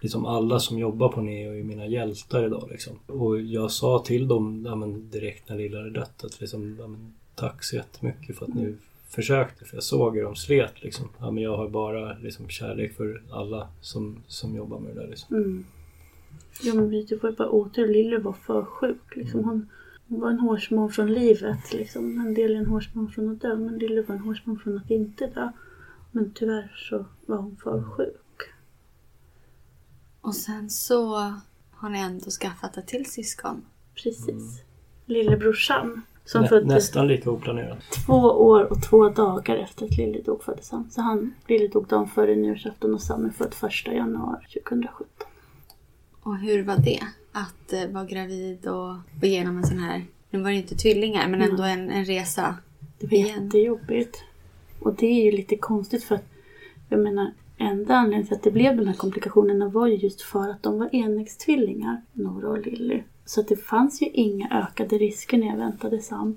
liksom 0.00 0.26
alla 0.26 0.58
som 0.60 0.78
jobbar 0.78 1.08
på 1.08 1.20
Neo 1.20 1.52
är 1.52 1.62
mina 1.62 1.86
hjältar 1.86 2.44
idag 2.46 2.68
liksom. 2.70 2.92
Och 3.06 3.40
jag 3.40 3.70
sa 3.70 3.98
till 3.98 4.28
dem 4.28 4.64
ja, 4.68 4.74
men, 4.74 5.10
direkt 5.10 5.48
när 5.48 5.56
Lilla 5.56 5.78
hade 5.78 5.90
dött 5.90 6.24
att 6.24 6.40
liksom, 6.40 6.76
ja, 6.80 6.86
men, 6.86 7.14
tack 7.34 7.64
så 7.64 7.76
jättemycket 7.76 8.36
för 8.36 8.46
att 8.46 8.54
ni 8.54 8.74
försökte. 9.08 9.64
För 9.64 9.76
jag 9.76 9.84
såg 9.84 10.16
hur 10.16 10.24
de 10.24 10.36
slet 10.36 10.82
liksom. 10.82 11.08
Ja, 11.18 11.30
men 11.30 11.42
jag 11.42 11.56
har 11.56 11.68
bara 11.68 12.18
liksom, 12.18 12.48
kärlek 12.48 12.96
för 12.96 13.22
alla 13.30 13.68
som, 13.80 14.22
som 14.26 14.56
jobbar 14.56 14.78
med 14.78 14.94
det 14.94 15.00
där 15.00 15.08
liksom. 15.08 15.36
Mm. 15.36 15.64
Ja 16.60 16.74
men 16.74 16.90
det 16.90 17.22
var 17.22 17.30
ju 17.30 17.36
bara 17.36 17.50
otur. 17.50 17.88
Lille 17.88 18.18
var 18.18 18.32
för 18.32 18.64
sjuk. 18.64 19.16
Liksom. 19.16 19.44
Hon, 19.44 19.68
hon 20.08 20.20
var 20.20 20.30
en 20.30 20.40
hårsmån 20.40 20.92
från 20.92 21.12
livet. 21.12 21.72
Liksom. 21.72 22.18
En 22.18 22.34
del 22.34 22.50
är 22.54 22.58
en 22.58 22.66
hårsmån 22.66 23.08
från 23.10 23.30
att 23.30 23.40
dö. 23.40 23.56
Men 23.56 23.78
Lille 23.78 24.02
var 24.02 24.14
en 24.14 24.20
hårsmån 24.20 24.58
från 24.58 24.76
att 24.76 24.90
inte 24.90 25.26
dö. 25.26 25.48
Men 26.10 26.32
tyvärr 26.34 26.72
så 26.90 27.04
var 27.26 27.36
hon 27.36 27.56
för 27.56 27.82
sjuk. 27.82 28.16
Och 30.20 30.34
sen 30.34 30.70
så 30.70 31.14
har 31.70 31.88
ni 31.88 31.98
ändå 31.98 32.30
skaffat 32.30 32.76
ett 32.76 32.86
till 32.86 33.10
syskon. 33.10 33.64
Precis. 34.02 34.62
Lillebrorsan. 35.06 36.02
Som 36.24 36.42
Nä, 36.42 36.48
föddes 36.48 36.68
nästan 36.68 37.06
lika 37.08 37.30
oplanerat. 37.30 37.78
två 38.06 38.14
år 38.22 38.72
och 38.72 38.82
två 38.82 39.08
dagar 39.08 39.56
efter 39.56 39.84
att 39.84 39.96
Lille 39.96 40.22
dog 40.22 40.42
föddes 40.42 40.70
han. 40.70 40.90
Så 40.90 41.00
han, 41.00 41.34
Lille 41.48 41.68
dog 41.68 41.86
dagen 41.86 42.08
före 42.08 42.36
nyårsafton 42.36 42.94
och 42.94 43.02
Sam 43.02 43.24
är 43.24 43.30
född 43.30 43.54
första 43.54 43.92
januari 43.94 44.46
2017. 44.64 45.06
Och 46.22 46.36
hur 46.36 46.62
var 46.62 46.76
det? 46.76 47.00
Att 47.32 47.72
eh, 47.72 47.86
vara 47.88 48.04
gravid 48.04 48.66
och 48.66 48.96
gå 49.20 49.26
igenom 49.26 49.56
en 49.56 49.66
sån 49.66 49.78
här, 49.78 50.04
nu 50.30 50.42
var 50.42 50.50
det 50.50 50.56
inte 50.56 50.74
tvillingar, 50.74 51.28
men 51.28 51.42
ändå 51.42 51.62
en, 51.62 51.90
en 51.90 52.04
resa. 52.04 52.56
Det 52.98 53.06
var 53.06 53.14
Igen. 53.14 53.44
jättejobbigt. 53.44 54.24
Och 54.78 54.94
det 54.94 55.06
är 55.06 55.24
ju 55.24 55.32
lite 55.32 55.56
konstigt 55.56 56.04
för 56.04 56.14
att 56.14 56.28
jag 56.88 57.00
menar 57.00 57.32
enda 57.58 57.94
anledningen 57.94 58.26
till 58.26 58.36
att 58.36 58.42
det 58.42 58.50
blev 58.50 58.76
de 58.76 58.86
här 58.86 58.94
komplikationerna 58.94 59.68
var 59.68 59.86
ju 59.86 59.96
just 59.96 60.22
för 60.22 60.48
att 60.48 60.62
de 60.62 60.78
var 60.78 60.94
enäggstvillingar, 60.94 62.02
Nora 62.12 62.48
och 62.48 62.66
Lilly. 62.66 63.02
Så 63.24 63.40
att 63.40 63.48
det 63.48 63.56
fanns 63.56 64.02
ju 64.02 64.06
inga 64.06 64.48
ökade 64.50 64.98
risker 64.98 65.38
när 65.38 65.46
jag 65.46 65.56
väntade 65.56 66.00
Sam. 66.02 66.36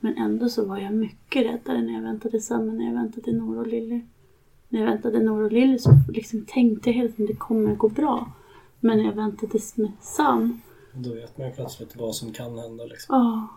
Men 0.00 0.16
ändå 0.16 0.48
så 0.48 0.64
var 0.64 0.78
jag 0.78 0.94
mycket 0.94 1.46
räddare 1.46 1.82
när 1.82 1.94
jag 1.94 2.02
väntade 2.02 2.40
Sam 2.40 2.68
än 2.68 2.78
när 2.78 2.86
jag 2.86 2.94
väntade 2.94 3.32
Nora 3.32 3.60
och 3.60 3.66
Lilly. 3.66 4.00
När 4.68 4.80
jag 4.80 4.86
väntade 4.86 5.20
Nora 5.20 5.44
och 5.44 5.52
Lilly 5.52 5.78
så 5.78 5.90
liksom 6.08 6.44
tänkte 6.48 6.90
jag 6.90 6.94
hela 6.94 7.08
tiden 7.08 7.26
det 7.26 7.36
kommer 7.36 7.74
gå 7.74 7.88
bra. 7.88 8.32
Men 8.80 9.04
jag 9.04 9.12
väntade 9.12 9.58
med 9.74 9.92
Sam 10.00 10.60
Då 10.92 11.14
vet 11.14 11.38
man 11.38 11.46
ju 11.46 11.52
plötsligt 11.52 11.96
vad 11.96 12.14
som 12.14 12.32
kan 12.32 12.58
hända 12.58 12.84
liksom. 12.84 13.16
Ja. 13.16 13.48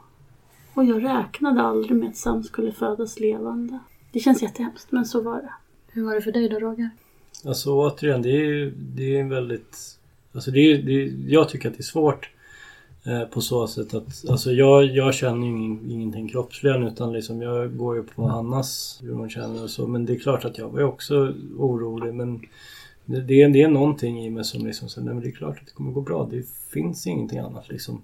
Och 0.73 0.85
jag 0.85 1.03
räknade 1.03 1.61
aldrig 1.61 1.97
med 1.97 2.09
att 2.09 2.17
Sam 2.17 2.43
skulle 2.43 2.71
födas 2.71 3.19
levande. 3.19 3.79
Det 4.11 4.19
känns 4.19 4.41
jättehemskt, 4.41 4.91
men 4.91 5.05
så 5.05 5.21
var 5.21 5.35
det. 5.35 5.53
Hur 5.87 6.05
var 6.05 6.15
det 6.15 6.21
för 6.21 6.31
dig 6.31 6.49
då 6.49 6.59
Roger? 6.59 6.89
Alltså 7.45 7.73
återigen, 7.73 8.21
det 8.21 8.29
är 8.29 8.45
ju 8.45 8.71
det 8.71 9.15
är 9.15 9.19
en 9.19 9.29
väldigt... 9.29 9.99
Alltså 10.33 10.51
det 10.51 10.59
är, 10.59 10.83
det 10.83 10.91
är, 10.91 11.13
jag 11.27 11.49
tycker 11.49 11.69
att 11.69 11.77
det 11.77 11.81
är 11.81 11.83
svårt 11.83 12.29
eh, 13.05 13.23
på 13.23 13.41
så 13.41 13.67
sätt 13.67 13.93
att... 13.93 14.29
Alltså 14.29 14.51
jag, 14.51 14.85
jag 14.85 15.13
känner 15.13 15.47
ju 15.47 15.53
ingen, 15.53 15.91
ingenting 15.91 16.29
kroppsligen 16.29 16.83
utan 16.83 17.13
liksom 17.13 17.41
jag 17.41 17.77
går 17.77 17.95
ju 17.95 18.03
på 18.03 18.27
Hannas 18.27 18.99
hur 19.01 19.13
hon 19.13 19.29
känner 19.29 19.63
och 19.63 19.69
så. 19.69 19.87
Men 19.87 20.05
det 20.05 20.13
är 20.13 20.19
klart 20.19 20.45
att 20.45 20.57
jag 20.57 20.69
var 20.69 20.79
ju 20.79 20.85
också 20.85 21.33
orolig 21.57 22.13
men 22.13 22.41
det, 23.09 23.21
det, 23.21 23.41
är, 23.41 23.49
det 23.49 23.61
är 23.61 23.67
någonting 23.67 24.25
i 24.25 24.29
mig 24.29 24.43
som 24.43 24.65
liksom 24.65 24.89
så, 24.89 25.01
nej 25.01 25.13
men 25.13 25.23
det 25.23 25.29
är 25.29 25.31
klart 25.31 25.59
att 25.59 25.65
det 25.65 25.73
kommer 25.73 25.91
gå 25.91 26.01
bra. 26.01 26.27
Det 26.31 26.45
finns 26.73 27.07
ingenting 27.07 27.39
annat 27.39 27.69
liksom. 27.69 28.01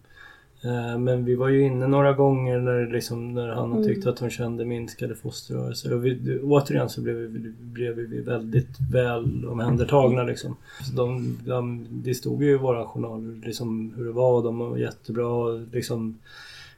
Eh, 0.64 0.98
Men 1.00 1.26
vi 1.26 1.36
var 1.36 1.48
ju 1.50 1.62
inne 1.66 1.88
några 1.88 2.14
gånger 2.14 2.60
när, 2.60 2.88
liksom, 2.92 3.34
när 3.34 3.48
Hanna 3.48 3.84
tyckte 3.84 4.10
att 4.10 4.20
hon 4.20 4.30
kände 4.30 4.66
minskade 4.66 5.16
fosterrörelser. 5.16 5.94
Och 5.94 6.06
vi, 6.06 6.40
återigen 6.44 6.90
så 6.90 7.02
blev 7.02 7.16
vi, 7.16 7.54
blev 7.60 7.96
vi 7.96 8.22
väldigt 8.22 8.80
väl 8.92 9.46
omhändertagna. 9.46 10.24
Liksom. 10.24 10.56
De, 10.96 11.38
de, 11.46 11.88
det 11.92 12.14
stod 12.16 12.44
ju 12.44 12.52
i 12.52 12.58
våra 12.58 12.86
journaler 12.86 13.42
liksom, 13.46 13.94
hur 13.98 14.06
det 14.06 14.12
var 14.12 14.34
och 14.34 14.44
de 14.44 14.58
var 14.60 14.78
jättebra. 14.78 15.50
Liksom, 15.72 16.18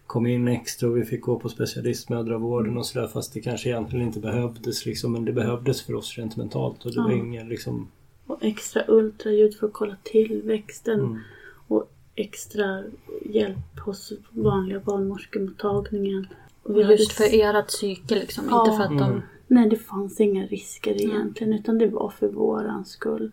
kom 0.08 0.28
in 0.28 0.48
extra 0.48 0.90
och 0.90 0.98
vi 0.98 1.06
fick 1.06 1.22
gå 1.22 1.40
på 1.40 1.50
specialistmödravården 1.50 2.78
och 2.78 2.86
sådär 2.86 3.08
fast 3.08 3.34
det 3.34 3.42
kanske 3.42 3.70
egentligen 3.70 4.06
inte 4.08 4.20
behövdes. 4.20 4.86
Liksom, 4.86 5.12
men 5.12 5.26
det 5.26 5.34
behövdes 5.34 5.82
för 5.82 5.96
oss 5.96 6.18
rent 6.18 6.38
mentalt 6.38 6.86
och 6.86 6.92
det 6.94 7.02
var 7.02 7.12
Ja. 7.12 7.18
ingen 7.18 7.50
liksom... 7.50 7.88
Och 8.28 8.38
extra 8.42 8.84
ultraljud 8.88 9.56
för 9.56 9.68
att 9.68 9.74
kolla 9.74 9.96
tillväxten. 10.04 11.00
Mm. 11.00 11.20
Och 11.68 11.92
extra 12.16 12.84
hjälp 13.26 13.80
hos 13.86 14.14
vanliga 14.30 14.80
barnmorskemottagningen. 14.80 16.28
Och 16.64 16.82
just 16.82 17.12
för 17.12 17.24
ert 17.32 17.68
psyke 17.68 18.16
liksom. 18.16 18.46
Ja. 18.50 18.66
Inte 18.66 18.78
för 18.78 18.84
att 18.84 19.00
de... 19.00 19.22
Nej, 19.48 19.70
det 19.70 19.76
fanns 19.76 20.20
inga 20.20 20.46
risker 20.46 21.02
egentligen 21.02 21.54
utan 21.54 21.78
det 21.78 21.88
var 21.88 22.10
för 22.10 22.28
våran 22.28 22.86
skull. 22.86 23.32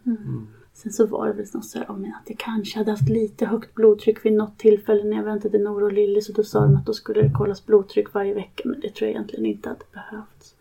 Sen 0.74 0.92
så 0.92 1.06
var 1.06 1.26
det 1.26 1.32
väl 1.32 1.46
något 1.54 1.64
så 1.64 1.78
här, 1.78 1.86
ja, 1.88 1.96
men 1.96 2.10
att 2.10 2.30
jag 2.30 2.38
kanske 2.38 2.78
hade 2.78 2.90
haft 2.90 3.08
lite 3.08 3.46
högt 3.46 3.74
blodtryck 3.74 4.24
vid 4.24 4.32
något 4.32 4.58
tillfälle 4.58 5.04
när 5.04 5.16
jag 5.16 5.24
väntade 5.24 5.58
Nora 5.58 5.84
och 5.84 5.92
Lilly 5.92 6.20
så 6.20 6.32
då 6.32 6.44
sa 6.44 6.60
de 6.60 6.76
att 6.76 6.86
då 6.86 6.92
skulle 6.92 7.22
det 7.22 7.32
kollas 7.34 7.66
blodtryck 7.66 8.14
varje 8.14 8.34
vecka 8.34 8.68
men 8.68 8.80
det 8.80 8.94
tror 8.94 9.08
jag 9.08 9.14
egentligen 9.14 9.46
inte 9.46 9.68
hade 9.68 9.84
behövts. 9.92 10.54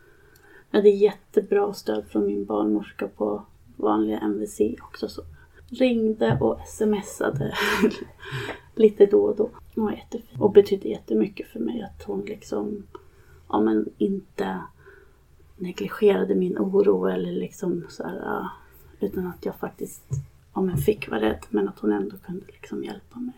Jag 0.71 0.77
hade 0.77 0.89
jättebra 0.89 1.73
stöd 1.73 2.05
från 2.09 2.25
min 2.25 2.45
barnmorska 2.45 3.07
på 3.07 3.45
vanliga 3.75 4.19
MVC 4.19 4.61
också 4.81 5.07
så 5.07 5.21
ringde 5.69 6.37
och 6.41 6.59
smsade 6.67 7.53
lite 8.75 9.05
då 9.05 9.23
och 9.23 9.35
då. 9.35 9.49
Hon 9.75 9.85
var 9.85 9.91
jättefin 9.91 10.39
och 10.39 10.51
betydde 10.51 10.89
jättemycket 10.89 11.47
för 11.47 11.59
mig 11.59 11.81
att 11.81 12.03
hon 12.03 12.21
liksom 12.21 12.83
ja, 13.49 13.59
men 13.59 13.85
inte 13.97 14.59
negligerade 15.57 16.35
min 16.35 16.57
oro 16.57 17.05
eller 17.05 17.31
liksom 17.31 17.83
så 17.89 18.03
här, 18.03 18.47
utan 18.99 19.27
att 19.27 19.45
jag 19.45 19.55
faktiskt 19.55 20.03
ja, 20.53 20.61
men 20.61 20.77
fick 20.77 21.09
vara 21.09 21.21
rädd 21.21 21.45
men 21.49 21.67
att 21.67 21.79
hon 21.79 21.91
ändå 21.91 22.17
kunde 22.17 22.45
liksom 22.47 22.83
hjälpa 22.83 23.19
mig. 23.19 23.35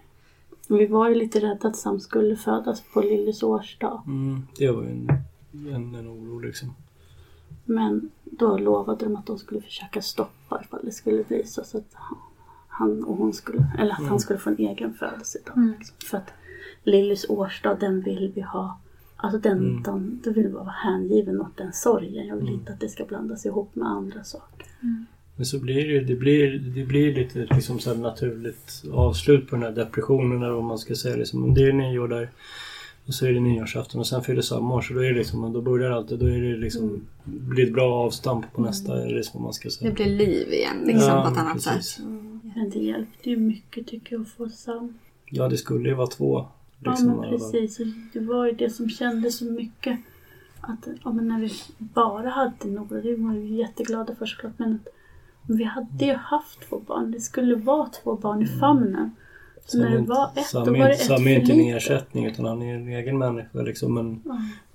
Vi 0.67 0.85
var 0.85 1.09
ju 1.09 1.15
lite 1.15 1.39
rädda 1.39 1.67
att 1.67 1.75
Sam 1.75 1.99
skulle 1.99 2.35
födas 2.35 2.83
på 2.93 3.01
Lillys 3.01 3.43
årsdag. 3.43 4.03
Mm, 4.07 4.41
det 4.57 4.71
var 4.71 4.83
ju 4.83 4.89
en, 4.89 5.09
en, 5.53 5.95
en 5.95 6.07
oro 6.07 6.39
liksom. 6.39 6.73
Men 7.65 8.09
då 8.23 8.57
lovade 8.57 9.05
de 9.05 9.15
att 9.15 9.25
de 9.25 9.37
skulle 9.37 9.61
försöka 9.61 10.01
stoppa 10.01 10.61
ifall 10.63 10.79
det 10.83 10.91
skulle 10.91 11.23
bli 11.23 11.43
så. 11.43 11.63
så 11.63 11.77
att 11.77 11.95
han 12.67 13.03
och 13.03 13.17
hon 13.17 13.33
skulle, 13.33 13.65
eller 13.79 13.91
att 13.91 14.07
han 14.07 14.19
skulle 14.19 14.39
få 14.39 14.49
en 14.49 14.57
egen 14.59 14.93
födelsedag. 14.93 15.73
Liksom. 15.77 15.95
För 16.09 16.17
att 16.17 16.33
Lillys 16.83 17.25
årsdag, 17.29 17.77
den 17.79 18.01
vill 18.01 18.31
vi 18.35 18.41
ha. 18.41 18.79
Alltså 19.15 19.39
den, 19.39 19.83
den, 19.83 20.21
då 20.23 20.31
vill 20.31 20.43
vi 20.43 20.53
vara 20.53 20.69
hängiven 20.69 21.41
åt 21.41 21.57
den 21.57 21.73
sorgen. 21.73 22.27
Jag 22.27 22.35
vill 22.35 22.49
inte 22.49 22.73
att 22.73 22.79
det 22.79 22.89
ska 22.89 23.05
blandas 23.05 23.45
ihop 23.45 23.75
med 23.75 23.87
andra 23.87 24.23
saker. 24.23 24.67
Men 25.35 25.45
så 25.45 25.59
blir 25.59 25.87
det, 25.87 25.99
det 25.99 26.15
blir, 26.15 26.59
det 26.59 26.85
blir 26.85 27.15
lite 27.15 27.47
liksom 27.55 27.79
så 27.79 27.93
här 27.93 27.97
naturligt 28.01 28.83
avslut 28.91 29.49
på 29.49 29.55
den 29.55 29.63
här 29.63 29.71
depressionen 29.71 30.43
eller 30.43 30.53
vad 30.53 30.63
man 30.63 30.77
ska 30.77 30.95
säga. 30.95 31.15
Liksom, 31.15 31.43
om 31.43 31.53
det 31.53 31.63
är 31.63 31.73
nyår 31.73 32.07
där 32.07 32.29
och 33.07 33.13
så 33.13 33.25
är 33.25 33.33
det 33.33 33.39
nyårsafton 33.39 33.99
och 33.99 34.07
sen 34.07 34.21
fyller 34.23 34.41
samma 34.41 34.75
år 34.75 34.81
så 34.81 34.93
då 34.93 34.99
är 34.99 35.13
det 35.13 35.17
liksom, 35.17 35.53
då 35.53 35.61
börjar 35.61 35.91
alltid, 35.91 36.19
då 36.19 36.25
är 36.25 36.41
det 36.41 36.57
liksom, 36.57 37.01
blir 37.23 37.65
ett 37.67 37.73
bra 37.73 37.93
avstamp 37.93 38.53
på 38.53 38.61
nästa, 38.61 38.95
det 38.95 39.23
så 39.23 39.39
man 39.39 39.53
ska 39.53 39.69
säga. 39.69 39.89
Det 39.89 39.95
blir 39.95 40.05
liv 40.05 40.53
igen 40.53 40.77
liksom 40.85 41.09
Ja, 41.09 41.23
på 41.25 41.31
ett 41.31 41.37
annat 41.37 41.53
precis. 41.53 41.85
sätt. 41.85 42.05
Men 42.55 42.69
det 42.69 42.79
hjälpte 42.79 43.29
ju 43.29 43.37
mycket 43.37 43.87
tycker 43.87 44.15
jag 44.15 44.21
att 44.21 44.29
få 44.29 44.49
Sam. 44.49 44.93
Ja, 45.25 45.47
det 45.47 45.57
skulle 45.57 45.89
ju 45.89 45.95
vara 45.95 46.07
två. 46.07 46.45
Liksom, 46.79 47.09
ja 47.09 47.15
men 47.15 47.29
precis. 47.29 47.79
Och 47.79 47.85
Det 48.13 48.19
var 48.19 48.45
ju 48.45 48.51
det 48.51 48.69
som 48.69 48.89
kändes 48.89 49.37
så 49.37 49.45
mycket. 49.45 49.99
Att 50.61 50.87
ja, 51.03 51.11
men 51.11 51.27
när 51.27 51.39
vi 51.39 51.51
bara 51.77 52.29
hade 52.29 52.67
Nora, 52.67 53.01
det 53.01 53.15
var 53.15 53.33
vi 53.33 53.55
jätteglada 53.55 54.15
för 54.15 54.25
såklart. 54.25 54.53
Men 54.57 54.73
att, 54.75 54.87
vi 55.47 55.63
hade 55.63 56.05
ju 56.05 56.13
haft 56.13 56.69
två 56.69 56.79
barn. 56.79 57.11
Det 57.11 57.19
skulle 57.19 57.55
vara 57.55 57.89
två 57.89 58.15
barn 58.15 58.41
i 58.41 58.47
famnen. 58.47 59.11
Så 59.65 59.77
när 59.77 59.89
det 59.89 60.01
var 60.01 60.31
ett, 60.35 60.45
Sam 60.45 60.65
då 60.65 60.75
är 60.75 60.79
var 60.79 60.87
det 60.87 60.93
ett 60.93 61.09
är 61.09 61.27
inte 61.27 61.51
en 61.51 61.59
ersättning 61.59 62.25
utan 62.25 62.45
han 62.45 62.61
är 62.61 62.75
en 62.75 62.87
egen 62.87 63.17
människa 63.17 63.61
liksom. 63.61 63.93
Men 63.93 64.23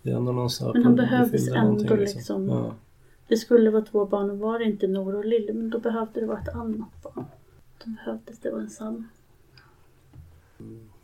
det 0.02 0.10
är 0.10 0.16
ändå 0.16 0.32
någonstans 0.32 0.74
Men 0.74 0.84
han 0.84 0.96
behövdes 0.96 1.48
ändå 1.48 1.60
någonting, 1.60 1.96
liksom. 1.96 2.48
Ja. 2.48 2.74
Det 3.28 3.36
skulle 3.36 3.70
vara 3.70 3.82
två 3.82 4.06
barn 4.06 4.30
och 4.30 4.38
var 4.38 4.58
det 4.58 4.64
inte 4.64 4.86
Nora 4.86 5.18
och 5.18 5.24
Lille, 5.24 5.52
men 5.52 5.70
då 5.70 5.78
behövde 5.78 6.20
det 6.20 6.26
vara 6.26 6.38
ett 6.38 6.48
annat 6.54 7.02
barn. 7.02 7.24
Då 7.84 7.90
behövdes 7.90 8.38
det 8.38 8.50
vara 8.50 8.62
en 8.62 8.70
Sam. 8.70 9.08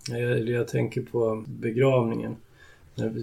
Jag, 0.09 0.49
jag 0.49 0.69
tänker 0.69 1.03
på 1.03 1.45
begravningen. 1.47 2.37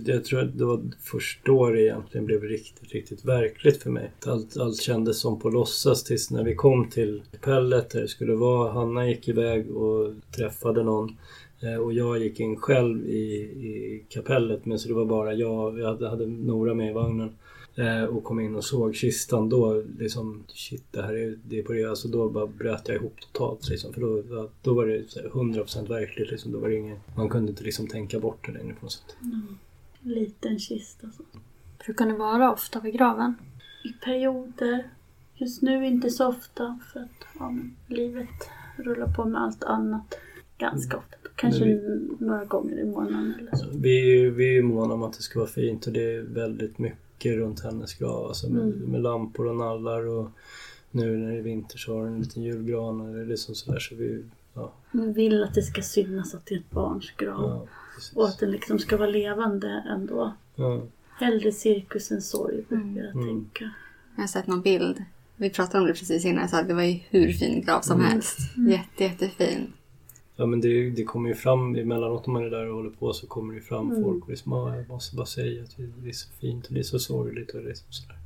Jag 0.06 0.26
tror 0.26 0.40
att 0.40 0.58
det 0.58 0.66
var 0.66 0.82
först 1.02 1.40
då 1.46 1.70
det 1.70 1.82
egentligen 1.82 2.26
blev 2.26 2.44
riktigt, 2.44 2.92
riktigt 2.92 3.26
verkligt 3.26 3.84
för 3.84 3.90
mig. 3.90 4.12
Allt, 4.26 4.58
allt 4.58 4.82
kändes 4.82 5.20
som 5.20 5.40
på 5.40 5.50
låtsas 5.50 6.04
tills 6.04 6.32
när 6.32 6.44
vi 6.44 6.56
kom 6.56 6.90
till 6.90 7.24
kapellet 7.32 7.90
där 7.90 8.02
det 8.02 8.08
skulle 8.08 8.36
vara. 8.36 8.72
Hanna 8.72 9.08
gick 9.08 9.28
iväg 9.28 9.72
och 9.72 10.14
träffade 10.36 10.84
någon. 10.84 11.18
Eh, 11.60 11.76
och 11.76 11.94
jag 11.94 12.20
gick 12.20 12.40
in 12.40 12.56
själv 12.56 13.08
i, 13.08 13.36
i 13.44 14.06
kapellet 14.10 14.66
men 14.66 14.80
så 14.80 14.88
det 14.88 14.94
var 14.94 15.06
bara 15.06 15.34
jag, 15.34 15.80
jag 15.80 15.88
hade, 15.88 16.10
hade 16.10 16.28
Nora 16.28 16.74
med 16.74 16.90
i 16.90 16.94
vagnen. 16.94 17.30
Eh, 17.76 18.04
och 18.04 18.24
kom 18.24 18.40
in 18.40 18.56
och 18.56 18.64
såg 18.64 18.96
kistan 18.96 19.50
då 19.50 19.84
liksom 20.00 20.44
shit 20.48 20.84
det 20.92 21.02
här 21.02 21.14
är, 21.14 21.40
det 21.44 21.60
är 21.60 21.64
på 21.64 21.74
det. 21.74 21.86
Alltså 21.86 22.08
då 22.08 22.30
bara 22.30 22.48
bröt 22.48 22.88
jag 22.88 22.98
ihop 22.98 23.16
totalt 23.20 23.70
liksom. 23.70 23.94
För 23.94 24.02
då, 24.02 24.50
då 24.62 24.74
var 24.74 24.86
det 24.86 25.04
100% 25.32 25.88
verkligt 25.88 26.32
liksom. 26.32 26.52
Då 26.52 26.60
var 26.60 26.70
det 26.70 26.76
ingen, 26.76 26.98
man 27.16 27.30
kunde 27.30 27.50
inte 27.50 27.64
liksom 27.64 27.88
tänka 27.88 28.20
bort 28.20 28.46
det 28.46 28.52
längre 28.52 28.74
på 28.74 28.86
något 28.86 28.92
sätt. 28.92 29.16
Mm. 29.22 29.58
Liten 30.04 30.60
kista. 30.60 31.08
Så. 31.12 31.24
Brukar 31.86 32.06
ni 32.06 32.14
vara 32.14 32.52
ofta 32.52 32.80
vid 32.80 32.94
graven? 32.94 33.36
I 33.84 33.94
perioder. 34.06 34.90
Just 35.36 35.62
nu 35.62 35.88
inte 35.88 36.10
så 36.10 36.28
ofta 36.28 36.80
för 36.94 37.00
att 37.00 37.26
ja, 37.40 37.56
livet 37.88 38.50
rullar 38.78 39.08
på 39.08 39.26
med 39.26 39.42
allt 39.42 39.64
annat. 39.64 40.20
Ganska 40.58 40.98
ofta. 40.98 41.16
Kanske 41.36 41.66
Men 41.66 42.18
några 42.20 42.46
gånger 42.46 42.80
i 42.80 42.86
månaden 42.86 43.34
eller 43.40 43.56
så. 43.56 43.66
Vi 43.74 44.00
är 44.00 44.06
ju 44.06 44.32
vi 44.32 44.48
är 44.50 44.54
ju 44.54 44.62
måna 44.62 44.94
om 44.94 45.04
att 45.04 45.14
det 45.14 45.22
ska 45.22 45.40
vara 45.40 45.50
fint 45.50 45.88
och 45.88 45.94
det 45.94 46.16
är 46.16 46.22
väldigt 46.22 46.80
mycket 46.80 47.36
runt 47.36 47.64
hennes 47.64 47.94
grav. 47.94 48.28
Alltså 48.28 48.50
med, 48.50 48.76
med 48.76 49.02
lampor 49.02 49.48
och 49.48 49.56
nallar 49.56 50.08
och 50.08 50.30
nu 50.92 51.18
när 51.18 51.32
det 51.32 51.38
är 51.38 51.42
vinter 51.42 51.78
så 51.78 51.94
har 51.94 52.00
hon 52.00 52.14
en 52.14 52.20
liten 52.20 52.44
julgran 52.44 53.02
eller 53.02 53.26
liksom 53.26 53.56
sådär 53.56 53.80
så 53.80 53.96
vi... 53.96 54.24
Ja, 54.54 54.74
Man 54.92 55.14
vill 55.14 55.44
att 55.44 55.54
det 55.54 55.62
ska 55.62 55.82
synas 55.82 56.36
att 56.36 56.46
det 56.46 56.56
är 56.56 56.60
ett 56.60 56.72
barns 56.72 57.12
grav. 57.18 57.42
ja 57.42 57.68
precis. 57.96 58.14
Och 58.16 58.28
att 58.28 58.40
den 58.40 58.52
liksom 58.52 58.80
ska 58.80 58.98
vara 58.98 59.10
levande 59.10 59.84
ändå. 59.90 60.34
Ja, 60.56 60.82
Hellre 61.20 61.52
cirkus 61.52 62.12
än 62.12 62.22
sorg 62.22 62.64
brukar 62.70 63.02
jag 63.14 63.14
tänka. 63.26 63.72
Jag 64.16 64.24
har 64.24 64.28
sett 64.28 64.48
någon 64.48 64.62
bild. 64.62 65.04
Vi 65.36 65.50
pratade 65.50 65.82
om 65.82 65.88
det 65.88 65.94
precis 65.94 66.26
innan. 66.26 66.50
Så 66.50 66.58
att 66.58 66.68
det 66.68 66.74
var 66.74 66.84
ju 66.84 67.00
hur 67.10 67.32
fin 67.34 67.62
grav 67.66 67.82
som 67.82 68.02
helst. 68.02 68.38
Jätte, 68.70 69.04
jättefin. 69.04 69.74
ja 70.36 70.46
men 70.46 70.62
det, 70.62 70.90
det 70.90 71.04
kommer 71.04 71.30
ju 71.30 71.36
fram 71.36 71.76
emellanåt 71.76 72.28
när 72.28 72.34
man 72.34 72.46
är 72.46 72.50
där 72.50 72.68
och 72.70 72.76
håller 72.76 72.90
på 72.90 73.14
så 73.14 73.28
kommer 73.28 73.54
det 73.54 73.60
ju 73.60 73.66
fram 73.66 74.04
folk 74.04 74.24
och 74.24 74.30
liksom, 74.30 74.52
"Ja, 74.52 74.76
jag 74.76 74.90
måste 74.90 75.16
bara 75.16 75.26
säga 75.26 75.64
att 75.64 75.78
det 75.78 76.10
är 76.10 76.14
så 76.14 76.30
fint 76.42 76.68
och 76.68 76.74
det 76.74 76.80
är 76.80 76.84
så 76.84 77.00
sorgligt 77.00 77.52
och 77.52 77.62
det 77.64 77.70
är 77.70 77.74
så 77.74 77.84
sådär. 77.90 78.18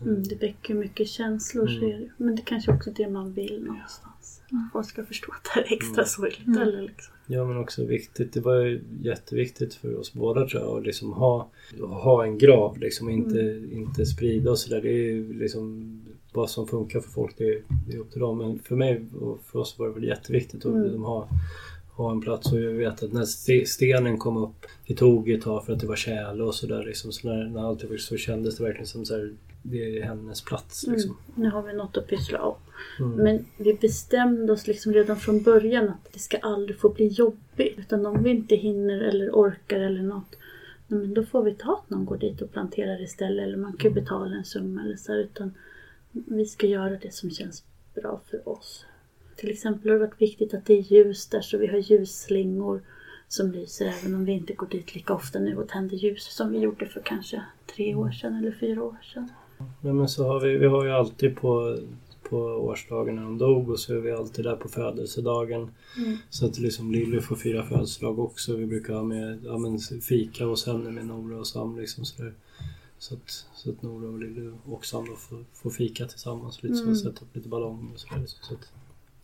Mm, 0.00 0.22
det 0.22 0.34
väcker 0.34 0.74
mycket 0.74 1.08
känslor 1.08 1.66
så 1.66 1.84
är 1.84 1.98
det. 2.00 2.08
Men 2.16 2.36
det 2.36 2.42
kanske 2.42 2.72
också 2.72 2.90
är 2.90 2.94
det 2.94 3.08
man 3.08 3.32
vill 3.32 3.64
någonstans. 3.66 4.40
Folk 4.72 4.88
ska 4.88 5.04
förstå 5.04 5.32
att 5.32 5.44
det 5.44 5.50
här 5.50 5.62
är 5.62 5.72
extra 5.76 6.04
sorgligt. 6.04 6.58
Eller 6.60 6.82
liksom. 6.82 7.14
Ja 7.26 7.44
men 7.44 7.56
också 7.56 7.84
viktigt, 7.84 8.32
det 8.32 8.40
var 8.40 8.54
ju 8.60 8.80
jätteviktigt 9.02 9.74
för 9.74 9.98
oss 9.98 10.12
båda 10.12 10.48
tror 10.48 10.62
jag 10.62 10.78
att 10.78 10.86
liksom 10.86 11.12
ha, 11.12 11.48
ha 11.80 12.24
en 12.24 12.38
grav 12.38 12.78
liksom 12.78 13.10
inte, 13.10 13.62
inte 13.72 14.06
sprida 14.06 14.50
och 14.50 14.58
sådär. 14.58 14.80
Det 14.80 15.10
är 15.10 15.34
liksom 15.34 16.00
vad 16.32 16.50
som 16.50 16.66
funkar 16.66 17.00
för 17.00 17.10
folk 17.10 17.34
det 17.38 17.44
är, 17.44 17.62
det 17.86 17.96
är 17.96 17.98
upp 17.98 18.10
till 18.10 18.20
dem. 18.20 18.38
Men 18.38 18.58
för 18.58 18.76
mig 18.76 19.04
och 19.20 19.40
för 19.44 19.58
oss 19.58 19.78
var 19.78 19.86
det 19.86 19.94
väl 19.94 20.04
jätteviktigt 20.04 20.66
att 20.66 20.82
liksom 20.82 21.04
ha, 21.04 21.28
ha 21.92 22.10
en 22.10 22.20
plats 22.20 22.52
och 22.52 22.60
jag 22.60 22.72
vet 22.72 23.02
att 23.02 23.12
när 23.12 23.24
ste- 23.24 23.64
stenen 23.64 24.18
kom 24.18 24.36
upp 24.36 24.66
det 24.86 24.94
tog 24.94 25.30
ett 25.30 25.42
tag 25.42 25.64
för 25.64 25.72
att 25.72 25.80
det 25.80 25.86
var 25.86 25.96
tjäle 25.96 26.44
och 26.44 26.54
sådär 26.54 26.84
liksom. 26.84 27.12
Så 27.12 27.28
när, 27.28 27.48
när 27.48 27.68
allt 27.68 27.84
var 27.84 27.96
så 27.96 28.16
kändes 28.16 28.56
det 28.56 28.64
verkligen 28.64 28.86
som 28.86 29.04
så 29.04 29.14
här, 29.14 29.32
det 29.70 29.98
är 29.98 30.04
hennes 30.04 30.44
plats 30.44 30.86
liksom. 30.86 31.16
Nu 31.34 31.50
har 31.50 31.62
vi 31.62 31.72
något 31.72 31.96
att 31.96 32.06
pyssla 32.06 32.42
om. 32.42 32.56
Men 33.16 33.46
vi 33.56 33.74
bestämde 33.74 34.52
oss 34.52 34.66
liksom 34.66 34.92
redan 34.92 35.16
från 35.16 35.42
början 35.42 35.88
att 35.88 36.12
det 36.12 36.18
ska 36.18 36.36
aldrig 36.36 36.78
få 36.78 36.88
bli 36.88 37.06
jobbigt. 37.06 37.78
Utan 37.78 38.06
om 38.06 38.22
vi 38.22 38.30
inte 38.30 38.56
hinner 38.56 39.00
eller 39.00 39.30
orkar 39.30 39.80
eller 39.80 40.02
något. 40.02 40.36
Men 40.86 41.14
då 41.14 41.24
får 41.24 41.42
vi 41.42 41.54
ta 41.54 41.82
att 41.84 41.90
någon 41.90 42.04
går 42.04 42.16
dit 42.16 42.42
och 42.42 42.52
planterar 42.52 43.02
istället. 43.02 43.44
Eller 43.44 43.56
man 43.56 43.72
kan 43.72 43.90
ju 43.90 43.94
betala 43.94 44.36
en 44.36 44.44
summa 44.44 44.82
eller 44.82 44.96
så. 44.96 45.12
här, 45.12 45.18
Utan 45.18 45.54
vi 46.12 46.46
ska 46.46 46.66
göra 46.66 46.98
det 47.02 47.14
som 47.14 47.30
känns 47.30 47.64
bra 47.94 48.20
för 48.30 48.48
oss. 48.48 48.84
Till 49.36 49.50
exempel 49.50 49.90
har 49.90 49.98
det 49.98 50.06
varit 50.06 50.20
viktigt 50.20 50.54
att 50.54 50.66
det 50.66 50.74
är 50.74 50.92
ljus 50.92 51.26
där 51.26 51.40
så 51.40 51.58
vi 51.58 51.66
har 51.66 51.78
ljusslingor 51.78 52.82
som 53.28 53.52
lyser 53.52 53.86
även 53.86 54.14
om 54.14 54.24
vi 54.24 54.32
inte 54.32 54.52
går 54.52 54.66
dit 54.66 54.94
lika 54.94 55.14
ofta 55.14 55.38
nu 55.38 55.56
och 55.56 55.68
tänder 55.68 55.96
ljus 55.96 56.24
som 56.24 56.52
vi 56.52 56.58
gjorde 56.58 56.86
för 56.86 57.00
kanske 57.04 57.42
tre 57.76 57.94
år 57.94 58.10
sedan 58.10 58.34
eller 58.34 58.52
fyra 58.52 58.82
år 58.82 58.96
sedan. 59.14 59.28
Nej, 59.80 59.92
men 59.92 60.08
så 60.08 60.28
har 60.28 60.40
vi, 60.40 60.56
vi 60.56 60.66
har 60.66 60.84
ju 60.84 60.90
alltid 60.90 61.36
på, 61.36 61.78
på 62.30 62.36
årsdagen 62.38 63.16
när 63.16 63.22
hon 63.22 63.38
dog 63.38 63.70
och 63.70 63.78
så 63.78 63.94
är 63.94 64.00
vi 64.00 64.12
alltid 64.12 64.44
där 64.44 64.56
på 64.56 64.68
födelsedagen. 64.68 65.70
Så 66.30 66.46
att 66.46 66.58
liksom 66.58 66.92
Lilly 66.92 67.20
får 67.20 67.36
fira 67.36 67.62
födelsedag 67.62 68.18
också. 68.18 68.56
Vi 68.56 68.66
brukar 68.66 68.94
ha 68.94 69.02
med 69.02 69.44
ja, 69.44 69.58
men 69.58 69.78
fika 69.78 70.44
hos 70.44 70.66
henne 70.66 70.90
med 70.90 71.06
Nora 71.06 71.38
och 71.38 71.46
Sam. 71.46 71.78
Liksom 71.78 72.04
sådär. 72.04 72.34
Så, 72.98 73.14
att, 73.14 73.46
så 73.54 73.70
att 73.70 73.82
Nora 73.82 74.08
och 74.08 74.18
Lilly 74.18 74.50
och 74.64 74.86
Sam 74.86 75.06
då 75.06 75.16
får, 75.16 75.44
får 75.54 75.70
fika 75.70 76.06
tillsammans. 76.06 76.62
Lite 76.62 76.76
så, 76.76 76.94
sätta 76.94 77.24
upp 77.24 77.36
lite 77.36 77.48
ballonger 77.48 77.92
och 77.94 78.00
sådär. 78.00 78.22
Så 78.26 78.54
att, 78.54 78.72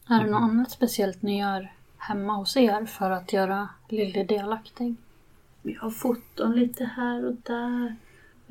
Är 0.06 0.24
det 0.24 0.30
något 0.30 0.42
annat 0.42 0.70
speciellt 0.70 1.22
ni 1.22 1.38
gör 1.38 1.72
hemma 1.96 2.36
hos 2.36 2.56
er 2.56 2.86
för 2.86 3.10
att 3.10 3.32
göra 3.32 3.68
Lille 3.88 4.24
delaktig? 4.24 4.94
Vi 5.62 5.74
har 5.74 5.90
foton 5.90 6.52
lite 6.52 6.84
här 6.84 7.26
och 7.26 7.36
där. 7.42 7.96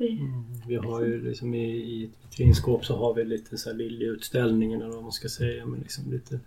Vi, 0.02 0.20
vi 0.66 0.76
har 0.76 1.04
ju 1.04 1.22
liksom 1.22 1.54
i, 1.54 1.66
i 1.66 2.04
ett 2.04 2.10
vitrinskåp 2.24 2.84
så 2.84 2.96
har 2.96 3.14
vi 3.14 3.24
lite 3.24 3.58
så 3.58 3.70
här 3.70 3.76
Lilly-utställningen 3.76 4.82
eller 4.82 4.94
vad 4.94 5.02
man 5.02 5.12
ska 5.12 5.28
säga. 5.28 5.66
Men 5.66 5.80
liksom 5.80 6.10
lite, 6.12 6.40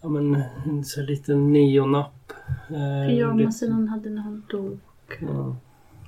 ja 0.00 0.08
men 0.08 0.42
en 0.66 0.84
så 0.84 1.00
här 1.00 1.06
liten 1.06 1.52
neonapp. 1.52 2.32
Eh, 2.70 3.08
Pyjamasen 3.08 3.88
hade 3.88 4.10
när 4.10 4.22
hon 4.22 4.42
dog. 4.50 4.78
Ja. 5.20 5.56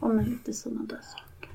Och 0.01 0.15
med 0.15 0.29
lite 0.29 0.53
sådana 0.53 0.81
där 0.81 1.01
saker. 1.03 1.51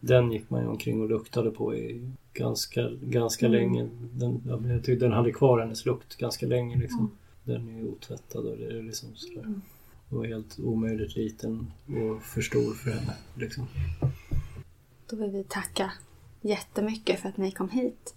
Den 0.00 0.32
gick 0.32 0.50
man 0.50 0.62
ju 0.62 0.68
omkring 0.68 1.00
och 1.02 1.10
luktade 1.10 1.50
på 1.50 1.74
i 1.74 2.10
ganska, 2.32 2.90
ganska 3.02 3.48
länge. 3.48 3.88
Den, 4.12 4.42
jag 4.44 4.84
tyckte 4.84 5.04
den 5.04 5.12
hade 5.12 5.32
kvar 5.32 5.60
hennes 5.60 5.86
lukt 5.86 6.16
ganska 6.16 6.46
länge. 6.46 6.78
Liksom. 6.78 7.10
Den 7.44 7.68
är 7.68 7.78
ju 7.78 7.88
otvättad 7.88 8.46
och 8.46 8.58
det 8.58 8.66
är 8.66 8.82
liksom 8.82 9.08
sådär. 9.14 9.54
Och 10.08 10.26
helt 10.26 10.58
omöjligt 10.58 11.16
liten 11.16 11.72
och 11.86 12.22
för 12.22 12.40
stor 12.40 12.74
för 12.74 12.90
henne. 12.90 13.12
Liksom. 13.34 13.66
Då 15.10 15.16
vill 15.16 15.30
vi 15.30 15.44
tacka 15.44 15.92
jättemycket 16.40 17.20
för 17.20 17.28
att 17.28 17.36
ni 17.36 17.50
kom 17.50 17.68
hit. 17.68 18.14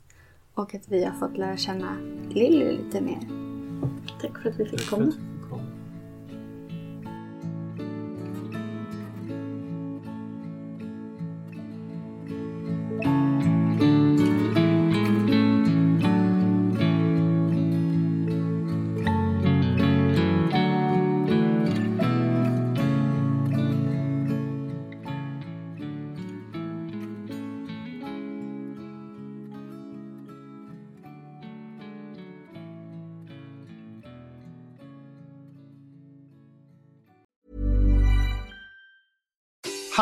Och 0.53 0.76
att 0.76 0.88
vi 0.88 1.03
har 1.03 1.14
fått 1.14 1.38
lära 1.38 1.57
känna 1.57 1.98
Lilly 2.30 2.78
lite 2.78 3.02
mer. 3.02 3.20
Tack 4.22 4.41
för 4.41 4.49
att 4.49 4.60
vi 4.60 4.66
fick 4.66 4.90
komma. 4.90 5.14